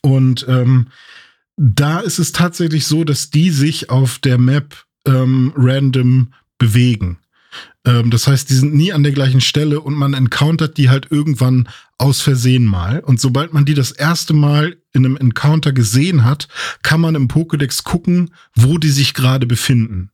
Und 0.00 0.46
ähm, 0.48 0.86
da 1.56 2.00
ist 2.00 2.18
es 2.18 2.32
tatsächlich 2.32 2.86
so, 2.86 3.04
dass 3.04 3.30
die 3.30 3.50
sich 3.50 3.90
auf 3.90 4.18
der 4.18 4.38
Map 4.38 4.84
ähm, 5.06 5.52
random 5.56 6.32
bewegen. 6.58 7.18
Ähm, 7.84 8.10
das 8.10 8.26
heißt, 8.26 8.48
die 8.50 8.54
sind 8.54 8.74
nie 8.74 8.92
an 8.92 9.02
der 9.02 9.12
gleichen 9.12 9.40
Stelle 9.40 9.80
und 9.80 9.94
man 9.94 10.14
encountert 10.14 10.76
die 10.76 10.90
halt 10.90 11.08
irgendwann 11.10 11.68
aus 11.98 12.20
Versehen 12.20 12.66
mal. 12.66 13.00
Und 13.00 13.20
sobald 13.20 13.52
man 13.52 13.64
die 13.64 13.74
das 13.74 13.90
erste 13.90 14.34
Mal 14.34 14.76
in 14.92 15.04
einem 15.04 15.16
Encounter 15.16 15.72
gesehen 15.72 16.24
hat, 16.24 16.48
kann 16.82 17.00
man 17.00 17.14
im 17.14 17.28
Pokédex 17.28 17.84
gucken, 17.84 18.30
wo 18.54 18.78
die 18.78 18.90
sich 18.90 19.14
gerade 19.14 19.46
befinden. 19.46 20.10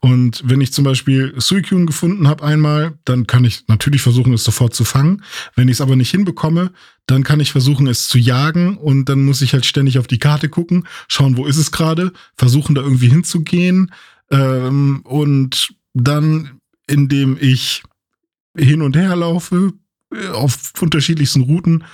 Und 0.00 0.42
wenn 0.44 0.60
ich 0.60 0.72
zum 0.72 0.84
Beispiel 0.84 1.34
Suicune 1.38 1.86
gefunden 1.86 2.28
habe 2.28 2.44
einmal, 2.44 2.98
dann 3.04 3.26
kann 3.26 3.44
ich 3.44 3.66
natürlich 3.68 4.02
versuchen, 4.02 4.32
es 4.32 4.44
sofort 4.44 4.74
zu 4.74 4.84
fangen. 4.84 5.22
Wenn 5.54 5.68
ich 5.68 5.74
es 5.74 5.80
aber 5.80 5.96
nicht 5.96 6.10
hinbekomme, 6.10 6.70
dann 7.06 7.24
kann 7.24 7.40
ich 7.40 7.52
versuchen, 7.52 7.86
es 7.86 8.08
zu 8.08 8.18
jagen 8.18 8.76
und 8.76 9.08
dann 9.08 9.24
muss 9.24 9.42
ich 9.42 9.52
halt 9.52 9.66
ständig 9.66 9.98
auf 9.98 10.06
die 10.06 10.18
Karte 10.18 10.48
gucken, 10.48 10.86
schauen, 11.08 11.36
wo 11.36 11.46
ist 11.46 11.56
es 11.56 11.72
gerade, 11.72 12.12
versuchen 12.36 12.74
da 12.74 12.82
irgendwie 12.82 13.08
hinzugehen 13.08 13.92
ähm, 14.30 15.00
und 15.04 15.74
dann, 15.94 16.60
indem 16.90 17.36
ich 17.40 17.82
hin 18.56 18.82
und 18.82 18.96
her 18.96 19.14
laufe, 19.16 19.72
äh, 20.14 20.28
auf 20.28 20.72
unterschiedlichsten 20.80 21.42
Routen, 21.42 21.84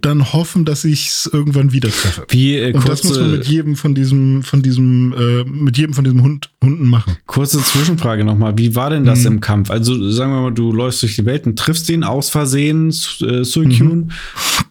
dann 0.00 0.32
hoffen, 0.32 0.64
dass 0.64 0.84
ich 0.84 1.08
es 1.08 1.30
irgendwann 1.30 1.72
wieder 1.72 1.90
treffe. 1.90 2.24
Wie 2.30 2.56
äh, 2.56 2.72
Und 2.72 2.88
das 2.88 3.04
muss 3.04 3.18
man 3.18 3.30
mit 3.30 3.40
kurze, 3.40 3.50
jedem 3.52 3.76
von 3.76 3.94
diesem, 3.94 4.42
von 4.42 4.62
diesem, 4.62 5.12
äh, 5.12 5.44
mit 5.44 5.76
jedem 5.76 5.92
von 5.94 6.04
diesem 6.04 6.22
Hund, 6.22 6.50
Hunden 6.64 6.88
machen. 6.88 7.16
kurze 7.26 7.62
Zwischenfrage 7.62 8.24
nochmal. 8.24 8.56
Wie 8.56 8.74
war 8.74 8.88
denn 8.90 9.04
das 9.04 9.20
Mhm. 9.20 9.26
im 9.26 9.40
Kampf? 9.40 9.70
Also 9.70 10.10
sagen 10.10 10.32
wir 10.32 10.40
mal, 10.42 10.50
du 10.52 10.72
läufst 10.72 11.02
durch 11.02 11.16
die 11.16 11.26
Welt 11.26 11.46
und 11.46 11.58
triffst 11.58 11.88
den 11.90 12.04
aus 12.04 12.30
Versehen, 12.30 12.88
äh, 12.88 13.44
Suicune. 13.44 14.08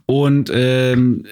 Und 0.07 0.49
ähm, 0.53 1.25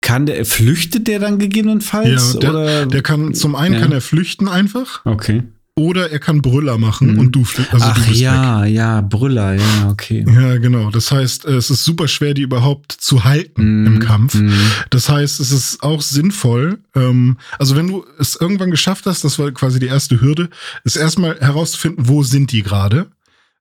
kann 0.00 0.24
der, 0.26 0.44
flüchtet 0.46 1.06
der 1.08 1.18
dann 1.18 1.38
gegebenenfalls? 1.38 2.34
Ja, 2.34 2.40
der- 2.40 2.50
oder? 2.50 2.86
Der 2.86 3.02
kann, 3.02 3.34
zum 3.34 3.54
einen 3.56 3.74
Ja. 3.74 3.80
kann 3.80 3.92
er 3.92 4.00
flüchten 4.00 4.48
einfach 4.48 5.04
okay. 5.04 5.42
Oder 5.78 6.10
er 6.10 6.18
kann 6.20 6.40
Brüller 6.40 6.78
machen 6.78 7.12
Mhm. 7.12 7.18
und 7.18 7.32
du 7.32 7.44
flüchtest, 7.44 7.74
also 7.74 7.86
du 7.86 7.92
Ach 7.92 7.96
bist 7.96 8.08
weg. 8.08 8.16
ja, 8.16 8.64
ja, 8.64 9.00
Brüller, 9.02 9.54
ja, 9.54 9.90
okay. 9.90 10.24
Ja, 10.26 10.56
genau. 10.56 10.90
Das 10.90 11.12
heißt, 11.12 11.44
äh, 11.44 11.56
es 11.56 11.68
ist 11.68 11.84
super 11.84 12.08
schwer, 12.08 12.32
die 12.32 12.40
überhaupt 12.42 12.92
zu 12.92 13.24
halten 13.24 13.82
Mhm. 13.82 13.86
im 13.86 13.98
Kampf. 13.98 14.34
Mhm. 14.36 14.54
Das 14.88 15.10
heißt, 15.10 15.38
es 15.38 15.52
ist 15.52 15.82
auch 15.82 16.00
sinnvoll, 16.00 16.78
ähm, 16.94 17.36
also 17.58 17.76
wenn 17.76 17.88
du 17.88 18.06
es 18.18 18.36
irgendwann 18.36 18.70
geschafft 18.70 19.04
hast, 19.04 19.22
das 19.24 19.38
war 19.38 19.50
quasi 19.52 19.78
die 19.78 19.86
erste 19.86 20.20
Hürde, 20.20 20.48
ist 20.84 20.96
erstmal 20.96 21.38
herauszufinden, 21.40 22.08
wo 22.08 22.22
sind 22.22 22.52
die 22.52 22.62
gerade. 22.62 23.08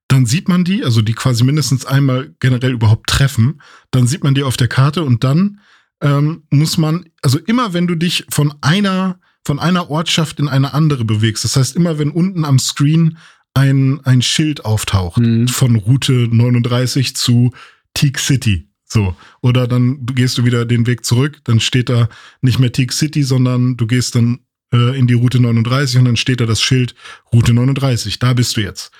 Dann 0.08 0.26
sieht 0.26 0.48
man 0.48 0.64
die, 0.64 0.86
also 0.86 1.02
die 1.02 1.14
quasi 1.14 1.44
mindestens 1.44 1.86
einmal 1.86 2.34
generell 2.40 2.72
überhaupt 2.72 3.10
treffen. 3.10 3.60
Dann 3.92 4.08
sieht 4.08 4.24
man 4.24 4.36
die 4.36 4.44
auf 4.44 4.56
der 4.56 4.68
Karte 4.70 5.04
und 5.04 5.24
dann 5.26 5.60
ähm, 6.02 6.44
muss 6.50 6.78
man, 6.78 7.06
also 7.22 7.40
immer 7.40 7.74
wenn 7.74 7.88
du 7.88 7.96
dich 7.96 8.26
von 8.30 8.54
einer, 8.62 9.18
von 9.46 9.60
einer 9.60 9.90
Ortschaft 9.90 10.40
in 10.40 10.48
eine 10.48 10.74
andere 10.74 11.06
bewegst, 11.06 11.44
das 11.44 11.56
heißt 11.56 11.76
immer 11.76 11.98
wenn 12.00 12.12
unten 12.12 12.44
am 12.46 12.60
Screen 12.60 13.18
ein, 13.54 14.02
ein 14.04 14.22
Schild 14.22 14.66
auftaucht 14.66 15.18
Mhm. 15.22 15.48
von 15.48 15.76
Route 15.78 16.28
39 16.30 17.16
zu 17.16 17.52
Teak 17.94 18.20
City. 18.20 18.68
So. 18.88 19.16
Oder 19.42 19.68
dann 19.68 20.06
gehst 20.06 20.38
du 20.38 20.46
wieder 20.46 20.66
den 20.66 20.86
Weg 20.88 21.06
zurück, 21.06 21.40
dann 21.46 21.60
steht 21.60 21.90
da 21.90 22.10
nicht 22.42 22.60
mehr 22.60 22.72
Teak 22.72 22.92
City, 22.92 23.24
sondern 23.24 23.78
du 23.78 23.88
gehst 23.88 24.16
dann 24.16 24.40
äh, 24.74 24.98
in 24.98 25.08
die 25.08 25.14
Route 25.14 25.40
39 25.40 26.00
und 26.00 26.06
dann 26.06 26.18
steht 26.18 26.42
da 26.42 26.46
das 26.46 26.62
Schild 26.62 26.96
Route 27.34 27.54
39. 27.54 28.20
Da 28.20 28.34
bist 28.34 28.58
du 28.58 28.62
jetzt. 28.62 28.92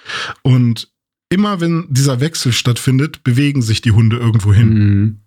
Und 0.42 0.90
immer 1.30 1.60
wenn 1.60 1.88
dieser 1.90 2.20
Wechsel 2.20 2.54
stattfindet, 2.54 3.24
bewegen 3.24 3.62
sich 3.62 3.82
die 3.82 3.92
Hunde 3.92 4.18
irgendwo 4.18 4.54
hin. 4.54 4.70
Mhm. 4.74 5.20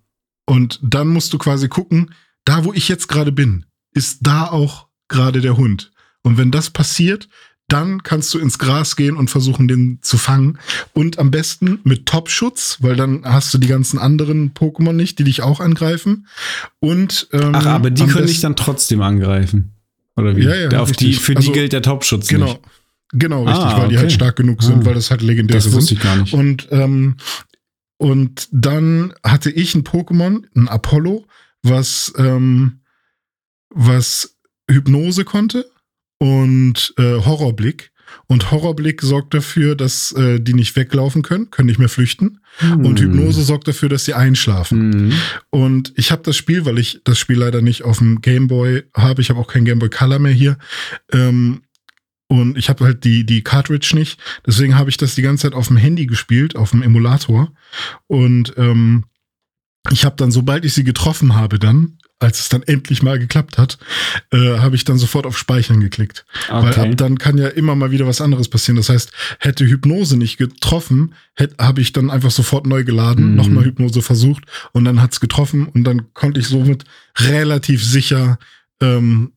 Und 0.47 0.81
dann 0.83 1.09
musst 1.09 1.33
du 1.33 1.39
quasi 1.39 1.69
gucken, 1.69 2.15
da 2.45 2.65
wo 2.65 2.73
ich 2.73 2.89
jetzt 2.89 3.09
gerade 3.09 3.33
bin, 3.33 3.67
ist 3.95 4.21
da 4.23 4.47
auch 4.47 4.88
gerade 5.09 5.41
der 5.41 5.57
Hund. 5.57 5.91
Und 6.23 6.37
wenn 6.39 6.51
das 6.51 6.71
passiert, 6.71 7.29
dann 7.71 8.03
kannst 8.03 8.33
du 8.33 8.39
ins 8.39 8.59
Gras 8.59 8.97
gehen 8.97 9.17
und 9.17 9.29
versuchen, 9.31 9.69
den 9.69 9.99
zu 10.01 10.17
fangen. 10.17 10.59
Und 10.95 11.19
am 11.19 11.31
besten 11.31 11.81
mit 11.85 12.07
Top-Schutz, 12.07 12.79
weil 12.81 12.97
dann 12.97 13.25
hast 13.25 13.53
du 13.53 13.59
die 13.59 13.67
ganzen 13.69 13.99
anderen 13.99 14.55
Pokémon 14.55 14.95
nicht, 14.95 15.19
die 15.19 15.25
dich 15.25 15.43
auch 15.43 15.61
angreifen. 15.61 16.27
Und 16.81 17.29
ähm, 17.33 17.53
Ach, 17.55 17.67
aber 17.67 17.91
die 17.91 18.07
können 18.07 18.27
dich 18.27 18.41
dann 18.41 18.57
trotzdem 18.57 19.03
angreifen. 19.03 19.73
Oder 20.17 20.35
wie? 20.35 20.45
Ja, 20.45 20.55
ja, 20.55 20.81
Auf 20.81 20.93
die, 20.93 21.13
für 21.13 21.33
die 21.35 21.39
Also, 21.39 21.53
gilt 21.53 21.73
der 21.75 21.83
Topschutz 21.83 22.29
Genau. 22.29 22.47
nicht. 22.47 22.61
Genau, 23.13 23.45
richtig, 23.45 23.65
Ah, 23.65 23.79
weil 23.83 23.89
die 23.89 23.97
halt 23.97 24.07
okay. 24.07 24.15
stark 24.15 24.37
genug 24.37 24.63
sind, 24.63 24.83
Ah. 24.83 24.87
weil 24.87 24.95
das 24.95 25.11
halt 25.11 25.23
legendäre 25.23 25.59
Das 25.59 25.71
wusste 25.73 25.91
sind. 25.95 25.99
ich 25.99 26.03
gar 26.03 26.17
nicht. 26.17 26.33
Und, 26.35 26.69
ähm, 26.71 27.17
und 27.99 28.49
dann 28.51 29.13
hatte 29.25 29.51
ich 29.51 29.75
ein 29.75 29.85
Pokémon, 29.85 30.43
ein 30.57 30.69
Apollo, 30.69 31.27
was, 31.63 32.13
ähm, 32.17 32.81
was 33.71 34.38
Hypnose 34.71 35.25
konnte 35.25 35.71
und 36.19 36.95
äh, 36.99 37.03
Horrorblick. 37.25 37.91
Und 38.27 38.51
Horrorblick 38.51 39.03
sorgt 39.03 39.35
dafür, 39.35 39.75
dass 39.75 40.13
äh, 40.13 40.41
die 40.41 40.55
nicht 40.55 40.77
weglaufen 40.77 41.23
können, 41.23 41.51
können 41.51 41.67
nicht 41.67 41.79
mehr 41.79 41.91
flüchten. 41.91 42.41
Und 42.63 42.99
Hm. 43.01 43.13
Hypnose 43.13 43.43
sorgt 43.43 43.69
dafür, 43.69 43.91
dass 43.91 44.07
sie 44.07 44.15
einschlafen. 44.15 44.89
Mhm. 44.89 45.13
Und 45.51 45.93
ich 45.97 46.11
habe 46.11 46.23
das 46.23 46.37
Spiel, 46.37 46.65
weil 46.65 46.79
ich 46.79 47.03
das 47.05 47.19
Spiel 47.19 47.39
leider 47.39 47.61
nicht 47.61 47.83
auf 47.83 47.99
dem 47.99 48.23
Gameboy 48.23 48.85
habe, 48.97 49.21
ich 49.21 49.29
habe 49.31 49.39
auch 49.39 49.47
kein 49.47 49.65
Gameboy 49.67 49.91
Color 49.91 50.19
mehr 50.21 50.33
hier. 50.33 50.57
Ähm, 51.13 51.63
und 52.29 52.59
ich 52.59 52.69
habe 52.69 52.85
halt 52.85 53.05
die, 53.05 53.25
die 53.25 53.43
Cartridge 53.43 53.93
nicht. 53.95 54.21
Deswegen 54.47 54.77
habe 54.77 54.91
ich 54.91 54.97
das 54.97 55.15
die 55.15 55.23
ganze 55.23 55.43
Zeit 55.43 55.55
auf 55.55 55.69
dem 55.69 55.77
Handy 55.79 56.07
gespielt, 56.07 56.57
auf 56.57 56.71
dem 56.73 56.83
Emulator. 56.83 57.53
Und 58.07 58.55
ähm, 58.57 59.05
ich 59.91 60.05
habe 60.05 60.17
dann, 60.17 60.31
sobald 60.31 60.65
ich 60.65 60.75
sie 60.75 60.85
getroffen 60.85 61.35
habe, 61.35 61.59
dann, 61.59 61.98
als 62.21 62.41
es 62.41 62.49
dann 62.49 62.63
endlich 62.65 63.03
mal 63.03 63.19
geklappt 63.19 63.59
hat, 63.59 63.79
äh, 64.33 64.59
habe 64.59 64.75
ich 64.75 64.85
dann 64.85 64.99
sofort 64.99 65.25
auf 65.27 65.39
Speichern 65.39 65.81
geklickt. 65.81 66.25
Weil 66.49 66.71
Okay. 66.73 66.91
ab 66.91 66.97
dann 66.97 67.19
kann 67.19 67.39
ja 67.39 67.49
immer 67.49 67.75
mal 67.77 67.91
wieder 67.93 68.07
was 68.07 68.21
anderes 68.21 68.49
passieren. 68.49 68.77
Das 68.77 68.89
heißt, 68.89 69.13
hätte 69.39 69.65
Hypnose 69.65 70.17
nicht 70.17 70.37
getroffen, 70.37 71.15
habe 71.61 71.81
ich 71.81 71.93
dann 71.93 72.11
einfach 72.11 72.33
sofort 72.33 72.67
neu 72.67 72.83
geladen, 72.85 73.31
Mhm. 73.31 73.37
nochmal 73.37 73.65
Hypnose 73.65 74.03
versucht 74.03 74.45
und 74.73 74.85
dann 74.85 75.01
hat's 75.01 75.21
getroffen 75.21 75.67
und 75.69 75.85
dann 75.85 76.13
konnte 76.15 76.41
ich 76.41 76.49
somit 76.49 76.85
relativ 77.19 77.85
sicher, 77.85 78.39
ähm, 78.81 79.33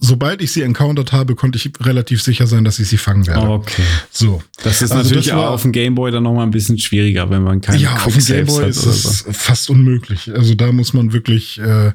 sobald 0.00 0.42
ich 0.42 0.52
sie 0.52 0.62
encountered 0.62 1.12
habe, 1.12 1.34
konnte 1.34 1.56
ich 1.58 1.70
relativ 1.80 2.22
sicher 2.22 2.46
sein, 2.46 2.64
dass 2.64 2.78
ich 2.78 2.88
sie 2.88 2.96
fangen 2.96 3.26
werde. 3.26 3.48
Okay. 3.48 3.82
So. 4.10 4.42
Das 4.62 4.82
ist 4.82 4.92
Also 4.92 5.04
natürlich 5.04 5.26
das 5.26 5.36
war- 5.36 5.48
auch 5.50 5.54
auf 5.54 5.62
dem 5.62 5.72
Gameboy 5.72 6.10
dann 6.10 6.22
nochmal 6.22 6.44
ein 6.46 6.50
bisschen 6.50 6.78
schwieriger, 6.78 7.28
wenn 7.30 7.42
man 7.42 7.60
keine 7.60 7.78
ja, 7.78 7.94
auf 8.04 8.14
dem 8.14 8.24
Gameboy 8.24 8.68
ist 8.68 8.82
so. 8.82 8.90
es 8.90 9.24
fast 9.32 9.70
unmöglich. 9.70 10.30
Also 10.34 10.54
da 10.54 10.72
muss 10.72 10.92
man 10.92 11.12
wirklich 11.12 11.58
äh, 11.58 11.92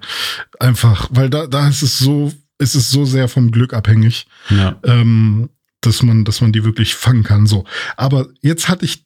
einfach, 0.59 1.09
weil 1.11 1.29
da, 1.29 1.47
da 1.47 1.67
ist 1.67 1.81
es 1.81 1.97
so, 1.99 2.31
ist 2.59 2.75
es 2.75 2.89
so 2.89 3.05
sehr 3.05 3.27
vom 3.27 3.51
Glück 3.51 3.73
abhängig. 3.73 4.25
Ja. 4.49 4.77
ähm, 4.83 5.49
dass 5.81 6.01
man, 6.01 6.25
dass 6.25 6.41
man 6.41 6.51
die 6.51 6.63
wirklich 6.63 6.95
fangen 6.95 7.23
kann. 7.23 7.45
So. 7.45 7.63
Aber 7.95 8.27
jetzt 8.41 8.67
hatte 8.67 8.83
ich 8.85 9.05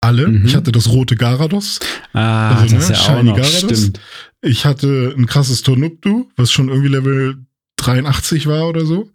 alle. 0.00 0.26
Mhm. 0.28 0.46
Ich 0.46 0.56
hatte 0.56 0.72
das 0.72 0.88
rote 0.88 1.14
Garados. 1.14 1.78
Ah, 2.12 2.56
also, 2.62 2.74
das 2.76 2.88
ne, 2.88 2.94
ist 2.94 3.06
ja 3.06 3.18
auch 3.18 3.22
noch, 3.22 3.36
Garados. 3.36 3.58
Stimmt. 3.58 4.00
Ich 4.40 4.64
hatte 4.64 5.14
ein 5.16 5.26
krasses 5.26 5.62
Tornuptu, 5.62 6.26
was 6.36 6.50
schon 6.52 6.68
irgendwie 6.68 6.88
Level 6.88 7.36
83 7.76 8.46
war 8.46 8.68
oder 8.68 8.84
so. 8.84 9.10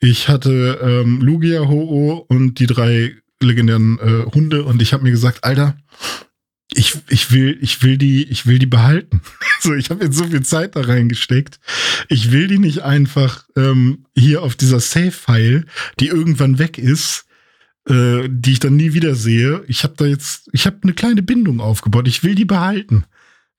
Ich 0.00 0.28
hatte 0.28 0.78
ähm, 0.82 1.20
Lugia, 1.20 1.68
Ho-Oh 1.68 2.24
und 2.28 2.58
die 2.58 2.66
drei 2.66 3.16
legendären 3.40 3.98
äh, 3.98 4.30
Hunde 4.34 4.64
und 4.64 4.82
ich 4.82 4.92
habe 4.92 5.04
mir 5.04 5.10
gesagt, 5.10 5.44
Alter, 5.44 5.76
ich, 6.74 6.96
ich 7.08 7.32
will, 7.32 7.58
ich 7.60 7.82
will 7.82 7.98
die, 7.98 8.24
ich 8.24 8.46
will 8.46 8.58
die 8.58 8.66
behalten. 8.66 9.20
So, 9.60 9.74
ich 9.74 9.90
habe 9.90 10.04
jetzt 10.04 10.16
so 10.16 10.24
viel 10.24 10.44
Zeit 10.44 10.76
da 10.76 10.82
reingesteckt. 10.82 11.58
Ich 12.08 12.30
will 12.30 12.46
die 12.46 12.60
nicht 12.60 12.82
einfach 12.82 13.44
ähm, 13.56 14.04
hier 14.16 14.44
auf 14.44 14.54
dieser 14.54 14.78
Save-File, 14.78 15.66
die 15.98 16.06
irgendwann 16.06 16.60
weg 16.60 16.78
ist, 16.78 17.26
äh, 17.88 18.28
die 18.30 18.52
ich 18.52 18.60
dann 18.60 18.76
nie 18.76 18.92
wieder 18.92 19.16
sehe. 19.16 19.64
Ich 19.66 19.82
habe 19.82 19.94
da 19.96 20.06
jetzt, 20.06 20.48
ich 20.52 20.64
habe 20.64 20.78
eine 20.84 20.92
kleine 20.92 21.24
Bindung 21.24 21.58
aufgebaut. 21.58 22.06
Ich 22.06 22.22
will 22.22 22.36
die 22.36 22.44
behalten. 22.44 23.04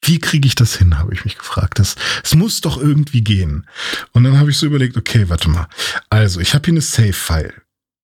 Wie 0.03 0.19
kriege 0.19 0.47
ich 0.47 0.55
das 0.55 0.75
hin, 0.75 0.97
habe 0.97 1.13
ich 1.13 1.25
mich 1.25 1.37
gefragt. 1.37 1.79
Das, 1.79 1.95
es 2.23 2.35
muss 2.35 2.61
doch 2.61 2.77
irgendwie 2.77 3.21
gehen. 3.21 3.67
Und 4.13 4.23
dann 4.23 4.37
habe 4.37 4.49
ich 4.49 4.57
so 4.57 4.65
überlegt, 4.65 4.97
okay, 4.97 5.29
warte 5.29 5.49
mal. 5.49 5.67
Also, 6.09 6.39
ich 6.39 6.53
habe 6.53 6.65
hier 6.65 6.73
eine 6.73 6.81
Save-File. 6.81 7.53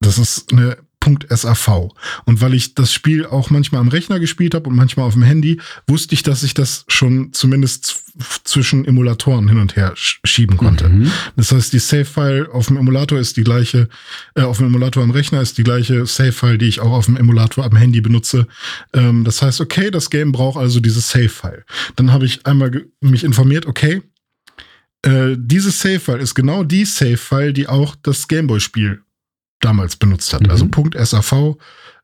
Das 0.00 0.18
ist 0.18 0.52
eine 0.52 0.76
.sav. 1.06 1.94
Und 2.24 2.40
weil 2.40 2.54
ich 2.54 2.74
das 2.74 2.92
Spiel 2.92 3.26
auch 3.26 3.50
manchmal 3.50 3.80
am 3.80 3.88
Rechner 3.88 4.20
gespielt 4.20 4.54
habe 4.54 4.68
und 4.68 4.76
manchmal 4.76 5.06
auf 5.06 5.14
dem 5.14 5.22
Handy, 5.22 5.60
wusste 5.86 6.14
ich, 6.14 6.22
dass 6.22 6.42
ich 6.42 6.54
das 6.54 6.84
schon 6.88 7.32
zumindest 7.32 8.02
zwischen 8.44 8.84
Emulatoren 8.84 9.48
hin 9.48 9.58
und 9.58 9.76
her 9.76 9.92
schieben 9.94 10.56
konnte. 10.56 10.88
Mhm. 10.88 11.10
Das 11.36 11.52
heißt, 11.52 11.72
die 11.72 11.78
Save-File 11.78 12.48
auf 12.50 12.68
dem 12.68 12.76
Emulator 12.76 13.18
ist 13.18 13.36
die 13.36 13.44
gleiche, 13.44 13.88
äh, 14.34 14.42
auf 14.42 14.58
dem 14.58 14.66
Emulator 14.66 15.02
am 15.02 15.10
Rechner 15.10 15.40
ist 15.42 15.58
die 15.58 15.64
gleiche 15.64 16.06
Save-File, 16.06 16.58
die 16.58 16.66
ich 16.66 16.80
auch 16.80 16.92
auf 16.92 17.06
dem 17.06 17.16
Emulator 17.16 17.64
am 17.64 17.76
Handy 17.76 18.00
benutze. 18.00 18.46
Ähm, 18.92 19.24
das 19.24 19.42
heißt, 19.42 19.60
okay, 19.60 19.90
das 19.90 20.10
Game 20.10 20.32
braucht 20.32 20.58
also 20.58 20.80
diese 20.80 21.00
Save-File. 21.00 21.64
Dann 21.96 22.12
habe 22.12 22.24
ich 22.24 22.46
einmal 22.46 22.86
mich 23.00 23.24
informiert, 23.24 23.66
okay, 23.66 24.02
äh, 25.02 25.36
diese 25.36 25.70
Save-File 25.70 26.20
ist 26.20 26.34
genau 26.34 26.64
die 26.64 26.84
Save-File, 26.84 27.52
die 27.52 27.68
auch 27.68 27.96
das 28.02 28.28
Gameboy-Spiel 28.28 29.02
damals 29.60 29.96
benutzt 29.96 30.32
hat. 30.32 30.48
Also 30.50 30.64
mhm. 30.66 30.72
Also 30.94 31.04
.sav. 31.04 31.56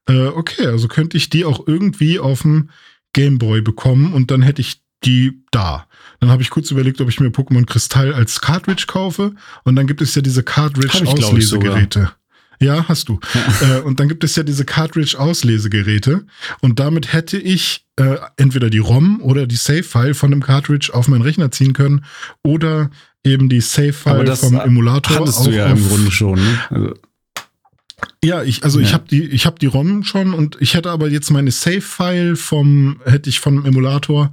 Äh, 0.09 0.27
okay, 0.27 0.67
also 0.67 0.89
könnte 0.89 1.17
ich 1.17 1.31
die 1.31 1.45
auch 1.45 1.67
irgendwie 1.67 2.19
auf 2.19 2.43
dem 2.43 2.71
Gameboy 3.13 3.61
bekommen 3.63 4.13
und 4.13 4.31
dann 4.31 4.43
hätte 4.43 4.61
ich 4.61 4.83
die 5.05 5.43
da. 5.51 5.87
Dann 6.21 6.31
habe 6.31 6.43
ich 6.43 6.51
kurz 6.51 6.71
überlegt, 6.71 7.01
ob 7.01 7.09
ich 7.09 7.21
mir 7.21 7.29
Pokémon 7.29 7.67
Kristall 7.67 8.15
als 8.15 8.41
Cartridge 8.41 8.85
kaufe. 8.87 9.35
Und 9.65 9.77
dann 9.77 9.87
gibt 9.87 10.01
es 10.01 10.15
ja 10.15 10.23
diese 10.23 10.43
Cartridge-Auslesegeräte. 10.43 12.13
Ja, 12.61 12.89
hast 12.89 13.09
du. 13.09 13.19
Ja. 13.35 13.41
Äh, 13.79 13.81
und 13.81 14.01
dann 14.01 14.09
gibt 14.09 14.25
es 14.25 14.37
ja 14.37 14.43
diese 14.43 14.65
Cartridge-Auslesegeräte. 14.65 16.25
Und 16.61 16.79
damit 16.79 17.13
hätte 17.13 17.39
ich 17.39 17.87
äh, 17.97 18.17
entweder 18.37 18.71
die 18.71 18.79
ROM 18.79 19.21
oder 19.21 19.47
die 19.47 19.57
Save-File 19.57 20.15
von 20.15 20.33
einem 20.33 20.43
Cartridge 20.43 20.91
auf 20.93 21.09
meinen 21.09 21.23
Rechner 21.23 21.51
ziehen 21.51 21.73
können 21.73 22.05
oder 22.43 22.91
eben 23.25 23.49
die 23.49 23.61
Save-File 23.61 24.37
vom 24.37 24.59
Emulator. 24.59 25.21
Hattest 25.21 25.47
du 25.47 25.51
ja 25.51 25.67
im 25.67 25.89
Grunde 25.89 26.11
schon. 26.11 26.39
Ne? 26.39 26.59
Also 26.71 26.95
ja, 28.25 28.43
ich 28.43 28.65
also 28.65 28.81
ja. 28.81 28.87
ich 28.87 28.95
habe 28.95 29.05
die 29.09 29.25
ich 29.25 29.47
habe 29.47 29.59
die 29.59 29.67
ROM 29.67 30.05
schon 30.05 30.35
und 30.35 30.57
ich 30.61 30.75
hätte 30.75 30.91
aber 30.91 31.09
jetzt 31.09 31.31
meine 31.31 31.51
Save 31.51 31.81
File 31.81 32.37
vom 32.37 33.01
hätte 33.05 33.29
ich 33.29 33.41
vom 33.41 33.65
Emulator 33.65 34.31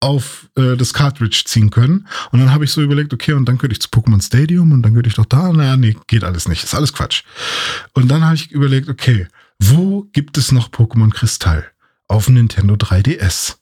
auf 0.00 0.48
äh, 0.56 0.76
das 0.76 0.94
Cartridge 0.94 1.42
ziehen 1.44 1.70
können 1.70 2.06
und 2.30 2.38
dann 2.38 2.52
habe 2.52 2.64
ich 2.64 2.70
so 2.70 2.82
überlegt, 2.82 3.12
okay, 3.12 3.32
und 3.32 3.46
dann 3.46 3.58
könnte 3.58 3.72
ich 3.72 3.80
zu 3.80 3.88
Pokémon 3.88 4.22
Stadium 4.22 4.72
und 4.72 4.82
dann 4.82 4.94
könnte 4.94 5.08
ich 5.08 5.16
doch 5.16 5.26
da, 5.26 5.52
naja, 5.52 5.76
nee, 5.76 5.96
geht 6.06 6.24
alles 6.24 6.48
nicht, 6.48 6.62
ist 6.62 6.74
alles 6.74 6.92
Quatsch. 6.92 7.24
Und 7.94 8.08
dann 8.08 8.24
habe 8.24 8.36
ich 8.36 8.52
überlegt, 8.52 8.88
okay, 8.88 9.26
wo 9.58 10.02
gibt 10.12 10.38
es 10.38 10.52
noch 10.52 10.70
Pokémon 10.70 11.12
Kristall? 11.12 11.68
Auf 12.06 12.28
Nintendo 12.28 12.74
3DS. 12.74 13.56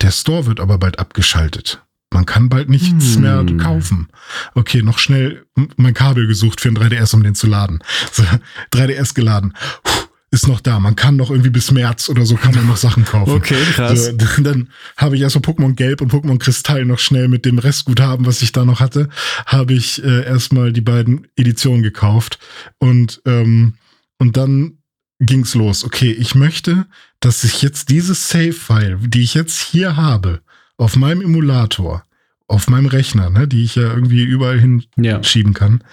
Der 0.00 0.10
Store 0.10 0.46
wird 0.46 0.58
aber 0.58 0.78
bald 0.78 0.98
abgeschaltet. 0.98 1.82
Man 2.10 2.24
kann 2.24 2.48
bald 2.48 2.68
nichts 2.70 3.14
hm. 3.14 3.22
mehr 3.22 3.44
kaufen. 3.58 4.08
Okay, 4.54 4.82
noch 4.82 4.98
schnell 4.98 5.44
mein 5.76 5.94
Kabel 5.94 6.26
gesucht 6.26 6.60
für 6.60 6.68
ein 6.68 6.78
3DS, 6.78 7.14
um 7.14 7.22
den 7.22 7.34
zu 7.34 7.46
laden. 7.46 7.80
So, 8.12 8.24
3DS 8.72 9.14
geladen. 9.14 9.52
Puh, 9.82 10.08
ist 10.30 10.46
noch 10.46 10.60
da. 10.60 10.78
Man 10.78 10.96
kann 10.96 11.16
noch 11.16 11.30
irgendwie 11.30 11.50
bis 11.50 11.70
März 11.70 12.08
oder 12.08 12.26
so 12.26 12.36
kann 12.36 12.54
man 12.54 12.66
noch 12.66 12.76
Sachen 12.76 13.04
kaufen. 13.04 13.30
Okay, 13.30 13.62
krass. 13.72 14.06
So, 14.06 14.12
dann 14.42 14.68
habe 14.96 15.16
ich 15.16 15.22
erstmal 15.22 15.54
Pokémon 15.54 15.74
Gelb 15.74 16.00
und 16.00 16.12
Pokémon 16.12 16.38
Kristall 16.38 16.84
noch 16.84 16.98
schnell 16.98 17.28
mit 17.28 17.44
dem 17.44 17.58
Restguthaben, 17.58 18.26
was 18.26 18.42
ich 18.42 18.52
da 18.52 18.64
noch 18.64 18.80
hatte, 18.80 19.08
habe 19.46 19.72
ich 19.72 20.02
äh, 20.04 20.24
erstmal 20.24 20.72
die 20.72 20.82
beiden 20.82 21.26
Editionen 21.36 21.82
gekauft. 21.82 22.38
Und, 22.78 23.22
ähm, 23.24 23.74
und 24.18 24.36
dann 24.36 24.78
ging's 25.18 25.54
los. 25.54 25.84
Okay, 25.84 26.12
ich 26.12 26.34
möchte, 26.34 26.86
dass 27.20 27.44
ich 27.44 27.62
jetzt 27.62 27.88
dieses 27.88 28.28
Save-File, 28.28 28.98
die 29.00 29.22
ich 29.22 29.34
jetzt 29.34 29.60
hier 29.60 29.96
habe, 29.96 30.40
auf 30.78 30.96
meinem 30.96 31.20
Emulator, 31.20 32.04
auf 32.46 32.68
meinem 32.68 32.86
Rechner, 32.86 33.28
ne, 33.28 33.46
die 33.46 33.64
ich 33.64 33.74
ja 33.74 33.82
irgendwie 33.82 34.22
überall 34.22 34.58
hinschieben 34.58 35.52
ja. 35.52 35.58
kann, 35.58 35.84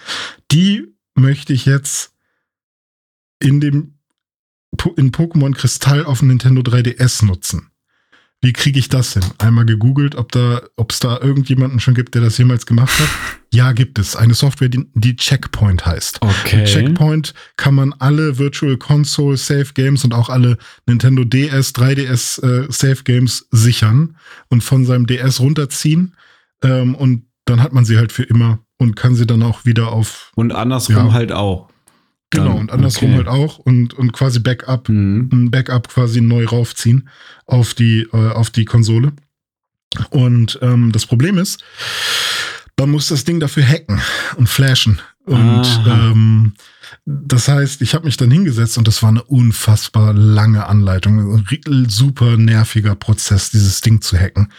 die 0.50 0.86
möchte 1.14 1.52
ich 1.52 1.66
jetzt 1.66 2.14
in 3.38 3.60
dem 3.60 3.92
in 4.96 5.10
Pokémon 5.10 5.54
Kristall 5.54 6.04
auf 6.04 6.20
dem 6.20 6.28
Nintendo 6.28 6.62
3DS 6.62 7.24
nutzen. 7.24 7.70
Wie 8.42 8.52
kriege 8.52 8.78
ich 8.78 8.88
das 8.88 9.14
hin? 9.14 9.24
Einmal 9.38 9.64
gegoogelt, 9.64 10.14
ob 10.14 10.30
da, 10.30 10.60
ob 10.76 10.92
es 10.92 11.00
da 11.00 11.18
irgendjemanden 11.20 11.80
schon 11.80 11.94
gibt, 11.94 12.14
der 12.14 12.22
das 12.22 12.36
jemals 12.38 12.66
gemacht 12.66 12.98
hat. 12.98 13.08
Ja, 13.52 13.72
gibt 13.72 13.98
es. 13.98 14.14
Eine 14.14 14.34
Software, 14.34 14.68
die, 14.68 14.86
die 14.94 15.16
Checkpoint 15.16 15.86
heißt. 15.86 16.18
Okay. 16.20 16.58
Mit 16.58 16.66
Checkpoint 16.66 17.34
kann 17.56 17.74
man 17.74 17.94
alle 17.94 18.38
Virtual 18.38 18.76
Console 18.76 19.36
Save 19.36 19.68
Games 19.74 20.04
und 20.04 20.12
auch 20.12 20.28
alle 20.28 20.58
Nintendo 20.86 21.24
DS, 21.24 21.74
3DS 21.74 22.42
äh, 22.42 22.66
Save 22.70 23.02
Games 23.04 23.48
sichern 23.50 24.16
und 24.48 24.62
von 24.62 24.84
seinem 24.84 25.06
DS 25.06 25.40
runterziehen. 25.40 26.14
Ähm, 26.62 26.94
und 26.94 27.24
dann 27.46 27.62
hat 27.62 27.72
man 27.72 27.84
sie 27.84 27.96
halt 27.96 28.12
für 28.12 28.24
immer 28.24 28.58
und 28.78 28.96
kann 28.96 29.14
sie 29.14 29.26
dann 29.26 29.42
auch 29.42 29.64
wieder 29.64 29.92
auf. 29.92 30.32
Und 30.34 30.52
andersrum 30.52 30.96
ja, 30.96 31.12
halt 31.12 31.32
auch. 31.32 31.68
Genau, 32.30 32.56
und 32.56 32.72
andersrum 32.72 33.10
okay. 33.10 33.18
halt 33.18 33.28
auch 33.28 33.58
und, 33.58 33.94
und 33.94 34.12
quasi 34.12 34.40
Backup, 34.40 34.88
mhm. 34.88 35.28
ein 35.32 35.50
Backup 35.50 35.88
quasi 35.88 36.20
neu 36.20 36.44
raufziehen 36.44 37.08
auf 37.46 37.74
die, 37.74 38.08
äh, 38.12 38.30
auf 38.30 38.50
die 38.50 38.64
Konsole. 38.64 39.12
Und 40.10 40.58
ähm, 40.60 40.92
das 40.92 41.06
Problem 41.06 41.38
ist, 41.38 41.62
man 42.78 42.90
muss 42.90 43.08
das 43.08 43.24
Ding 43.24 43.40
dafür 43.40 43.66
hacken 43.66 44.00
und 44.36 44.48
flashen. 44.48 45.00
Und 45.26 45.82
ähm, 45.86 46.52
das 47.04 47.48
heißt, 47.48 47.82
ich 47.82 47.94
habe 47.94 48.04
mich 48.04 48.16
dann 48.16 48.30
hingesetzt 48.30 48.78
und 48.78 48.86
das 48.86 49.02
war 49.02 49.10
eine 49.10 49.22
unfassbar 49.22 50.12
lange 50.12 50.66
Anleitung. 50.66 51.44
Ein 51.66 51.88
super 51.88 52.36
nerviger 52.36 52.94
Prozess, 52.94 53.50
dieses 53.50 53.80
Ding 53.80 54.00
zu 54.00 54.16
hacken. 54.16 54.52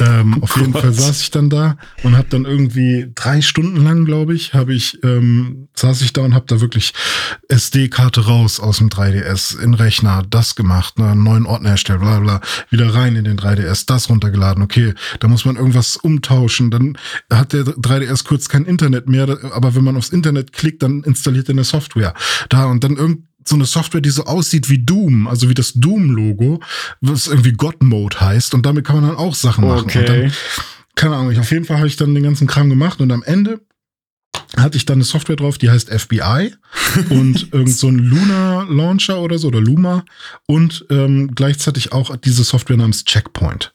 Ähm, 0.00 0.38
oh 0.40 0.44
auf 0.44 0.56
jeden 0.56 0.72
Fall 0.72 0.92
saß 0.92 1.20
ich 1.20 1.30
dann 1.30 1.50
da 1.50 1.76
und 2.02 2.16
habe 2.16 2.26
dann 2.30 2.46
irgendwie 2.46 3.12
drei 3.14 3.42
Stunden 3.42 3.84
lang, 3.84 4.06
glaube 4.06 4.34
ich, 4.34 4.54
habe 4.54 4.72
ich 4.72 4.98
ähm, 5.04 5.68
saß 5.74 6.00
ich 6.00 6.14
da 6.14 6.22
und 6.22 6.34
habe 6.34 6.46
da 6.48 6.62
wirklich 6.62 6.94
SD-Karte 7.48 8.24
raus 8.24 8.58
aus 8.58 8.78
dem 8.78 8.88
3DS 8.88 9.60
in 9.60 9.74
Rechner, 9.74 10.22
das 10.28 10.54
gemacht, 10.54 10.98
ne, 10.98 11.10
einen 11.10 11.22
neuen 11.22 11.44
Ordner 11.44 11.70
erstellt, 11.70 12.00
bla 12.00 12.20
bla, 12.20 12.40
wieder 12.70 12.94
rein 12.94 13.16
in 13.16 13.24
den 13.24 13.38
3DS, 13.38 13.84
das 13.86 14.08
runtergeladen. 14.08 14.62
Okay, 14.62 14.94
da 15.20 15.28
muss 15.28 15.44
man 15.44 15.56
irgendwas 15.56 15.98
umtauschen. 15.98 16.70
Dann 16.70 16.96
hat 17.30 17.52
der 17.52 17.64
3DS 17.64 18.24
kurz 18.24 18.48
kein 18.48 18.64
Internet 18.64 19.08
mehr, 19.08 19.28
aber 19.52 19.74
wenn 19.74 19.84
man 19.84 19.96
aufs 20.02 20.10
Internet 20.12 20.52
klickt, 20.52 20.82
dann 20.82 21.02
installiert 21.04 21.48
er 21.48 21.52
eine 21.52 21.64
Software. 21.64 22.14
Da 22.48 22.66
und 22.66 22.82
dann 22.84 22.96
irgend 22.96 23.24
so 23.44 23.56
eine 23.56 23.64
Software, 23.64 24.00
die 24.00 24.10
so 24.10 24.24
aussieht 24.24 24.68
wie 24.68 24.78
Doom, 24.78 25.26
also 25.26 25.48
wie 25.48 25.54
das 25.54 25.72
Doom-Logo, 25.74 26.60
was 27.00 27.26
irgendwie 27.26 27.52
God-Mode 27.52 28.20
heißt. 28.20 28.54
Und 28.54 28.66
damit 28.66 28.84
kann 28.84 28.96
man 28.96 29.08
dann 29.08 29.16
auch 29.16 29.34
Sachen 29.34 29.66
machen. 29.66 29.84
Okay. 29.84 29.98
Und 29.98 30.08
dann, 30.08 30.32
keine 30.94 31.16
Ahnung, 31.16 31.38
auf 31.38 31.50
jeden 31.50 31.64
Fall 31.64 31.78
habe 31.78 31.88
ich 31.88 31.96
dann 31.96 32.14
den 32.14 32.22
ganzen 32.22 32.46
Kram 32.46 32.68
gemacht 32.68 33.00
und 33.00 33.10
am 33.10 33.22
Ende 33.22 33.60
hatte 34.56 34.76
ich 34.76 34.84
dann 34.84 34.96
eine 34.96 35.04
Software 35.04 35.36
drauf, 35.36 35.58
die 35.58 35.70
heißt 35.70 35.90
FBI 35.90 36.54
und 37.10 37.52
irgend 37.52 37.74
so 37.74 37.88
ein 37.88 37.98
Luna 37.98 38.62
Launcher 38.68 39.20
oder 39.20 39.38
so 39.38 39.48
oder 39.48 39.60
Luma 39.60 40.04
und 40.46 40.84
ähm, 40.90 41.34
gleichzeitig 41.34 41.92
auch 41.92 42.14
diese 42.16 42.44
Software 42.44 42.76
namens 42.76 43.04
Checkpoint. 43.04 43.72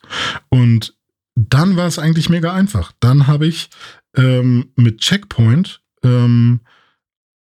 Und 0.50 0.94
dann 1.36 1.76
war 1.76 1.88
es 1.88 2.00
eigentlich 2.00 2.30
mega 2.30 2.54
einfach. 2.54 2.92
Dann 3.00 3.28
habe 3.28 3.48
ich 3.48 3.70
ähm, 4.16 4.72
mit 4.76 5.00
Checkpoint 5.00 5.82
ähm, 6.08 6.62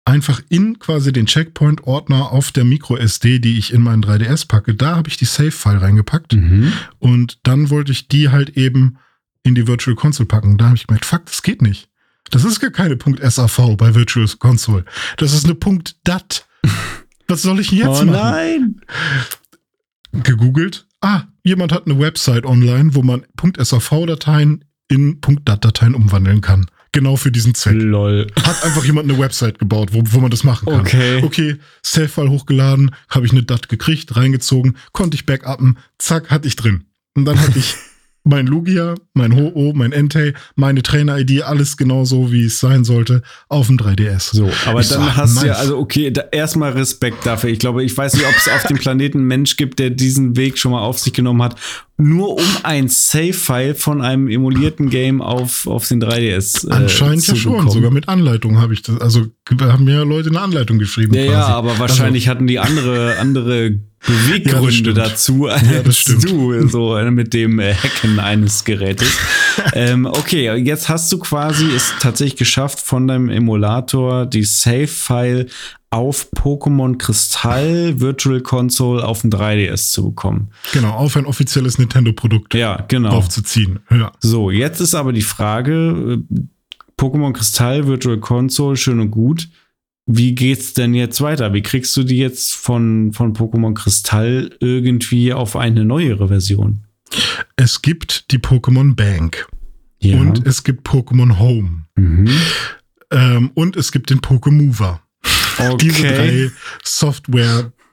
einfach 0.05 0.41
in 0.49 0.79
quasi 0.79 1.11
den 1.11 1.27
Checkpoint-Ordner 1.27 2.31
auf 2.31 2.51
der 2.51 2.65
MicroSD, 2.65 3.39
die 3.39 3.57
ich 3.57 3.73
in 3.73 3.81
meinen 3.81 4.03
3DS 4.03 4.47
packe, 4.47 4.73
da 4.73 4.95
habe 4.95 5.07
ich 5.07 5.17
die 5.17 5.25
Save-File 5.25 5.77
reingepackt. 5.77 6.33
Mhm. 6.33 6.73
Und 6.97 7.39
dann 7.43 7.69
wollte 7.69 7.91
ich 7.91 8.07
die 8.07 8.29
halt 8.29 8.57
eben 8.57 8.97
in 9.43 9.55
die 9.55 9.67
Virtual 9.67 9.95
Console 9.95 10.27
packen. 10.27 10.57
Da 10.57 10.65
habe 10.65 10.75
ich 10.75 10.87
gemerkt, 10.87 11.05
fuck, 11.05 11.25
das 11.25 11.43
geht 11.43 11.61
nicht. 11.61 11.89
Das 12.31 12.43
ist 12.43 12.59
gar 12.59 12.71
keine 12.71 12.97
.sav 13.29 13.77
bei 13.77 13.95
Virtual 13.95 14.27
Console. 14.39 14.85
Das 15.17 15.33
ist 15.33 15.45
eine 15.45 15.55
.dat. 16.03 16.47
Was 17.27 17.41
soll 17.43 17.59
ich 17.59 17.69
denn 17.69 17.79
jetzt 17.79 17.87
oh, 18.01 18.05
machen? 18.05 18.11
nein! 18.11 18.81
Gegoogelt. 20.11 20.87
Ah, 21.01 21.23
jemand 21.43 21.71
hat 21.71 21.85
eine 21.85 21.99
Website 21.99 22.45
online, 22.45 22.95
wo 22.95 23.03
man 23.03 23.25
.sav-Dateien 23.57 24.65
in 24.87 25.21
.dat-Dateien 25.21 25.93
umwandeln 25.93 26.41
kann. 26.41 26.65
Genau 26.91 27.15
für 27.15 27.31
diesen 27.31 27.55
Zweck. 27.55 27.75
Lol. 27.75 28.27
Hat 28.43 28.63
einfach 28.63 28.83
jemand 28.85 29.09
eine 29.09 29.19
Website 29.19 29.59
gebaut, 29.59 29.89
wo, 29.91 30.01
wo 30.05 30.19
man 30.19 30.31
das 30.31 30.43
machen 30.43 30.67
kann. 30.67 30.81
Okay. 30.81 31.23
Okay, 31.23 31.57
Save-File 31.83 32.29
hochgeladen, 32.29 32.95
habe 33.09 33.25
ich 33.25 33.31
eine 33.31 33.43
DAT 33.43 33.69
gekriegt, 33.69 34.15
reingezogen, 34.15 34.77
konnte 34.91 35.15
ich 35.15 35.25
backuppen, 35.25 35.77
zack, 35.97 36.29
hatte 36.29 36.47
ich 36.47 36.55
drin. 36.55 36.85
Und 37.15 37.25
dann 37.25 37.39
hatte 37.39 37.59
ich 37.59 37.75
mein 38.29 38.45
Lugia, 38.45 38.93
mein 39.13 39.35
Ho-Oh, 39.35 39.73
mein 39.73 39.91
Entei, 39.91 40.33
meine 40.55 40.83
Trainer-ID, 40.83 41.41
alles 41.43 41.77
genau 41.77 42.05
so, 42.05 42.31
wie 42.31 42.45
es 42.45 42.59
sein 42.59 42.83
sollte, 42.83 43.23
auf 43.47 43.67
dem 43.67 43.77
3DS. 43.77 44.35
So, 44.35 44.49
aber 44.67 44.81
Ich 44.81 44.89
dann 44.89 44.99
sag, 45.03 45.17
hast 45.17 45.41
du 45.41 45.47
ja, 45.47 45.53
also 45.53 45.77
okay, 45.79 46.11
da, 46.11 46.21
erstmal 46.31 46.71
Respekt 46.73 47.25
dafür. 47.25 47.49
Ich 47.49 47.59
glaube, 47.59 47.83
ich 47.83 47.97
weiß 47.97 48.13
nicht, 48.13 48.25
ob 48.27 48.35
es 48.35 48.47
auf 48.47 48.63
dem 48.67 48.77
Planeten 48.77 49.17
einen 49.19 49.27
Mensch 49.27 49.57
gibt, 49.57 49.79
der 49.79 49.89
diesen 49.89 50.37
Weg 50.37 50.59
schon 50.59 50.71
mal 50.71 50.81
auf 50.81 50.99
sich 50.99 51.11
genommen 51.11 51.41
hat, 51.41 51.55
nur 51.97 52.35
um 52.35 52.45
ein 52.63 52.87
Save-File 52.87 53.73
von 53.75 54.01
einem 54.01 54.27
emulierten 54.27 54.89
Game 54.89 55.21
auf, 55.21 55.65
auf 55.67 55.87
den 55.87 56.01
3DS 56.01 56.69
äh, 56.69 56.71
Anscheinend 56.71 57.27
ja 57.27 57.35
schon, 57.35 57.53
bekommen. 57.53 57.71
sogar 57.71 57.91
mit 57.91 58.07
Anleitung 58.07 58.61
habe 58.61 58.73
ich 58.73 58.83
das. 58.83 59.01
Also 59.01 59.25
haben 59.59 59.83
mir 59.83 59.95
ja 59.95 60.03
Leute 60.03 60.29
eine 60.29 60.39
Anleitung 60.39 60.77
geschrieben. 60.77 61.13
Ja, 61.15 61.23
ja, 61.23 61.47
aber 61.47 61.79
wahrscheinlich 61.79 62.29
hatten 62.29 62.47
die 62.47 62.59
andere, 62.59 63.17
andere 63.17 63.79
Beweggründe 64.05 64.71
stimmt. 64.71 64.97
dazu, 64.97 65.47
als 65.47 65.97
stimmt. 65.97 66.29
du 66.29 66.67
so 66.67 66.95
äh, 66.95 67.11
mit 67.11 67.33
dem 67.33 67.59
äh, 67.59 67.73
Hacken 67.73 68.19
eines 68.19 68.63
Gerätes. 68.63 69.09
ähm, 69.73 70.05
okay, 70.05 70.53
jetzt 70.57 70.89
hast 70.89 71.11
du 71.11 71.19
quasi 71.19 71.65
es 71.75 71.93
tatsächlich 71.99 72.37
geschafft, 72.37 72.79
von 72.79 73.07
deinem 73.07 73.29
Emulator 73.29 74.25
die 74.25 74.43
Save-File 74.43 75.47
auf 75.91 76.27
Pokémon 76.35 76.97
Kristall 76.97 77.99
Virtual 77.99 78.41
Console 78.41 79.03
auf 79.03 79.21
dem 79.21 79.31
3DS 79.31 79.91
zu 79.91 80.05
bekommen. 80.09 80.49
Genau, 80.71 80.91
auf 80.91 81.17
ein 81.17 81.25
offizielles 81.25 81.77
Nintendo-Produkt 81.79 82.53
Ja, 82.53 82.85
genau. 82.87 83.09
aufzuziehen. 83.09 83.79
Ja. 83.89 84.11
So, 84.19 84.51
jetzt 84.51 84.79
ist 84.81 84.93
aber 84.93 85.13
die 85.13 85.23
Frage, 85.23 86.21
äh, 86.31 86.39
Pokémon 86.97 87.33
Kristall 87.33 87.87
Virtual 87.87 88.17
Console, 88.19 88.77
schön 88.77 88.99
und 88.99 89.11
gut. 89.11 89.49
Wie 90.11 90.33
geht's 90.33 90.73
denn 90.73 90.95
jetzt 90.95 91.21
weiter? 91.21 91.53
Wie 91.53 91.61
kriegst 91.61 91.95
du 91.95 92.01
die 92.01 92.17
jetzt 92.17 92.55
von, 92.55 93.13
von 93.13 93.35
Pokémon 93.35 93.75
Kristall 93.75 94.49
irgendwie 94.59 95.33
auf 95.33 95.55
eine 95.55 95.85
neuere 95.85 96.29
Version? 96.29 96.87
Es 97.55 97.83
gibt 97.83 98.31
die 98.31 98.39
Pokémon 98.39 98.95
Bank 98.95 99.47
Ja. 99.99 100.19
und 100.19 100.47
es 100.47 100.63
gibt 100.63 100.87
Pokémon 100.87 101.37
Home 101.37 101.85
mhm. 101.95 102.27
ähm, 103.11 103.51
und 103.53 103.75
es 103.75 103.91
gibt 103.91 104.09
den 104.09 104.19
Pokémover. 104.19 105.01
Diese 105.79 106.07
drei 106.07 106.51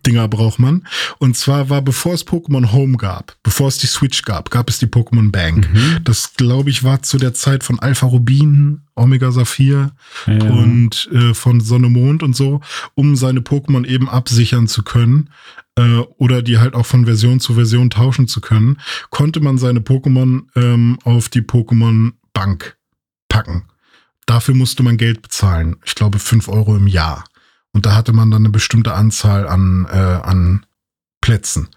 Software-Dinger 0.06 0.28
braucht 0.28 0.58
man. 0.58 0.86
Und 1.18 1.36
zwar 1.36 1.68
war, 1.68 1.82
bevor 1.82 2.14
es 2.14 2.26
Pokémon 2.26 2.72
Home 2.72 2.96
gab, 2.96 3.36
bevor 3.42 3.68
es 3.68 3.78
die 3.78 3.86
Switch 3.86 4.22
gab, 4.22 4.50
gab 4.50 4.70
es 4.70 4.78
die 4.78 4.86
Pokémon 4.86 5.30
Bank. 5.30 5.68
Mhm. 5.72 6.00
Das, 6.04 6.34
glaube 6.34 6.70
ich, 6.70 6.84
war 6.84 7.02
zu 7.02 7.18
der 7.18 7.34
Zeit 7.34 7.64
von 7.64 7.78
Alpha 7.80 8.06
Rubin, 8.06 8.82
Omega 8.94 9.30
Saphir 9.30 9.92
Ja. 10.26 10.32
und 10.44 11.08
äh, 11.12 11.34
von 11.34 11.60
Sonne 11.60 11.88
Mond 11.88 12.22
und 12.22 12.34
so, 12.36 12.60
um 12.94 13.16
seine 13.16 13.40
Pokémon 13.40 13.84
eben 13.86 14.08
absichern 14.08 14.68
zu 14.68 14.82
können 14.82 15.30
äh, 15.76 15.98
oder 16.18 16.42
die 16.42 16.58
halt 16.58 16.74
auch 16.74 16.86
von 16.86 17.04
Version 17.04 17.40
zu 17.40 17.54
Version 17.54 17.90
tauschen 17.90 18.28
zu 18.28 18.40
können, 18.40 18.78
konnte 19.10 19.40
man 19.40 19.58
seine 19.58 19.80
Pokémon 19.80 20.42
ähm, 20.54 20.98
auf 21.04 21.28
die 21.28 21.42
Pokémon 21.42 22.12
Bank 22.32 22.76
packen. 23.28 23.64
Dafür 24.26 24.54
musste 24.54 24.82
man 24.82 24.96
Geld 24.96 25.22
bezahlen. 25.22 25.76
Ich 25.84 25.94
glaube, 25.94 26.18
fünf 26.18 26.48
Euro 26.48 26.76
im 26.76 26.88
Jahr. 26.88 27.24
Und 27.76 27.84
da 27.84 27.94
hatte 27.94 28.14
man 28.14 28.30
dann 28.30 28.40
eine 28.40 28.48
bestimmte 28.48 28.94
Anzahl 28.94 29.46
an, 29.46 29.86
äh, 29.92 29.96
an 29.98 30.64
Plätzen. 31.20 31.68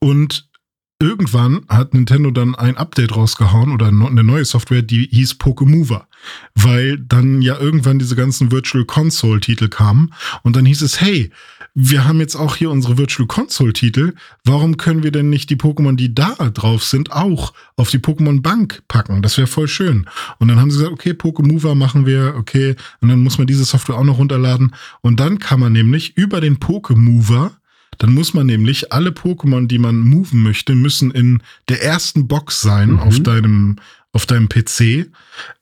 Und 0.00 0.50
irgendwann 0.98 1.64
hat 1.68 1.94
Nintendo 1.94 2.32
dann 2.32 2.56
ein 2.56 2.76
Update 2.76 3.14
rausgehauen 3.14 3.70
oder 3.72 3.86
eine 3.86 4.24
neue 4.24 4.44
Software, 4.44 4.82
die 4.82 5.08
hieß 5.08 5.36
Pokemover. 5.36 6.08
Weil 6.56 6.98
dann 6.98 7.42
ja 7.42 7.56
irgendwann 7.60 8.00
diese 8.00 8.16
ganzen 8.16 8.50
Virtual 8.50 8.84
Console 8.84 9.38
Titel 9.38 9.68
kamen. 9.68 10.12
Und 10.42 10.56
dann 10.56 10.66
hieß 10.66 10.82
es, 10.82 11.00
hey, 11.00 11.30
wir 11.74 12.04
haben 12.04 12.20
jetzt 12.20 12.36
auch 12.36 12.56
hier 12.56 12.70
unsere 12.70 12.98
Virtual 12.98 13.26
Console 13.26 13.72
Titel. 13.72 14.14
Warum 14.44 14.76
können 14.76 15.02
wir 15.02 15.12
denn 15.12 15.30
nicht 15.30 15.50
die 15.50 15.56
Pokémon, 15.56 15.96
die 15.96 16.14
da 16.14 16.34
drauf 16.52 16.84
sind, 16.84 17.12
auch 17.12 17.52
auf 17.76 17.90
die 17.90 17.98
Pokémon 17.98 18.42
Bank 18.42 18.82
packen? 18.88 19.22
Das 19.22 19.38
wäre 19.38 19.46
voll 19.46 19.68
schön. 19.68 20.06
Und 20.38 20.48
dann 20.48 20.58
haben 20.58 20.70
sie 20.70 20.78
gesagt, 20.78 20.92
okay, 20.92 21.14
Pokemover 21.14 21.74
machen 21.74 22.06
wir, 22.06 22.34
okay. 22.36 22.76
Und 23.00 23.08
dann 23.08 23.20
muss 23.20 23.38
man 23.38 23.46
diese 23.46 23.64
Software 23.64 23.96
auch 23.96 24.04
noch 24.04 24.18
runterladen. 24.18 24.74
Und 25.00 25.20
dann 25.20 25.38
kann 25.38 25.60
man 25.60 25.72
nämlich 25.72 26.16
über 26.16 26.40
den 26.40 26.58
Pokemover 26.58 27.52
dann 27.98 28.14
muss 28.14 28.32
man 28.32 28.46
nämlich 28.46 28.92
alle 28.94 29.10
Pokémon, 29.10 29.66
die 29.66 29.78
man 29.78 29.98
moven 29.98 30.42
möchte, 30.42 30.74
müssen 30.74 31.10
in 31.10 31.42
der 31.68 31.82
ersten 31.82 32.28
Box 32.28 32.62
sein 32.62 32.92
Mhm. 32.92 32.98
auf 33.00 33.20
deinem 33.20 33.76
auf 34.12 34.26
deinem 34.26 34.48
PC 34.48 35.06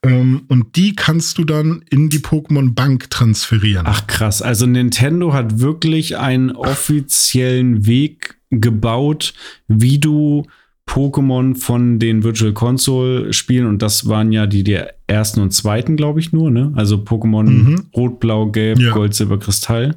ähm, 0.02 0.42
und 0.48 0.76
die 0.76 0.96
kannst 0.96 1.36
du 1.38 1.44
dann 1.44 1.82
in 1.90 2.08
die 2.08 2.20
Pokémon 2.20 2.74
Bank 2.74 3.10
transferieren. 3.10 3.84
Ach 3.86 4.06
krass, 4.06 4.40
also 4.40 4.66
Nintendo 4.66 5.32
hat 5.34 5.58
wirklich 5.60 6.16
einen 6.16 6.52
offiziellen 6.52 7.86
Weg 7.86 8.38
gebaut, 8.50 9.34
wie 9.68 9.98
du 9.98 10.46
Pokémon 10.88 11.54
von 11.54 11.98
den 11.98 12.22
Virtual 12.24 12.54
Console 12.54 13.34
Spielen 13.34 13.66
und 13.66 13.82
das 13.82 14.08
waren 14.08 14.32
ja 14.32 14.46
die 14.46 14.64
der 14.64 14.94
ersten 15.06 15.40
und 15.40 15.50
zweiten, 15.52 15.96
glaube 15.96 16.18
ich 16.20 16.32
nur, 16.32 16.50
ne? 16.50 16.72
Also 16.74 16.96
Pokémon 16.96 17.42
Mhm. 17.44 17.82
Rot, 17.94 18.18
Blau, 18.20 18.46
Gelb, 18.50 18.78
Ja. 18.78 18.92
Gold, 18.94 19.12
Silber, 19.12 19.38
Kristall, 19.38 19.96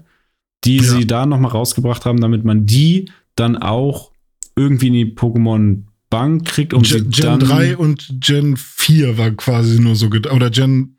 die 0.65 0.77
Ja. 0.77 0.83
sie 0.83 1.07
da 1.07 1.25
noch 1.25 1.39
mal 1.39 1.47
rausgebracht 1.47 2.03
haben, 2.03 2.19
damit 2.19 2.43
man 2.43 2.65
die 2.65 3.09
dann 3.35 3.55
auch 3.55 4.11
irgendwie 4.57 4.87
in 4.87 4.93
die 4.93 5.05
Pokémon 5.15 5.83
Bank 6.11 6.45
kriegt, 6.45 6.75
um 6.75 6.83
Gen, 6.83 7.09
Gen 7.09 7.25
dann 7.25 7.39
3 7.39 7.77
und 7.77 8.07
Gen 8.19 8.55
4 8.57 9.17
war 9.17 9.31
quasi 9.31 9.79
nur 9.79 9.95
so 9.95 10.09
gedacht. 10.11 10.35
Oder 10.35 10.51
Gen, 10.51 10.97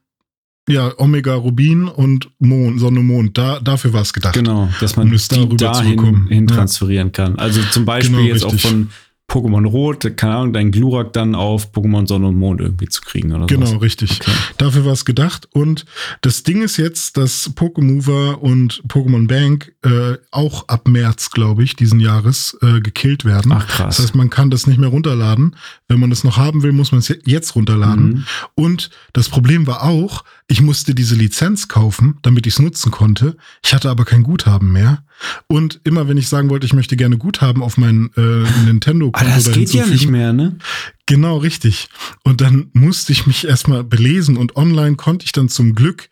ja, 0.69 0.93
Omega 0.99 1.35
Rubin 1.35 1.85
und 1.85 2.31
Mond, 2.41 2.81
Sonne 2.81 3.01
Mond. 3.01 3.39
Da, 3.39 3.61
dafür 3.61 3.93
war 3.93 4.03
es 4.03 4.13
gedacht. 4.13 4.35
Genau, 4.35 4.69
dass 4.81 4.97
man 4.97 5.09
Um 5.09 5.13
es 5.15 5.29
die 5.29 5.57
dahin 5.57 6.27
hin 6.29 6.49
Ja. 6.49 6.57
transferieren 6.57 7.13
kann. 7.13 7.37
Also 7.39 7.61
zum 7.71 7.85
Beispiel 7.85 8.17
Genau, 8.17 8.27
jetzt 8.29 8.45
richtig. 8.45 8.65
auch 8.65 8.69
von 8.71 8.91
Pokémon 9.33 9.65
Rot, 9.67 10.17
keine 10.19 10.35
Ahnung, 10.37 10.53
dein 10.53 10.71
Glurak 10.71 11.15
dann 11.15 11.35
auf 11.35 11.73
Pokémon 11.73 12.07
Sonne 12.07 12.29
und 12.29 12.37
Mond 12.37 12.61
irgendwie 12.61 12.89
zu 12.89 13.01
kriegen 13.01 13.33
oder 13.33 13.47
Genau, 13.47 13.65
sowas. 13.65 13.81
richtig. 13.83 14.21
Okay. 14.21 14.31
Dafür 14.59 14.85
war 14.85 14.93
es 14.93 15.07
gedacht. 15.07 15.49
Und 15.53 15.87
das 16.21 16.43
Ding 16.43 16.61
ist 16.63 16.77
jetzt, 16.77 17.17
dass 17.17 17.51
Pokemover 17.55 18.43
und 18.43 18.83
Pokémon 18.89 19.27
Bank 19.27 19.73
äh, 19.83 20.19
auch 20.31 20.69
ab 20.69 20.87
März, 20.87 21.31
glaube 21.31 21.65
ich, 21.65 21.75
diesen 21.77 21.99
Jahres 21.99 22.59
äh, 22.61 22.81
gekillt 22.81 23.25
werden. 23.25 23.53
Ach 23.53 23.67
krass. 23.67 23.97
Das 23.97 24.05
heißt, 24.07 24.15
man 24.15 24.29
kann 24.29 24.51
das 24.51 24.67
nicht 24.67 24.79
mehr 24.79 24.91
runterladen. 24.91 25.57
Wenn 25.89 25.99
man 25.99 26.11
das 26.11 26.25
noch 26.25 26.37
haben 26.37 26.63
will, 26.63 26.73
muss 26.73 26.93
man 26.93 26.99
es 26.99 27.09
je- 27.09 27.19
jetzt 27.25 27.57
runterladen. 27.57 28.09
Mhm. 28.09 28.25
Und 28.55 28.91
das 29.15 29.31
Problem 29.31 29.67
war 29.67 29.83
auch, 29.83 30.25
ich 30.47 30.61
musste 30.61 30.95
diese 30.95 31.15
Lizenz 31.15 31.69
kaufen, 31.69 32.19
damit 32.21 32.47
ich 32.47 32.53
es 32.55 32.59
nutzen 32.61 32.91
konnte. 32.93 33.37
Ich 33.65 33.73
hatte 33.73 33.89
aber 33.89 34.05
kein 34.05 34.23
Guthaben 34.25 34.71
mehr. 34.73 35.05
Und 35.47 35.81
immer 35.85 36.09
wenn 36.09 36.17
ich 36.17 36.29
sagen 36.29 36.51
wollte, 36.51 36.67
ich 36.67 36.73
möchte 36.73 36.97
gerne 36.97 37.19
Guthaben 37.19 37.63
auf 37.63 37.77
mein 37.77 38.11
äh, 38.17 38.45
Nintendo 38.65 39.11
Aber 39.13 39.25
das 39.25 39.51
geht 39.53 39.73
ja 39.73 39.87
nicht 39.87 40.09
mehr, 40.09 40.33
ne? 40.33 40.59
Genau, 41.07 41.37
richtig. 41.39 41.89
Und 42.25 42.41
dann 42.41 42.71
musste 42.73 43.13
ich 43.13 43.27
mich 43.27 43.47
erstmal 43.47 43.85
belesen 43.85 44.37
und 44.37 44.57
online 44.57 44.97
konnte 44.97 45.25
ich 45.27 45.33
dann 45.33 45.49
zum 45.49 45.75
Glück 45.75 46.09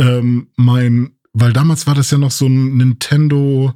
ähm, 0.00 0.48
mein, 0.56 1.12
weil 1.32 1.52
damals 1.52 1.86
war 1.86 1.94
das 1.94 2.10
ja 2.10 2.18
noch 2.18 2.30
so 2.30 2.46
ein 2.46 2.76
Nintendo 2.76 3.74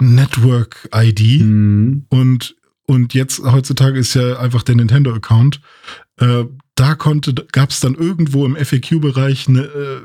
Network 0.00 0.88
ID 0.94 1.40
Mhm. 1.42 2.06
und 2.08 2.56
und 2.86 3.12
jetzt 3.12 3.40
heutzutage 3.42 3.98
ist 3.98 4.14
ja 4.14 4.38
einfach 4.38 4.62
der 4.62 4.76
Nintendo 4.76 5.12
Account. 5.12 5.60
Äh, 6.18 6.44
da 6.74 6.94
konnte 6.94 7.34
gab 7.50 7.70
es 7.70 7.80
dann 7.80 7.94
irgendwo 7.94 8.46
im 8.46 8.54
FAQ-Bereich 8.54 9.48
eine 9.48 9.62
äh, 9.62 10.00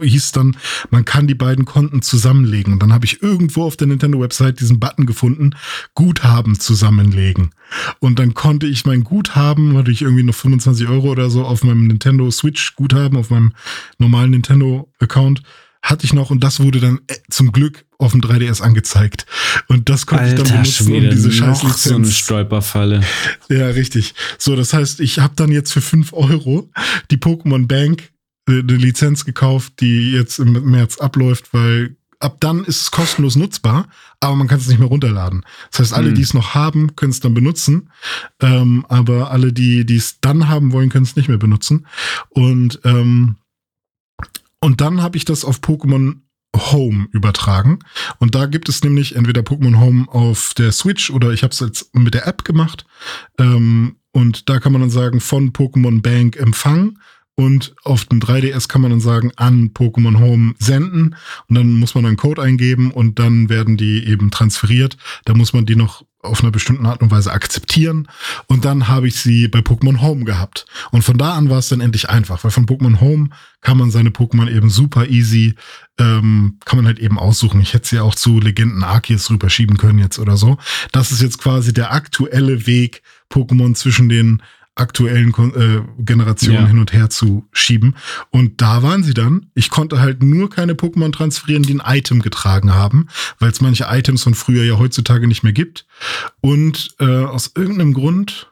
hieß 0.00 0.30
dann, 0.30 0.56
man 0.90 1.04
kann 1.04 1.26
die 1.26 1.34
beiden 1.34 1.64
Konten 1.64 2.02
zusammenlegen. 2.02 2.74
Und 2.74 2.82
dann 2.82 2.92
habe 2.92 3.04
ich 3.04 3.20
irgendwo 3.20 3.64
auf 3.64 3.76
der 3.76 3.88
Nintendo-Website 3.88 4.60
diesen 4.60 4.78
Button 4.78 5.06
gefunden, 5.06 5.56
Guthaben 5.94 6.60
zusammenlegen. 6.60 7.50
Und 7.98 8.20
dann 8.20 8.34
konnte 8.34 8.66
ich 8.66 8.86
mein 8.86 9.02
Guthaben, 9.02 9.76
hatte 9.76 9.90
ich 9.90 10.02
irgendwie 10.02 10.22
noch 10.22 10.34
25 10.34 10.88
Euro 10.88 11.08
oder 11.08 11.30
so 11.30 11.44
auf 11.44 11.64
meinem 11.64 11.88
Nintendo 11.88 12.30
Switch 12.30 12.76
Guthaben, 12.76 13.18
auf 13.18 13.30
meinem 13.30 13.52
normalen 13.98 14.30
Nintendo-Account, 14.30 15.42
hatte 15.82 16.04
ich 16.04 16.14
noch 16.14 16.30
und 16.30 16.44
das 16.44 16.60
wurde 16.60 16.80
dann 16.80 17.00
äh, 17.08 17.16
zum 17.28 17.52
Glück 17.52 17.84
auf 18.04 18.12
dem 18.12 18.20
3DS 18.20 18.62
angezeigt. 18.62 19.26
Und 19.68 19.88
das 19.88 20.06
konnte 20.06 20.24
ich 20.26 20.30
dann 20.34 20.40
Alter 20.42 20.52
benutzen, 20.54 20.84
Schwede, 20.86 21.08
um 21.08 21.14
diese 21.14 21.32
scheiß 21.32 21.62
noch 21.62 21.76
so 21.76 21.90
eine 21.90 21.98
Lizenz. 22.04 22.18
Stolperfalle. 22.18 23.02
Ja, 23.48 23.66
richtig. 23.68 24.14
So, 24.38 24.54
das 24.56 24.72
heißt, 24.72 25.00
ich 25.00 25.18
habe 25.18 25.34
dann 25.36 25.50
jetzt 25.50 25.72
für 25.72 25.80
5 25.80 26.12
Euro 26.12 26.70
die 27.10 27.16
Pokémon 27.16 27.66
Bank 27.66 28.10
äh, 28.48 28.60
eine 28.60 28.76
Lizenz 28.76 29.24
gekauft, 29.24 29.74
die 29.80 30.12
jetzt 30.12 30.38
im 30.38 30.52
März 30.70 30.98
abläuft, 30.98 31.52
weil 31.52 31.96
ab 32.20 32.36
dann 32.40 32.64
ist 32.64 32.82
es 32.82 32.90
kostenlos 32.90 33.36
nutzbar, 33.36 33.88
aber 34.20 34.34
man 34.36 34.48
kann 34.48 34.58
es 34.58 34.68
nicht 34.68 34.78
mehr 34.78 34.88
runterladen. 34.88 35.44
Das 35.70 35.80
heißt, 35.80 35.92
alle, 35.92 36.08
Hm. 36.08 36.14
die 36.14 36.22
es 36.22 36.32
noch 36.34 36.54
haben, 36.54 36.96
können 36.96 37.10
es 37.10 37.20
dann 37.20 37.34
benutzen, 37.34 37.90
ähm, 38.40 38.86
aber 38.88 39.30
alle, 39.30 39.52
die 39.52 39.84
die 39.84 39.96
es 39.96 40.20
dann 40.20 40.48
haben 40.48 40.72
wollen, 40.72 40.88
können 40.88 41.04
es 41.04 41.16
nicht 41.16 41.28
mehr 41.28 41.38
benutzen. 41.38 41.86
Und 42.30 42.80
ähm, 42.84 43.36
und 44.60 44.80
dann 44.80 45.02
habe 45.02 45.18
ich 45.18 45.26
das 45.26 45.44
auf 45.44 45.58
Pokémon 45.58 46.20
Home 46.54 47.08
übertragen. 47.12 47.80
Und 48.18 48.34
da 48.34 48.46
gibt 48.46 48.68
es 48.68 48.82
nämlich 48.84 49.16
entweder 49.16 49.42
Pokémon 49.42 49.78
Home 49.80 50.06
auf 50.08 50.54
der 50.54 50.72
Switch 50.72 51.10
oder 51.10 51.30
ich 51.32 51.42
habe 51.42 51.52
es 51.52 51.60
jetzt 51.60 51.94
mit 51.94 52.14
der 52.14 52.26
App 52.26 52.44
gemacht. 52.44 52.86
Ähm, 53.38 53.96
und 54.12 54.48
da 54.48 54.60
kann 54.60 54.72
man 54.72 54.80
dann 54.80 54.90
sagen, 54.90 55.20
von 55.20 55.52
Pokémon 55.52 56.00
Bank 56.00 56.36
empfangen 56.36 56.98
Und 57.36 57.74
auf 57.82 58.04
dem 58.04 58.20
3DS 58.20 58.68
kann 58.68 58.80
man 58.80 58.92
dann 58.92 59.00
sagen, 59.00 59.32
an 59.36 59.70
Pokémon 59.74 60.20
Home 60.20 60.54
senden. 60.58 61.16
Und 61.48 61.56
dann 61.56 61.72
muss 61.72 61.94
man 61.94 62.06
einen 62.06 62.16
Code 62.16 62.40
eingeben 62.40 62.92
und 62.92 63.18
dann 63.18 63.48
werden 63.48 63.76
die 63.76 64.06
eben 64.06 64.30
transferiert. 64.30 64.96
Da 65.24 65.34
muss 65.34 65.52
man 65.52 65.66
die 65.66 65.74
noch 65.76 66.04
auf 66.24 66.42
einer 66.42 66.50
bestimmten 66.50 66.86
Art 66.86 67.02
und 67.02 67.10
Weise 67.10 67.32
akzeptieren. 67.32 68.08
Und 68.46 68.64
dann 68.64 68.88
habe 68.88 69.08
ich 69.08 69.16
sie 69.16 69.48
bei 69.48 69.60
Pokémon 69.60 70.00
Home 70.00 70.24
gehabt. 70.24 70.66
Und 70.90 71.02
von 71.02 71.18
da 71.18 71.34
an 71.34 71.50
war 71.50 71.58
es 71.58 71.68
dann 71.68 71.80
endlich 71.80 72.08
einfach, 72.08 72.44
weil 72.44 72.50
von 72.50 72.66
Pokémon 72.66 73.00
Home 73.00 73.30
kann 73.60 73.78
man 73.78 73.90
seine 73.90 74.10
Pokémon 74.10 74.50
eben 74.50 74.70
super 74.70 75.08
easy, 75.08 75.54
ähm, 75.98 76.58
kann 76.64 76.78
man 76.78 76.86
halt 76.86 76.98
eben 76.98 77.18
aussuchen. 77.18 77.60
Ich 77.60 77.74
hätte 77.74 77.88
sie 77.88 78.00
auch 78.00 78.14
zu 78.14 78.40
Legenden 78.40 78.84
Arceus 78.84 79.30
rüberschieben 79.30 79.76
können 79.76 79.98
jetzt 79.98 80.18
oder 80.18 80.36
so. 80.36 80.58
Das 80.92 81.12
ist 81.12 81.22
jetzt 81.22 81.38
quasi 81.38 81.72
der 81.72 81.92
aktuelle 81.92 82.66
Weg, 82.66 83.02
Pokémon 83.30 83.74
zwischen 83.74 84.08
den 84.08 84.42
aktuellen 84.76 85.32
äh, 85.54 85.82
Generationen 86.02 86.62
ja. 86.62 86.66
hin 86.66 86.78
und 86.78 86.92
her 86.92 87.10
zu 87.10 87.46
schieben. 87.52 87.94
Und 88.30 88.60
da 88.60 88.82
waren 88.82 89.04
sie 89.04 89.14
dann. 89.14 89.46
Ich 89.54 89.70
konnte 89.70 90.00
halt 90.00 90.22
nur 90.22 90.50
keine 90.50 90.74
Pokémon 90.74 91.12
transferieren, 91.12 91.62
die 91.62 91.74
ein 91.74 91.96
Item 91.98 92.20
getragen 92.20 92.74
haben, 92.74 93.08
weil 93.38 93.50
es 93.50 93.60
manche 93.60 93.86
Items 93.88 94.22
von 94.22 94.34
früher 94.34 94.64
ja 94.64 94.78
heutzutage 94.78 95.28
nicht 95.28 95.42
mehr 95.42 95.52
gibt. 95.52 95.86
Und 96.40 96.94
äh, 96.98 97.04
aus 97.04 97.52
irgendeinem 97.54 97.94
Grund 97.94 98.50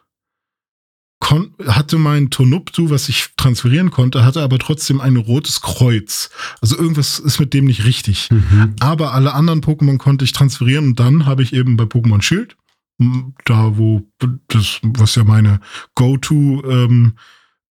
hatte 1.65 1.97
mein 1.97 2.29
Tonuptu, 2.29 2.89
was 2.89 3.07
ich 3.09 3.29
transferieren 3.37 3.91
konnte, 3.91 4.25
hatte 4.25 4.41
aber 4.41 4.59
trotzdem 4.59 4.99
ein 4.99 5.15
rotes 5.15 5.61
Kreuz. 5.61 6.29
Also 6.61 6.77
irgendwas 6.77 7.19
ist 7.19 7.39
mit 7.39 7.53
dem 7.53 7.65
nicht 7.65 7.85
richtig. 7.85 8.29
Mhm. 8.29 8.75
Aber 8.79 9.13
alle 9.13 9.33
anderen 9.33 9.61
Pokémon 9.61 9.97
konnte 9.97 10.25
ich 10.25 10.33
transferieren 10.33 10.87
und 10.87 10.99
dann 10.99 11.25
habe 11.25 11.41
ich 11.41 11.53
eben 11.53 11.77
bei 11.77 11.85
Pokémon 11.85 12.21
Schild 12.21 12.55
da 13.45 13.77
wo 13.77 14.03
das, 14.47 14.79
was 14.83 15.15
ja 15.15 15.23
meine 15.23 15.59
Go-To, 15.95 16.63
ähm, 16.65 17.13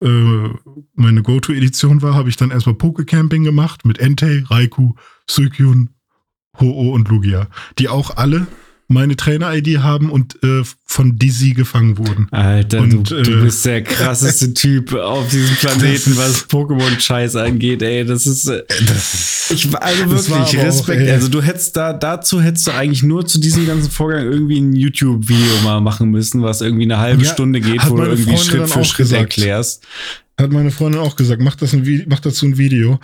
äh, 0.03 0.49
meine 0.94 1.23
Go-To-Edition 1.23 2.03
war, 2.03 2.15
habe 2.15 2.28
ich 2.28 2.36
dann 2.36 2.51
erstmal 2.51 2.74
Poke-Camping 2.74 3.44
gemacht 3.44 3.85
mit 3.85 3.99
Entei, 3.99 4.44
Raikou, 4.47 4.97
Suikyun, 5.28 5.90
Ho-Oh 6.61 6.93
und 6.93 7.09
Lugia, 7.09 7.49
die 7.78 7.89
auch 7.89 8.16
alle 8.16 8.47
meine 8.93 9.16
Trainer-ID 9.16 9.78
haben 9.78 10.10
und 10.10 10.43
äh, 10.43 10.62
von 10.85 11.19
Dizzy 11.19 11.52
gefangen 11.55 11.98
wurden. 11.98 12.28
Alter, 12.31 12.81
und, 12.81 13.10
du, 13.10 13.16
äh, 13.16 13.23
du, 13.23 13.43
bist 13.43 13.64
der 13.64 13.82
krasseste 13.82 14.55
Typ 14.55 14.94
auf 14.94 15.28
diesem 15.28 15.56
Planeten, 15.56 16.16
was 16.16 16.48
Pokémon-Scheiß 16.48 17.36
angeht, 17.36 17.82
ey. 17.82 18.05
Das 18.05 18.27
ist. 18.27 18.47
Äh, 18.48 18.62
das, 18.86 19.51
ich 19.51 19.74
also 19.77 20.10
wirklich 20.10 20.62
Respekt. 20.62 21.09
Auch, 21.09 21.12
also 21.12 21.28
du 21.28 21.43
hättest 21.43 21.77
da, 21.77 21.93
dazu 21.93 22.40
hättest 22.40 22.66
du 22.66 22.73
eigentlich 22.73 23.02
nur 23.02 23.27
zu 23.27 23.40
diesem 23.40 23.66
ganzen 23.66 23.90
Vorgang 23.90 24.24
irgendwie 24.24 24.60
ein 24.60 24.74
YouTube-Video 24.74 25.62
mal 25.64 25.81
machen 25.81 26.10
müssen, 26.10 26.43
was 26.43 26.60
irgendwie 26.60 26.85
eine 26.85 26.98
halbe 26.98 27.24
ja, 27.24 27.32
Stunde 27.32 27.60
geht, 27.60 27.89
wo 27.89 27.97
du 27.97 28.05
irgendwie 28.05 28.36
Schritt 28.36 28.69
für 28.69 28.85
Schritt 28.85 28.97
gesagt. 28.98 29.23
erklärst 29.23 29.85
hat 30.40 30.50
meine 30.50 30.70
Freundin 30.70 31.00
auch 31.00 31.16
gesagt, 31.16 31.42
mach, 31.42 31.56
das 31.56 31.72
ein, 31.74 32.04
mach 32.09 32.20
dazu 32.20 32.46
ein 32.46 32.59
Video. 32.59 32.98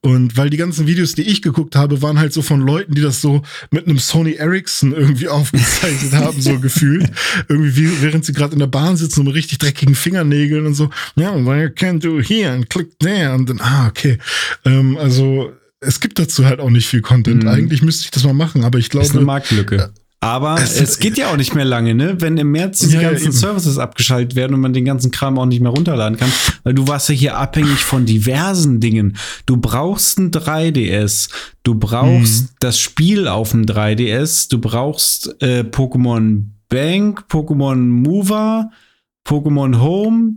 Und 0.00 0.36
weil 0.36 0.50
die 0.50 0.56
ganzen 0.56 0.86
Videos, 0.86 1.14
die 1.14 1.22
ich 1.22 1.42
geguckt 1.42 1.76
habe, 1.76 2.02
waren 2.02 2.18
halt 2.18 2.32
so 2.32 2.42
von 2.42 2.60
Leuten, 2.60 2.94
die 2.94 3.00
das 3.00 3.20
so 3.20 3.42
mit 3.70 3.86
einem 3.86 3.98
Sony 3.98 4.34
Ericsson 4.34 4.92
irgendwie 4.92 5.28
aufgezeichnet 5.34 6.12
haben, 6.12 6.40
so 6.40 6.58
gefühlt. 6.58 7.10
Irgendwie, 7.48 7.76
wie, 7.76 8.02
während 8.02 8.24
sie 8.24 8.32
gerade 8.32 8.52
in 8.52 8.58
der 8.58 8.66
Bahn 8.66 8.96
sitzen 8.96 9.20
und 9.20 9.26
mit 9.26 9.34
richtig 9.34 9.58
dreckigen 9.58 9.94
Fingernägeln 9.94 10.66
und 10.66 10.74
so. 10.74 10.90
Ja, 11.16 11.34
well, 11.44 11.70
can 11.70 12.00
do 12.00 12.20
here 12.20 12.52
and 12.52 12.68
click 12.68 12.98
there. 12.98 13.32
Und 13.34 13.48
dann, 13.48 13.60
ah, 13.60 13.88
okay. 13.88 14.18
Ähm, 14.64 14.96
also, 14.98 15.52
es 15.80 16.00
gibt 16.00 16.18
dazu 16.18 16.44
halt 16.44 16.60
auch 16.60 16.70
nicht 16.70 16.86
viel 16.86 17.02
Content. 17.02 17.44
Mhm. 17.44 17.48
Eigentlich 17.48 17.82
müsste 17.82 18.04
ich 18.04 18.10
das 18.10 18.24
mal 18.24 18.34
machen, 18.34 18.64
aber 18.64 18.78
ich 18.78 18.90
glaube. 18.90 19.06
Ist 19.06 19.16
eine 19.16 19.24
Marktlücke. 19.24 19.92
Aber 20.24 20.54
es, 20.54 20.98
geht 20.98 21.18
ja 21.18 21.30
auch 21.30 21.36
nicht 21.36 21.54
mehr 21.54 21.66
lange, 21.66 21.94
ne? 21.94 22.18
Wenn 22.18 22.38
im 22.38 22.50
März 22.50 22.78
diese 22.78 22.96
ja, 22.96 23.10
ganzen 23.10 23.26
ja, 23.26 23.32
Services 23.32 23.78
abgeschaltet 23.78 24.34
werden 24.36 24.54
und 24.54 24.60
man 24.60 24.72
den 24.72 24.86
ganzen 24.86 25.10
Kram 25.10 25.38
auch 25.38 25.44
nicht 25.44 25.60
mehr 25.60 25.70
runterladen 25.70 26.16
kann, 26.16 26.32
weil 26.62 26.72
du 26.72 26.88
warst 26.88 27.10
ja 27.10 27.14
hier 27.14 27.36
abhängig 27.36 27.84
von 27.84 28.06
diversen 28.06 28.80
Dingen. 28.80 29.18
Du 29.44 29.58
brauchst 29.58 30.18
ein 30.18 30.30
3DS, 30.30 31.28
du 31.62 31.74
brauchst 31.74 32.42
mhm. 32.42 32.48
das 32.60 32.78
Spiel 32.78 33.28
auf 33.28 33.50
dem 33.50 33.66
3DS, 33.66 34.48
du 34.48 34.60
brauchst 34.60 35.36
äh, 35.42 35.60
Pokémon 35.60 36.44
Bank, 36.70 37.24
Pokémon 37.28 37.76
Mover, 37.76 38.70
Pokémon 39.26 39.78
Home, 39.78 40.36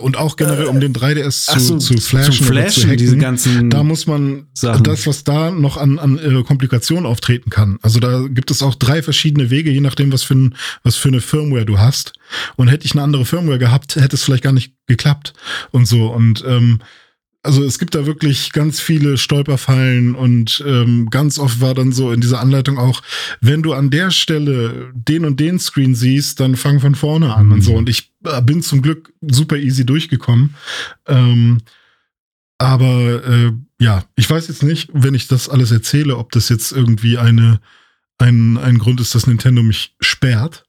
und 0.00 0.16
auch 0.16 0.36
generell, 0.36 0.66
um 0.66 0.80
den 0.80 0.92
3DS 0.92 1.46
zu, 1.52 1.58
so, 1.60 1.78
zu 1.78 1.96
flashen, 1.98 2.32
zu 2.32 2.44
flashen 2.44 2.82
zu 2.82 2.88
hacken, 2.88 2.98
diese 2.98 3.16
ganzen 3.16 3.70
da 3.70 3.82
muss 3.82 4.06
man 4.06 4.48
Sachen. 4.52 4.84
das, 4.84 5.06
was 5.06 5.24
da 5.24 5.50
noch 5.50 5.76
an, 5.76 5.98
an 5.98 6.18
äh, 6.18 6.42
Komplikationen 6.42 7.06
auftreten 7.06 7.50
kann. 7.50 7.78
Also 7.80 8.00
da 8.00 8.26
gibt 8.28 8.50
es 8.50 8.62
auch 8.62 8.74
drei 8.74 9.02
verschiedene 9.02 9.48
Wege, 9.50 9.70
je 9.70 9.80
nachdem, 9.80 10.12
was 10.12 10.22
für, 10.22 10.34
ein, 10.34 10.54
was 10.82 10.96
für 10.96 11.08
eine 11.08 11.20
Firmware 11.20 11.64
du 11.64 11.78
hast. 11.78 12.12
Und 12.56 12.68
hätte 12.68 12.84
ich 12.84 12.92
eine 12.92 13.02
andere 13.02 13.24
Firmware 13.24 13.58
gehabt, 13.58 13.96
hätte 13.96 14.16
es 14.16 14.24
vielleicht 14.24 14.44
gar 14.44 14.52
nicht 14.52 14.74
geklappt 14.86 15.32
und 15.70 15.86
so. 15.86 16.08
Und 16.08 16.44
ähm, 16.46 16.80
also 17.42 17.64
es 17.64 17.78
gibt 17.78 17.94
da 17.94 18.06
wirklich 18.06 18.52
ganz 18.52 18.80
viele 18.80 19.16
Stolperfallen 19.16 20.14
und 20.14 20.62
ähm, 20.66 21.08
ganz 21.10 21.38
oft 21.38 21.60
war 21.60 21.74
dann 21.74 21.92
so 21.92 22.12
in 22.12 22.20
dieser 22.20 22.40
Anleitung 22.40 22.78
auch, 22.78 23.02
wenn 23.40 23.62
du 23.62 23.72
an 23.72 23.90
der 23.90 24.10
Stelle 24.10 24.90
den 24.92 25.24
und 25.24 25.40
den 25.40 25.58
Screen 25.58 25.94
siehst, 25.94 26.40
dann 26.40 26.56
fang 26.56 26.80
von 26.80 26.94
vorne 26.94 27.34
an 27.34 27.46
mhm. 27.46 27.52
und 27.52 27.60
so. 27.62 27.74
Und 27.74 27.88
ich 27.88 28.12
äh, 28.24 28.42
bin 28.42 28.62
zum 28.62 28.82
Glück 28.82 29.12
super 29.22 29.56
easy 29.56 29.86
durchgekommen. 29.86 30.54
Ähm, 31.06 31.62
aber 32.58 33.24
äh, 33.24 33.52
ja, 33.80 34.04
ich 34.16 34.28
weiß 34.28 34.48
jetzt 34.48 34.62
nicht, 34.62 34.90
wenn 34.92 35.14
ich 35.14 35.26
das 35.26 35.48
alles 35.48 35.70
erzähle, 35.70 36.18
ob 36.18 36.32
das 36.32 36.50
jetzt 36.50 36.72
irgendwie 36.72 37.16
eine 37.16 37.60
ein, 38.20 38.58
ein 38.58 38.78
Grund 38.78 39.00
ist, 39.00 39.14
dass 39.14 39.26
Nintendo 39.26 39.62
mich 39.62 39.94
sperrt. 40.00 40.64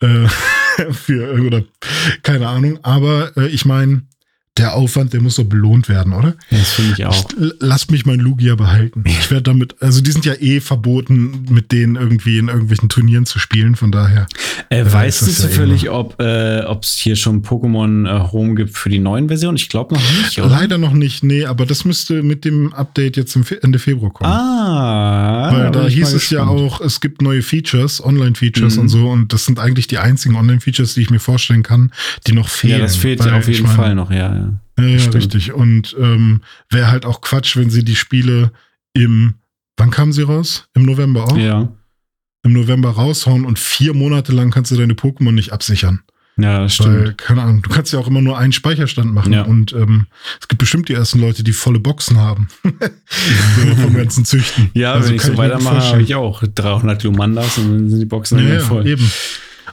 Äh, 0.00 0.26
für, 0.92 1.40
oder 1.40 1.62
keine 2.22 2.48
Ahnung. 2.48 2.80
Aber 2.82 3.36
äh, 3.36 3.46
ich 3.48 3.64
meine, 3.64 4.02
der 4.58 4.74
Aufwand, 4.74 5.12
der 5.12 5.20
muss 5.20 5.36
doch 5.36 5.44
belohnt 5.44 5.88
werden, 5.88 6.12
oder? 6.12 6.34
Das 6.50 6.72
finde 6.72 6.94
ich 6.98 7.06
auch. 7.06 7.24
Ich, 7.40 7.52
lasst 7.60 7.90
mich 7.90 8.04
mein 8.04 8.18
Lugia 8.18 8.56
behalten. 8.56 9.04
Ich 9.06 9.30
werde 9.30 9.44
damit, 9.44 9.76
also 9.80 10.02
die 10.02 10.10
sind 10.10 10.24
ja 10.24 10.34
eh 10.34 10.60
verboten, 10.60 11.46
mit 11.48 11.72
denen 11.72 11.96
irgendwie 11.96 12.38
in 12.38 12.48
irgendwelchen 12.48 12.88
Turnieren 12.88 13.26
zu 13.26 13.38
spielen, 13.38 13.76
von 13.76 13.92
daher. 13.92 14.26
Äh, 14.68 14.80
äh 14.80 14.92
weißt 14.92 15.22
du 15.22 15.30
zufällig, 15.30 15.82
ja 15.82 15.92
ob 15.92 16.20
äh, 16.20 16.60
es 16.60 16.94
hier 16.94 17.16
schon 17.16 17.42
Pokémon 17.42 18.06
äh, 18.06 18.32
Home 18.32 18.54
gibt 18.56 18.76
für 18.76 18.90
die 18.90 18.98
neuen 18.98 19.28
Versionen? 19.28 19.56
Ich 19.56 19.68
glaube 19.68 19.94
noch 19.94 20.02
nicht, 20.22 20.38
oder? 20.38 20.48
Leider 20.48 20.78
noch 20.78 20.92
nicht, 20.92 21.22
nee, 21.22 21.46
aber 21.46 21.64
das 21.64 21.84
müsste 21.84 22.22
mit 22.22 22.44
dem 22.44 22.72
Update 22.72 23.16
jetzt 23.16 23.36
Ende 23.62 23.78
Februar 23.78 24.12
kommen. 24.12 24.30
Ah. 24.30 25.52
Weil 25.52 25.70
da 25.70 25.86
hieß 25.86 26.12
es 26.12 26.28
ja 26.30 26.46
auch, 26.46 26.80
es 26.80 27.00
gibt 27.00 27.22
neue 27.22 27.42
Features, 27.42 28.04
Online-Features 28.04 28.76
mhm. 28.76 28.82
und 28.82 28.88
so, 28.88 29.08
und 29.08 29.32
das 29.32 29.44
sind 29.44 29.58
eigentlich 29.58 29.86
die 29.86 29.98
einzigen 29.98 30.34
Online-Features, 30.34 30.94
die 30.94 31.02
ich 31.02 31.10
mir 31.10 31.20
vorstellen 31.20 31.62
kann, 31.62 31.92
die 32.26 32.32
noch 32.32 32.48
fehlen. 32.48 32.72
Ja, 32.72 32.78
das 32.80 32.96
fehlt 32.96 33.24
ja 33.24 33.38
auf 33.38 33.48
jeden 33.48 33.66
Fall 33.66 33.94
noch, 33.94 34.10
ja, 34.10 34.34
ja. 34.34 34.49
Ja, 34.82 34.96
ja 34.96 35.10
richtig. 35.10 35.52
Und 35.52 35.96
ähm, 35.98 36.42
wäre 36.70 36.90
halt 36.90 37.04
auch 37.06 37.20
Quatsch, 37.20 37.56
wenn 37.56 37.70
sie 37.70 37.84
die 37.84 37.96
Spiele 37.96 38.52
im, 38.92 39.34
wann 39.76 39.90
kamen 39.90 40.12
sie 40.12 40.22
raus? 40.22 40.68
Im 40.74 40.84
November 40.84 41.24
auch? 41.24 41.36
Ja. 41.36 41.68
Im 42.42 42.52
November 42.52 42.90
raushauen 42.90 43.44
und 43.44 43.58
vier 43.58 43.94
Monate 43.94 44.32
lang 44.32 44.50
kannst 44.50 44.70
du 44.70 44.76
deine 44.76 44.94
Pokémon 44.94 45.32
nicht 45.32 45.52
absichern. 45.52 46.02
Ja, 46.42 46.60
das 46.60 46.74
stimmt. 46.74 46.88
Weil, 46.88 47.14
keine 47.14 47.42
Ahnung, 47.42 47.62
du 47.62 47.70
kannst 47.70 47.92
ja 47.92 47.98
auch 47.98 48.06
immer 48.06 48.22
nur 48.22 48.38
einen 48.38 48.52
Speicherstand 48.52 49.12
machen. 49.12 49.32
Ja. 49.32 49.42
Und 49.42 49.72
ähm, 49.72 50.06
es 50.40 50.48
gibt 50.48 50.60
bestimmt 50.60 50.88
die 50.88 50.94
ersten 50.94 51.20
Leute, 51.20 51.42
die 51.44 51.52
volle 51.52 51.80
Boxen 51.80 52.18
haben. 52.18 52.48
vom 53.82 53.94
ganzen 53.94 54.24
Züchten. 54.24 54.70
Ja, 54.74 54.94
also 54.94 55.08
wenn 55.08 55.16
ich 55.16 55.22
so 55.22 55.36
weitermache, 55.36 55.82
habe 55.82 56.02
ich 56.02 56.14
auch 56.14 56.42
300 56.42 57.02
Lumandas 57.04 57.58
und 57.58 57.70
dann 57.70 57.90
sind 57.90 58.00
die 58.00 58.06
Boxen 58.06 58.38
ja, 58.38 58.54
ja, 58.54 58.60
voll. 58.60 58.86
Eben. 58.86 59.10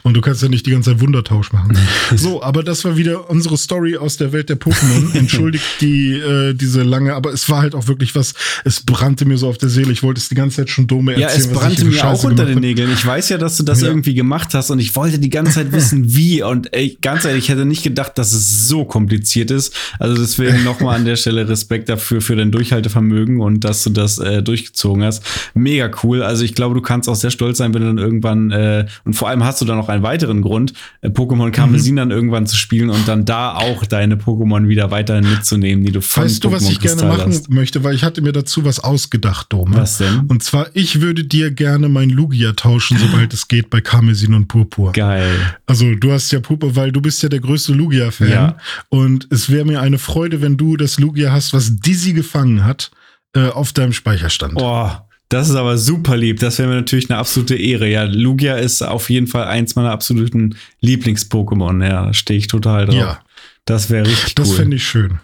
Und 0.08 0.14
du 0.14 0.22
kannst 0.22 0.42
ja 0.42 0.48
nicht 0.48 0.66
die 0.66 0.72
ganze 0.72 0.92
Zeit 0.92 1.02
Wundertausch 1.02 1.52
machen. 1.52 1.78
so, 2.16 2.42
aber 2.42 2.64
das 2.64 2.86
war 2.86 2.96
wieder 2.96 3.30
unsere 3.30 3.58
Story 3.58 3.98
aus 3.98 4.16
der 4.16 4.32
Welt 4.32 4.48
der 4.48 4.58
Pokémon. 4.58 5.14
Entschuldigt 5.14 5.66
die, 5.82 6.14
äh, 6.14 6.54
diese 6.54 6.84
lange, 6.84 7.14
aber 7.14 7.34
es 7.34 7.50
war 7.50 7.62
halt 7.62 7.76
auch 7.76 7.90
wirklich 7.90 8.16
was, 8.16 8.34
es 8.64 8.80
brannte 8.80 9.26
mir 9.26 9.38
so 9.38 9.50
auf 9.50 9.58
der 9.58 9.68
Seele. 9.68 9.92
Ich 9.92 10.04
wollte 10.04 10.20
es 10.20 10.30
die 10.30 10.36
ganze 10.36 10.58
Zeit 10.62 10.70
schon 10.70 10.88
Dome 10.88 11.12
erzählen. 11.12 11.30
Ja, 11.30 11.36
es 11.36 11.52
brannte 11.52 11.84
mir 11.84 12.06
auch 12.06 12.24
unter 12.24 12.46
den 12.46 12.60
Nägeln. 12.60 12.90
Ich 12.94 13.06
weiß 13.06 13.28
ja, 13.28 13.38
dass 13.38 13.58
du 13.58 13.64
das 13.64 13.82
ja. 13.82 13.90
irgendwie 13.90 14.14
gemacht 14.14 14.54
hast 14.54 14.70
und 14.70 14.80
ich 14.80 14.96
wollte 14.96 15.20
die 15.20 15.30
ganze 15.30 15.56
Zeit 15.56 15.74
wissen, 15.74 16.06
wie. 16.16 16.42
Und 16.42 16.74
ey, 16.74 16.98
ganz 17.02 17.26
ehrlich, 17.26 17.44
ich 17.44 17.50
hätte 17.50 17.66
nicht 17.66 17.84
gedacht, 17.84 18.18
dass 18.18 18.32
es 18.32 18.70
so 18.70 18.86
kompliziert 18.86 19.52
ist. 19.52 19.76
Also 20.00 20.16
deswegen 20.16 20.64
nochmal 20.64 20.96
an 20.96 21.04
der 21.04 21.18
Stelle 21.18 21.50
Respekt 21.50 21.90
dafür, 21.90 22.22
für 22.22 22.38
dein 22.38 22.54
Durchhaltevermögen 22.54 23.42
und 23.42 23.66
dass 23.66 23.84
du 23.84 23.90
das 23.90 24.20
äh, 24.20 24.42
durchgezogen 24.42 25.04
hast. 25.04 25.22
Mega 25.54 25.92
cool. 26.02 26.24
Also 26.24 26.46
ich 26.46 26.56
glaube, 26.56 26.76
du 26.76 26.82
kannst 26.82 27.10
auch 27.10 27.16
sehr 27.16 27.32
stolz 27.32 27.58
sein, 27.58 27.74
wenn 27.74 27.82
du 27.82 27.88
dann 27.88 27.98
irgendwann, 27.98 28.52
äh, 28.52 28.86
und 29.04 29.16
vor 29.16 29.28
allem 29.28 29.44
hast 29.44 29.60
du 29.60 29.66
dann 29.66 29.76
noch 29.76 29.90
einen 29.98 30.04
weiteren 30.04 30.42
Grund, 30.42 30.74
äh, 31.02 31.10
Pokémon 31.10 31.52
Karmesin 31.52 31.94
mhm. 31.94 31.98
dann 31.98 32.12
irgendwann 32.12 32.48
zu 32.48 32.56
spielen 32.56 32.90
und 32.90 33.08
dann 33.08 33.26
da 33.26 33.56
auch 33.56 33.86
deine 33.86 34.16
Pokémon 34.16 34.68
wieder 34.68 34.92
weiterhin 34.92 35.30
mitzunehmen, 35.30 35.84
die 35.84 35.92
du 35.92 36.02
von 36.02 36.24
Weißt 36.24 36.44
du, 36.44 36.52
was 36.52 36.70
ich 36.70 36.80
gerne 36.80 37.04
machen 37.04 37.32
hast. 37.32 37.50
möchte, 37.50 37.84
weil 37.84 37.96
ich 37.96 38.04
hatte 38.04 38.22
mir 38.22 38.32
dazu 38.32 38.66
was 38.66 38.80
ausgedacht, 38.80 39.48
Dome. 39.52 39.76
Was 39.76 39.98
denn? 39.98 40.22
Und 40.28 40.44
zwar, 40.44 40.68
ich 40.74 41.02
würde 41.02 41.24
dir 41.24 41.52
gerne 41.52 41.90
mein 41.90 42.10
Lugia 42.10 42.54
tauschen, 42.54 42.98
sobald 42.98 43.34
es 43.34 43.48
geht 43.48 43.70
bei 43.70 43.82
Karmesin 43.82 44.34
und 44.34 44.48
Purpur. 44.48 44.92
Geil. 44.94 45.36
Also 45.66 45.96
du 45.96 46.12
hast 46.12 46.32
ja 46.32 46.40
Purpur, 46.40 46.76
weil 46.76 46.92
du 46.92 47.02
bist 47.02 47.22
ja 47.24 47.30
der 47.30 47.40
größte 47.40 47.74
Lugia-Fan. 47.74 48.30
Ja. 48.30 48.58
Und 48.90 49.28
es 49.32 49.50
wäre 49.50 49.66
mir 49.66 49.82
eine 49.82 49.98
Freude, 49.98 50.42
wenn 50.42 50.58
du 50.58 50.78
das 50.78 51.00
Lugia 51.00 51.32
hast, 51.32 51.54
was 51.54 51.78
Dizzy 51.78 52.14
gefangen 52.14 52.64
hat, 52.64 52.92
äh, 53.34 53.50
auf 53.50 53.74
deinem 53.74 53.94
Speicherstand. 53.94 54.56
Boah. 54.56 55.07
Das 55.30 55.50
ist 55.50 55.56
aber 55.56 55.78
super 55.78 56.16
lieb. 56.16 56.40
Das 56.40 56.58
wäre 56.58 56.70
mir 56.70 56.76
natürlich 56.76 57.10
eine 57.10 57.20
absolute 57.20 57.56
Ehre. 57.56 57.90
Ja, 57.90 58.04
Lugia 58.04 58.56
ist 58.56 58.82
auf 58.82 59.10
jeden 59.10 59.28
Fall 59.28 59.44
eins 59.46 59.76
meiner 59.76 59.92
absoluten 59.92 60.56
Lieblings-Pokémon. 60.82 61.86
Ja, 61.86 62.14
stehe 62.14 62.38
ich 62.40 62.48
total 62.48 62.86
drauf. 62.86 62.96
Ja. 62.96 63.20
Das 63.66 63.90
wäre 63.90 64.08
richtig 64.08 64.36
Das 64.36 64.50
cool. 64.50 64.56
fände 64.56 64.76
ich 64.78 64.88
schön. 64.88 65.20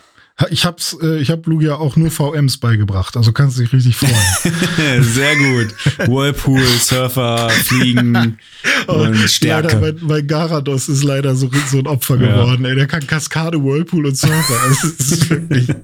Ich 0.49 0.65
hab's, 0.65 0.97
äh, 1.01 1.19
ich 1.21 1.30
hab 1.30 1.45
Lugia 1.45 1.75
auch 1.75 1.95
nur 1.95 2.09
VMs 2.09 2.57
beigebracht, 2.57 3.15
also 3.15 3.31
kannst 3.31 3.57
du 3.57 3.61
dich 3.61 3.71
richtig 3.71 3.95
freuen. 3.95 5.03
Sehr 5.03 5.35
gut. 5.38 5.75
Whirlpool, 6.09 6.63
Surfer, 6.80 7.49
Fliegen 7.51 8.39
und 8.88 9.15
Stärke. 9.30 9.75
Leider, 9.77 9.80
mein, 9.80 9.97
mein 10.01 10.27
Garados 10.27 10.89
ist 10.89 11.03
leider 11.03 11.35
so, 11.35 11.51
so 11.69 11.77
ein 11.77 11.88
Opfer 11.88 12.19
Ja. 12.19 12.35
geworden. 12.35 12.65
Ey, 12.65 12.73
der 12.75 12.88
kann 12.88 13.05
Kaskade, 13.05 13.63
Whirlpool 13.63 14.07
und 14.07 14.17
Surfer. 14.17 14.59
Also, 14.67 14.88
es 14.88 15.11
ist 15.11 15.30
wirklich. 15.30 15.67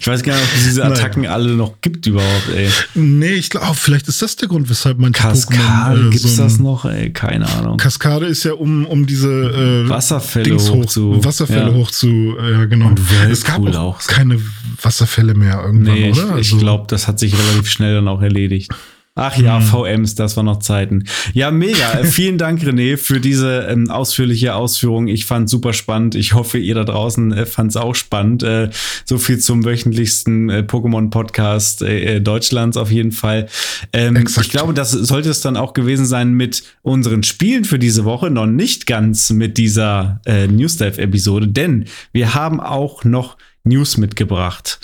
Ich 0.00 0.06
weiß 0.06 0.22
gar 0.22 0.34
nicht, 0.34 0.42
ob 0.44 0.54
es 0.58 0.64
diese. 0.64 0.84
Attacken 0.84 1.26
alle 1.26 1.52
noch 1.54 1.80
gibt 1.80 2.06
überhaupt, 2.06 2.48
ey. 2.54 2.68
Nee, 2.94 3.32
ich 3.34 3.50
glaube, 3.50 3.74
vielleicht 3.74 4.08
ist 4.08 4.20
das 4.20 4.36
der 4.36 4.48
Grund, 4.48 4.68
weshalb 4.68 4.98
manche 4.98 5.22
Kaskade, 5.22 6.00
Pokémon. 6.00 6.06
äh, 6.08 6.10
gibt's 6.10 6.36
so 6.36 6.42
das 6.42 6.58
noch, 6.58 6.84
ey? 6.84 7.10
Keine 7.12 7.48
Ahnung. 7.48 7.76
Kaskade 7.76 8.26
ist 8.26 8.44
ja 8.44 8.52
um, 8.54 8.84
um 8.86 9.06
diese 9.06 9.28
äh, 9.28 9.88
Wasserfälle 9.88 10.44
Dings 10.44 10.70
hoch 10.70 10.86
zu. 10.86 11.24
Wasserfälle 11.24 11.68
ja. 11.70 11.74
hoch 11.74 11.90
zu, 11.90 12.36
äh, 12.40 12.52
ja 12.52 12.64
genau. 12.64 12.88
Und 12.88 13.00
es 13.30 13.44
gab 13.44 13.60
auch, 13.66 13.74
auch. 13.76 14.06
keine 14.06 14.38
Wasserfälle 14.80 15.34
mehr 15.34 15.62
irgendwann, 15.64 15.94
Nee, 15.94 16.10
ich, 16.10 16.18
oder? 16.18 16.30
ich 16.38 16.52
Also- 16.52 16.58
glaube, 16.58 16.84
das 16.88 17.06
hat 17.08 17.18
sich 17.18 17.34
relativ 17.38 17.70
schnell 17.70 17.94
dann 17.94 18.08
auch 18.08 18.22
erledigt. 18.22 18.72
Ach 19.14 19.36
ja, 19.36 19.58
Hm. 19.58 19.66
VMs, 19.66 20.14
das 20.14 20.38
waren 20.38 20.46
noch 20.46 20.60
Zeiten. 20.60 21.04
Ja, 21.34 21.50
mega. 21.50 22.00
Äh, 22.00 22.04
Vielen 22.04 22.38
Dank, 22.38 22.62
René, 22.62 22.96
für 22.96 23.20
diese 23.20 23.66
ähm, 23.68 23.90
ausführliche 23.90 24.54
Ausführung. 24.54 25.06
Ich 25.06 25.26
fand 25.26 25.50
super 25.50 25.74
spannend. 25.74 26.14
Ich 26.14 26.32
hoffe, 26.32 26.56
ihr 26.56 26.74
da 26.74 26.84
draußen 26.84 27.30
äh, 27.32 27.44
fand 27.44 27.70
es 27.70 27.76
auch 27.76 27.94
spannend. 27.94 28.42
Äh, 28.42 28.70
so 29.04 29.18
viel 29.18 29.38
zum 29.38 29.66
wöchentlichsten 29.66 30.48
äh, 30.48 30.64
Pokémon-Podcast 30.66 31.82
äh, 31.82 32.16
äh, 32.16 32.20
Deutschlands 32.22 32.78
auf 32.78 32.90
jeden 32.90 33.12
Fall. 33.12 33.48
Ähm, 33.92 34.24
ich 34.26 34.48
glaube, 34.48 34.72
das 34.72 34.92
sollte 34.92 35.28
es 35.28 35.42
dann 35.42 35.58
auch 35.58 35.74
gewesen 35.74 36.06
sein 36.06 36.32
mit 36.32 36.62
unseren 36.80 37.22
Spielen 37.22 37.64
für 37.66 37.78
diese 37.78 38.06
Woche. 38.06 38.30
Noch 38.30 38.46
nicht 38.46 38.86
ganz 38.86 39.28
mit 39.28 39.58
dieser 39.58 40.22
äh, 40.24 40.46
News-Dive-Episode, 40.46 41.48
denn 41.48 41.84
wir 42.14 42.34
haben 42.34 42.60
auch 42.60 43.04
noch 43.04 43.36
News 43.64 43.98
mitgebracht. 43.98 44.80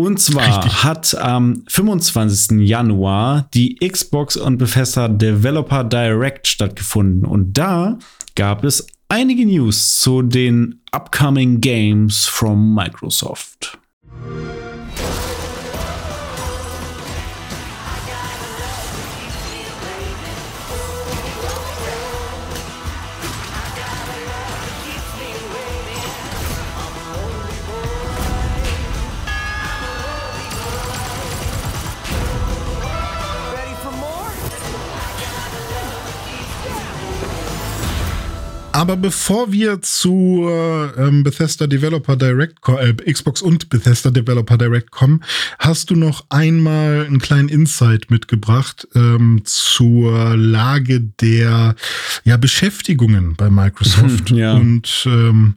Und 0.00 0.18
zwar 0.18 0.46
Richtig. 0.46 0.82
hat 0.82 1.14
am 1.18 1.62
25. 1.68 2.66
Januar 2.66 3.50
die 3.52 3.76
Xbox 3.86 4.34
und 4.34 4.56
Bethesda 4.56 5.08
Developer 5.08 5.84
Direct 5.84 6.46
stattgefunden. 6.48 7.26
Und 7.26 7.58
da 7.58 7.98
gab 8.34 8.64
es 8.64 8.86
einige 9.10 9.44
News 9.44 10.00
zu 10.00 10.22
den 10.22 10.80
upcoming 10.92 11.60
Games 11.60 12.24
from 12.24 12.74
Microsoft. 12.74 13.78
Aber 38.72 38.96
bevor 38.96 39.52
wir 39.52 39.82
zu 39.82 40.46
äh, 40.48 40.84
ähm, 41.06 41.22
Bethesda 41.22 41.66
Developer 41.66 42.16
Direct, 42.16 42.56
äh, 42.68 42.94
Xbox 43.12 43.42
und 43.42 43.68
Bethesda 43.68 44.10
Developer 44.10 44.56
Direct 44.56 44.90
kommen, 44.90 45.22
hast 45.58 45.90
du 45.90 45.96
noch 45.96 46.24
einmal 46.30 47.04
einen 47.06 47.18
kleinen 47.18 47.48
Insight 47.48 48.10
mitgebracht 48.10 48.86
ähm, 48.94 49.42
zur 49.44 50.36
Lage 50.36 51.00
der 51.00 51.74
ja, 52.24 52.36
Beschäftigungen 52.36 53.34
bei 53.36 53.50
Microsoft 53.50 54.30
Ja. 54.30 54.54
und 54.54 55.04
ähm, 55.06 55.56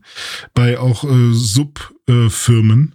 bei 0.54 0.80
auch 0.80 1.04
äh, 1.04 1.34
Subfirmen. 1.34 2.94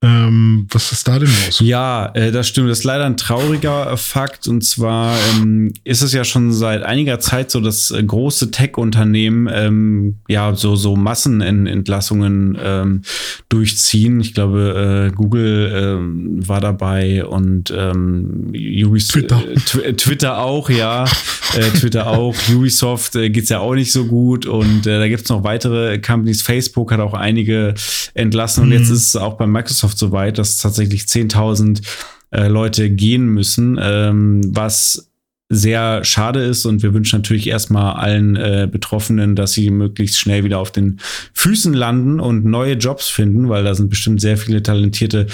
Ähm, 0.00 0.68
was 0.70 0.92
ist 0.92 1.08
da 1.08 1.18
denn 1.18 1.28
los? 1.46 1.58
Ja, 1.58 2.12
äh, 2.14 2.30
das 2.30 2.46
stimmt. 2.46 2.70
Das 2.70 2.78
ist 2.78 2.84
leider 2.84 3.04
ein 3.04 3.16
trauriger 3.16 3.96
Fakt. 3.96 4.46
Und 4.46 4.62
zwar 4.62 5.16
ähm, 5.40 5.72
ist 5.82 6.02
es 6.02 6.12
ja 6.12 6.22
schon 6.22 6.52
seit 6.52 6.84
einiger 6.84 7.18
Zeit 7.18 7.50
so, 7.50 7.60
dass 7.60 7.90
äh, 7.90 8.00
große 8.04 8.52
Tech-Unternehmen 8.52 9.48
ähm, 9.52 10.18
ja 10.28 10.54
so, 10.54 10.76
so 10.76 10.94
Massenentlassungen 10.94 12.56
ähm, 12.62 13.02
durchziehen. 13.48 14.20
Ich 14.20 14.34
glaube, 14.34 15.08
äh, 15.10 15.14
Google 15.16 15.72
ähm, 15.74 16.46
war 16.46 16.60
dabei 16.60 17.24
und 17.26 17.72
ähm, 17.76 18.52
Ubis 18.54 19.08
Twitter. 19.08 19.42
Äh, 19.48 19.54
Tw 19.56 19.78
äh, 19.80 19.92
Twitter 19.94 20.38
auch, 20.38 20.70
ja. 20.70 21.06
Twitter 21.74 22.06
auch. 22.06 22.36
Ubisoft 22.54 23.16
äh, 23.16 23.30
geht's 23.30 23.48
ja 23.48 23.58
auch 23.58 23.74
nicht 23.74 23.90
so 23.90 24.04
gut. 24.04 24.46
Und 24.46 24.86
da 24.86 25.08
gibt's 25.08 25.28
noch 25.28 25.42
weitere 25.42 25.98
Companies. 25.98 26.42
Facebook 26.42 26.92
hat 26.92 27.00
auch 27.00 27.14
einige 27.14 27.74
entlassen. 28.14 28.62
Und 28.62 28.68
Mhm. 28.68 28.74
jetzt 28.74 28.90
ist 28.90 29.08
es 29.08 29.16
auch 29.16 29.34
bei 29.34 29.46
Microsoft 29.46 29.87
so 29.96 30.12
weit, 30.12 30.38
dass 30.38 30.56
tatsächlich 30.56 31.02
10.000 31.02 31.82
äh, 32.30 32.48
Leute 32.48 32.90
gehen 32.90 33.26
müssen, 33.28 33.78
ähm, 33.80 34.40
was 34.54 35.08
sehr 35.50 36.04
schade 36.04 36.40
ist 36.40 36.66
und 36.66 36.82
wir 36.82 36.92
wünschen 36.92 37.20
natürlich 37.20 37.46
erstmal 37.46 37.94
allen 37.94 38.36
äh, 38.36 38.68
Betroffenen, 38.70 39.34
dass 39.34 39.52
sie 39.52 39.70
möglichst 39.70 40.18
schnell 40.18 40.44
wieder 40.44 40.58
auf 40.58 40.72
den 40.72 41.00
Füßen 41.32 41.72
landen 41.72 42.20
und 42.20 42.44
neue 42.44 42.74
Jobs 42.74 43.08
finden, 43.08 43.48
weil 43.48 43.64
da 43.64 43.74
sind 43.74 43.88
bestimmt 43.88 44.20
sehr 44.20 44.36
viele 44.36 44.62
talentierte 44.62 45.26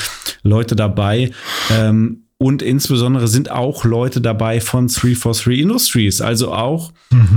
Leute 0.45 0.77
dabei. 0.77 1.33
Ähm, 1.73 2.21
und 2.37 2.63
insbesondere 2.63 3.27
sind 3.27 3.51
auch 3.51 3.85
Leute 3.85 4.21
dabei 4.21 4.61
von 4.61 4.89
343 4.89 5.61
Industries, 5.61 6.21
also 6.21 6.53
auch 6.53 6.93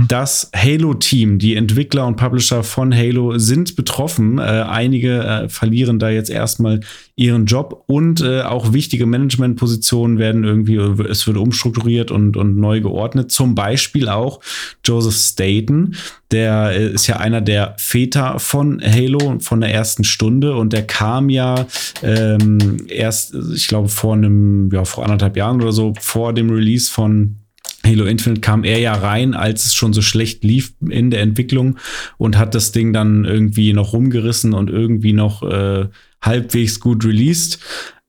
das 0.08 0.50
Halo-Team. 0.54 1.38
Die 1.38 1.54
Entwickler 1.54 2.06
und 2.06 2.16
Publisher 2.16 2.62
von 2.64 2.94
Halo 2.94 3.38
sind 3.38 3.76
betroffen. 3.76 4.38
Äh, 4.38 4.42
einige 4.42 5.24
äh, 5.24 5.48
verlieren 5.48 5.98
da 5.98 6.10
jetzt 6.10 6.30
erstmal 6.30 6.80
ihren 7.18 7.46
Job 7.46 7.82
und 7.88 8.20
äh, 8.20 8.42
auch 8.42 8.72
wichtige 8.72 9.04
Managementpositionen 9.04 10.18
werden 10.18 10.44
irgendwie, 10.44 10.76
es 10.76 11.26
wird 11.26 11.36
umstrukturiert 11.36 12.12
und, 12.12 12.36
und 12.36 12.56
neu 12.56 12.80
geordnet. 12.80 13.32
Zum 13.32 13.56
Beispiel 13.56 14.08
auch 14.08 14.38
Joseph 14.84 15.16
Staten, 15.16 15.96
der 16.30 16.70
äh, 16.70 16.92
ist 16.92 17.08
ja 17.08 17.16
einer 17.16 17.40
der 17.40 17.74
Väter 17.76 18.38
von 18.38 18.80
Halo 18.80 19.40
von 19.40 19.60
der 19.60 19.74
ersten 19.74 20.04
Stunde 20.04 20.54
und 20.54 20.72
der 20.72 20.86
kam 20.86 21.28
ja 21.28 21.66
ähm, 22.04 22.86
erst, 22.88 23.34
ich 23.52 23.66
glaube, 23.66 23.88
vor 23.88 24.14
einem, 24.14 24.70
ja, 24.72 24.84
vor 24.84 25.02
anderthalb 25.02 25.36
Jahren 25.36 25.60
oder 25.60 25.72
so, 25.72 25.94
vor 25.98 26.32
dem 26.32 26.50
Release 26.50 26.88
von 26.88 27.38
Halo 27.84 28.04
Infinite 28.04 28.40
kam 28.40 28.62
er 28.62 28.78
ja 28.78 28.94
rein, 28.94 29.34
als 29.34 29.66
es 29.66 29.74
schon 29.74 29.92
so 29.92 30.02
schlecht 30.02 30.44
lief 30.44 30.72
in 30.88 31.10
der 31.10 31.22
Entwicklung 31.22 31.78
und 32.16 32.38
hat 32.38 32.54
das 32.54 32.70
Ding 32.70 32.92
dann 32.92 33.24
irgendwie 33.24 33.72
noch 33.72 33.92
rumgerissen 33.92 34.52
und 34.54 34.70
irgendwie 34.70 35.12
noch 35.12 35.42
äh, 35.42 35.88
halbwegs 36.20 36.80
gut 36.80 37.04
released. 37.04 37.58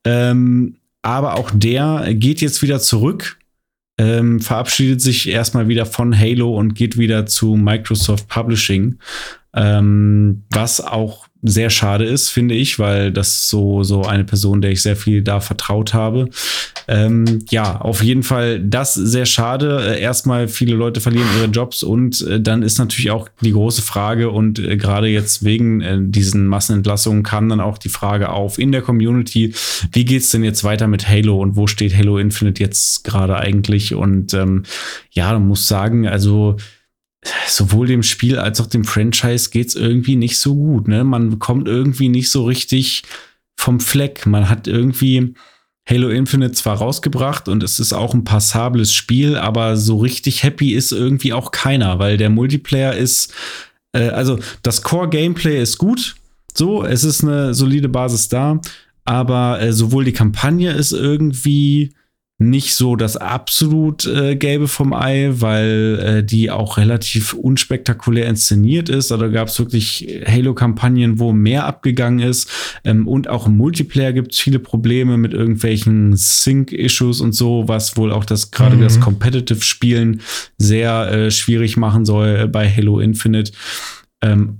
Ähm, 0.03 0.75
aber 1.01 1.35
auch 1.35 1.51
der 1.53 2.13
geht 2.13 2.41
jetzt 2.41 2.61
wieder 2.61 2.79
zurück, 2.79 3.37
ähm, 3.97 4.39
verabschiedet 4.39 5.01
sich 5.01 5.29
erstmal 5.29 5.67
wieder 5.67 5.85
von 5.85 6.17
Halo 6.17 6.57
und 6.57 6.75
geht 6.75 6.97
wieder 6.97 7.25
zu 7.25 7.55
Microsoft 7.55 8.27
Publishing. 8.27 8.99
Ähm, 9.53 10.43
was 10.51 10.81
auch 10.81 11.28
sehr 11.41 11.69
schade 11.69 12.03
ist, 12.03 12.29
finde 12.29 12.55
ich, 12.55 12.79
weil 12.79 13.11
das 13.11 13.49
so, 13.49 13.83
so 13.83 14.03
eine 14.03 14.25
Person, 14.25 14.61
der 14.61 14.71
ich 14.71 14.81
sehr 14.81 14.97
viel 14.97 15.21
da 15.21 15.39
vertraut 15.39 15.93
habe. 15.93 16.29
Ähm, 16.87 17.45
ja, 17.49 17.79
auf 17.79 18.03
jeden 18.03 18.23
Fall 18.23 18.59
das 18.59 18.93
sehr 18.93 19.25
schade. 19.25 19.95
Äh, 19.95 20.01
erstmal 20.01 20.47
viele 20.47 20.75
Leute 20.75 20.99
verlieren 20.99 21.27
ihre 21.37 21.47
Jobs 21.47 21.83
und 21.83 22.21
äh, 22.27 22.41
dann 22.41 22.61
ist 22.61 22.77
natürlich 22.77 23.11
auch 23.11 23.29
die 23.41 23.53
große 23.53 23.81
Frage 23.81 24.31
und 24.31 24.59
äh, 24.59 24.75
gerade 24.75 25.07
jetzt 25.07 25.45
wegen 25.45 25.81
äh, 25.81 25.97
diesen 26.01 26.47
Massenentlassungen 26.47 27.23
kam 27.23 27.47
dann 27.47 27.61
auch 27.61 27.77
die 27.77 27.89
Frage 27.89 28.29
auf 28.29 28.59
in 28.59 28.71
der 28.71 28.81
Community, 28.81 29.53
wie 29.93 30.05
geht's 30.05 30.31
denn 30.31 30.43
jetzt 30.43 30.63
weiter 30.63 30.87
mit 30.87 31.07
Halo 31.07 31.39
und 31.39 31.55
wo 31.55 31.67
steht 31.67 31.95
Halo 31.95 32.17
Infinite 32.17 32.61
jetzt 32.61 33.03
gerade 33.05 33.37
eigentlich? 33.37 33.95
Und 33.95 34.33
ähm, 34.33 34.63
ja, 35.11 35.31
man 35.31 35.47
muss 35.47 35.67
sagen, 35.67 36.07
also 36.07 36.57
sowohl 37.47 37.87
dem 37.87 38.03
Spiel 38.03 38.37
als 38.37 38.61
auch 38.61 38.67
dem 38.67 38.83
Franchise 38.83 39.49
geht's 39.49 39.75
irgendwie 39.75 40.15
nicht 40.15 40.39
so 40.39 40.55
gut. 40.55 40.87
Ne? 40.87 41.03
Man 41.03 41.39
kommt 41.39 41.67
irgendwie 41.67 42.09
nicht 42.09 42.31
so 42.31 42.45
richtig 42.45 43.03
vom 43.57 43.79
Fleck. 43.79 44.25
Man 44.25 44.49
hat 44.49 44.67
irgendwie 44.67 45.33
Halo 45.89 46.09
Infinite 46.09 46.53
zwar 46.53 46.77
rausgebracht 46.77 47.47
und 47.47 47.63
es 47.63 47.79
ist 47.79 47.93
auch 47.93 48.13
ein 48.13 48.23
passables 48.23 48.93
Spiel, 48.93 49.35
aber 49.35 49.75
so 49.75 49.97
richtig 49.97 50.43
happy 50.43 50.73
ist 50.73 50.91
irgendwie 50.91 51.33
auch 51.33 51.51
keiner, 51.51 51.97
weil 51.97 52.17
der 52.17 52.29
Multiplayer 52.29 52.95
ist, 52.95 53.33
äh, 53.93 54.09
also 54.09 54.39
das 54.61 54.83
Core-Gameplay 54.83 55.59
ist 55.59 55.79
gut, 55.79 56.15
so, 56.55 56.83
es 56.83 57.03
ist 57.03 57.23
eine 57.23 57.55
solide 57.55 57.89
Basis 57.89 58.29
da, 58.29 58.61
aber 59.03 59.59
äh, 59.59 59.73
sowohl 59.73 60.05
die 60.05 60.13
Kampagne 60.13 60.71
ist 60.71 60.91
irgendwie 60.91 61.91
nicht 62.41 62.73
so 62.73 62.95
das 62.95 63.17
absolut 63.17 64.07
äh, 64.07 64.37
Gelbe 64.37 64.69
vom 64.69 64.93
Ei, 64.93 65.29
weil 65.33 65.99
äh, 66.01 66.23
die 66.23 66.49
auch 66.49 66.77
relativ 66.77 67.33
unspektakulär 67.33 68.27
inszeniert 68.27 68.87
ist. 68.87 69.11
Also 69.11 69.29
gab 69.29 69.49
es 69.49 69.59
wirklich 69.59 70.23
Halo-Kampagnen, 70.25 71.19
wo 71.19 71.33
mehr 71.33 71.65
abgegangen 71.65 72.19
ist. 72.19 72.49
Ähm, 72.85 73.09
und 73.09 73.27
auch 73.27 73.47
im 73.47 73.57
Multiplayer 73.57 74.13
gibt 74.13 74.31
es 74.31 74.39
viele 74.39 74.59
Probleme 74.59 75.17
mit 75.17 75.33
irgendwelchen 75.33 76.15
Sync-Issues 76.15 77.19
und 77.19 77.33
so, 77.33 77.67
was 77.67 77.97
wohl 77.97 78.13
auch 78.13 78.23
das 78.23 78.51
gerade 78.51 78.77
Mhm. 78.77 78.81
das 78.81 79.01
Competitive-Spielen 79.01 80.21
sehr 80.57 81.11
äh, 81.11 81.31
schwierig 81.31 81.75
machen 81.75 82.05
soll 82.05 82.43
äh, 82.43 82.47
bei 82.47 82.69
Halo 82.69 83.01
Infinite. 83.01 83.51
Ähm, 84.21 84.59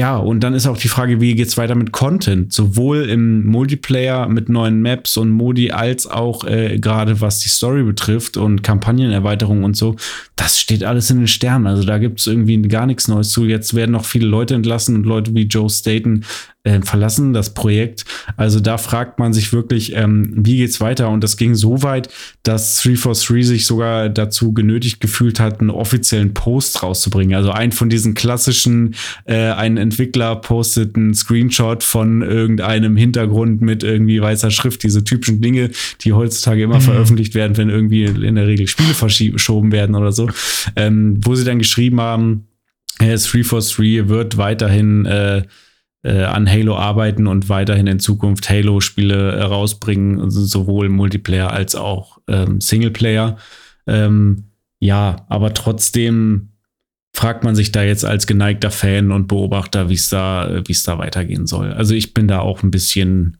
ja, 0.00 0.16
und 0.16 0.40
dann 0.40 0.54
ist 0.54 0.66
auch 0.66 0.78
die 0.78 0.88
Frage, 0.88 1.20
wie 1.20 1.34
geht's 1.34 1.58
weiter 1.58 1.74
mit 1.74 1.92
Content? 1.92 2.54
Sowohl 2.54 3.10
im 3.10 3.44
Multiplayer 3.44 4.28
mit 4.28 4.48
neuen 4.48 4.80
Maps 4.80 5.18
und 5.18 5.28
Modi, 5.28 5.72
als 5.72 6.06
auch 6.06 6.44
äh, 6.44 6.78
gerade 6.78 7.20
was 7.20 7.40
die 7.40 7.50
Story 7.50 7.82
betrifft 7.82 8.38
und 8.38 8.62
Kampagnenerweiterung 8.62 9.62
und 9.62 9.76
so. 9.76 9.96
Das 10.36 10.58
steht 10.58 10.84
alles 10.84 11.10
in 11.10 11.18
den 11.18 11.26
Sternen. 11.28 11.66
Also 11.66 11.84
da 11.84 11.98
gibt's 11.98 12.26
irgendwie 12.26 12.62
gar 12.62 12.86
nichts 12.86 13.08
Neues 13.08 13.28
zu. 13.28 13.44
Jetzt 13.44 13.74
werden 13.74 13.90
noch 13.90 14.06
viele 14.06 14.26
Leute 14.26 14.54
entlassen 14.54 14.96
und 14.96 15.04
Leute 15.04 15.34
wie 15.34 15.42
Joe 15.42 15.68
Staten 15.68 16.24
äh, 16.62 16.80
verlassen 16.82 17.32
das 17.32 17.54
Projekt. 17.54 18.04
Also 18.36 18.60
da 18.60 18.76
fragt 18.76 19.18
man 19.18 19.32
sich 19.32 19.52
wirklich, 19.52 19.94
ähm, 19.96 20.32
wie 20.36 20.58
geht's 20.58 20.80
weiter? 20.80 21.08
Und 21.08 21.24
das 21.24 21.36
ging 21.36 21.54
so 21.54 21.82
weit, 21.82 22.08
dass 22.42 22.82
343 22.82 23.46
sich 23.46 23.66
sogar 23.66 24.08
dazu 24.08 24.52
genötigt 24.52 25.00
gefühlt 25.00 25.40
hat, 25.40 25.60
einen 25.60 25.70
offiziellen 25.70 26.34
Post 26.34 26.82
rauszubringen. 26.82 27.34
Also 27.34 27.50
ein 27.50 27.72
von 27.72 27.88
diesen 27.88 28.14
klassischen, 28.14 28.94
äh, 29.24 29.52
ein 29.52 29.76
Entwickler 29.76 30.36
postet 30.36 30.96
einen 30.96 31.14
Screenshot 31.14 31.82
von 31.82 32.22
irgendeinem 32.22 32.96
Hintergrund 32.96 33.62
mit 33.62 33.82
irgendwie 33.82 34.20
weißer 34.20 34.50
Schrift, 34.50 34.82
diese 34.82 35.02
typischen 35.02 35.40
Dinge, 35.40 35.70
die 36.02 36.12
heutzutage 36.12 36.62
immer 36.62 36.76
mhm. 36.76 36.82
veröffentlicht 36.82 37.34
werden, 37.34 37.56
wenn 37.56 37.70
irgendwie 37.70 38.04
in 38.04 38.34
der 38.34 38.46
Regel 38.46 38.66
Spiele 38.66 38.94
verschoben 38.94 39.72
werden 39.72 39.94
oder 39.94 40.12
so, 40.12 40.28
ähm, 40.76 41.18
wo 41.24 41.34
sie 41.34 41.44
dann 41.44 41.58
geschrieben 41.58 42.00
haben, 42.00 42.46
343 42.98 44.08
wird 44.08 44.36
weiterhin 44.36 45.06
äh, 45.06 45.38
äh, 45.38 45.42
an 46.08 46.50
Halo 46.50 46.76
arbeiten 46.76 47.26
und 47.26 47.48
weiterhin 47.48 47.86
in 47.86 48.00
Zukunft 48.00 48.48
Halo-Spiele 48.48 49.32
äh, 49.32 49.42
rausbringen, 49.42 50.20
also 50.20 50.42
sowohl 50.44 50.88
Multiplayer 50.88 51.52
als 51.52 51.74
auch 51.74 52.18
ähm, 52.28 52.60
Singleplayer. 52.60 53.36
Ähm, 53.86 54.44
ja, 54.78 55.26
aber 55.28 55.52
trotzdem 55.52 56.50
fragt 57.12 57.44
man 57.44 57.54
sich 57.54 57.72
da 57.72 57.82
jetzt 57.82 58.04
als 58.04 58.26
geneigter 58.26 58.70
Fan 58.70 59.12
und 59.12 59.28
Beobachter, 59.28 59.90
wie 59.90 59.94
es 59.94 60.08
da, 60.08 60.62
wie 60.64 60.72
es 60.72 60.84
da 60.84 60.98
weitergehen 60.98 61.46
soll. 61.46 61.72
Also 61.72 61.94
ich 61.94 62.14
bin 62.14 62.28
da 62.28 62.38
auch 62.38 62.62
ein 62.62 62.70
bisschen 62.70 63.36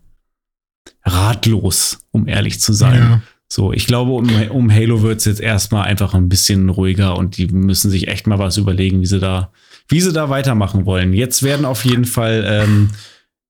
ratlos, 1.05 2.07
um 2.11 2.29
ehrlich 2.29 2.61
zu 2.61 2.73
sein. 2.73 2.99
Ja. 2.99 3.23
So, 3.49 3.73
ich 3.73 3.87
glaube, 3.87 4.13
um, 4.13 4.31
um 4.51 4.73
Halo 4.73 5.03
wird 5.03 5.19
es 5.19 5.25
jetzt 5.25 5.41
erstmal 5.41 5.85
einfach 5.85 6.15
ein 6.15 6.29
bisschen 6.29 6.69
ruhiger 6.69 7.17
und 7.17 7.37
die 7.37 7.47
müssen 7.49 7.91
sich 7.91 8.09
echt 8.09 8.27
mal 8.27 8.39
was 8.39 8.57
überlegen, 8.59 9.01
wie 9.01 9.07
sie 9.07 9.19
da, 9.19 9.51
wie 9.91 10.01
sie 10.01 10.13
da 10.13 10.31
weitermachen 10.31 10.87
wollen. 10.87 11.13
Jetzt 11.13 11.43
werden 11.43 11.67
auf 11.67 11.85
jeden 11.85 12.05
Fall 12.05 12.45
ähm, 12.47 12.91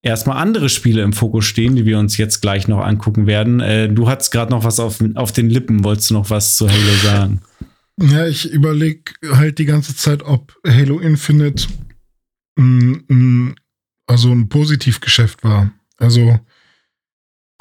erstmal 0.02 0.38
andere 0.38 0.68
Spiele 0.68 1.02
im 1.02 1.12
Fokus 1.12 1.44
stehen, 1.44 1.76
die 1.76 1.84
wir 1.84 1.98
uns 1.98 2.16
jetzt 2.16 2.40
gleich 2.40 2.68
noch 2.68 2.80
angucken 2.80 3.26
werden. 3.26 3.60
Äh, 3.60 3.88
du 3.88 4.08
hattest 4.08 4.32
gerade 4.32 4.50
noch 4.50 4.64
was 4.64 4.80
auf, 4.80 4.98
auf 5.14 5.32
den 5.32 5.50
Lippen. 5.50 5.84
Wolltest 5.84 6.10
du 6.10 6.14
noch 6.14 6.30
was 6.30 6.56
zu 6.56 6.68
Halo 6.68 6.94
sagen? 7.02 7.40
Ja, 8.00 8.26
ich 8.26 8.50
überlege 8.50 9.12
halt 9.22 9.58
die 9.58 9.66
ganze 9.66 9.94
Zeit, 9.94 10.22
ob 10.22 10.56
Halo 10.66 10.98
Infinite 11.00 11.68
m, 12.56 13.04
m, 13.08 13.54
also 14.06 14.30
ein 14.32 14.48
Positivgeschäft 14.48 15.44
war. 15.44 15.70
Also 15.98 16.40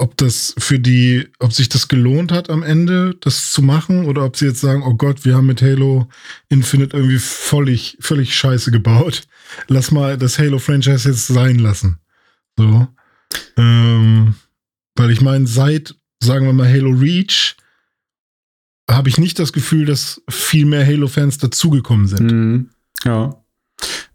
ob 0.00 0.16
das 0.16 0.54
für 0.56 0.78
die, 0.78 1.28
ob 1.40 1.52
sich 1.52 1.68
das 1.68 1.88
gelohnt 1.88 2.32
hat 2.32 2.48
am 2.48 2.62
Ende, 2.62 3.14
das 3.20 3.50
zu 3.50 3.60
machen, 3.60 4.06
oder 4.06 4.24
ob 4.24 4.34
sie 4.34 4.46
jetzt 4.46 4.62
sagen, 4.62 4.82
oh 4.82 4.94
Gott, 4.94 5.26
wir 5.26 5.36
haben 5.36 5.46
mit 5.46 5.60
Halo 5.60 6.08
Infinite 6.48 6.96
irgendwie 6.96 7.18
völlig, 7.18 7.98
völlig 8.00 8.34
scheiße 8.34 8.70
gebaut. 8.70 9.22
Lass 9.68 9.90
mal 9.90 10.16
das 10.16 10.38
Halo-Franchise 10.38 11.06
jetzt 11.06 11.26
sein 11.26 11.58
lassen. 11.58 11.98
So. 12.56 12.88
Ähm, 13.58 14.36
weil 14.96 15.10
ich 15.10 15.20
meine, 15.20 15.46
seit, 15.46 15.94
sagen 16.22 16.46
wir 16.46 16.54
mal, 16.54 16.68
Halo 16.68 16.92
Reach 16.92 17.56
habe 18.90 19.10
ich 19.10 19.18
nicht 19.18 19.38
das 19.38 19.52
Gefühl, 19.52 19.84
dass 19.84 20.22
viel 20.30 20.64
mehr 20.64 20.86
Halo-Fans 20.86 21.36
dazugekommen 21.36 22.06
sind. 22.06 22.32
Mhm. 22.32 22.70
Ja. 23.04 23.36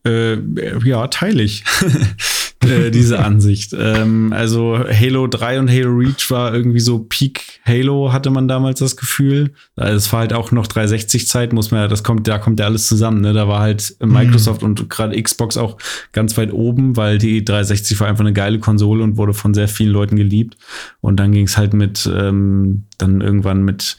Äh, 0.04 0.40
ja, 0.84 1.08
teile 1.10 1.44
ich. 1.44 1.64
äh, 2.70 2.92
diese 2.92 3.20
Ansicht. 3.20 3.76
Ähm, 3.78 4.34
also 4.34 4.78
Halo 4.78 5.28
3 5.28 5.60
und 5.60 5.70
Halo 5.70 5.92
Reach 5.92 6.30
war 6.30 6.54
irgendwie 6.54 6.80
so 6.80 7.00
Peak 7.00 7.60
Halo, 7.66 8.12
hatte 8.14 8.30
man 8.30 8.48
damals 8.48 8.80
das 8.80 8.96
Gefühl. 8.96 9.54
Also 9.76 9.96
es 9.96 10.14
war 10.14 10.22
halt 10.22 10.34
auch 10.34 10.52
noch 10.52 10.68
360-Zeit, 10.68 11.54
muss 11.54 11.72
man 11.72 11.82
ja, 11.82 11.88
das 11.88 12.04
kommt, 12.04 12.28
da 12.28 12.38
kommt 12.38 12.60
ja 12.60 12.66
alles 12.66 12.88
zusammen. 12.88 13.22
Ne? 13.22 13.34
Da 13.34 13.48
war 13.48 13.60
halt 13.60 13.96
Microsoft 14.00 14.62
mhm. 14.62 14.70
und 14.70 14.90
gerade 14.90 15.22
Xbox 15.22 15.58
auch 15.58 15.78
ganz 16.12 16.38
weit 16.38 16.54
oben, 16.54 16.98
weil 16.98 17.18
die 17.18 17.44
360 17.44 18.00
war 18.00 18.08
einfach 18.08 18.24
eine 18.24 18.34
geile 18.34 18.60
Konsole 18.60 19.04
und 19.04 19.18
wurde 19.18 19.34
von 19.34 19.54
sehr 19.54 19.68
vielen 19.68 19.92
Leuten 19.92 20.16
geliebt. 20.16 20.58
Und 21.02 21.20
dann 21.20 21.32
ging 21.32 21.46
es 21.46 21.58
halt 21.58 21.74
mit, 21.74 22.10
ähm, 22.14 22.86
dann 22.98 23.22
irgendwann 23.22 23.64
mit 23.64 23.98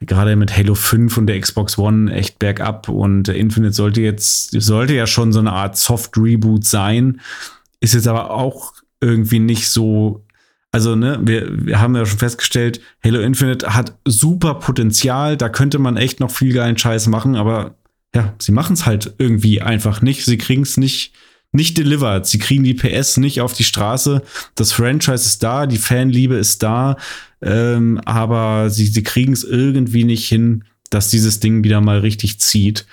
gerade 0.00 0.36
mit 0.36 0.56
Halo 0.56 0.74
5 0.74 1.16
und 1.18 1.26
der 1.26 1.40
Xbox 1.40 1.78
One 1.78 2.12
echt 2.12 2.38
bergab 2.38 2.88
und 2.88 3.28
Infinite 3.28 3.72
sollte 3.72 4.00
jetzt, 4.00 4.50
sollte 4.52 4.94
ja 4.94 5.06
schon 5.06 5.32
so 5.32 5.40
eine 5.40 5.52
Art 5.52 5.76
Soft 5.76 6.16
Reboot 6.16 6.64
sein. 6.64 7.20
Ist 7.80 7.94
jetzt 7.94 8.08
aber 8.08 8.30
auch 8.30 8.74
irgendwie 9.00 9.38
nicht 9.38 9.68
so. 9.68 10.24
Also, 10.70 10.96
ne, 10.96 11.18
wir, 11.22 11.66
wir 11.66 11.80
haben 11.80 11.96
ja 11.96 12.04
schon 12.04 12.18
festgestellt, 12.18 12.80
Halo 13.02 13.20
Infinite 13.20 13.74
hat 13.74 13.96
super 14.04 14.54
Potenzial, 14.54 15.38
da 15.38 15.48
könnte 15.48 15.78
man 15.78 15.96
echt 15.96 16.20
noch 16.20 16.30
viel 16.30 16.52
geilen 16.52 16.76
Scheiß 16.76 17.06
machen, 17.06 17.36
aber 17.36 17.78
ja, 18.14 18.34
sie 18.38 18.52
machen 18.52 18.74
es 18.74 18.86
halt 18.86 19.14
irgendwie 19.18 19.62
einfach 19.62 20.02
nicht. 20.02 20.24
Sie 20.24 20.38
kriegen 20.38 20.62
es 20.62 20.76
nicht, 20.76 21.14
nicht 21.52 21.78
delivered. 21.78 22.26
Sie 22.26 22.38
kriegen 22.38 22.64
die 22.64 22.74
PS 22.74 23.16
nicht 23.16 23.40
auf 23.40 23.52
die 23.52 23.64
Straße. 23.64 24.22
Das 24.54 24.72
Franchise 24.72 25.24
ist 25.24 25.42
da, 25.42 25.66
die 25.66 25.78
Fanliebe 25.78 26.34
ist 26.34 26.62
da, 26.62 26.96
ähm, 27.40 28.00
aber 28.04 28.70
sie, 28.70 28.86
sie 28.86 29.02
kriegen 29.02 29.32
es 29.32 29.44
irgendwie 29.44 30.04
nicht 30.04 30.28
hin, 30.28 30.64
dass 30.90 31.10
dieses 31.10 31.40
Ding 31.40 31.64
wieder 31.64 31.80
mal 31.80 32.00
richtig 32.00 32.40
zieht. 32.40 32.86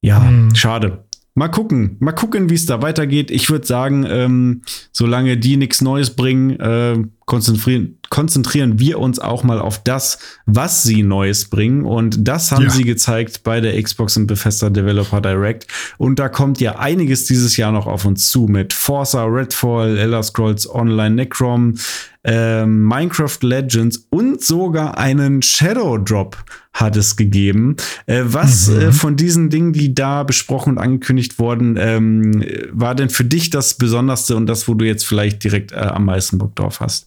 Ja, 0.00 0.20
mhm. 0.20 0.54
schade. 0.54 1.04
Mal 1.34 1.48
gucken, 1.48 1.96
mal 1.98 2.12
gucken, 2.12 2.50
wie 2.50 2.54
es 2.54 2.66
da 2.66 2.82
weitergeht. 2.82 3.30
Ich 3.30 3.48
würde 3.48 3.66
sagen, 3.66 4.04
ähm, 4.06 4.62
solange 4.92 5.38
die 5.38 5.56
nichts 5.56 5.80
Neues 5.80 6.10
bringen, 6.10 6.60
äh, 6.60 7.02
konzentrieren, 7.24 7.98
konzentrieren 8.12 8.78
wir 8.78 8.98
uns 8.98 9.18
auch 9.18 9.42
mal 9.42 9.58
auf 9.58 9.82
das, 9.82 10.18
was 10.44 10.82
sie 10.82 11.02
Neues 11.02 11.48
bringen. 11.48 11.86
Und 11.86 12.28
das 12.28 12.52
haben 12.52 12.64
ja. 12.64 12.70
sie 12.70 12.84
gezeigt 12.84 13.42
bei 13.42 13.62
der 13.62 13.82
Xbox 13.82 14.18
und 14.18 14.26
Bethesda 14.26 14.68
Developer 14.68 15.22
Direct. 15.22 15.66
Und 15.96 16.18
da 16.18 16.28
kommt 16.28 16.60
ja 16.60 16.78
einiges 16.78 17.24
dieses 17.24 17.56
Jahr 17.56 17.72
noch 17.72 17.86
auf 17.86 18.04
uns 18.04 18.28
zu 18.28 18.48
mit 18.48 18.74
Forza, 18.74 19.24
Redfall, 19.24 19.96
Elder 19.96 20.22
Scrolls 20.22 20.68
Online 20.68 21.14
Necrom, 21.14 21.78
äh, 22.22 22.66
Minecraft 22.66 23.38
Legends 23.40 24.06
und 24.10 24.44
sogar 24.44 24.98
einen 24.98 25.40
Shadow 25.40 25.96
Drop 25.96 26.36
hat 26.74 26.98
es 26.98 27.16
gegeben. 27.16 27.76
Äh, 28.04 28.24
was 28.26 28.68
mhm. 28.68 28.80
äh, 28.80 28.92
von 28.92 29.16
diesen 29.16 29.48
Dingen, 29.48 29.72
die 29.72 29.94
da 29.94 30.22
besprochen 30.22 30.74
und 30.74 30.78
angekündigt 30.78 31.38
wurden, 31.38 31.78
ähm, 31.78 32.44
war 32.72 32.94
denn 32.94 33.08
für 33.08 33.24
dich 33.24 33.48
das 33.48 33.72
Besonderste 33.72 34.36
und 34.36 34.44
das, 34.44 34.68
wo 34.68 34.74
du 34.74 34.84
jetzt 34.84 35.06
vielleicht 35.06 35.42
direkt 35.42 35.72
äh, 35.72 35.76
am 35.76 36.04
meisten 36.04 36.36
Bock 36.36 36.54
drauf 36.54 36.80
hast? 36.80 37.06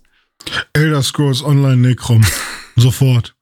Elder 0.73 1.01
Scrolls 1.03 1.43
Online 1.43 1.77
Necrom. 1.77 2.23
Sofort. 2.75 3.35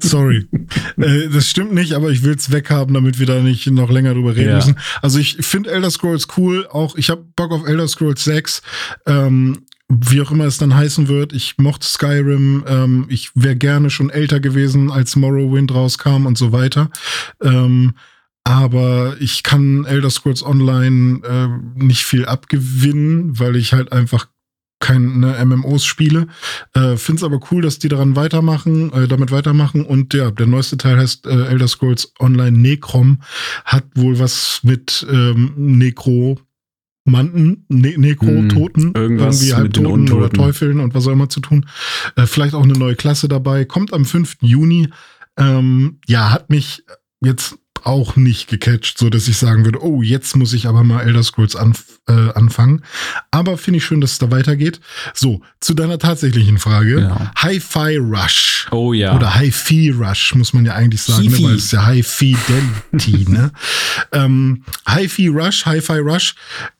Sorry. 0.00 0.46
äh, 0.98 1.28
das 1.28 1.48
stimmt 1.48 1.72
nicht, 1.72 1.94
aber 1.94 2.10
ich 2.10 2.22
will 2.22 2.34
es 2.34 2.52
weghaben, 2.52 2.94
damit 2.94 3.18
wir 3.18 3.26
da 3.26 3.40
nicht 3.40 3.66
noch 3.68 3.90
länger 3.90 4.12
drüber 4.12 4.36
reden 4.36 4.50
ja. 4.50 4.56
müssen. 4.56 4.78
Also 5.00 5.18
ich 5.18 5.38
finde 5.40 5.70
Elder 5.70 5.90
Scrolls 5.90 6.28
cool. 6.36 6.66
Auch 6.70 6.96
ich 6.96 7.08
habe 7.08 7.24
Bock 7.36 7.52
auf 7.52 7.66
Elder 7.66 7.88
Scrolls 7.88 8.22
6. 8.24 8.62
Ähm, 9.06 9.62
wie 9.88 10.20
auch 10.20 10.30
immer 10.30 10.44
es 10.44 10.58
dann 10.58 10.74
heißen 10.74 11.08
wird. 11.08 11.32
Ich 11.32 11.58
mochte 11.58 11.86
Skyrim. 11.86 12.64
Ähm, 12.66 13.06
ich 13.08 13.30
wäre 13.34 13.56
gerne 13.56 13.90
schon 13.90 14.10
älter 14.10 14.40
gewesen, 14.40 14.90
als 14.90 15.16
Morrowind 15.16 15.74
rauskam 15.74 16.26
und 16.26 16.36
so 16.36 16.52
weiter. 16.52 16.90
Ähm, 17.42 17.94
aber 18.44 19.16
ich 19.20 19.42
kann 19.42 19.84
Elder 19.86 20.10
Scrolls 20.10 20.42
Online 20.44 21.20
äh, 21.26 21.82
nicht 21.82 22.04
viel 22.04 22.26
abgewinnen, 22.26 23.38
weil 23.38 23.56
ich 23.56 23.72
halt 23.72 23.92
einfach 23.92 24.28
keine 24.80 25.44
MMOs 25.44 25.84
spiele. 25.84 26.26
Äh, 26.74 26.96
Finde 26.96 27.20
es 27.20 27.24
aber 27.24 27.38
cool, 27.50 27.62
dass 27.62 27.78
die 27.78 27.88
daran 27.88 28.16
weitermachen, 28.16 28.92
äh, 28.92 29.06
damit 29.06 29.30
weitermachen. 29.30 29.84
Und 29.84 30.14
ja, 30.14 30.30
der 30.30 30.46
neueste 30.46 30.78
Teil 30.78 30.98
heißt 30.98 31.26
äh, 31.26 31.46
Elder 31.46 31.68
Scrolls 31.68 32.12
Online 32.18 32.56
Necrom, 32.56 33.20
hat 33.64 33.84
wohl 33.94 34.18
was 34.18 34.60
mit 34.62 35.06
ähm, 35.08 35.52
Necro 35.56 36.40
Manten, 37.04 37.64
ne 37.68 37.94
Nekro-Toten, 37.96 38.82
hm, 38.82 38.92
irgendwie 38.94 39.54
Halbtoten 39.54 40.12
oder 40.12 40.30
Teufeln 40.30 40.80
und 40.80 40.94
was 40.94 41.06
auch 41.06 41.12
immer 41.12 41.28
zu 41.28 41.40
tun. 41.40 41.66
Äh, 42.16 42.26
vielleicht 42.26 42.54
auch 42.54 42.62
eine 42.62 42.74
neue 42.74 42.94
Klasse 42.94 43.28
dabei. 43.28 43.64
Kommt 43.64 43.92
am 43.92 44.04
5. 44.04 44.38
Juni. 44.40 44.88
Ähm, 45.38 45.98
ja, 46.06 46.30
hat 46.30 46.50
mich 46.50 46.84
jetzt 47.20 47.56
auch 47.84 48.16
nicht 48.16 48.48
gecatcht, 48.48 48.98
so 48.98 49.10
dass 49.10 49.28
ich 49.28 49.36
sagen 49.36 49.64
würde, 49.64 49.82
oh, 49.82 50.02
jetzt 50.02 50.36
muss 50.36 50.52
ich 50.52 50.66
aber 50.66 50.84
mal 50.84 51.02
Elder 51.02 51.22
Scrolls 51.22 51.56
anf 51.56 52.00
äh, 52.08 52.32
anfangen. 52.34 52.82
Aber 53.30 53.56
finde 53.56 53.78
ich 53.78 53.84
schön, 53.84 54.00
dass 54.00 54.12
es 54.12 54.18
da 54.18 54.30
weitergeht. 54.30 54.80
So, 55.14 55.40
zu 55.60 55.74
deiner 55.74 55.98
tatsächlichen 55.98 56.58
Frage. 56.58 57.00
Ja. 57.00 57.32
Hi-Fi 57.36 57.96
Rush. 57.96 58.68
Oh 58.70 58.92
ja. 58.92 59.14
Oder 59.14 59.34
Hi-Fi 59.34 59.90
Rush, 59.90 60.34
muss 60.34 60.52
man 60.52 60.64
ja 60.64 60.74
eigentlich 60.74 61.02
sagen, 61.02 61.26
ne, 61.26 61.42
weil 61.42 61.54
es 61.54 61.66
ist 61.66 61.72
ja 61.72 61.86
High 61.86 62.06
Fidelity, 62.06 63.28
ne? 63.30 63.52
ähm, 64.12 64.64
Hi-Fi 64.86 65.28
Rush, 65.28 65.66
Hi-Fi 65.66 65.98
Rush 65.98 66.34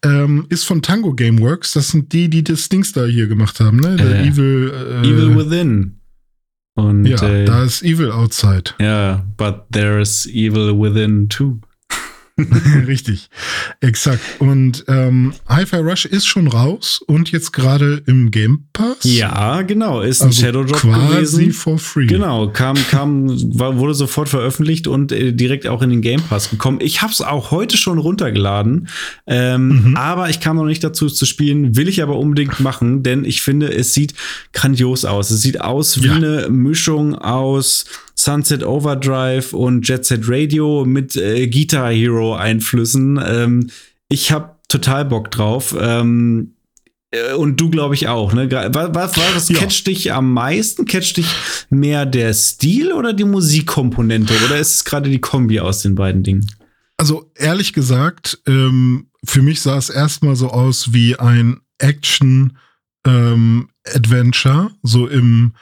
ähm, 0.05 0.47
ist 0.49 0.65
von 0.65 0.83
Tango 0.83 1.15
Gameworks. 1.15 1.73
Das 1.73 1.89
sind 1.89 2.13
die, 2.13 2.29
die 2.29 2.45
das 2.45 2.69
Dings 2.69 2.93
da 2.93 3.05
hier 3.05 3.27
gemacht 3.27 3.61
haben, 3.61 3.79
ne? 3.79 3.97
Äh, 3.99 4.29
Evil, 4.29 4.73
äh, 5.03 5.07
Evil 5.07 5.37
Within. 5.37 6.00
Und, 6.81 7.05
ja, 7.05 7.23
äh, 7.23 7.45
da 7.45 7.63
ist 7.65 7.83
Evil 7.83 8.11
outside. 8.11 8.73
Ja, 8.81 9.23
but 9.37 9.65
there 9.71 10.01
is 10.01 10.27
evil 10.33 10.73
within 10.79 11.29
too. 11.29 11.59
Richtig, 12.87 13.29
exakt. 13.81 14.21
Und 14.39 14.85
ähm, 14.89 15.33
Hi-Fi 15.49 15.77
Rush 15.77 16.05
ist 16.07 16.27
schon 16.27 16.49
raus 16.49 17.01
und 17.07 17.31
jetzt 17.33 17.53
gerade 17.53 18.03
im 18.07 18.31
Game 18.31 18.65
Pass. 18.73 18.99
Ja, 19.03 19.63
genau, 19.63 20.01
ist 20.01 20.21
ein 20.23 20.29
Also 20.29 20.43
Shadow 20.43 20.65
Drop 20.65 20.81
quasi 20.81 21.45
gewesen. 21.47 21.53
for 21.53 21.79
free. 21.79 22.07
Genau, 22.07 22.49
kam, 22.49 22.77
kam, 22.91 23.29
wurde 23.59 23.95
sofort 23.95 24.29
veröffentlicht 24.29 24.87
und 24.87 25.13
äh, 25.13 25.33
direkt 25.33 25.67
auch 25.67 25.83
in 25.83 25.91
den 25.91 26.01
Game 26.03 26.23
Pass 26.23 26.51
gekommen. 26.51 26.79
Ich 26.81 27.03
habe 27.03 27.13
es 27.13 27.21
auch 27.21 27.51
heute 27.51 27.77
schon 27.77 27.99
runtergeladen, 27.99 28.89
ähm, 29.27 29.95
aber 29.97 30.31
ich 30.31 30.41
kam 30.41 30.57
noch 30.57 30.65
nicht 30.65 30.83
dazu 30.85 31.09
zu 31.09 31.27
spielen. 31.27 31.77
Will 31.77 31.89
ich 31.89 32.03
aber 32.03 32.17
unbedingt 32.19 32.61
machen, 32.61 33.03
denn 33.03 33.25
ich 33.25 33.43
finde, 33.43 33.73
es 33.73 33.95
sieht 33.95 34.15
grandios 34.53 35.05
aus. 35.05 35.31
Es 35.31 35.43
sieht 35.43 35.61
aus 35.61 36.03
wie 36.03 36.07
Ja. 36.07 36.15
eine 36.15 36.49
Mischung 36.51 37.15
aus 37.15 37.85
Sunset 38.23 38.63
Overdrive 38.65 39.53
und 39.55 39.89
Jet 39.89 40.05
Set 40.05 40.23
Radio 40.25 40.85
mit 40.85 41.17
äh, 41.17 41.47
Guitar 41.49 41.91
Hero 41.91 42.35
Einflüssen. 42.35 43.19
Ähm, 43.25 43.71
ich 44.09 44.31
habe 44.33 44.57
total 44.69 45.05
Bock 45.07 45.31
drauf. 45.31 45.75
Ähm, 45.79 46.55
äh, 47.13 47.35
und 47.35 47.61
du, 47.61 47.71
glaube 47.71 47.95
ich, 47.95 48.09
auch. 48.09 48.33
Ne? 48.33 48.51
Was, 48.51 48.95
was, 48.95 49.17
was 49.35 49.49
Ja. 49.49 49.59
catcht 49.59 49.87
dich 49.87 50.13
am 50.13 50.33
meisten? 50.33 50.85
Catcht 50.85 51.17
dich 51.17 51.27
mehr 51.71 52.05
der 52.07 52.35
Stil 52.35 52.93
oder 52.93 53.13
die 53.13 53.25
Musikkomponente? 53.25 54.35
Oder 54.47 54.59
ist 54.59 54.75
es 54.75 54.85
gerade 54.85 55.09
die 55.09 55.21
Kombi 55.21 55.61
aus 55.61 55.83
den 55.83 55.95
beiden 55.95 56.23
Dingen? 56.23 56.47
Also 56.99 57.31
ehrlich 57.37 57.73
gesagt, 57.73 58.41
ähm, 58.47 59.07
für 59.25 59.41
mich 59.43 59.63
sah 59.63 59.79
es 59.79 59.89
erstmal 59.89 60.37
so 60.37 60.49
aus 60.51 60.93
wie 60.93 61.19
ein 61.19 61.61
Action 61.79 62.59
ähm, 63.07 63.69
so 64.83 65.07
im 65.07 65.53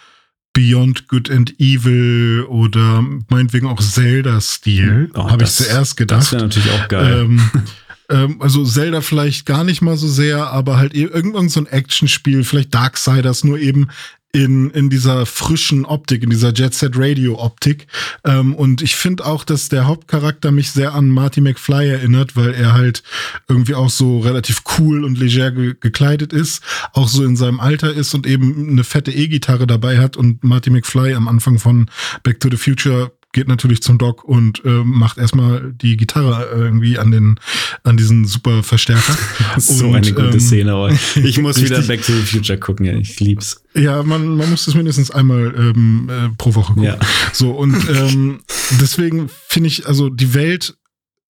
Beyond 0.62 1.06
Good 1.06 1.30
and 1.30 1.54
Evil 1.60 2.44
oder 2.48 3.04
meinetwegen 3.28 3.68
auch 3.68 3.80
Zelda-Stil, 3.80 5.10
Oh, 5.14 5.30
habe 5.30 5.44
ich 5.44 5.50
das- 5.50 5.56
zuerst 5.58 5.92
Das 5.92 5.96
gedacht. 5.96 6.32
wäre 6.32 6.42
natürlich 6.42 6.70
auch 6.72 6.88
geil. 6.88 7.20
Ähm, 7.26 7.40
ähm, 8.10 8.40
also 8.40 8.64
Zelda 8.64 9.00
vielleicht 9.00 9.46
gar 9.46 9.64
nicht 9.64 9.82
mal 9.82 9.96
so 9.96 10.08
sehr, 10.08 10.48
aber 10.50 10.76
halt 10.76 10.94
e- 10.94 11.04
irgend, 11.04 11.34
irgend 11.34 11.50
so 11.50 11.60
ein 11.60 11.66
Actionspiel, 11.66 12.44
vielleicht 12.44 12.74
Darksiders, 12.74 13.44
nur 13.44 13.58
eben 13.58 13.88
in, 14.32 14.70
in 14.70 14.90
dieser 14.90 15.24
frischen 15.24 15.86
Optik, 15.86 16.22
in 16.22 16.30
dieser 16.30 16.52
Jet 16.52 16.74
Set 16.74 16.92
Radio 16.96 17.40
Optik. 17.40 17.86
Ähm, 18.24 18.54
und 18.54 18.82
ich 18.82 18.94
finde 18.94 19.24
auch, 19.24 19.42
dass 19.42 19.68
der 19.68 19.86
Hauptcharakter 19.86 20.50
mich 20.52 20.70
sehr 20.70 20.94
an 20.94 21.08
Marty 21.08 21.40
McFly 21.40 21.88
erinnert, 21.88 22.36
weil 22.36 22.52
er 22.52 22.74
halt 22.74 23.02
irgendwie 23.48 23.74
auch 23.74 23.90
so 23.90 24.20
relativ 24.20 24.62
cool 24.78 25.04
und 25.04 25.18
leger 25.18 25.50
ge 25.50 25.74
gekleidet 25.80 26.32
ist, 26.32 26.62
auch 26.92 27.08
so 27.08 27.24
in 27.24 27.36
seinem 27.36 27.60
Alter 27.60 27.92
ist 27.92 28.14
und 28.14 28.26
eben 28.26 28.68
eine 28.70 28.84
fette 28.84 29.12
E-Gitarre 29.12 29.66
dabei 29.66 29.98
hat 29.98 30.16
und 30.16 30.44
Marty 30.44 30.70
McFly 30.70 31.14
am 31.14 31.28
Anfang 31.28 31.58
von 31.58 31.90
Back 32.22 32.40
to 32.40 32.48
the 32.50 32.56
Future 32.56 33.12
geht 33.32 33.48
natürlich 33.48 33.82
zum 33.82 33.98
Doc 33.98 34.24
und 34.24 34.64
äh, 34.64 34.82
macht 34.84 35.18
erstmal 35.18 35.72
die 35.72 35.96
Gitarre 35.96 36.48
irgendwie 36.50 36.98
an 36.98 37.10
den 37.10 37.38
an 37.84 37.96
diesen 37.96 38.24
super 38.24 38.62
Verstärker. 38.62 39.16
Das 39.54 39.68
ist 39.68 39.78
so 39.78 39.88
und, 39.88 39.96
eine 39.96 40.12
gute 40.12 40.28
ähm, 40.28 40.40
Szene. 40.40 40.72
Aber 40.72 40.90
ich 41.16 41.38
muss 41.38 41.60
wieder. 41.62 41.82
Back 41.82 42.04
to 42.04 42.12
the 42.12 42.22
Future 42.22 42.58
gucken. 42.58 42.86
Ja, 42.86 42.94
ich 42.94 43.18
lieb's. 43.20 43.62
Ja, 43.74 44.02
man, 44.02 44.36
man 44.36 44.50
muss 44.50 44.64
das 44.66 44.74
mindestens 44.74 45.10
einmal 45.10 45.54
ähm, 45.56 46.08
äh, 46.10 46.28
pro 46.36 46.54
Woche 46.54 46.74
gucken. 46.74 46.84
Ja. 46.84 46.98
So, 47.32 47.50
und 47.52 47.74
ähm, 47.90 48.40
deswegen 48.80 49.28
finde 49.48 49.68
ich, 49.68 49.86
also 49.86 50.10
die 50.10 50.34
Welt 50.34 50.76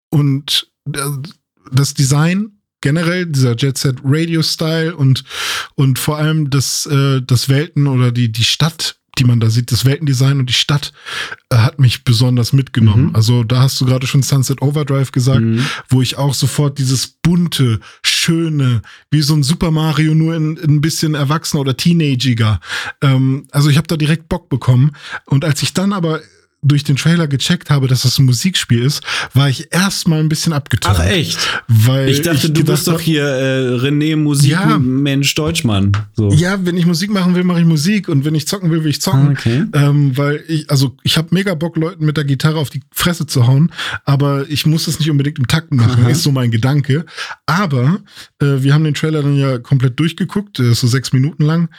und 0.09 0.71
äh, 0.93 0.99
das 1.71 1.93
Design 1.93 2.57
generell, 2.81 3.25
dieser 3.25 3.55
Jet 3.55 3.77
Set 3.77 3.97
Radio 4.03 4.41
Style 4.41 4.95
und, 4.95 5.23
und 5.75 5.99
vor 5.99 6.17
allem 6.17 6.49
das, 6.49 6.85
äh, 6.85 7.21
das 7.21 7.49
Welten 7.49 7.87
oder 7.87 8.11
die, 8.11 8.31
die 8.31 8.43
Stadt, 8.43 8.99
die 9.19 9.23
man 9.23 9.39
da 9.39 9.49
sieht, 9.49 9.71
das 9.71 9.85
Weltendesign 9.85 10.39
und 10.39 10.49
die 10.49 10.53
Stadt 10.53 10.93
äh, 11.49 11.57
hat 11.57 11.79
mich 11.79 12.03
besonders 12.03 12.53
mitgenommen. 12.53 13.07
Mhm. 13.09 13.15
Also 13.15 13.43
da 13.43 13.61
hast 13.61 13.79
du 13.81 13.85
gerade 13.85 14.07
schon 14.07 14.23
Sunset 14.23 14.61
Overdrive 14.61 15.11
gesagt, 15.11 15.41
Mhm. 15.41 15.65
wo 15.89 16.01
ich 16.01 16.17
auch 16.17 16.33
sofort 16.33 16.77
dieses 16.79 17.07
bunte, 17.07 17.79
schöne, 18.03 18.81
wie 19.11 19.21
so 19.21 19.33
ein 19.33 19.43
Super 19.43 19.71
Mario 19.71 20.13
nur 20.13 20.35
in, 20.35 20.57
in 20.57 20.75
ein 20.75 20.81
bisschen 20.81 21.15
erwachsener 21.15 21.61
oder 21.61 21.77
teenagiger. 21.77 22.59
Ähm, 23.01 23.45
also 23.51 23.69
ich 23.69 23.77
habe 23.77 23.87
da 23.87 23.97
direkt 23.97 24.29
Bock 24.29 24.49
bekommen. 24.49 24.91
Und 25.25 25.45
als 25.45 25.61
ich 25.63 25.73
dann 25.73 25.93
aber 25.93 26.21
durch 26.63 26.83
den 26.83 26.95
Trailer 26.95 27.27
gecheckt 27.27 27.69
habe, 27.69 27.87
dass 27.87 28.01
das 28.01 28.17
ein 28.17 28.25
Musikspiel 28.25 28.81
ist, 28.81 29.03
war 29.33 29.47
ich 29.47 29.71
erstmal 29.71 30.19
ein 30.19 30.29
bisschen 30.29 30.53
abgeturnt. 30.53 30.97
Ach 30.99 31.05
echt? 31.05 31.37
Weil 31.67 32.09
Ich 32.09 32.23
dachte, 32.23 32.49
du 32.49 32.61
gedacht 32.61 32.77
bist 32.77 32.87
doch 32.87 32.99
hier 32.99 33.23
äh, 33.23 33.77
René 33.77 34.15
Musik 34.15 34.51
Ja. 34.51 34.77
Mensch 34.79 35.35
Deutschmann. 35.35 35.91
So. 36.15 36.31
Ja, 36.33 36.65
wenn 36.65 36.75
ich 36.75 36.85
Musik 36.85 37.11
machen 37.11 37.35
will, 37.35 37.43
mache 37.43 37.59
ich 37.59 37.65
Musik 37.65 38.09
und 38.09 38.25
wenn 38.25 38.33
ich 38.35 38.47
zocken 38.47 38.71
will, 38.71 38.83
will 38.83 38.89
ich 38.89 39.01
zocken. 39.01 39.29
Ah, 39.29 39.31
okay. 39.31 39.63
Ähm, 39.73 40.17
weil 40.17 40.43
ich, 40.47 40.69
also 40.69 40.97
ich 41.03 41.17
habe 41.17 41.27
mega 41.31 41.53
Bock, 41.53 41.77
Leuten 41.77 42.05
mit 42.05 42.17
der 42.17 42.23
Gitarre 42.23 42.57
auf 42.57 42.69
die 42.69 42.81
Fresse 42.91 43.27
zu 43.27 43.45
hauen, 43.47 43.71
aber 44.05 44.49
ich 44.49 44.65
muss 44.65 44.85
das 44.85 44.99
nicht 44.99 45.11
unbedingt 45.11 45.37
im 45.37 45.47
Takt 45.47 45.71
machen, 45.71 46.03
Aha. 46.03 46.09
ist 46.09 46.23
so 46.23 46.31
mein 46.31 46.49
Gedanke. 46.51 47.05
Aber 47.45 47.99
äh, 48.41 48.63
wir 48.63 48.73
haben 48.73 48.83
den 48.83 48.93
Trailer 48.93 49.23
dann 49.23 49.37
ja 49.37 49.57
komplett 49.57 49.99
durchgeguckt, 49.99 50.59
ist 50.59 50.81
so 50.81 50.87
sechs 50.87 51.13
Minuten 51.13 51.43
lang. 51.43 51.69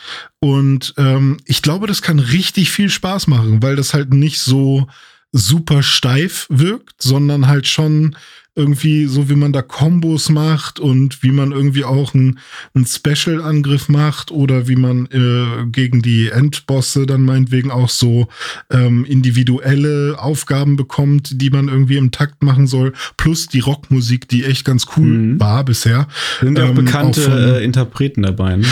Und 0.41 0.95
ähm, 0.97 1.39
ich 1.45 1.63
glaube, 1.63 1.87
das 1.87 2.03
kann 2.03 2.19
richtig 2.19 2.71
viel 2.71 2.91
Spaß 2.91 3.27
machen, 3.27 3.63
weil 3.63 3.77
das 3.77 3.95
halt 3.95 4.13
nicht 4.13 4.41
so 4.41 4.87
super 5.33 5.83
steif 5.83 6.47
wirkt, 6.49 7.03
sondern 7.03 7.49
halt 7.49 7.67
schon 7.67 8.17
irgendwie 8.59 9.07
so, 9.07 9.31
wie 9.31 9.37
man 9.37 9.53
da 9.53 9.63
Kombos 9.63 10.29
macht 10.29 10.81
und 10.81 11.23
wie 11.23 11.31
man 11.31 11.53
irgendwie 11.53 11.85
auch 11.85 12.13
einen, 12.15 12.39
Special-Angriff 12.85 13.89
macht 13.89 14.31
oder 14.31 14.69
wie 14.69 14.77
man 14.77 15.07
äh, 15.07 15.67
gegen 15.71 16.03
die 16.03 16.29
Endbosse 16.29 17.07
dann 17.07 17.23
meinetwegen 17.23 17.71
auch 17.71 17.89
so 17.89 18.29
ähm, 18.71 19.05
individuelle 19.05 20.17
Aufgaben 20.19 20.77
bekommt, 20.77 21.41
die 21.41 21.51
man 21.51 21.69
irgendwie 21.69 21.97
im 21.97 22.11
Takt 22.11 22.43
machen 22.43 22.67
soll, 22.67 22.93
plus 23.17 23.47
die 23.47 23.61
Rockmusik, 23.61 24.29
die 24.29 24.45
echt 24.45 24.65
ganz 24.65 24.87
cool 24.97 25.07
Mhm. 25.07 25.41
war 25.41 25.65
bisher. 25.65 26.09
Sind 26.41 26.59
ja 26.59 26.65
auch 26.65 26.69
Ähm, 26.71 26.75
bekannte 26.75 27.21
auch 27.21 27.25
von- 27.25 27.39
äh, 27.39 27.61
Interpreten 27.63 28.23
dabei. 28.23 28.57
Ne? 28.57 28.67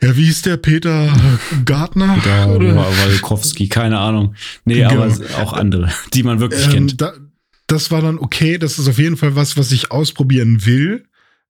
Ja, 0.00 0.16
wie 0.16 0.24
hieß 0.24 0.42
der? 0.42 0.56
Peter 0.56 1.08
Gartner? 1.64 2.16
War 2.24 2.58
Walkowski, 3.06 3.68
keine 3.68 3.98
Ahnung. 3.98 4.34
Nee, 4.64 4.74
Genau. 4.74 4.90
aber 5.04 5.14
auch 5.42 5.52
andere, 5.52 5.88
die 6.12 6.24
man 6.24 6.40
wirklich 6.40 6.64
Ähm, 6.66 6.72
kennt. 6.72 7.00
da, 7.00 7.12
das 7.66 7.90
war 7.90 8.02
dann 8.02 8.18
okay. 8.18 8.58
Das 8.58 8.78
ist 8.78 8.88
auf 8.88 8.98
jeden 8.98 9.16
Fall 9.16 9.36
was, 9.36 9.56
was 9.56 9.72
ich 9.72 9.90
ausprobieren 9.90 10.64
will. 10.66 11.06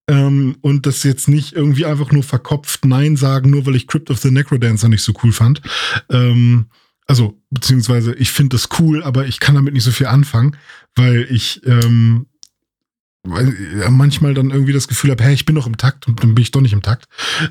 Ähm, 0.08 0.56
und 0.62 0.86
das 0.86 1.04
jetzt 1.04 1.28
nicht 1.28 1.52
irgendwie 1.52 1.86
einfach 1.86 2.10
nur 2.10 2.24
verkopft 2.24 2.84
Nein 2.84 3.16
sagen, 3.16 3.50
nur 3.50 3.66
weil 3.66 3.76
ich 3.76 3.86
Crypt 3.86 4.10
of 4.10 4.18
the 4.18 4.30
Necrodancer 4.30 4.88
nicht 4.88 5.02
so 5.02 5.12
cool 5.22 5.32
fand. 5.32 5.62
Ähm, 6.10 6.66
also, 7.06 7.40
beziehungsweise 7.50 8.14
ich 8.14 8.30
finde 8.30 8.56
das 8.56 8.68
cool, 8.78 9.02
aber 9.02 9.26
ich 9.26 9.38
kann 9.38 9.54
damit 9.54 9.74
nicht 9.74 9.84
so 9.84 9.92
viel 9.92 10.06
anfangen, 10.06 10.56
weil 10.94 11.26
ich 11.30 11.64
ähm, 11.66 12.26
weil, 13.24 13.54
manchmal 13.90 14.34
dann 14.34 14.50
irgendwie 14.50 14.72
das 14.72 14.88
Gefühl 14.88 15.10
habe, 15.10 15.22
hey, 15.22 15.34
ich 15.34 15.44
bin 15.44 15.54
doch 15.54 15.66
im 15.66 15.76
Takt 15.76 16.08
und 16.08 16.22
dann 16.22 16.34
bin 16.34 16.42
ich 16.42 16.50
doch 16.50 16.60
nicht 16.60 16.72
im 16.72 16.82
Takt. 16.82 17.06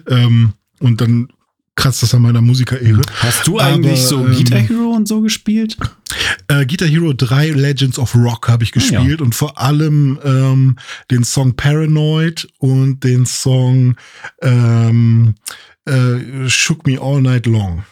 Ähm, 0.07 0.53
und 0.79 0.99
dann 0.99 1.31
kratzt 1.75 2.03
das 2.03 2.13
an 2.13 2.21
meiner 2.21 2.41
Musikerehre. 2.41 3.01
Hast 3.19 3.47
du 3.47 3.59
aber, 3.59 3.69
eigentlich 3.73 4.01
so 4.01 4.25
ähm, 4.25 4.33
Guitar 4.35 4.59
Hero 4.59 4.91
und 4.91 5.07
so 5.07 5.21
gespielt? 5.21 5.77
Äh, 6.47 6.65
Guitar 6.65 6.87
Hero 6.87 7.13
3 7.13 7.49
Legends 7.51 7.97
of 7.97 8.13
Rock 8.15 8.49
habe 8.49 8.63
ich 8.63 8.71
Ah, 8.75 8.79
ja. 8.79 8.99
gespielt 8.99 9.21
und 9.21 9.33
vor 9.35 9.59
allem 9.59 10.19
ähm, 10.23 10.75
den 11.09 11.23
Song 11.23 11.55
Paranoid 11.55 12.47
und 12.59 13.03
den 13.03 13.25
Song 13.25 13.95
ähm, 14.41 15.35
äh, 15.85 16.47
Shook 16.49 16.85
Me 16.85 16.99
All 17.01 17.21
Night 17.21 17.45
Long. 17.45 17.83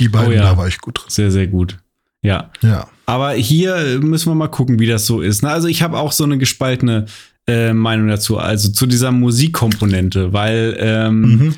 Die 0.00 0.08
beiden, 0.08 0.28
Oh 0.28 0.32
ja. 0.32 0.42
da 0.42 0.56
war 0.56 0.68
ich 0.68 0.78
gut 0.78 0.98
drin. 0.98 1.06
Sehr, 1.08 1.30
sehr 1.30 1.46
gut. 1.46 1.78
Ja. 2.22 2.50
Ja. 2.62 2.88
Aber 3.06 3.32
hier 3.32 3.98
müssen 4.02 4.30
wir 4.30 4.34
mal 4.34 4.48
gucken, 4.48 4.78
wie 4.78 4.86
das 4.86 5.06
so 5.06 5.20
ist. 5.20 5.42
ne? 5.42 5.50
Also 5.50 5.68
ich 5.68 5.82
habe 5.82 5.98
auch 5.98 6.12
so 6.12 6.24
eine 6.24 6.38
gespaltene 6.38 7.06
äh, 7.46 7.72
Meinung 7.72 8.08
dazu, 8.08 8.38
also 8.38 8.70
zu 8.70 8.86
dieser 8.86 9.12
Musikkomponente, 9.12 10.32
weil 10.32 10.76
ähm, 10.80 11.20
Mhm. 11.20 11.54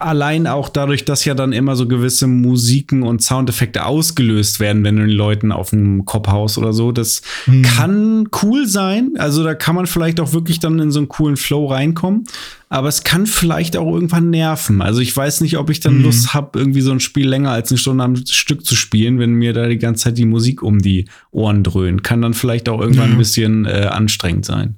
Allein 0.00 0.48
auch 0.48 0.68
dadurch, 0.68 1.04
dass 1.04 1.24
ja 1.24 1.34
dann 1.34 1.52
immer 1.52 1.76
so 1.76 1.86
gewisse 1.86 2.26
Musiken 2.26 3.04
und 3.04 3.22
Soundeffekte 3.22 3.86
ausgelöst 3.86 4.58
werden, 4.58 4.82
wenn 4.82 4.96
du 4.96 5.02
den 5.06 5.10
Leuten 5.16 5.52
auf 5.52 5.70
dem 5.70 6.04
Kopf 6.04 6.26
haust 6.26 6.58
oder 6.58 6.72
so, 6.72 6.90
das 6.90 7.22
Mhm. 7.46 7.62
kann 7.62 8.28
cool 8.42 8.66
sein. 8.66 9.12
Also 9.18 9.44
da 9.44 9.54
kann 9.54 9.76
man 9.76 9.86
vielleicht 9.86 10.18
auch 10.18 10.32
wirklich 10.32 10.58
dann 10.58 10.80
in 10.80 10.90
so 10.90 10.98
einen 10.98 11.08
coolen 11.08 11.36
Flow 11.36 11.66
reinkommen. 11.66 12.24
Aber 12.70 12.88
es 12.88 13.04
kann 13.04 13.26
vielleicht 13.26 13.76
auch 13.76 13.92
irgendwann 13.94 14.30
nerven. 14.30 14.82
Also 14.82 15.00
ich 15.00 15.16
weiß 15.16 15.42
nicht, 15.42 15.58
ob 15.58 15.70
ich 15.70 15.78
dann 15.78 15.98
Mhm. 15.98 16.02
Lust 16.04 16.34
habe, 16.34 16.58
irgendwie 16.58 16.80
so 16.80 16.90
ein 16.90 17.00
Spiel 17.00 17.28
länger 17.28 17.50
als 17.52 17.70
eine 17.70 17.78
Stunde 17.78 18.02
am 18.02 18.16
Stück 18.16 18.64
zu 18.66 18.74
spielen, 18.74 19.20
wenn 19.20 19.34
mir 19.34 19.52
da 19.52 19.68
die 19.68 19.78
ganze 19.78 20.04
Zeit 20.04 20.18
die 20.18 20.26
Musik 20.26 20.62
um 20.62 20.80
die 20.80 21.04
Ohren 21.30 21.62
dröhnt. 21.62 22.02
Kann 22.02 22.20
dann 22.22 22.34
vielleicht 22.34 22.68
auch 22.68 22.80
irgendwann 22.80 23.10
Ja. 23.10 23.14
ein 23.14 23.18
bisschen 23.18 23.66
äh, 23.66 23.86
anstrengend 23.90 24.44
sein. 24.44 24.76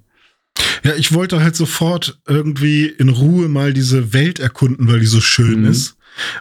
Ja, 0.85 0.95
ich 0.95 1.13
wollte 1.13 1.43
halt 1.43 1.57
sofort 1.57 2.21
irgendwie 2.27 2.87
in 2.87 3.09
Ruhe 3.09 3.49
mal 3.49 3.73
diese 3.73 4.13
Welt 4.13 4.39
erkunden, 4.39 4.87
weil 4.89 5.01
die 5.01 5.07
so 5.07 5.21
schön 5.21 5.63
Mhm. 5.63 5.67
ist. 5.71 5.97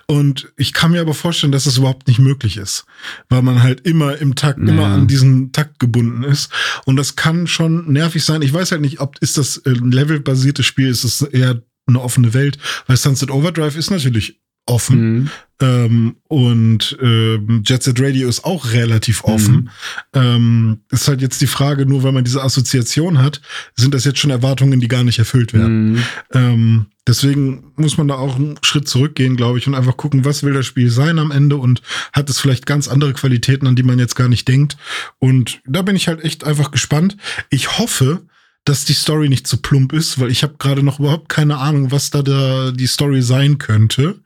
Und 0.06 0.52
ich 0.56 0.72
kann 0.72 0.92
mir 0.92 1.02
aber 1.02 1.16
vorstellen, 1.16 1.52
dass 1.52 1.64
das 1.64 1.78
überhaupt 1.78 2.08
nicht 2.08 2.20
möglich 2.20 2.58
ist, 2.58 2.86
weil 3.30 3.42
man 3.42 3.64
halt 3.64 3.82
immer 3.88 4.18
im 4.18 4.36
Takt, 4.36 4.60
Ja. 4.60 4.66
immer 4.68 4.86
an 4.86 5.08
diesen 5.08 5.52
Takt 5.52 5.80
gebunden 5.80 6.24
ist. 6.24 6.52
Und 6.86 6.96
das 6.96 7.16
kann 7.16 7.48
schon 7.48 7.92
nervig 7.92 8.24
sein. 8.24 8.44
Ich 8.44 8.54
weiß 8.54 8.72
halt 8.72 8.82
nicht, 8.82 9.00
ob 9.00 9.18
ist 9.20 9.38
das 9.40 9.58
äh, 9.66 9.72
ein 9.72 9.92
levelbasiertes 9.92 10.66
Spiel, 10.66 10.90
ist 10.90 11.04
es 11.04 11.22
eher 11.24 11.64
eine 11.88 12.02
offene 12.02 12.34
Welt, 12.36 12.60
weil 12.86 12.98
Sunset 12.98 13.32
Overdrive 13.32 13.76
ist 13.76 13.90
natürlich 13.90 14.40
offen. 14.66 15.00
Mhm. 15.00 15.30
Ähm, 15.62 16.16
und 16.28 16.98
ähm, 17.02 17.64
Jet 17.66 17.84
Set 17.84 18.00
Radio 18.02 18.28
ist 18.28 18.44
auch 18.44 18.72
relativ 18.72 19.24
offen. 19.24 19.56
Mhm. 19.56 19.70
Ähm, 20.14 20.80
ist 20.90 21.08
halt 21.08 21.22
jetzt 21.22 21.42
die 21.42 21.48
Frage, 21.48 21.86
nur 21.86 22.04
weil 22.04 22.12
man 22.12 22.24
diese 22.24 22.44
Assoziation 22.44 23.20
hat, 23.20 23.42
sind 23.76 23.94
das 23.94 24.04
jetzt 24.04 24.20
schon 24.20 24.32
Erwartungen, 24.32 24.80
die 24.80 24.88
gar 24.88 25.04
nicht 25.04 25.20
erfüllt 25.20 25.54
werden. 25.54 25.94
Mhm. 25.94 26.04
Ähm, 26.34 26.86
deswegen 27.08 27.72
muss 27.76 27.98
man 27.98 28.08
da 28.08 28.16
auch 28.16 28.36
einen 28.36 28.58
Schritt 28.62 28.88
zurückgehen, 28.88 29.38
glaube 29.38 29.58
ich, 29.58 29.68
und 29.68 29.76
einfach 29.76 29.96
gucken, 29.96 30.26
was 30.26 30.44
will 30.44 30.54
das 30.54 30.66
Spiel 30.66 30.90
sein 30.90 31.20
am 31.20 31.32
Ende 31.32 31.58
und 31.58 31.82
hat 32.12 32.30
es 32.30 32.40
vielleicht 32.40 32.66
ganz 32.66 32.88
andere 32.88 33.14
Qualitäten, 33.14 33.68
an 33.68 33.76
die 33.76 33.84
man 33.84 34.00
jetzt 34.00 34.16
gar 34.16 34.28
nicht 34.28 34.48
denkt. 34.48 34.78
Und 35.20 35.62
da 35.66 35.82
bin 35.82 35.96
ich 35.96 36.08
halt 36.08 36.24
echt 36.24 36.44
einfach 36.44 36.72
gespannt. 36.72 37.16
Ich 37.50 37.78
hoffe, 37.78 38.24
dass 38.66 38.86
die 38.86 38.94
Story 38.94 39.30
nicht 39.30 39.48
zu 39.48 39.58
plump 39.58 39.94
ist, 39.94 40.20
weil 40.20 40.32
ich 40.32 40.44
habe 40.44 40.56
gerade 40.58 40.84
noch 40.84 41.00
überhaupt 41.00 41.30
keine 41.30 41.58
Ahnung, 41.58 41.92
was 41.92 42.12
da, 42.12 42.22
da 42.22 42.72
die 42.72 42.88
Story 42.88 43.22
sein 43.22 43.58
könnte. 43.58 44.23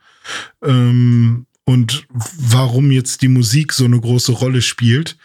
Ähm, 0.64 1.46
und 1.66 2.06
warum 2.12 2.92
jetzt 2.92 3.22
die 3.22 3.28
Musik 3.28 3.74
so 3.74 3.86
eine 3.86 4.00
große 4.00 4.32
Rolle 4.32 4.62
spielt. 4.62 5.18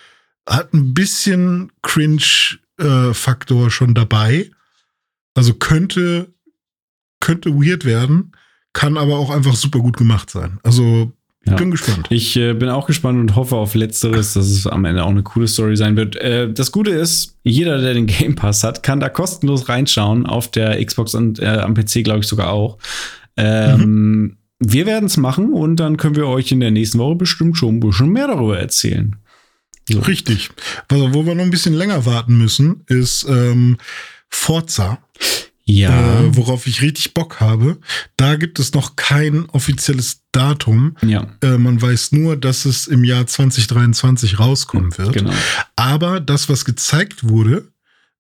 Hat 0.49 0.75
ein 0.75 0.93
bisschen 0.93 1.71
Cringe-Faktor 1.83 3.71
schon 3.71 3.95
dabei. 3.95 4.51
Also 5.35 5.55
könnte, 5.55 6.33
könnte 7.21 7.51
weird 7.55 7.85
werden, 7.85 8.33
kann 8.73 8.97
aber 8.99 9.19
auch 9.19 9.31
einfach 9.31 9.55
super 9.55 9.79
gut 9.79 9.97
gemacht 9.97 10.31
sein. 10.31 10.59
Also 10.65 11.13
Ja. 11.47 11.55
bin 11.55 11.71
gespannt. 11.71 12.07
Ich 12.11 12.37
äh, 12.37 12.55
bin 12.55 12.69
auch 12.69 12.87
gespannt 12.87 13.19
und 13.21 13.35
hoffe 13.37 13.57
auf 13.57 13.75
Letzteres, 13.75 14.35
dass 14.35 14.47
es 14.47 14.67
am 14.67 14.85
Ende 14.85 15.05
auch 15.05 15.11
eine 15.11 15.23
coole 15.23 15.49
Story 15.49 15.77
sein 15.77 15.97
wird. 15.97 16.17
Äh, 16.17 16.53
das 16.53 16.73
Gute 16.73 16.91
ist, 16.91 17.37
jeder, 17.45 17.81
der 17.81 17.95
den 17.95 18.07
Game 18.07 18.35
Pass 18.35 18.65
hat, 18.65 18.83
kann 18.83 19.01
da 19.01 19.09
kostenlos 19.09 19.69
reinschauen. 19.69 20.27
Auf 20.27 20.51
der 20.51 20.85
Xbox 20.85 21.15
und 21.15 21.39
äh, 21.39 21.47
am 21.47 21.75
PC, 21.75 22.03
glaube 22.05 22.21
ich, 22.21 22.27
sogar 22.27 22.51
auch. 22.51 22.79
Ähm, 23.37 24.37
Wir 24.65 24.87
werden 24.87 25.07
es 25.07 25.17
machen 25.17 25.53
und 25.53 25.77
dann 25.77 25.97
können 25.97 26.17
wir 26.17 26.27
euch 26.29 26.53
in 26.53 26.61
der 26.61 26.71
nächsten 26.71 26.99
Woche 26.99 27.17
bestimmt 27.17 27.57
schon 27.57 27.77
ein 27.77 27.81
bisschen 27.81 28.11
mehr 28.11 28.29
darüber 28.29 28.59
erzählen. 28.59 29.17
So. 29.91 29.99
Richtig. 30.01 30.51
Also, 30.89 31.13
wo 31.15 31.27
wir 31.27 31.35
noch 31.35 31.43
ein 31.45 31.51
bisschen 31.51 31.75
länger 31.75 32.07
warten 32.07 32.39
müssen, 32.39 32.85
ist 32.87 33.27
ähm, 33.29 33.79
Forza. 34.29 34.99
Ja. 35.65 36.21
äh, 36.23 36.37
worauf 36.37 36.67
ich 36.67 36.83
richtig 36.83 37.15
Bock 37.15 37.39
habe. 37.41 37.79
Da 38.17 38.35
gibt 38.35 38.59
es 38.59 38.75
noch 38.75 38.97
kein 38.97 39.49
offizielles 39.51 40.23
Datum. 40.33 40.97
ja, 41.03 41.27
Äh, 41.41 41.57
man 41.57 41.81
weiß 41.81 42.13
nur, 42.13 42.37
dass 42.37 42.65
es 42.65 42.89
im 42.89 43.05
Jahr 43.05 43.27
2023 43.29 44.41
rauskommen 44.41 44.97
wird. 44.99 45.13
genau. 45.13 45.33
Aber 45.77 46.19
das, 46.21 46.49
was 46.49 46.65
gezeigt 46.65 47.29
wurde, 47.29 47.69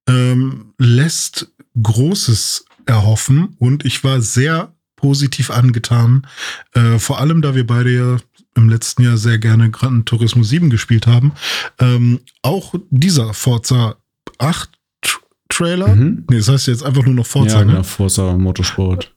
ähm, 0.08 0.72
lässt 0.78 1.48
Großes 1.82 2.64
erhoffen 2.86 3.56
und 3.58 3.84
ich 3.84 4.04
war 4.04 4.20
sehr 4.20 4.72
positiv 5.02 5.50
angetan. 5.50 6.26
Äh, 6.72 6.98
vor 6.98 7.20
allem, 7.20 7.42
da 7.42 7.54
wir 7.54 7.66
beide 7.66 7.90
ja 7.90 8.16
im 8.54 8.70
letzten 8.70 9.02
Jahr 9.02 9.18
sehr 9.18 9.38
gerne 9.38 9.70
Gran 9.70 10.04
Turismo 10.04 10.42
7 10.42 10.70
gespielt 10.70 11.06
haben. 11.06 11.32
Ähm, 11.78 12.20
auch 12.42 12.74
dieser 12.90 13.34
Forza 13.34 13.96
8 14.38 14.70
Tr 15.02 15.20
Trailer. 15.48 15.94
Mhm. 15.94 16.24
Nee, 16.30 16.38
das 16.38 16.48
heißt 16.48 16.66
jetzt 16.68 16.82
einfach 16.82 17.04
nur 17.04 17.14
noch 17.14 17.26
Forza. 17.26 17.58
ja, 17.58 17.64
ne? 17.64 17.72
genau, 17.72 17.82
Forza 17.82 18.32
Motorsport. 18.36 19.12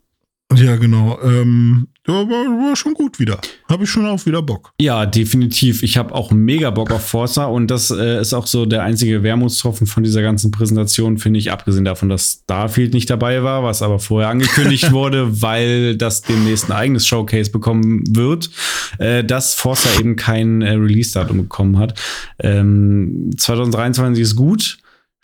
Ja, 0.57 0.76
genau. 0.76 1.19
Ähm, 1.23 1.88
war, 2.07 2.27
war 2.27 2.76
schon 2.76 2.94
gut 2.94 3.19
wieder. 3.19 3.40
Habe 3.68 3.84
ich 3.84 3.90
schon 3.90 4.06
auch 4.06 4.26
wieder 4.26 4.41
Bock. 4.41 4.72
Ja, 4.80 5.06
definitiv. 5.06 5.82
Ich 5.82 5.98
habe 5.98 6.14
auch 6.14 6.32
mega 6.32 6.69
Bock 6.69 6.91
auf 6.91 7.07
Forza 7.07 7.45
und 7.45 7.72
das 7.72 7.90
äh, 7.90 8.22
ist 8.22 8.34
auch 8.34 8.45
so 8.45 8.65
der 8.65 8.84
einzige 8.84 9.23
Wermutstropfen 9.23 9.88
von 9.88 10.03
dieser 10.03 10.22
ganzen 10.22 10.52
Präsentation, 10.52 11.18
finde 11.18 11.40
ich, 11.40 11.52
abgesehen 11.52 11.86
davon, 11.86 12.10
dass 12.10 12.41
Starfield 12.44 12.94
nicht 12.94 13.10
dabei 13.10 13.44
war, 13.44 13.64
was 13.64 13.82
aber 13.82 13.99
vorher 13.99 14.30
angekündigt 14.30 14.91
wurde, 14.91 15.41
weil 15.41 15.98
das 15.98 16.22
demnächst 16.22 16.69
ein 16.69 16.77
eigenes 16.77 17.07
Showcase 17.07 17.49
bekommen 17.49 18.03
wird, 18.10 18.52
äh, 18.99 19.23
dass 19.23 19.56
Forza 19.56 19.90
eben 19.99 20.15
kein 20.15 20.61
äh, 20.61 20.73
Release-Datum 20.73 21.38
bekommen 21.38 21.80
hat. 21.80 21.99
Ähm, 22.40 23.32
2023 23.36 24.22
ist 24.22 24.36
gut. 24.36 24.77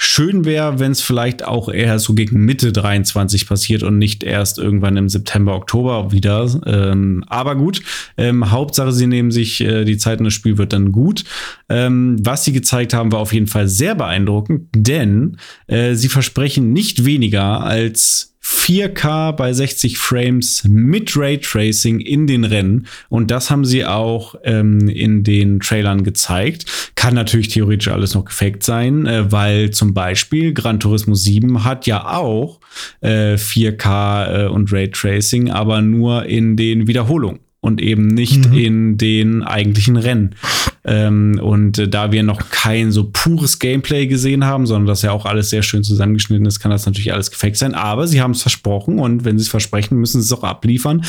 Schön 0.03 0.45
wäre, 0.45 0.79
wenn 0.79 0.93
es 0.93 1.01
vielleicht 1.01 1.45
auch 1.45 1.69
eher 1.69 1.99
so 1.99 2.15
gegen 2.15 2.43
Mitte 2.43 2.71
23 2.71 3.47
passiert 3.47 3.83
und 3.83 3.99
nicht 3.99 4.23
erst 4.23 4.57
irgendwann 4.57 4.97
im 4.97 5.09
September, 5.09 5.53
Oktober 5.53 6.11
wieder. 6.11 6.49
Ähm, 6.65 7.23
aber 7.27 7.55
gut, 7.55 7.83
ähm, 8.17 8.49
Hauptsache, 8.49 8.93
sie 8.93 9.05
nehmen 9.05 9.29
sich 9.29 9.61
äh, 9.61 9.85
die 9.85 9.97
Zeit 9.97 10.17
und 10.17 10.25
das 10.25 10.33
Spiel 10.33 10.57
wird 10.57 10.73
dann 10.73 10.91
gut. 10.91 11.23
Ähm, 11.69 12.17
was 12.19 12.43
sie 12.43 12.51
gezeigt 12.51 12.95
haben, 12.95 13.11
war 13.11 13.19
auf 13.19 13.31
jeden 13.31 13.45
Fall 13.45 13.67
sehr 13.67 13.93
beeindruckend, 13.93 14.69
denn 14.75 15.37
äh, 15.67 15.93
sie 15.93 16.09
versprechen 16.09 16.73
nicht 16.73 17.05
weniger 17.05 17.61
als 17.61 18.30
4K 18.43 19.33
bei 19.33 19.53
60 19.53 19.97
Frames 19.97 20.63
mit 20.67 21.15
Raytracing 21.15 21.99
in 21.99 22.25
den 22.27 22.43
Rennen. 22.43 22.87
Und 23.09 23.29
das 23.31 23.49
haben 23.51 23.65
sie 23.65 23.85
auch 23.85 24.35
ähm, 24.43 24.89
in 24.89 25.23
den 25.23 25.59
Trailern 25.59 26.03
gezeigt. 26.03 26.65
Kann 26.95 27.13
natürlich 27.13 27.49
theoretisch 27.49 27.89
alles 27.89 28.15
noch 28.15 28.25
gefaked 28.25 28.63
sein, 28.63 29.05
äh, 29.05 29.31
weil 29.31 29.71
zum 29.71 29.93
Beispiel 29.93 30.53
Gran 30.53 30.79
Turismo 30.79 31.13
7 31.15 31.63
hat 31.63 31.85
ja 31.85 32.05
auch 32.17 32.59
äh, 33.01 33.35
4K 33.35 34.45
äh, 34.45 34.47
und 34.47 34.71
Raytracing, 34.71 35.51
aber 35.51 35.81
nur 35.81 36.25
in 36.25 36.57
den 36.57 36.87
Wiederholungen 36.87 37.39
und 37.59 37.79
eben 37.79 38.07
nicht 38.07 38.49
Mhm. 38.49 38.57
in 38.57 38.97
den 38.97 39.43
eigentlichen 39.43 39.95
Rennen. 39.97 40.35
Ähm, 40.83 41.39
und 41.41 41.77
äh, 41.77 41.87
da 41.87 42.11
wir 42.11 42.23
noch 42.23 42.49
kein 42.49 42.91
so 42.91 43.09
pures 43.11 43.59
Gameplay 43.59 44.07
gesehen 44.07 44.45
haben, 44.45 44.65
sondern 44.65 44.87
das 44.87 45.03
ja 45.03 45.11
auch 45.11 45.25
alles 45.25 45.49
sehr 45.51 45.61
schön 45.61 45.83
zusammengeschnitten 45.83 46.45
ist, 46.45 46.59
kann 46.59 46.71
das 46.71 46.85
natürlich 46.85 47.13
alles 47.13 47.29
gefaked 47.29 47.57
sein. 47.57 47.75
Aber 47.75 48.07
sie 48.07 48.19
haben 48.21 48.31
es 48.31 48.41
versprochen 48.41 48.97
und 48.99 49.23
wenn 49.23 49.37
sie 49.37 49.43
es 49.43 49.49
versprechen, 49.49 49.97
müssen 49.99 50.21
sie 50.21 50.25
es 50.25 50.33
auch 50.33 50.43
abliefern. 50.43 51.03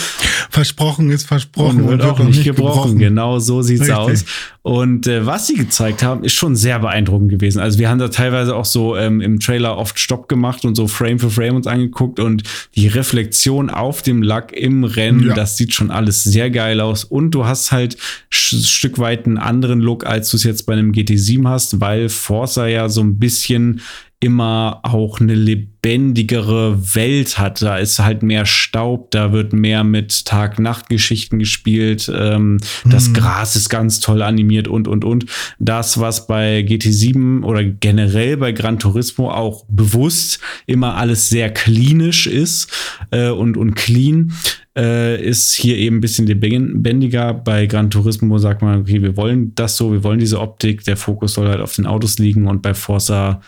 Versprochen 0.50 1.10
ist 1.10 1.26
versprochen 1.26 1.82
Und 1.82 1.88
wird 1.88 2.02
auch 2.02 2.18
nicht 2.18 2.44
gebrochen. 2.44 2.98
Genau 2.98 3.38
so 3.38 3.62
sieht's 3.62 3.82
Richtig. 3.82 3.96
aus. 3.96 4.24
Und 4.62 5.06
äh, 5.08 5.26
was 5.26 5.46
sie 5.48 5.54
gezeigt 5.54 6.02
haben, 6.02 6.22
ist 6.22 6.34
schon 6.34 6.54
sehr 6.54 6.78
beeindruckend 6.78 7.30
gewesen. 7.30 7.58
Also 7.60 7.78
wir 7.78 7.88
haben 7.88 7.98
da 7.98 8.08
teilweise 8.08 8.54
auch 8.54 8.64
so 8.64 8.96
ähm, 8.96 9.20
im 9.20 9.40
Trailer 9.40 9.76
oft 9.76 9.98
Stopp 9.98 10.28
gemacht 10.28 10.64
und 10.64 10.76
so 10.76 10.86
Frame 10.86 11.18
für 11.18 11.30
Frame 11.30 11.56
uns 11.56 11.66
angeguckt 11.66 12.20
und 12.20 12.42
die 12.76 12.86
Reflexion 12.86 13.70
auf 13.70 14.02
dem 14.02 14.22
Lack 14.22 14.52
im 14.52 14.84
Rennen, 14.84 15.26
Ja. 15.28 15.34
das 15.34 15.56
sieht 15.56 15.72
schon 15.74 15.90
alles 15.90 16.22
sehr 16.22 16.50
geil 16.50 16.80
aus. 16.80 17.02
Und 17.04 17.32
du 17.32 17.44
hast 17.46 17.72
halt 17.72 17.96
sch- 18.30 18.64
Stück 18.66 18.98
weit 18.98 19.26
einen 19.26 19.38
anderen 19.62 19.80
Look, 19.80 20.04
als 20.04 20.30
du 20.30 20.36
es 20.36 20.44
jetzt 20.44 20.66
bei 20.66 20.72
einem 20.72 20.90
GT7 20.90 21.48
hast, 21.48 21.80
weil 21.80 22.08
Forza 22.08 22.66
ja 22.66 22.88
so 22.88 23.00
ein 23.00 23.18
bisschen 23.18 23.80
immer 24.22 24.78
auch 24.84 25.18
eine 25.18 25.34
lebendigere 25.34 26.94
Welt 26.94 27.38
hat. 27.38 27.60
Da 27.60 27.78
ist 27.78 27.98
halt 27.98 28.22
mehr 28.22 28.46
Staub, 28.46 29.10
da 29.10 29.32
wird 29.32 29.52
mehr 29.52 29.82
mit 29.82 30.26
Tag-Nacht-Geschichten 30.26 31.40
gespielt. 31.40 32.10
Ähm, 32.14 32.58
Das 32.84 33.08
Mhm. 33.08 33.14
Gras 33.14 33.56
ist 33.56 33.68
ganz 33.68 33.98
toll 33.98 34.22
animiert 34.22 34.68
und, 34.68 34.86
und, 34.86 35.04
und. 35.04 35.26
Das, 35.58 35.98
was 35.98 36.28
bei 36.28 36.60
GT7 36.60 37.42
oder 37.42 37.64
generell 37.64 38.36
bei 38.36 38.52
Gran 38.52 38.78
Turismo 38.78 39.28
auch 39.28 39.64
bewusst 39.68 40.38
immer 40.66 40.94
alles 40.94 41.28
sehr 41.28 41.50
klinisch 41.52 42.28
ist 42.28 42.70
äh, 43.10 43.30
und, 43.30 43.56
und 43.56 43.74
clean, 43.74 44.32
äh, 44.76 45.22
ist 45.22 45.52
hier 45.52 45.76
eben 45.76 45.96
ein 45.96 46.00
bisschen 46.00 46.26
lebendiger. 46.26 47.34
Bei 47.34 47.66
Gran 47.66 47.90
Turismo 47.90 48.38
sagt 48.38 48.62
man, 48.62 48.80
okay, 48.80 49.02
wir 49.02 49.16
wollen 49.16 49.54
das 49.54 49.76
so, 49.76 49.92
wir 49.92 50.02
wollen 50.02 50.18
diese 50.18 50.40
Optik, 50.40 50.84
der 50.84 50.96
Fokus 50.96 51.34
soll 51.34 51.48
halt 51.48 51.60
auf 51.60 51.74
den 51.76 51.86
Autos 51.86 52.18
liegen 52.18 52.46
und 52.46 52.62
bei 52.62 52.74
Forza 52.74 53.40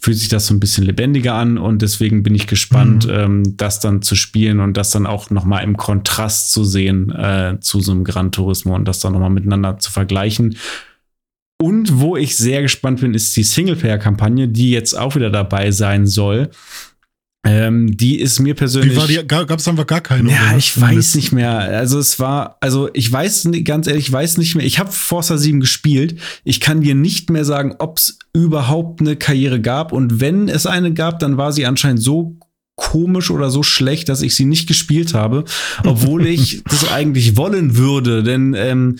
fühlt 0.00 0.16
sich 0.16 0.28
das 0.28 0.46
so 0.46 0.54
ein 0.54 0.60
bisschen 0.60 0.84
lebendiger 0.84 1.34
an 1.34 1.58
und 1.58 1.82
deswegen 1.82 2.22
bin 2.22 2.34
ich 2.34 2.46
gespannt, 2.46 3.06
Mhm. 3.06 3.12
ähm, 3.12 3.56
das 3.56 3.80
dann 3.80 4.02
zu 4.02 4.14
spielen 4.14 4.60
und 4.60 4.76
das 4.76 4.90
dann 4.90 5.04
auch 5.04 5.30
noch 5.30 5.44
mal 5.44 5.60
im 5.60 5.76
Kontrast 5.76 6.52
zu 6.52 6.64
sehen 6.64 7.10
äh, 7.10 7.56
zu 7.60 7.80
so 7.80 7.90
einem 7.92 8.04
Gran 8.04 8.30
Turismo 8.30 8.74
und 8.76 8.86
das 8.86 9.00
dann 9.00 9.12
noch 9.12 9.20
mal 9.20 9.28
miteinander 9.30 9.78
zu 9.78 9.90
vergleichen. 9.90 10.56
Und 11.60 12.00
wo 12.00 12.16
ich 12.16 12.36
sehr 12.36 12.62
gespannt 12.62 13.00
bin, 13.00 13.12
ist 13.12 13.36
die 13.36 13.42
Singleplayer-Kampagne, 13.42 14.48
die 14.48 14.70
jetzt 14.70 14.94
auch 14.94 15.14
wieder 15.16 15.28
dabei 15.28 15.72
sein 15.72 16.06
soll. 16.06 16.50
Ähm, 17.42 17.96
die 17.96 18.20
ist 18.20 18.38
mir 18.38 18.54
persönlich. 18.54 18.92
Wie 18.92 18.96
war 18.96 19.06
die? 19.06 19.26
Gab 19.26 19.58
es 19.58 19.66
einfach 19.66 19.86
gar 19.86 20.02
keine? 20.02 20.30
Ja, 20.30 20.48
oder? 20.48 20.58
ich 20.58 20.78
weiß 20.78 21.14
nicht 21.14 21.32
mehr. 21.32 21.58
Also 21.58 21.98
es 21.98 22.18
war, 22.20 22.58
also 22.60 22.90
ich 22.92 23.10
weiß 23.10 23.48
ganz 23.64 23.86
ehrlich, 23.86 24.08
ich 24.08 24.12
weiß 24.12 24.36
nicht 24.36 24.56
mehr. 24.56 24.66
Ich 24.66 24.78
habe 24.78 24.92
Forza 24.92 25.38
7 25.38 25.60
gespielt. 25.60 26.20
Ich 26.44 26.60
kann 26.60 26.82
dir 26.82 26.94
nicht 26.94 27.30
mehr 27.30 27.46
sagen, 27.46 27.76
ob 27.78 27.96
es 27.96 28.18
überhaupt 28.34 29.00
eine 29.00 29.16
Karriere 29.16 29.60
gab. 29.60 29.92
Und 29.92 30.20
wenn 30.20 30.48
es 30.48 30.66
eine 30.66 30.92
gab, 30.92 31.18
dann 31.18 31.38
war 31.38 31.52
sie 31.52 31.64
anscheinend 31.64 32.02
so 32.02 32.36
komisch 32.76 33.30
oder 33.30 33.50
so 33.50 33.62
schlecht, 33.62 34.08
dass 34.10 34.22
ich 34.22 34.34
sie 34.34 34.44
nicht 34.44 34.66
gespielt 34.66 35.14
habe, 35.14 35.44
obwohl 35.84 36.26
ich 36.26 36.62
das 36.64 36.90
eigentlich 36.90 37.38
wollen 37.38 37.76
würde. 37.76 38.22
Denn 38.22 38.54
ähm, 38.54 38.96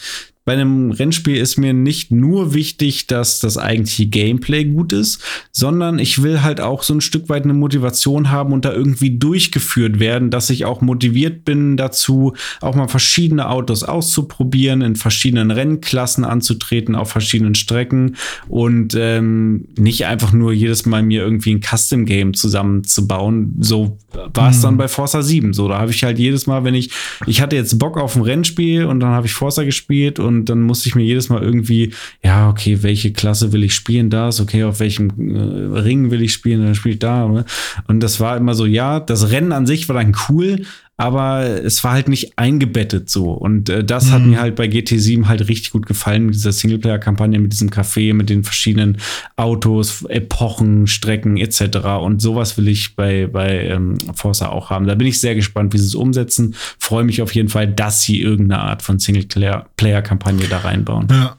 bei 0.51 0.55
einem 0.55 0.91
Rennspiel 0.91 1.37
ist 1.37 1.59
mir 1.59 1.73
nicht 1.73 2.11
nur 2.11 2.55
wichtig, 2.55 3.07
dass 3.07 3.39
das 3.39 3.57
eigentliche 3.57 4.07
Gameplay 4.07 4.65
gut 4.65 4.93
ist, 4.93 5.23
sondern 5.53 6.01
ich 6.01 6.25
will 6.25 6.43
halt 6.43 6.61
auch 6.61 6.83
so 6.83 6.93
ein 6.93 7.01
Stück 7.01 7.29
weit 7.29 7.45
eine 7.45 7.55
Motivation 7.55 8.33
haben 8.33 8.53
und 8.53 8.65
da 8.65 8.73
irgendwie 8.73 9.17
durchgeführt 9.17 10.01
werden, 10.01 10.31
dass 10.31 10.51
ich 10.51 10.65
auch 10.65 10.81
motiviert 10.81 11.45
bin 11.45 11.77
dazu, 11.77 12.35
auch 12.61 12.75
mal 12.75 12.89
verschiedene 12.89 13.49
Autos 13.49 13.85
auszuprobieren, 13.85 14.83
in 14.83 14.97
verschiedenen 14.97 15.53
Rennklassen 15.53 16.25
anzutreten, 16.25 16.97
auf 16.97 17.13
verschiedenen 17.13 17.55
Strecken 17.55 18.17
und 18.49 18.97
ähm, 18.99 19.67
nicht 19.79 20.07
einfach 20.07 20.33
nur 20.33 20.53
jedes 20.53 20.85
Mal 20.85 21.05
mir 21.05 21.23
irgendwie 21.23 21.55
ein 21.55 21.61
Custom-Game 21.63 22.35
zusammenzubauen, 22.35 23.55
so 23.61 23.99
war 24.35 24.51
es 24.51 24.59
Mhm. 24.59 24.63
dann 24.63 24.77
bei 24.79 24.89
Forza 24.89 25.23
7 25.23 25.53
so. 25.53 25.69
Da 25.69 25.79
habe 25.79 25.93
ich 25.93 26.03
halt 26.03 26.19
jedes 26.19 26.49
Mal, 26.49 26.65
wenn 26.65 26.75
ich, 26.75 26.91
ich 27.29 27.41
hatte 27.41 27.55
jetzt 27.55 27.79
Bock 27.79 27.97
auf 27.97 28.17
ein 28.17 28.23
Rennspiel 28.23 28.85
und 28.87 28.99
dann 28.99 29.11
habe 29.11 29.29
ich 29.29 29.33
Forza 29.33 29.63
gespielt 29.63 30.19
und 30.19 30.40
dann 30.49 30.63
musste 30.63 30.89
ich 30.89 30.95
mir 30.95 31.05
jedes 31.05 31.29
Mal 31.29 31.43
irgendwie, 31.43 31.93
ja, 32.23 32.49
okay, 32.49 32.83
welche 32.83 33.13
Klasse 33.13 33.53
will 33.53 33.65
ich 33.65 33.75
spielen, 33.75 34.11
das, 34.11 34.41
okay, 34.41 34.65
auf 34.65 34.81
welchem 34.81 35.11
äh, 35.19 35.79
Ring 35.81 36.11
will 36.11 36.23
ich 36.23 36.33
spielen, 36.33 36.65
dann 36.65 36.75
spiele 36.75 36.95
ich 36.95 36.99
da. 36.99 37.29
Ne? 37.29 37.45
Und 37.87 38.01
das 38.01 38.21
war 38.21 38.37
immer 38.37 38.55
so, 38.55 38.67
ja, 38.67 39.01
das 39.01 39.31
Rennen 39.31 39.53
an 39.53 39.67
sich 39.67 39.89
war 39.89 39.97
dann 39.97 40.17
cool, 40.29 40.65
aber 41.01 41.65
es 41.65 41.83
war 41.83 41.93
halt 41.93 42.09
nicht 42.09 42.39
eingebettet 42.39 43.09
so. 43.09 43.33
Und 43.33 43.71
äh, 43.71 43.83
das 43.83 44.11
hat 44.11 44.21
Mhm. 44.21 44.31
mir 44.31 44.41
halt 44.41 44.55
bei 44.55 44.67
GT7 44.67 45.27
halt 45.27 45.49
richtig 45.49 45.71
gut 45.71 45.87
gefallen, 45.87 46.27
mit 46.27 46.35
dieser 46.35 46.53
Singleplayer-Kampagne, 46.53 47.39
mit 47.39 47.53
diesem 47.53 47.71
Café, 47.71 48.13
mit 48.13 48.29
den 48.29 48.45
verschiedenen 48.45 48.99
Autos, 49.37 50.05
Epochen, 50.05 50.87
Strecken 50.87 51.39
etc. 51.39 51.79
Und 52.03 52.21
sowas 52.21 52.59
will 52.59 52.69
ich 52.69 52.97
bei, 52.97 53.27
bei 53.27 53.65
ähm, 53.69 53.97
Forza 54.15 54.51
auch 54.51 54.69
haben. 54.69 54.87
Da 54.87 54.95
bin 54.95 55.07
ich 55.07 55.21
sehr 55.21 55.35
gespannt, 55.35 55.73
wie 55.73 55.79
sie 55.79 55.87
es 55.87 55.95
umsetzen. 55.95 56.55
Freue 56.79 57.05
mich 57.05 57.23
auf 57.23 57.35
jeden 57.35 57.49
Fall, 57.49 57.67
dass 57.67 58.03
sie 58.03 58.21
irgendeine 58.21 58.61
Art 58.63 58.83
von 58.83 58.99
Singleplayer-Kampagne 58.99 60.47
da 60.49 60.59
reinbauen. 60.59 61.09
Ja. 61.11 61.37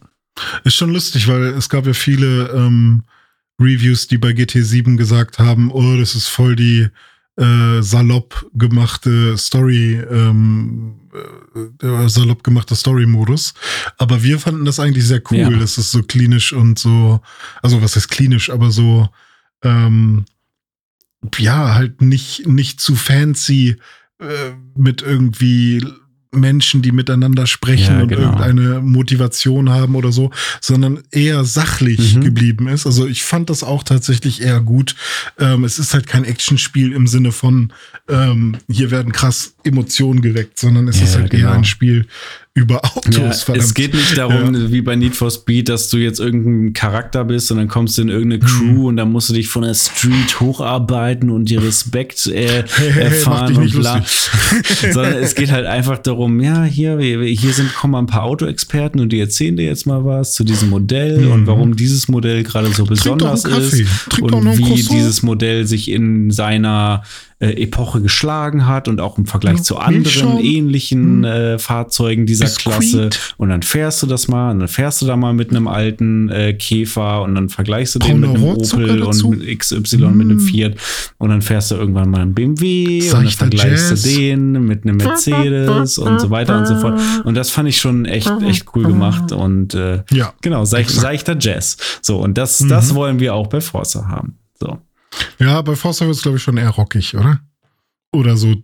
Ist 0.63 0.75
schon 0.75 0.91
lustig, 0.91 1.27
weil 1.27 1.43
es 1.43 1.69
gab 1.69 1.85
ja 1.85 1.93
viele 1.93 2.49
ähm, 2.55 3.03
Reviews, 3.59 4.07
die 4.07 4.17
bei 4.17 4.29
GT7 4.29 4.97
gesagt 4.97 5.38
haben, 5.38 5.71
oh, 5.71 5.97
das 5.97 6.15
ist 6.15 6.27
voll 6.29 6.55
die 6.55 6.88
äh, 7.38 7.82
salopp 7.82 8.49
gemachte 8.53 9.38
Story, 9.38 9.95
ähm, 9.95 10.99
äh, 11.82 12.10
salopp 12.10 12.44
gemachter 12.44 12.76
Story-Modus. 12.76 13.53
Aber 13.98 14.24
wir 14.24 14.40
fanden 14.40 14.66
das 14.66 14.80
eigentlich 14.80 15.06
sehr 15.06 15.22
cool. 15.32 15.38
Ja. 15.38 15.49
Das 15.49 15.78
ist 15.78 15.91
so 15.91 16.03
klinisch 16.03 16.53
und 16.53 16.78
so, 16.78 17.22
also 17.62 17.82
was 17.82 17.95
heißt 17.95 18.10
klinisch, 18.10 18.49
aber 18.49 18.72
so, 18.72 19.10
ähm, 19.64 20.26
ja, 21.38 21.76
halt 21.76 22.02
nicht, 22.02 22.48
nicht 22.48 22.82
zu 22.82 22.95
fancy 22.95 23.78
äh, 24.20 24.52
mit 24.76 25.02
irgendwie 25.02 25.86
Menschen, 26.34 26.82
die 26.82 26.91
miteinander 26.94 27.45
sprechen 27.45 27.95
Ja, 27.98 28.02
und 28.03 28.08
genau. 28.08 28.22
irgendeine 28.22 28.80
Motivation 28.82 29.70
haben 29.70 29.95
oder 29.95 30.12
so, 30.14 30.32
sondern 30.62 30.99
eher 31.12 31.44
sachlich 31.44 32.16
Mhm. 32.16 32.22
geblieben 32.22 32.68
ist. 32.70 32.86
Also 32.86 33.06
ich 33.06 33.24
fand 33.24 33.49
das 33.49 33.64
auch 33.64 33.84
tatsächlich 33.84 34.41
eher 34.41 34.62
gut. 34.62 34.95
Ähm, 35.38 35.66
es 35.66 35.78
ist 35.78 35.94
halt 35.94 36.08
kein 36.08 36.24
Actionspiel 36.24 36.94
im 36.94 37.08
Sinne 37.08 37.32
von, 37.34 37.74
ähm, 38.08 38.58
hier 38.70 38.91
werden 38.91 39.12
krass 39.12 39.56
Emotionen 39.64 40.22
geweckt, 40.22 40.58
sondern 40.58 40.88
es 40.88 40.99
Ja, 40.99 41.06
ist 41.06 41.16
halt 41.18 41.34
eher 41.34 41.40
genau. 41.41 41.52
ein 41.52 41.66
Spiel 41.66 42.08
über 42.53 42.84
Autos. 42.84 43.15
Ja, 43.15 43.32
verdammt. 43.32 43.65
es 43.65 43.73
geht 43.73 43.94
nicht 43.94 44.18
darum, 44.18 44.72
wie 44.72 44.82
bei 44.82 44.98
Need 44.98 45.15
for 45.15 45.32
Speed, 45.32 45.69
dass 45.69 45.90
du 45.90 45.98
jetzt 45.98 46.19
irgendein 46.19 46.73
Charakter 46.73 47.23
bist 47.23 47.49
und 47.49 47.57
dann 47.57 47.69
kommst 47.69 47.98
du 47.98 48.02
in 48.02 48.10
irgendeine 48.10 48.44
Crew 48.44 48.90
und 48.90 48.98
dann 48.98 49.10
musst 49.10 49.30
du 49.30 49.34
dich 49.34 49.48
von 49.48 49.61
der 49.61 49.73
Street 49.73 50.38
hocharbeiten 50.41 51.30
und 51.30 51.45
dir 51.49 51.64
Respekt 51.64 52.28
äh, 52.28 52.64
Hey, 52.64 52.64
hey, 52.76 52.91
hey, 52.91 53.03
erfahren 53.03 53.61
dich 53.61 53.73
und 53.76 53.82
bla. 53.82 54.03
Sondern 54.91 55.14
es 55.14 55.36
geht 55.36 55.49
halt 55.49 55.65
einfach 55.65 55.98
darum, 55.99 56.41
ja, 56.41 56.65
hier, 56.65 56.99
hier 56.99 57.53
sind 57.53 57.73
kommen 57.73 57.95
ein 57.95 58.07
paar 58.07 58.23
Autoexperten 58.23 58.99
und 58.99 59.14
die 59.14 59.19
erzählen 59.22 59.56
dir 59.56 59.65
jetzt 59.65 59.86
mal 59.88 60.03
was 60.03 60.34
zu 60.34 60.44
diesem 60.44 60.69
Modell 60.72 61.28
und 61.28 61.48
warum 61.48 61.78
dieses 61.78 62.10
Modell 62.10 62.44
gerade 62.44 62.68
so 62.73 62.84
Mhm. 62.84 62.88
doch 62.88 62.90
besonders 62.90 63.45
ist 63.45 63.84
Trink 64.10 64.32
und 64.34 64.57
wie 64.57 64.73
dieses 64.73 65.23
Modell 65.23 65.65
sich 65.68 65.90
in 65.90 66.32
seiner 66.32 67.03
äh, 67.41 67.61
Epoche 67.63 68.01
geschlagen 68.01 68.68
hat 68.68 68.88
und 68.88 69.01
auch 69.01 69.18
im 69.18 69.26
Vergleich 69.26 69.57
Ja, 69.57 69.63
zu 69.63 69.77
anderen 69.77 70.38
ähnlichen 70.39 71.23
äh, 71.23 71.59
Fahrzeugen 71.59 72.26
dieser 72.26 72.45
Biskuit. 72.45 72.73
Klasse. 72.76 73.09
Und 73.38 73.49
dann 73.49 73.63
fährst 73.63 74.01
du 74.03 74.07
das 74.07 74.27
mal, 74.27 74.51
und 74.51 74.59
dann 74.59 74.68
fährst 74.68 75.01
du 75.01 75.05
da 75.07 75.18
mal 75.18 75.34
mit 75.34 75.49
einem 75.49 75.68
alten 75.68 76.30
äh, 76.30 76.53
Käfer 76.53 77.23
und 77.23 77.35
dann 77.35 77.49
vergleichst 77.49 77.95
du 77.95 77.99
den 77.99 78.19
mit 78.19 78.30
einem 78.30 78.43
Opel 78.43 79.01
und 79.03 79.30
mit 79.30 79.59
XY 79.59 79.97
mit 80.11 80.30
einem 80.30 80.39
Fiat 80.39 80.76
und 81.18 81.30
dann 81.30 81.41
fährst 81.41 81.72
du 81.72 81.76
irgendwann 81.76 82.09
mal 82.11 82.22
einen 82.22 82.34
BMW 82.34 83.01
und 83.01 83.11
dann 83.13 83.23
Seichter 83.26 83.38
vergleichst 83.47 83.89
Jazz. 83.89 84.01
du 84.03 84.09
den 84.09 84.51
mit 84.65 84.84
einem 84.84 84.97
Mercedes 84.97 85.97
und 85.97 86.19
so 86.22 86.30
weiter 86.30 86.57
und 86.59 86.68
so 86.68 86.76
fort. 86.80 86.99
Und 87.23 87.35
das 87.35 87.49
fand 87.49 87.68
ich 87.69 87.77
schon 87.77 88.05
echt, 88.05 88.31
echt 88.47 88.65
cool 88.76 88.84
gemacht 88.84 89.31
und 89.31 89.73
äh, 89.73 90.03
Ja. 90.11 90.34
genau, 90.41 90.63
seich, 90.65 90.81
Exakt. 90.81 91.01
seichter 91.01 91.35
Jazz. 91.39 91.77
So, 92.01 92.19
und 92.19 92.38
das, 92.38 92.61
Mhm. 92.61 92.69
das 92.69 92.93
wollen 92.95 93.19
wir 93.19 93.34
auch 93.34 93.47
bei 93.47 93.61
Forza 93.61 94.07
haben. 94.07 94.38
So. 94.59 94.77
Ja, 95.39 95.61
bei 95.61 95.75
Forza 95.75 96.05
wird 96.05 96.15
es, 96.15 96.21
glaube 96.23 96.38
ich, 96.38 96.43
schon 96.43 96.57
eher 96.57 96.69
rockig, 96.69 97.15
oder? 97.15 97.39
Oder 98.13 98.38
so 98.38 98.55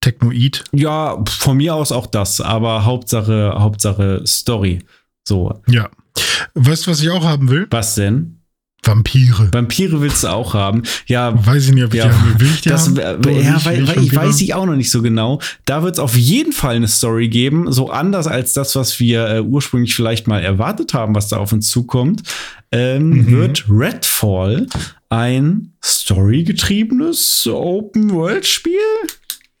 Technoid. 0.00 0.64
Ja, 0.72 1.22
von 1.26 1.56
mir 1.56 1.74
aus 1.74 1.90
auch 1.92 2.06
das, 2.06 2.40
aber 2.40 2.84
Hauptsache, 2.84 3.54
Hauptsache 3.56 4.22
Story. 4.26 4.80
So, 5.26 5.60
Ja. 5.68 5.88
Weißt 6.54 6.86
du, 6.86 6.90
was 6.90 7.00
ich 7.00 7.10
auch 7.10 7.24
haben 7.24 7.48
will? 7.48 7.66
was 7.70 7.94
denn? 7.94 8.38
Vampire. 8.86 9.48
Vampire 9.50 9.98
willst 10.02 10.24
du 10.24 10.28
auch 10.28 10.52
haben? 10.52 10.82
Ja, 11.06 11.32
Weiß 11.46 11.64
ich 11.68 11.72
nicht, 11.72 11.84
ob 11.84 11.94
ich 11.94 12.00
Ja, 12.00 12.08
die 12.10 12.40
will. 12.40 12.50
Ich 12.54 12.60
die 12.60 12.68
das, 12.68 12.86
haben? 12.88 12.96
ja, 12.98 13.64
weil, 13.64 13.88
weil 13.88 14.02
ich 14.04 14.14
weiß 14.14 14.38
ich 14.42 14.52
auch 14.52 14.66
noch 14.66 14.76
nicht 14.76 14.90
so 14.90 15.00
genau. 15.00 15.40
Da 15.64 15.82
wird 15.82 15.94
es 15.94 15.98
auf 15.98 16.14
jeden 16.16 16.52
Fall 16.52 16.76
eine 16.76 16.86
Story 16.86 17.28
geben, 17.28 17.72
so 17.72 17.88
anders 17.90 18.26
als 18.26 18.52
das, 18.52 18.76
was 18.76 19.00
wir 19.00 19.26
äh, 19.26 19.40
ursprünglich 19.40 19.94
vielleicht 19.94 20.26
mal 20.28 20.40
erwartet 20.42 20.92
haben, 20.92 21.14
was 21.14 21.28
da 21.28 21.38
auf 21.38 21.52
uns 21.54 21.70
zukommt. 21.70 22.22
Ähm, 22.72 23.08
Mhm. 23.08 23.30
Wird 23.30 23.64
Redfall 23.70 24.66
ein 25.14 25.72
storygetriebenes 25.82 27.46
Open-World-Spiel? 27.46 28.78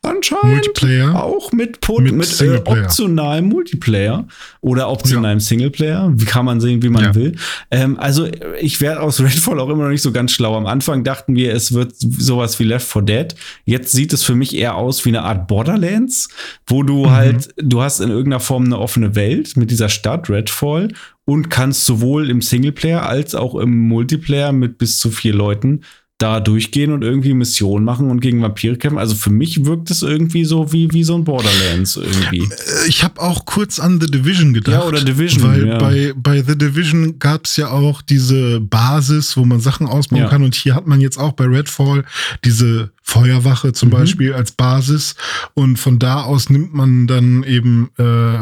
Anscheinend. 0.04 0.44
Multiplayer? 0.54 1.22
Auch 1.22 1.52
mit, 1.52 1.78
Mit 2.00 2.12
mit, 2.12 2.40
äh, 2.40 2.60
optionalem 2.64 3.46
Multiplayer 3.48 4.26
oder 4.60 4.90
optionalem 4.90 5.40
Singleplayer. 5.40 6.12
Wie 6.14 6.24
kann 6.24 6.44
man 6.44 6.60
sehen, 6.60 6.82
wie 6.82 6.88
man 6.88 7.04
Ja. 7.04 7.14
will. 7.14 7.36
Ähm, 7.70 7.98
also 7.98 8.28
ich 8.60 8.80
werde 8.80 9.00
aus 9.00 9.20
Redfall 9.22 9.58
auch 9.60 9.68
immer 9.70 9.84
noch 9.84 9.90
nicht 9.90 10.02
so 10.02 10.12
ganz 10.12 10.32
schlau. 10.32 10.56
Am 10.56 10.66
Anfang 10.66 11.04
dachten 11.04 11.34
wir, 11.34 11.52
es 11.54 11.72
wird 11.72 11.92
sowas 11.96 12.58
wie 12.58 12.64
Left 12.64 12.86
4 12.86 13.02
Dead. 13.02 13.34
Jetzt 13.64 13.92
sieht 13.92 14.12
es 14.12 14.22
für 14.22 14.34
mich 14.34 14.54
eher 14.54 14.74
aus 14.76 15.04
wie 15.04 15.10
eine 15.10 15.22
Art 15.22 15.46
Borderlands, 15.48 16.28
wo 16.66 16.82
du 16.82 17.10
halt, 17.10 17.48
du 17.56 17.82
hast 17.82 18.00
in 18.00 18.10
irgendeiner 18.10 18.40
Form 18.40 18.64
eine 18.64 18.78
offene 18.78 19.14
Welt 19.14 19.56
mit 19.56 19.70
dieser 19.70 19.88
Stadt 19.88 20.28
Redfall 20.30 20.88
und 21.24 21.48
kannst 21.48 21.86
sowohl 21.86 22.28
im 22.28 22.42
Singleplayer 22.42 23.06
als 23.08 23.34
auch 23.34 23.54
im 23.54 23.88
Multiplayer 23.88 24.52
mit 24.52 24.76
bis 24.78 24.98
zu 24.98 25.10
vier 25.10 25.32
Leuten 25.34 25.80
da 26.24 26.40
durchgehen 26.40 26.90
und 26.90 27.02
irgendwie 27.04 27.34
Missionen 27.34 27.84
machen 27.84 28.10
und 28.10 28.20
gegen 28.20 28.40
Vampire 28.40 28.76
kämpfen. 28.78 28.98
Also 28.98 29.14
für 29.14 29.28
mich 29.30 29.66
wirkt 29.66 29.90
es 29.90 30.00
irgendwie 30.00 30.46
so 30.46 30.72
wie, 30.72 30.90
wie 30.92 31.04
so 31.04 31.14
ein 31.14 31.24
Borderlands 31.24 31.96
irgendwie. 31.96 32.38
Äh, 32.44 32.88
Ich 32.88 33.04
habe 33.04 33.20
auch 33.20 33.44
kurz 33.44 33.78
an 33.78 34.00
The 34.00 34.06
Division 34.06 34.54
gedacht. 34.54 34.74
Ja, 34.82 34.88
oder 34.88 35.02
Division, 35.04 35.42
Weil 35.44 35.66
ja. 35.68 35.78
bei, 35.78 36.14
bei 36.16 36.42
The 36.42 36.56
Division 36.56 37.18
gab 37.18 37.44
es 37.44 37.56
ja 37.58 37.68
auch 37.70 38.00
diese 38.00 38.60
Basis, 38.60 39.36
wo 39.36 39.44
man 39.44 39.60
Sachen 39.60 39.86
ausbauen 39.86 40.22
Ja. 40.22 40.28
kann. 40.28 40.42
Und 40.42 40.54
hier 40.54 40.74
hat 40.74 40.86
man 40.86 41.00
jetzt 41.02 41.18
auch 41.18 41.32
bei 41.32 41.44
Redfall 41.44 42.04
diese 42.44 42.90
Feuerwache 43.02 43.68
Mhm. 43.68 43.74
zum 43.74 43.90
Beispiel 43.90 44.32
als 44.32 44.52
Basis. 44.52 45.14
Und 45.52 45.78
von 45.78 45.98
da 45.98 46.22
aus 46.22 46.48
nimmt 46.48 46.72
man 46.72 47.06
dann 47.06 47.42
eben 47.42 47.90
äh, 47.98 48.36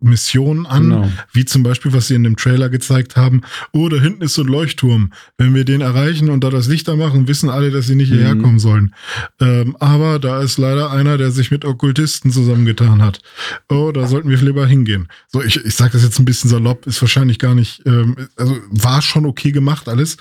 Missionen 0.00 0.66
an, 0.66 0.82
Genau. 0.90 1.12
wie 1.32 1.44
zum 1.44 1.62
Beispiel, 1.62 1.92
was 1.92 2.08
sie 2.08 2.14
in 2.14 2.24
dem 2.24 2.36
Trailer 2.36 2.68
gezeigt 2.68 3.16
haben. 3.16 3.42
Oh, 3.72 3.88
da 3.88 3.96
hinten 3.96 4.22
ist 4.22 4.34
so 4.34 4.42
ein 4.42 4.48
Leuchtturm. 4.48 5.12
Wenn 5.38 5.54
wir 5.54 5.64
den 5.64 5.80
erreichen 5.80 6.30
und 6.30 6.42
da 6.44 6.50
das 6.50 6.66
Licht 6.68 6.88
anmachen, 6.88 7.28
wissen 7.28 7.50
alle, 7.50 7.70
dass 7.70 7.86
sie 7.86 7.94
nicht 7.94 8.08
hierher 8.12 8.34
Mhm. 8.34 8.42
kommen 8.42 8.58
sollen. 8.58 8.94
Ähm, 9.40 9.76
aber 9.80 10.18
da 10.18 10.40
ist 10.40 10.58
leider 10.58 10.90
einer, 10.90 11.18
der 11.18 11.30
sich 11.30 11.50
mit 11.50 11.64
Okkultisten 11.64 12.30
zusammengetan 12.30 13.02
hat. 13.02 13.20
Oh, 13.68 13.90
da 13.92 14.06
sollten 14.06 14.28
wir 14.30 14.36
lieber 14.38 14.66
hingehen. 14.66 15.08
So, 15.28 15.42
ich, 15.42 15.56
ich 15.64 15.74
sage 15.74 15.92
das 15.92 16.02
jetzt 16.02 16.18
ein 16.18 16.24
bisschen 16.24 16.50
salopp, 16.50 16.86
ist 16.86 17.00
wahrscheinlich 17.02 17.38
gar 17.38 17.54
nicht, 17.54 17.82
ähm, 17.86 18.16
also 18.36 18.56
war 18.70 19.02
schon 19.02 19.26
okay 19.26 19.52
gemacht 19.52 19.88
alles. 19.88 20.16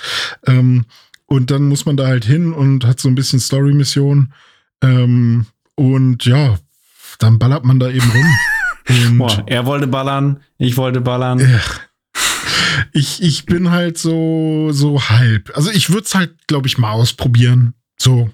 Ähm, 0.47 0.85
und 1.27 1.49
dann 1.51 1.67
muss 1.67 1.85
man 1.85 1.97
da 1.97 2.05
halt 2.07 2.25
hin 2.25 2.53
und 2.53 2.85
hat 2.85 2.99
so 2.99 3.07
ein 3.09 3.15
bisschen 3.15 3.39
Story-Mission. 3.39 4.31
Ähm, 4.81 5.45
und 5.75 6.25
ja, 6.25 6.57
dann 7.19 7.39
ballert 7.39 7.65
man 7.65 7.79
da 7.79 7.89
eben 7.89 8.09
rum. 8.11 8.25
Boah, 9.17 9.43
er 9.47 9.65
wollte 9.65 9.87
ballern, 9.87 10.41
ich 10.57 10.77
wollte 10.77 11.01
ballern. 11.01 11.59
ich, 12.93 13.21
ich 13.21 13.45
bin 13.45 13.71
halt 13.71 13.97
so, 13.97 14.69
so 14.71 15.01
halb. 15.09 15.51
Also 15.55 15.71
ich 15.71 15.89
würde 15.89 16.03
es 16.05 16.15
halt, 16.15 16.33
glaube 16.47 16.67
ich, 16.67 16.77
mal 16.77 16.91
ausprobieren. 16.91 17.73
So. 17.99 18.29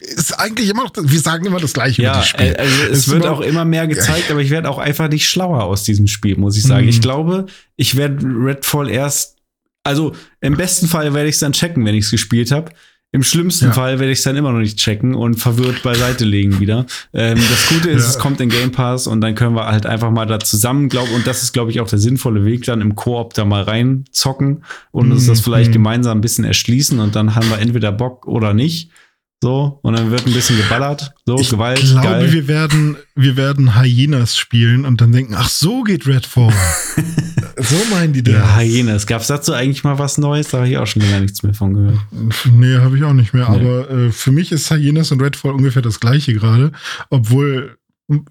Ist 0.00 0.38
eigentlich 0.38 0.68
immer 0.70 0.84
noch, 0.84 0.92
wir 0.96 1.20
sagen 1.20 1.44
immer 1.44 1.58
das 1.58 1.72
gleiche 1.72 2.02
über 2.02 2.12
Ja, 2.12 2.16
das 2.18 2.28
Spiel. 2.28 2.46
äh, 2.46 2.56
also 2.56 2.82
es 2.84 2.98
Ist 2.98 3.08
wird 3.08 3.24
immer- 3.24 3.32
auch 3.32 3.40
immer 3.40 3.64
mehr 3.64 3.86
gezeigt, 3.88 4.30
aber 4.30 4.40
ich 4.40 4.50
werde 4.50 4.70
auch 4.70 4.78
einfach 4.78 5.08
nicht 5.08 5.28
schlauer 5.28 5.64
aus 5.64 5.82
diesem 5.82 6.06
Spiel, 6.06 6.36
muss 6.36 6.56
ich 6.56 6.62
sagen. 6.62 6.84
Mhm. 6.84 6.88
Ich 6.90 7.00
glaube, 7.00 7.46
ich 7.76 7.96
werde 7.96 8.24
Redfall 8.24 8.88
erst, 8.88 9.38
also 9.82 10.14
im 10.40 10.56
besten 10.56 10.86
Fall 10.86 11.12
werde 11.14 11.28
ich 11.28 11.34
es 11.34 11.40
dann 11.40 11.52
checken, 11.52 11.84
wenn 11.84 11.96
ich 11.96 12.04
es 12.04 12.10
gespielt 12.12 12.52
habe. 12.52 12.70
Im 13.14 13.22
schlimmsten 13.22 13.66
Ja. 13.66 13.72
Fall 13.72 13.98
werde 13.98 14.10
ich 14.10 14.18
es 14.20 14.24
dann 14.24 14.36
immer 14.36 14.52
noch 14.52 14.58
nicht 14.60 14.78
checken 14.78 15.14
und 15.14 15.34
verwirrt 15.34 15.82
beiseite 15.82 16.24
legen 16.24 16.60
wieder. 16.60 16.86
Ähm, 17.12 17.36
das 17.38 17.68
Gute 17.68 17.90
ist, 17.90 18.04
Ja. 18.04 18.08
es 18.10 18.18
kommt 18.18 18.40
in 18.40 18.48
Game 18.48 18.72
Pass 18.72 19.06
und 19.06 19.20
dann 19.20 19.34
können 19.34 19.54
wir 19.54 19.66
halt 19.66 19.84
einfach 19.84 20.10
mal 20.10 20.24
da 20.26 20.40
zusammen 20.40 20.88
glauben 20.88 21.12
und 21.12 21.26
das 21.26 21.42
ist, 21.42 21.52
glaube 21.52 21.70
ich, 21.70 21.80
auch 21.80 21.88
der 21.88 21.98
sinnvolle 21.98 22.44
Weg, 22.46 22.64
dann 22.64 22.80
im 22.80 22.94
Koop 22.94 23.34
da 23.34 23.44
mal 23.44 23.62
reinzocken 23.64 24.64
und 24.92 25.12
uns 25.12 25.26
das 25.26 25.40
vielleicht 25.40 25.68
Mhm. 25.68 25.74
gemeinsam 25.74 26.18
ein 26.18 26.20
bisschen 26.22 26.44
erschließen 26.46 26.98
und 27.00 27.14
dann 27.14 27.34
haben 27.34 27.50
wir 27.50 27.58
entweder 27.58 27.92
Bock 27.92 28.26
oder 28.26 28.54
nicht. 28.54 28.90
So, 29.42 29.80
und 29.82 29.98
dann 29.98 30.10
wird 30.12 30.24
ein 30.24 30.32
bisschen 30.32 30.56
geballert. 30.56 31.12
So, 31.26 31.36
ich 31.36 31.50
Gewalt, 31.50 31.80
glaube, 31.80 32.00
geil. 32.06 32.32
wir 32.32 32.46
werden, 32.48 32.96
wir 33.16 33.36
werden 33.36 33.78
Hyenas 33.78 34.36
spielen 34.38 34.84
und 34.86 35.00
dann 35.00 35.10
denken, 35.12 35.34
ach 35.36 35.48
so 35.50 35.82
geht 35.82 36.06
Redfall. 36.06 36.52
so 37.56 37.76
meinen 37.90 38.12
die 38.12 38.22
das. 38.22 38.34
Ja, 38.34 38.58
Hyenas. 38.58 39.06
Gab 39.06 39.22
es 39.22 39.28
dazu 39.28 39.52
eigentlich 39.52 39.84
mal 39.84 39.98
was 39.98 40.18
Neues? 40.18 40.48
Da 40.48 40.58
habe 40.58 40.68
ich 40.68 40.78
auch 40.78 40.86
schon 40.86 41.02
länger 41.02 41.20
nichts 41.20 41.42
mehr 41.42 41.54
von 41.54 41.74
gehört. 41.74 41.98
Nee, 42.52 42.76
habe 42.78 42.96
ich 42.96 43.04
auch 43.04 43.12
nicht 43.12 43.34
mehr. 43.34 43.48
Nee. 43.50 43.56
Aber 43.60 43.90
äh, 43.90 44.12
für 44.12 44.32
mich 44.32 44.52
ist 44.52 44.70
Hyenas 44.70 45.12
und 45.12 45.22
Redfall 45.22 45.52
ungefähr 45.52 45.82
das 45.82 46.00
gleiche 46.00 46.32
gerade, 46.32 46.72
obwohl 47.10 47.78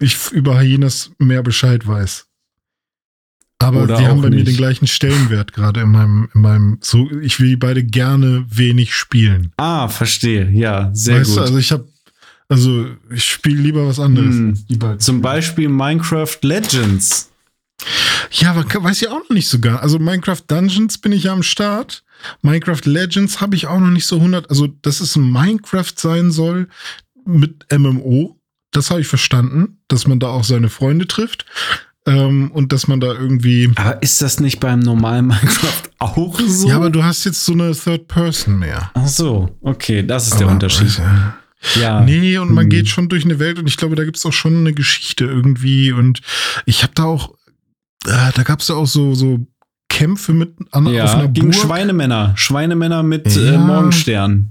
ich 0.00 0.30
über 0.30 0.60
Hyenas 0.60 1.10
mehr 1.18 1.42
Bescheid 1.42 1.86
weiß. 1.86 2.26
Aber 3.58 3.84
Oder 3.84 3.96
die 3.96 4.06
haben 4.06 4.20
bei 4.20 4.30
mir 4.30 4.36
nicht. 4.36 4.48
den 4.48 4.56
gleichen 4.56 4.86
Stellenwert 4.86 5.52
gerade 5.52 5.80
in 5.82 5.90
meinem, 5.90 6.28
in 6.34 6.40
meinem, 6.40 6.78
so, 6.80 7.08
ich 7.20 7.38
will 7.38 7.48
die 7.48 7.56
beide 7.56 7.84
gerne 7.84 8.44
wenig 8.48 8.94
spielen. 8.94 9.52
Ah, 9.56 9.88
verstehe. 9.88 10.50
Ja, 10.50 10.90
sehr 10.92 11.20
weißt 11.20 11.30
gut. 11.30 11.38
du, 11.38 11.40
also 11.42 11.58
ich 11.58 11.70
habe, 11.70 11.88
also 12.48 12.86
ich 13.10 13.24
spiele 13.24 13.62
lieber 13.62 13.86
was 13.86 14.00
anderes. 14.00 14.34
Hm. 14.34 14.98
Zum 14.98 15.22
Beispiel 15.22 15.68
Minecraft 15.68 16.38
Legends. 16.42 17.31
Ja, 18.30 18.50
aber 18.52 18.64
weiß 18.84 19.02
ich 19.02 19.08
auch 19.08 19.18
noch 19.20 19.30
nicht 19.30 19.48
sogar. 19.48 19.82
Also 19.82 19.98
Minecraft 19.98 20.40
Dungeons 20.46 20.98
bin 20.98 21.12
ich 21.12 21.24
ja 21.24 21.32
am 21.32 21.42
Start. 21.42 22.02
Minecraft 22.42 22.80
Legends 22.84 23.40
habe 23.40 23.56
ich 23.56 23.66
auch 23.66 23.80
noch 23.80 23.90
nicht 23.90 24.06
so 24.06 24.16
100. 24.16 24.48
Also, 24.50 24.68
dass 24.68 25.00
es 25.00 25.16
ein 25.16 25.30
Minecraft 25.30 25.92
sein 25.96 26.30
soll 26.30 26.68
mit 27.24 27.66
MMO, 27.76 28.38
das 28.72 28.90
habe 28.90 29.00
ich 29.00 29.06
verstanden, 29.06 29.78
dass 29.88 30.06
man 30.06 30.18
da 30.20 30.28
auch 30.28 30.44
seine 30.44 30.68
Freunde 30.68 31.06
trifft 31.06 31.44
ähm, 32.06 32.50
und 32.52 32.72
dass 32.72 32.88
man 32.88 33.00
da 33.00 33.08
irgendwie. 33.12 33.70
Aber 33.74 34.00
ist 34.02 34.22
das 34.22 34.40
nicht 34.40 34.60
beim 34.60 34.80
normalen 34.80 35.26
Minecraft 35.26 35.82
auch 35.98 36.40
so? 36.40 36.68
Ja, 36.68 36.76
aber 36.76 36.90
du 36.90 37.04
hast 37.04 37.24
jetzt 37.24 37.44
so 37.44 37.52
eine 37.52 37.72
Third 37.74 38.08
Person 38.08 38.58
mehr. 38.58 38.90
Ach 38.94 39.06
so, 39.08 39.56
okay, 39.60 40.04
das 40.06 40.28
ist 40.28 40.34
der 40.38 40.46
Aber, 40.46 40.52
Unterschied. 40.54 40.98
äh, 40.98 41.80
Ja. 41.80 42.00
Nee, 42.00 42.38
und 42.38 42.52
man 42.52 42.64
Hm. 42.64 42.70
geht 42.70 42.88
schon 42.88 43.08
durch 43.08 43.24
eine 43.24 43.38
Welt 43.38 43.58
und 43.58 43.66
ich 43.68 43.76
glaube, 43.76 43.94
da 43.94 44.04
gibt's 44.04 44.24
auch 44.26 44.32
schon 44.32 44.56
eine 44.58 44.72
Geschichte 44.72 45.24
irgendwie. 45.26 45.92
Und 45.92 46.20
ich 46.66 46.82
habe 46.82 46.92
da 46.94 47.04
auch, 47.04 47.34
äh, 48.06 48.32
da 48.34 48.42
gab's 48.42 48.68
ja 48.68 48.74
auch 48.74 48.86
so, 48.86 49.14
so 49.14 49.46
Kämpfe 49.88 50.32
mit 50.32 50.54
an, 50.70 50.86
auf 50.86 50.92
Ja, 50.92 51.04
einer 51.04 51.28
gegen 51.28 51.50
Burg. 51.50 51.62
Schweinemänner. 51.62 52.32
Schweinemänner 52.36 53.02
mit 53.02 53.34
Ja. 53.34 53.54
äh, 53.54 53.58
Morgenstern. 53.58 54.48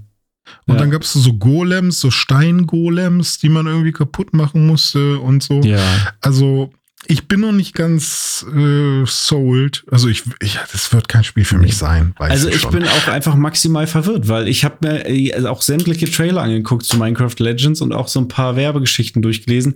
Und 0.66 0.74
Ja. 0.74 0.80
dann 0.80 0.90
gab's 0.90 1.12
so 1.12 1.32
Golems, 1.34 2.00
so 2.00 2.10
Steingolems, 2.10 3.38
die 3.38 3.48
man 3.48 3.66
irgendwie 3.66 3.92
kaputt 3.92 4.32
machen 4.34 4.66
musste 4.66 5.18
und 5.18 5.42
so. 5.42 5.60
Ja. 5.62 5.78
Also 6.20 6.70
ich 7.08 7.26
bin 7.26 7.40
noch 7.40 7.50
nicht 7.52 7.74
ganz 7.74 8.46
äh, 8.54 9.02
sold. 9.06 9.84
Also 9.90 10.08
ich, 10.08 10.22
ich, 10.40 10.58
das 10.70 10.92
wird 10.92 11.08
kein 11.08 11.24
Spiel 11.24 11.44
für 11.44 11.58
mich 11.58 11.76
sein. 11.76 12.14
Also 12.18 12.48
ich 12.48 12.60
schon. 12.60 12.72
bin 12.72 12.84
auch 12.84 13.08
einfach 13.08 13.34
maximal 13.34 13.88
verwirrt, 13.88 14.28
weil 14.28 14.46
ich 14.46 14.64
habe 14.64 14.76
mir 14.82 15.08
äh, 15.08 15.46
auch 15.46 15.62
sämtliche 15.62 16.08
Trailer 16.10 16.42
angeguckt 16.42 16.84
zu 16.84 16.96
Minecraft 16.98 17.34
Legends 17.38 17.80
und 17.80 17.92
auch 17.92 18.06
so 18.06 18.20
ein 18.20 18.28
paar 18.28 18.54
Werbegeschichten 18.54 19.20
durchgelesen. 19.22 19.74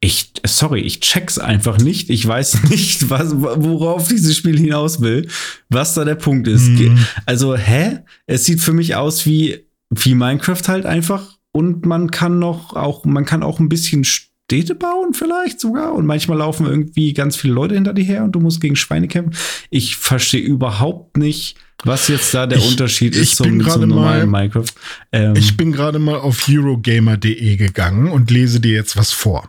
Ich, 0.00 0.32
sorry, 0.46 0.80
ich 0.80 1.00
check's 1.00 1.38
einfach 1.38 1.78
nicht. 1.78 2.10
Ich 2.10 2.26
weiß 2.26 2.64
nicht, 2.70 3.10
was, 3.10 3.32
worauf 3.34 4.08
dieses 4.08 4.36
Spiel 4.36 4.58
hinaus 4.58 5.00
will, 5.00 5.28
was 5.68 5.94
da 5.94 6.04
der 6.04 6.14
Punkt 6.14 6.46
ist. 6.48 6.68
Mhm. 6.68 6.98
Also, 7.26 7.56
hä? 7.56 8.00
Es 8.26 8.44
sieht 8.44 8.60
für 8.60 8.72
mich 8.72 8.94
aus 8.94 9.26
wie, 9.26 9.66
wie 9.90 10.14
Minecraft 10.14 10.62
halt 10.68 10.86
einfach. 10.86 11.38
Und 11.52 11.86
man 11.86 12.10
kann 12.10 12.38
noch 12.38 12.76
auch, 12.76 13.04
man 13.04 13.24
kann 13.24 13.42
auch 13.42 13.58
ein 13.58 13.68
bisschen 13.68 14.04
Städte 14.04 14.74
bauen, 14.74 15.14
vielleicht 15.14 15.60
sogar. 15.60 15.94
Und 15.94 16.06
manchmal 16.06 16.38
laufen 16.38 16.66
irgendwie 16.66 17.12
ganz 17.12 17.36
viele 17.36 17.54
Leute 17.54 17.74
hinter 17.74 17.94
dir 17.94 18.04
her 18.04 18.24
und 18.24 18.32
du 18.32 18.40
musst 18.40 18.60
gegen 18.60 18.76
Schweine 18.76 19.08
kämpfen. 19.08 19.34
Ich 19.70 19.96
verstehe 19.96 20.42
überhaupt 20.42 21.16
nicht, 21.16 21.56
was 21.84 22.08
jetzt 22.08 22.34
da 22.34 22.46
der 22.46 22.58
Ich- 22.58 22.68
Unterschied 22.68 23.14
ist 23.14 23.36
zum, 23.36 23.60
zum 23.60 23.88
normalen 23.88 24.28
mal- 24.30 24.40
Minecraft. 24.42 24.72
Ähm, 25.12 25.34
Ich 25.36 25.56
bin 25.56 25.72
gerade 25.72 25.98
mal 25.98 26.18
auf 26.18 26.48
Eurogamer.de 26.48 27.56
gegangen 27.56 28.08
und 28.08 28.30
lese 28.30 28.60
dir 28.60 28.72
jetzt 28.72 28.96
was 28.96 29.12
vor. 29.12 29.48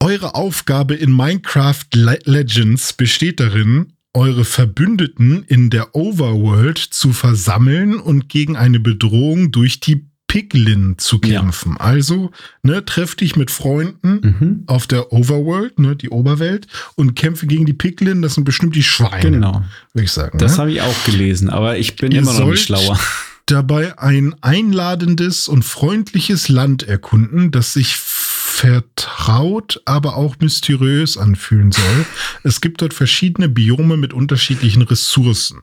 Eure 0.00 0.34
Aufgabe 0.34 0.94
in 0.94 1.14
Minecraft 1.14 1.84
Le 1.94 2.18
Legends 2.24 2.92
besteht 2.94 3.38
darin, 3.40 3.92
eure 4.14 4.44
Verbündeten 4.44 5.44
in 5.46 5.70
der 5.70 5.94
Overworld 5.94 6.78
zu 6.78 7.12
versammeln 7.12 7.98
und 8.00 8.28
gegen 8.28 8.56
eine 8.56 8.80
Bedrohung 8.80 9.52
durch 9.52 9.78
die 9.80 10.06
Piglin 10.30 10.94
zu 10.96 11.20
Ja. 11.24 11.40
kämpfen. 11.40 11.76
Also, 11.78 12.30
ne, 12.62 12.84
treff 12.84 13.16
dich 13.16 13.34
mit 13.34 13.50
Freunden 13.50 14.20
mhm, 14.22 14.62
auf 14.68 14.86
der 14.86 15.12
Overworld, 15.12 15.80
ne, 15.80 15.96
die 15.96 16.10
Oberwelt, 16.10 16.68
und 16.94 17.16
kämpfe 17.16 17.48
gegen 17.48 17.66
die 17.66 17.72
Piglin, 17.72 18.22
das 18.22 18.34
sind 18.34 18.44
bestimmt 18.44 18.76
die 18.76 18.84
Schweine, 18.84 19.28
genau. 19.28 19.64
würde 19.92 20.04
ich 20.04 20.12
sagen. 20.12 20.38
Das 20.38 20.52
ne? 20.52 20.58
habe 20.58 20.70
ich 20.72 20.82
auch 20.82 21.04
gelesen, 21.04 21.50
aber 21.50 21.78
ich 21.78 21.96
bin 21.96 22.12
Ihr 22.12 22.20
immer 22.20 22.32
noch 22.32 22.46
nicht 22.46 22.62
schlauer. 22.66 22.96
dabei 23.46 23.98
ein 23.98 24.36
einladendes 24.40 25.48
und 25.48 25.64
freundliches 25.64 26.48
Land 26.48 26.84
erkunden, 26.84 27.50
das 27.50 27.72
sich 27.72 27.96
vertraut, 27.96 29.82
aber 29.84 30.14
auch 30.14 30.36
mysteriös 30.38 31.16
anfühlen 31.16 31.72
soll. 31.72 32.06
Es 32.44 32.60
gibt 32.60 32.82
dort 32.82 32.94
verschiedene 32.94 33.48
Biome 33.48 33.96
mit 33.96 34.12
unterschiedlichen 34.14 34.82
Ressourcen. 34.82 35.62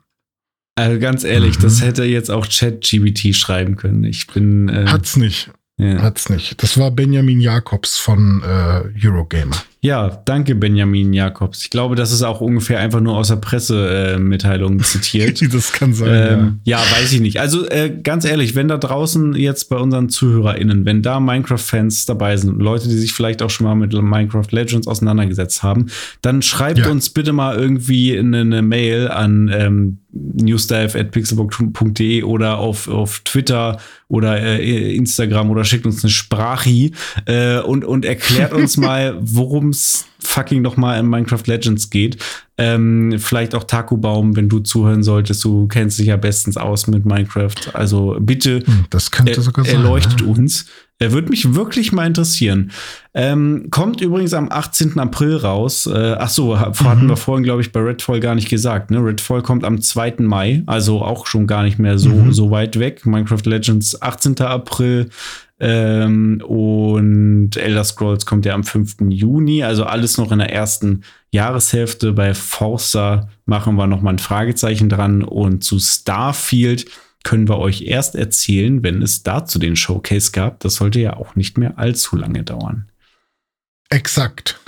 Also 0.78 1.00
ganz 1.00 1.24
ehrlich, 1.24 1.58
Mhm. 1.58 1.64
das 1.64 1.82
hätte 1.82 2.04
jetzt 2.04 2.30
auch 2.30 2.48
ChatGBT 2.48 3.34
schreiben 3.36 3.76
können. 3.78 4.04
Ich 4.04 4.28
bin. 4.28 4.70
Äh, 4.70 4.86
Hat's 4.88 5.18
nicht, 5.18 5.50
ja. 5.78 6.02
hat's 6.04 6.30
nicht. 6.30 6.62
Das 6.62 6.78
war 6.78 6.92
Benjamin 6.92 7.40
Jakobs 7.42 7.98
von 7.98 8.44
äh, 8.44 8.84
Eurogamer. 9.06 9.56
Ja, 9.82 10.10
danke, 10.26 10.56
Benjamin 10.56 11.14
Jakobs. 11.14 11.62
Ich 11.64 11.70
glaube, 11.70 11.96
das 11.96 12.12
ist 12.12 12.24
auch 12.24 12.42
ungefähr 12.42 12.80
einfach 12.80 13.00
nur 13.00 13.16
aus 13.16 13.28
der 13.28 13.36
Pressemitteilung 13.36 14.80
zitiert. 14.84 15.42
das 15.54 15.72
kann 15.72 15.94
sein. 15.94 16.40
Ähm, 16.40 16.60
ja. 16.64 16.80
weiß 16.80 17.14
ich 17.14 17.22
nicht. 17.22 17.40
Also 17.40 17.68
äh, 17.70 17.96
ganz 18.04 18.26
ehrlich, 18.26 18.56
wenn 18.56 18.68
da 18.68 18.78
draußen 18.78 19.36
jetzt 19.36 19.70
bei 19.70 19.78
unseren 19.78 20.10
ZuhörerInnen, 20.10 20.86
wenn 20.86 21.02
da 21.02 21.20
Minecraft-Fans 21.20 22.06
dabei 22.08 22.38
sind, 22.38 22.60
Leute, 22.60 22.88
die 22.90 22.98
sich 22.98 23.14
vielleicht 23.14 23.42
auch 23.42 23.50
schon 23.50 23.66
mal 23.68 23.76
mit 23.76 23.94
Minecraft 23.94 24.48
Legends 24.52 24.88
auseinandergesetzt 24.88 25.64
haben, 25.64 25.88
dann 26.22 26.42
schreibt 26.42 26.80
Ja. 26.80 26.90
uns 26.90 27.10
bitte 27.12 27.34
mal 27.34 27.58
irgendwie 27.58 28.18
eine, 28.18 28.42
eine 28.42 28.62
Mail 28.62 29.08
an 29.10 29.50
ähm, 29.54 29.98
newsdive.pixelbook.de 30.14 32.24
oder 32.24 32.58
auf, 32.58 32.88
auf 32.88 33.20
Twitter 33.20 33.78
oder 34.08 34.40
äh, 34.42 34.96
Instagram 34.96 35.50
oder 35.50 35.64
schickt 35.64 35.86
uns 35.86 36.04
eine 36.04 36.12
Sprachi 36.12 36.94
äh, 37.26 37.60
und, 37.60 37.86
und 37.86 38.06
erklärt 38.06 38.54
uns 38.54 38.78
mal, 38.78 39.18
worum 39.20 39.67
es 39.70 40.06
fucking 40.20 40.62
noch 40.62 40.78
mal 40.78 41.00
in 41.00 41.08
Minecraft 41.08 41.44
Legends 41.46 41.90
geht. 41.90 42.18
Ähm, 42.60 43.16
vielleicht 43.20 43.54
auch 43.54 43.64
Takubaum, 43.66 44.36
wenn 44.36 44.50
du 44.50 44.60
zuhören 44.60 45.04
solltest. 45.04 45.44
Du 45.44 45.68
kennst 45.68 46.00
dich 46.00 46.08
ja 46.08 46.18
bestens 46.18 46.58
aus 46.58 46.88
mit 46.88 47.06
Minecraft. 47.06 47.54
Also 47.74 48.18
bitte 48.20 48.60
Hm, 48.66 48.86
das 48.90 49.12
könnte 49.12 49.34
er, 49.34 49.42
sogar 49.42 49.64
sein. 49.66 49.76
erleuchtet 49.76 50.22
ja. 50.22 50.28
uns. 50.28 50.66
Er 51.00 51.12
würde 51.12 51.30
mich 51.30 51.54
wirklich 51.54 51.92
mal 51.92 52.08
interessieren. 52.08 52.72
Ähm, 53.14 53.68
kommt 53.70 54.02
übrigens 54.02 54.34
am 54.34 54.50
18. 54.52 54.98
April 55.00 55.36
raus. 55.38 55.86
Äh, 55.86 56.16
ach 56.18 56.30
so, 56.30 56.60
ha- 56.60 56.74
hatten 56.84 57.06
Mhm. 57.06 57.10
wir 57.10 57.18
vorhin, 57.18 57.44
glaube 57.44 57.62
ich, 57.62 57.72
bei 57.72 57.80
Redfall 57.82 58.20
gar 58.20 58.34
nicht 58.34 58.50
gesagt. 58.50 58.90
Ne? 58.90 58.98
Redfall 59.04 59.44
kommt 59.44 59.64
am 59.64 59.80
2. 59.80 60.16
Mai, 60.26 60.64
also 60.66 61.04
auch 61.04 61.28
schon 61.28 61.46
gar 61.46 61.62
nicht 61.62 61.78
mehr 61.78 62.00
so, 62.00 62.10
Mhm. 62.10 62.34
so 62.34 62.50
weit 62.50 62.80
weg. 62.80 63.06
Minecraft 63.06 63.44
Legends 63.46 64.02
18. 64.02 64.48
April. 64.48 65.10
Ähm, 65.60 66.42
und 66.46 67.58
Elder 67.58 67.84
Scrolls 67.84 68.26
kommt 68.26 68.46
ja 68.46 68.54
am 68.54 68.64
5. 68.64 68.98
Juni, 69.10 69.64
also 69.64 69.86
alles 69.86 70.18
noch 70.18 70.32
in 70.32 70.40
der 70.40 70.54
ersten 70.54 71.04
Jahreshälfte. 71.32 72.14
Bei 72.14 72.34
Forza 72.34 73.30
machen 73.46 73.76
wir 73.76 73.88
noch 73.88 74.02
mal 74.02 74.12
ein 74.12 74.20
Fragezeichen 74.20 74.90
dran 74.90 75.24
und 75.24 75.64
zu 75.64 75.80
Starfield 75.80 76.86
können 77.24 77.50
wir 77.50 77.58
euch 77.58 77.82
erst 77.82 78.16
erzählen, 78.16 78.84
wenn 78.84 79.02
es 79.02 79.24
dazu 79.24 79.60
den 79.60 79.76
Showcase 79.76 80.32
gab. 80.32 80.60
Das 80.62 80.76
sollte 80.76 81.00
ja 81.00 81.18
auch 81.18 81.36
nicht 81.36 81.58
mehr 81.58 81.78
allzu 81.78 82.16
lange 82.16 82.44
dauern. 82.44 82.90
Exakt. 83.90 84.60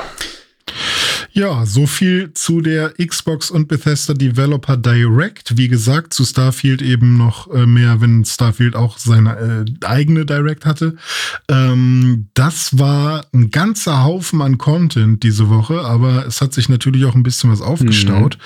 Ja, 1.40 1.66
so 1.66 1.88
viel 1.88 2.34
zu 2.34 2.60
der 2.60 2.95
Xbox 2.95 3.49
und 3.49 3.70
Bethesda 3.70 4.14
Developer 4.14 4.76
Direct. 4.76 5.57
Wie 5.57 5.70
gesagt, 5.70 6.14
zu 6.14 6.26
Starfield 6.26 6.82
eben 6.82 7.16
noch 7.16 7.49
äh, 7.53 7.66
mehr, 7.66 8.02
wenn 8.02 8.26
Starfield 8.26 8.76
auch 8.76 8.98
seine 8.98 9.38
äh, 9.38 9.86
eigene 9.86 10.26
Direct 10.26 10.66
hatte. 10.66 10.98
Ähm, 11.48 12.28
das 12.34 12.78
war 12.78 13.26
ein 13.34 13.52
ganzer 13.52 14.03
Haufen 14.03 14.41
an 14.41 14.57
Content 14.57 15.24
diese 15.24 15.48
Woche, 15.48 15.80
aber 15.80 16.26
es 16.28 16.41
hat 16.41 16.53
sich 16.53 16.68
natürlich 16.68 17.06
auch 17.06 17.16
ein 17.16 17.24
bisschen 17.24 17.49
was 17.49 17.61
aufgestaut. 17.61 18.38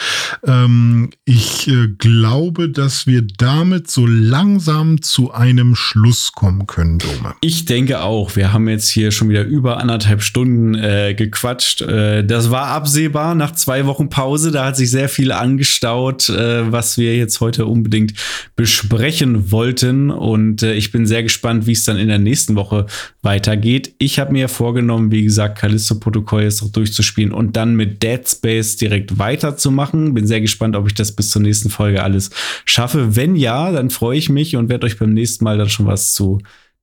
Ähm, 0.45 1.09
ich 1.25 1.67
äh, 1.67 1.87
glaube, 1.97 2.69
dass 2.69 3.07
wir 3.07 3.23
damit 3.23 3.89
so 3.89 4.05
langsam 4.05 5.01
zu 5.01 5.31
einem 5.31 5.73
Schluss 5.73 6.31
kommen 6.31 6.67
können, 6.67 6.99
Dome. 6.99 7.33
Ich 7.41 7.65
denke 7.65 8.01
auch. 8.01 8.35
Wir 8.35 8.53
haben 8.53 8.69
jetzt 8.69 8.89
hier 8.89 9.11
schon 9.11 9.29
wieder 9.29 9.45
über 9.45 9.77
anderthalb 9.77 10.21
Stunden 10.21 10.75
äh, 10.75 11.15
gequatscht. 11.15 11.81
Äh, 11.81 12.23
das 12.23 12.51
war 12.51 12.82
absehbar 12.83 13.33
nach 13.33 13.51
zwei 13.51 13.85
Wochen 13.85 14.09
Pause. 14.09 14.51
Da 14.51 14.65
hat 14.65 14.75
sich 14.75 14.91
sehr 14.91 15.07
viel 15.07 15.31
angestaut, 15.31 16.27
äh, 16.27 16.69
was 16.69 16.97
wir 16.97 17.15
jetzt 17.15 17.39
heute 17.39 17.65
unbedingt 17.65 18.13
besprechen 18.57 19.53
wollten. 19.53 20.11
Und 20.11 20.63
äh, 20.63 20.73
ich 20.73 20.91
bin 20.91 21.07
sehr 21.07 21.23
gespannt, 21.23 21.65
wie 21.65 21.71
es 21.71 21.85
dann 21.85 21.95
in 21.95 22.09
der 22.09 22.19
nächsten 22.19 22.57
Woche 22.57 22.87
weitergeht. 23.21 23.95
Ich 23.99 24.19
habe 24.19 24.33
mir 24.33 24.49
vorgenommen, 24.49 25.11
wie 25.11 25.23
gesagt, 25.23 25.59
Callisto-Protokoll 25.59 26.43
jetzt 26.43 26.61
noch 26.61 26.73
durchzuspielen 26.73 27.31
und 27.31 27.55
dann 27.55 27.77
mit 27.77 28.03
Dead 28.03 28.27
Space 28.27 28.75
direkt 28.75 29.17
weiterzumachen. 29.17 30.13
Bin 30.13 30.27
sehr 30.27 30.41
gespannt, 30.41 30.75
ob 30.75 30.85
ich 30.87 30.93
das 30.93 31.13
bis 31.13 31.29
zur 31.29 31.41
nächsten 31.41 31.69
Folge 31.69 32.03
alles 32.03 32.31
schaffe. 32.65 33.15
Wenn 33.15 33.37
ja, 33.37 33.71
dann 33.71 33.91
freue 33.91 34.17
ich 34.17 34.27
mich 34.27 34.57
und 34.57 34.67
werde 34.67 34.87
euch 34.87 34.99
beim 34.99 35.13
nächsten 35.13 35.45
Mal 35.45 35.57
dann 35.57 35.69
schon 35.69 35.85
was 35.85 36.13
zu 36.13 36.39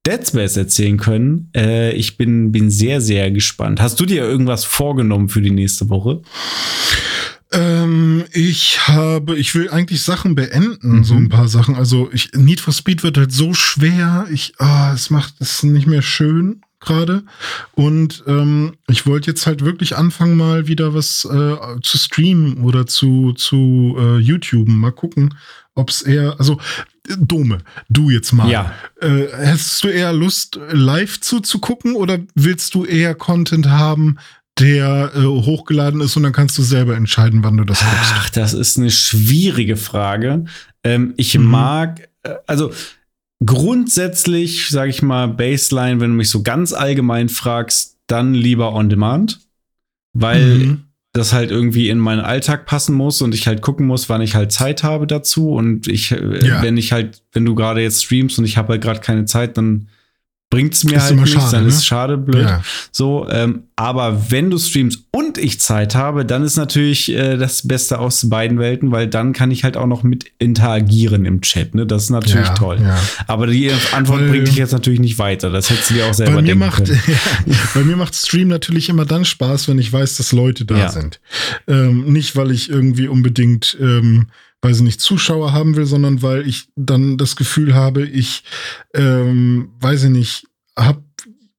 Dead 0.06 0.26
Space 0.26 0.56
erzählen 0.56 0.96
können. 0.96 1.50
Äh, 1.54 1.92
ich 1.92 2.16
bin, 2.16 2.52
bin 2.52 2.70
sehr, 2.70 3.00
sehr 3.00 3.30
gespannt. 3.30 3.80
Hast 3.80 4.00
du 4.00 4.06
dir 4.06 4.22
irgendwas 4.22 4.64
vorgenommen 4.64 5.28
für 5.28 5.42
die 5.42 5.50
nächste 5.50 5.90
Woche? 5.90 6.22
Ähm, 7.52 8.24
ich 8.32 8.86
habe, 8.86 9.36
ich 9.36 9.54
will 9.54 9.68
eigentlich 9.70 10.02
Sachen 10.02 10.34
beenden, 10.34 10.98
Mhm. 10.98 11.04
so 11.04 11.14
ein 11.14 11.28
paar 11.28 11.48
Sachen. 11.48 11.74
Also 11.74 12.08
ich, 12.12 12.30
Need 12.34 12.60
for 12.60 12.72
Speed 12.72 13.02
wird 13.02 13.18
halt 13.18 13.32
so 13.32 13.52
schwer. 13.54 14.26
Ich, 14.32 14.54
ah, 14.58 14.92
es 14.94 15.10
macht 15.10 15.34
es 15.40 15.62
nicht 15.62 15.86
mehr 15.86 16.02
schön 16.02 16.62
gerade. 16.78 17.24
Und 17.72 18.22
ähm, 18.26 18.72
ich 18.88 19.04
wollte 19.06 19.30
jetzt 19.30 19.46
halt 19.46 19.64
wirklich 19.64 19.96
anfangen, 19.96 20.36
mal 20.36 20.66
wieder 20.68 20.94
was 20.94 21.24
äh, 21.30 21.56
zu 21.82 21.98
streamen 21.98 22.62
oder 22.62 22.86
zu, 22.86 23.32
zu 23.32 23.96
äh, 23.98 24.18
YouTube. 24.18 24.68
Mal 24.68 24.92
gucken, 24.92 25.34
ob 25.74 25.90
es 25.90 26.02
eher, 26.02 26.36
also 26.38 26.58
Dome, 27.18 27.58
du 27.88 28.10
jetzt 28.10 28.32
mal. 28.32 28.50
Ja. 28.50 28.72
Äh, 29.00 29.26
hast 29.46 29.82
du 29.84 29.88
eher 29.88 30.12
Lust, 30.12 30.58
live 30.70 31.20
zuzugucken 31.20 31.94
oder 31.94 32.18
willst 32.34 32.74
du 32.74 32.84
eher 32.84 33.14
Content 33.14 33.68
haben, 33.68 34.16
der 34.58 35.12
äh, 35.14 35.20
hochgeladen 35.22 36.00
ist 36.00 36.16
und 36.16 36.22
dann 36.22 36.32
kannst 36.32 36.58
du 36.58 36.62
selber 36.62 36.94
entscheiden, 36.96 37.42
wann 37.42 37.56
du 37.56 37.64
das 37.64 37.80
guckst? 37.80 38.12
Ach, 38.14 38.30
das 38.30 38.52
ist 38.52 38.76
eine 38.78 38.90
schwierige 38.90 39.76
Frage. 39.76 40.44
Ähm, 40.84 41.14
ich 41.16 41.38
Mhm. 41.38 41.44
mag, 41.46 42.08
äh, 42.24 42.34
also 42.46 42.70
grundsätzlich, 43.64 44.68
sage 44.70 44.90
ich 44.90 45.02
mal, 45.02 45.28
Baseline, 45.28 46.00
wenn 46.00 46.10
du 46.10 46.16
mich 46.16 46.30
so 46.30 46.42
ganz 46.42 46.72
allgemein 46.72 47.28
fragst, 47.28 47.96
dann 48.06 48.34
lieber 48.34 48.72
on 48.74 48.88
demand, 48.88 49.40
weil 50.12 50.44
Mhm. 50.58 50.84
Das 51.12 51.32
halt 51.32 51.50
irgendwie 51.50 51.88
in 51.88 51.98
meinen 51.98 52.20
Alltag 52.20 52.66
passen 52.66 52.94
muss 52.94 53.20
und 53.20 53.34
ich 53.34 53.46
halt 53.48 53.62
gucken 53.62 53.86
muss, 53.86 54.08
wann 54.08 54.22
ich 54.22 54.34
halt 54.36 54.52
Zeit 54.52 54.84
habe 54.84 55.06
dazu. 55.08 55.50
Und 55.50 55.88
ich, 55.88 56.12
äh, 56.12 56.46
Ja. 56.46 56.62
wenn 56.62 56.76
ich 56.76 56.92
halt, 56.92 57.22
wenn 57.32 57.44
du 57.44 57.54
gerade 57.54 57.80
jetzt 57.82 58.04
streamst 58.04 58.38
und 58.38 58.44
ich 58.44 58.56
habe 58.56 58.68
halt 58.74 58.82
gerade 58.82 59.00
keine 59.00 59.24
Zeit, 59.24 59.56
dann 59.56 59.88
bringt 60.50 60.74
es 60.74 60.82
mir 60.82 60.96
Ist 60.96 61.02
halt 61.04 61.12
immer 61.12 61.22
nichts, 61.22 61.36
schade, 61.40 61.52
dann 61.52 61.62
ne? 61.62 61.68
ist 61.68 61.76
es 61.76 61.86
schade, 61.86 62.18
blöd. 62.18 62.42
Ja. 62.42 62.62
So, 62.90 63.28
ähm, 63.30 63.62
aber 63.76 64.30
wenn 64.30 64.50
du 64.50 64.58
streamst 64.58 65.04
und 65.12 65.38
ich 65.38 65.60
Zeit 65.60 65.94
habe, 65.94 66.24
dann 66.26 66.42
ist 66.42 66.56
natürlich 66.56 67.10
äh, 67.12 67.36
das 67.36 67.66
Beste 67.66 68.00
aus 68.00 68.28
beiden 68.28 68.58
Welten, 68.58 68.90
weil 68.90 69.06
dann 69.06 69.32
kann 69.32 69.52
ich 69.52 69.62
halt 69.62 69.76
auch 69.76 69.86
noch 69.86 70.02
mit 70.02 70.24
interagieren 70.38 71.24
im 71.24 71.40
Chat. 71.40 71.74
Ne? 71.76 71.86
Das 71.86 72.02
ist 72.04 72.10
natürlich 72.10 72.48
Ja, 72.48 72.54
toll. 72.54 72.78
ja. 72.82 72.98
Aber 73.28 73.46
die 73.46 73.70
Antwort 73.92 74.20
Weil- 74.22 74.28
bringt 74.30 74.48
dich 74.48 74.56
jetzt 74.56 74.72
natürlich 74.72 75.00
nicht 75.00 75.18
weiter. 75.20 75.50
Das 75.50 75.70
hättest 75.70 75.90
du 75.90 75.94
dir 75.94 76.06
auch 76.06 76.14
selber 76.14 76.34
Bei 76.34 76.42
mir, 76.42 76.56
macht, 76.56 76.90
bei 77.74 77.84
mir 77.84 77.96
macht 77.96 78.14
Stream 78.16 78.48
natürlich 78.48 78.88
immer 78.88 79.04
dann 79.06 79.24
Spaß, 79.24 79.68
wenn 79.68 79.78
ich 79.78 79.92
weiß, 79.92 80.16
dass 80.16 80.32
Leute 80.32 80.64
da 80.64 80.88
sind. 80.88 81.20
Ähm, 81.68 82.12
nicht, 82.12 82.34
weil 82.36 82.50
ich 82.50 82.68
irgendwie 82.70 83.06
unbedingt, 83.08 83.76
ähm, 83.80 84.26
weiß 84.62 84.78
ich 84.78 84.82
nicht, 84.82 85.00
Zuschauer 85.00 85.52
haben 85.52 85.76
will, 85.76 85.86
sondern 85.86 86.22
weil 86.22 86.46
ich 86.46 86.68
dann 86.76 87.16
das 87.16 87.36
Gefühl 87.36 87.74
habe, 87.74 88.04
ich, 88.04 88.44
ähm, 88.94 89.72
weiß 89.80 90.04
ich 90.04 90.10
nicht, 90.10 90.46
hab, 90.76 91.02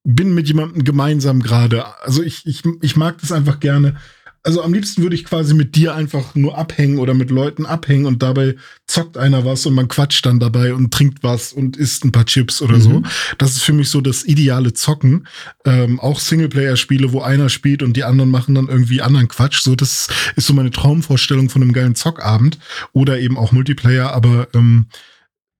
bin 0.04 0.34
mit 0.34 0.48
jemandem 0.48 0.84
gemeinsam 0.84 1.42
gerade. 1.42 1.86
Also 2.04 2.24
ich, 2.24 2.46
ich, 2.46 2.64
ich 2.82 2.96
mag 2.96 3.20
das 3.20 3.32
einfach 3.32 3.60
gerne. 3.60 3.98
Also 4.44 4.64
am 4.64 4.74
liebsten 4.74 5.04
würde 5.04 5.16
ich 5.16 5.24
quasi 5.24 5.54
mit 5.54 5.76
dir 5.76 5.94
einfach 5.94 6.34
nur 6.34 6.58
abhängen 6.58 6.98
oder 6.98 7.14
mit 7.14 7.30
Leuten 7.30 7.66
abhängen 7.66 8.06
und 8.06 8.24
dabei 8.24 8.56
zockt 8.88 9.18
einer 9.18 9.46
was 9.46 9.66
und 9.68 9.76
man 9.76 9.88
quatscht 9.88 10.26
dann 10.26 10.40
dabei 10.40 10.74
und 10.74 10.92
trinkt 10.92 11.22
was 11.22 11.54
und 11.54 11.78
isst 11.78 12.04
ein 12.06 12.12
paar 12.12 12.26
Chips 12.26 12.62
oder 12.62 12.80
so. 12.80 13.04
Das 13.38 13.52
ist 13.52 13.62
für 13.62 13.74
mich 13.74 13.90
so 13.90 14.02
das 14.02 14.24
ideale 14.24 14.74
Zocken. 14.74 15.28
Ähm, 15.64 16.00
auch 16.00 16.20
Singleplayer-Spiele, 16.20 17.12
wo 17.14 17.22
einer 17.22 17.50
spielt 17.50 17.84
und 17.84 17.96
die 17.96 18.04
anderen 18.04 18.32
machen 18.32 18.56
dann 18.56 18.68
irgendwie 18.68 19.02
anderen 19.02 19.28
Quatsch. 19.28 19.62
So, 19.62 19.76
das 19.76 20.08
ist 20.36 20.48
so 20.48 20.54
meine 20.54 20.72
Traumvorstellung 20.72 21.50
von 21.50 21.62
einem 21.62 21.74
geilen 21.74 21.96
Zockabend. 21.96 22.58
Oder 22.94 23.20
eben 23.20 23.38
auch 23.38 23.52
Multiplayer, 23.52 24.12
aber 24.12 24.48
ähm, 24.56 24.88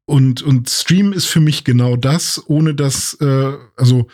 und, 0.06 0.42
und 0.42 0.70
Stream 0.70 1.14
ist 1.14 1.28
für 1.28 1.40
mich 1.40 1.64
genau 1.64 1.96
das, 1.96 2.44
ohne 2.48 2.74
dass, 2.74 3.14
äh, 3.22 3.54
also 3.78 4.08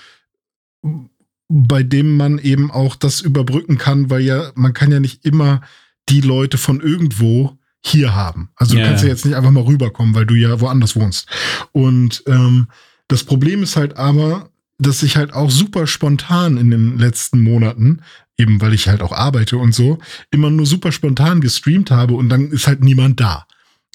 bei 1.50 1.84
dem 1.84 2.18
man 2.18 2.40
eben 2.40 2.72
auch 2.72 2.96
das 2.96 3.22
überbrücken 3.22 3.78
kann, 3.78 4.10
weil 4.10 4.22
ja, 4.22 4.52
man 4.56 4.74
kann 4.74 4.92
ja 4.92 5.00
nicht 5.00 5.26
immer 5.26 5.62
die 6.10 6.22
Leute 6.22 6.58
von 6.58 6.82
irgendwo 6.82 7.58
hier 7.84 8.16
haben. 8.16 8.50
Also 8.56 8.76
du 8.76 8.84
kannst 8.84 9.04
ja 9.04 9.08
ja. 9.08 9.14
jetzt 9.14 9.26
nicht 9.26 9.36
einfach 9.36 9.52
mal 9.52 9.64
rüberkommen, 9.64 10.14
weil 10.14 10.26
du 10.26 10.36
ja 10.36 10.60
woanders 10.60 10.96
wohnst. 10.96 11.28
Und 11.72 12.24
ähm, 12.28 12.68
das 13.08 13.24
Problem 13.24 13.64
ist 13.64 13.78
halt 13.78 13.96
aber, 13.98 14.50
dass 14.78 15.04
ich 15.04 15.16
halt 15.16 15.34
auch 15.34 15.50
super 15.50 15.88
spontan 15.88 16.58
in 16.58 16.70
den 16.70 16.98
letzten 16.98 17.42
Monaten, 17.42 18.02
eben 18.38 18.60
weil 18.62 18.74
ich 18.74 18.88
halt 18.88 19.02
auch 19.02 19.12
arbeite 19.12 19.58
und 19.58 19.74
so, 19.74 20.00
immer 20.32 20.50
nur 20.50 20.66
super 20.66 20.92
spontan 20.92 21.42
gestreamt 21.42 21.92
habe 21.92 22.14
und 22.16 22.30
dann 22.30 22.52
ist 22.52 22.68
halt 22.68 22.84
niemand 22.84 23.20
da. 23.20 23.48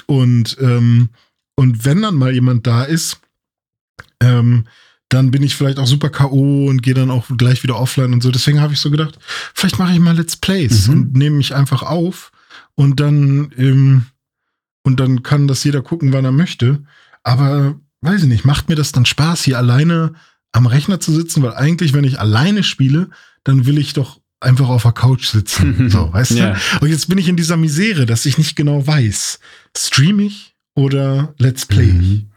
Und, 0.07 0.57
ähm, 0.61 1.11
und 1.55 1.85
wenn 1.85 2.03
dann 2.03 2.17
mal 2.17 2.33
jemand 2.33 2.67
da 2.67 2.85
ist, 2.85 3.21
ähm, 4.21 4.65
dann 5.09 5.31
bin 5.31 5.43
ich 5.43 5.55
vielleicht 5.55 5.79
auch 5.79 5.87
super 5.87 6.09
K.O. 6.11 6.67
und 6.69 6.83
gehe 6.83 6.95
dann 6.95 7.11
auch 7.11 7.27
gleich 7.37 7.63
wieder 7.63 7.79
offline 7.79 8.13
und 8.15 8.23
so. 8.23 8.31
Deswegen 8.31 8.61
habe 8.61 8.73
ich 8.73 8.81
so 8.81 8.91
gedacht, 8.91 9.19
vielleicht 9.55 9.79
mache 9.79 9.93
ich 9.93 9.99
mal 10.01 10.17
Let's 10.17 10.37
Plays 10.37 10.89
Mhm. 10.89 10.95
und 10.95 11.13
nehme 11.17 11.37
mich 11.37 11.55
einfach 11.55 11.83
auf 11.83 12.33
und 12.75 12.99
dann, 13.01 13.53
ähm, 13.59 14.07
und 14.85 15.01
dann 15.01 15.23
kann 15.23 15.49
das 15.49 15.63
jeder 15.65 15.83
gucken, 15.83 16.13
wann 16.13 16.25
er 16.25 16.33
möchte. 16.33 16.83
Aber 17.23 17.77
weiß 18.01 18.23
ich 18.23 18.29
nicht, 18.29 18.45
macht 18.45 18.69
mir 18.69 18.75
das 18.75 18.93
dann 18.93 19.05
Spaß, 19.07 19.43
hier 19.45 19.59
alleine 19.59 20.15
am 20.53 20.67
Rechner 20.67 20.99
zu 20.99 21.13
sitzen? 21.13 21.43
Weil 21.43 21.55
eigentlich, 21.55 21.93
wenn 21.93 22.05
ich 22.05 22.19
alleine 22.19 22.63
spiele, 22.63 23.11
dann 23.45 23.67
will 23.67 23.79
ich 23.79 23.93
doch 23.93 24.21
einfach 24.41 24.69
auf 24.71 24.83
der 24.83 24.93
Couch 24.93 25.27
sitzen. 25.27 25.89
so, 25.91 26.13
weißt 26.13 26.33
Ja. 26.33 26.55
du? 26.55 26.61
Und 26.81 26.89
jetzt 26.89 27.09
bin 27.09 27.19
ich 27.19 27.29
in 27.29 27.37
dieser 27.37 27.57
Misere, 27.57 28.07
dass 28.07 28.27
ich 28.27 28.39
nicht 28.39 28.57
genau 28.57 28.85
weiß, 28.87 29.39
stream 29.77 30.19
ich 30.21 30.52
oder 30.75 31.35
Let's 31.39 31.67
Play? 31.67 31.87
Mhm. 31.87 32.29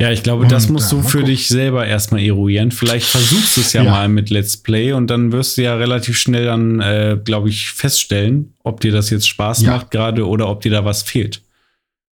Ja, 0.00 0.10
ich 0.10 0.22
glaube, 0.22 0.46
das 0.48 0.66
Und, 0.66 0.72
musst 0.72 0.90
ja, 0.92 0.98
du 0.98 1.04
für 1.04 1.22
dich 1.22 1.48
selber 1.48 1.86
erstmal 1.86 2.20
eruieren. 2.22 2.70
Vielleicht 2.72 3.06
versuchst 3.06 3.56
du 3.56 3.60
es 3.60 3.72
ja, 3.72 3.82
Ja. 3.84 3.90
mal 3.90 4.08
mit 4.08 4.30
Let's 4.30 4.56
Play 4.56 4.92
und 4.92 5.06
dann 5.08 5.30
wirst 5.32 5.56
du 5.56 5.62
ja 5.62 5.74
relativ 5.76 6.18
schnell 6.18 6.46
dann, 6.46 6.80
äh, 6.80 7.18
glaube 7.22 7.48
ich, 7.48 7.70
feststellen, 7.70 8.54
ob 8.64 8.80
dir 8.80 8.92
das 8.92 9.10
jetzt 9.10 9.28
Spaß 9.28 9.62
Ja. 9.62 9.72
macht 9.76 9.90
gerade 9.90 10.26
oder 10.26 10.48
ob 10.48 10.62
dir 10.62 10.72
da 10.72 10.84
was 10.84 11.02
fehlt. 11.02 11.42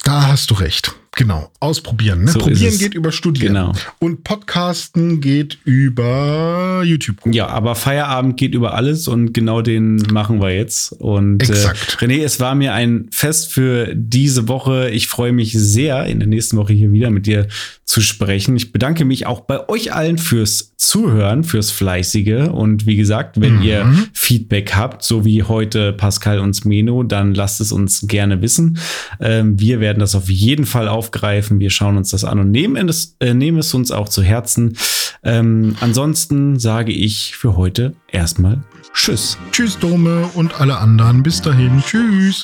Da 0.04 0.28
hast 0.28 0.52
du 0.52 0.56
recht. 0.56 0.94
Genau. 1.20 1.52
Ausprobieren. 1.60 2.24
Ne? 2.24 2.32
So 2.32 2.40
Probieren 2.40 2.78
geht 2.78 2.94
über 2.94 3.12
Studieren. 3.12 3.54
Genau. 3.54 3.74
Und 4.00 4.24
Podcasten 4.24 5.20
geht 5.20 5.58
über 5.66 6.82
YouTube. 6.86 7.18
Ja, 7.26 7.48
aber 7.48 7.76
Feierabend 7.76 8.38
geht 8.38 8.56
über 8.56 8.74
alles 8.74 9.10
und 9.10 9.34
genau 9.34 9.62
den 9.62 9.98
machen 10.14 10.40
wir 10.40 10.56
jetzt. 10.56 10.94
Und 10.94 11.44
Exakt. 11.44 11.98
Äh, 12.00 12.06
René, 12.06 12.24
es 12.24 12.40
war 12.40 12.56
mir 12.56 12.72
ein 12.72 13.10
Fest 13.12 13.52
für 13.52 13.94
diese 13.94 14.48
Woche. 14.48 14.92
Ich 14.92 15.10
freue 15.10 15.34
mich 15.34 15.52
sehr, 15.52 16.06
in 16.06 16.20
der 16.20 16.30
nächsten 16.30 16.56
Woche 16.56 16.72
hier 16.72 16.90
wieder 16.94 17.10
mit 17.10 17.26
dir 17.26 17.50
zu 17.90 18.02
sprechen. 18.02 18.56
Ich 18.56 18.72
bedanke 18.72 19.04
mich 19.04 19.26
auch 19.26 19.40
bei 19.40 19.68
euch 19.68 19.94
allen 19.94 20.20
fürs 20.20 20.76
Zuhören, 20.78 21.44
fürs 21.44 21.72
Fleißige. 21.72 22.48
Und 22.52 22.86
wie 22.86 22.96
gesagt, 22.96 23.42
wenn 23.42 23.56
Mhm. 23.58 23.62
ihr 23.64 23.94
Feedback 24.14 24.76
habt, 24.76 25.04
so 25.04 25.26
wie 25.26 25.42
heute 25.42 25.92
Pascal 25.94 26.38
und 26.38 26.54
Smeno, 26.54 27.02
dann 27.02 27.34
lasst 27.34 27.62
es 27.62 27.72
uns 27.72 28.02
gerne 28.08 28.44
wissen. 28.44 28.78
Ähm, 29.20 29.60
wir 29.60 29.80
werden 29.80 29.98
das 30.00 30.14
auf 30.14 30.30
jeden 30.30 30.68
Fall 30.68 30.88
aufgreifen. 30.88 31.60
Wir 31.60 31.72
schauen 31.72 31.98
uns 31.98 32.12
das 32.12 32.24
an 32.26 32.38
und 32.40 32.52
nehmen 32.52 32.88
es, 32.90 33.16
äh, 33.22 33.34
nehmen 33.34 33.58
es 33.58 33.74
uns 33.74 33.90
auch 33.90 34.08
zu 34.08 34.22
Herzen. 34.22 34.78
Ähm, 35.24 35.76
ansonsten 35.80 36.60
sage 36.60 36.92
ich 36.92 37.36
für 37.36 37.58
heute 37.58 37.96
erstmal 38.12 38.62
Tschüss. 38.94 39.36
Tschüss, 39.52 39.80
Dome 39.80 40.30
und 40.36 40.62
alle 40.62 40.78
anderen. 40.78 41.24
Bis 41.24 41.42
dahin. 41.42 41.82
Tschüss. 41.84 42.44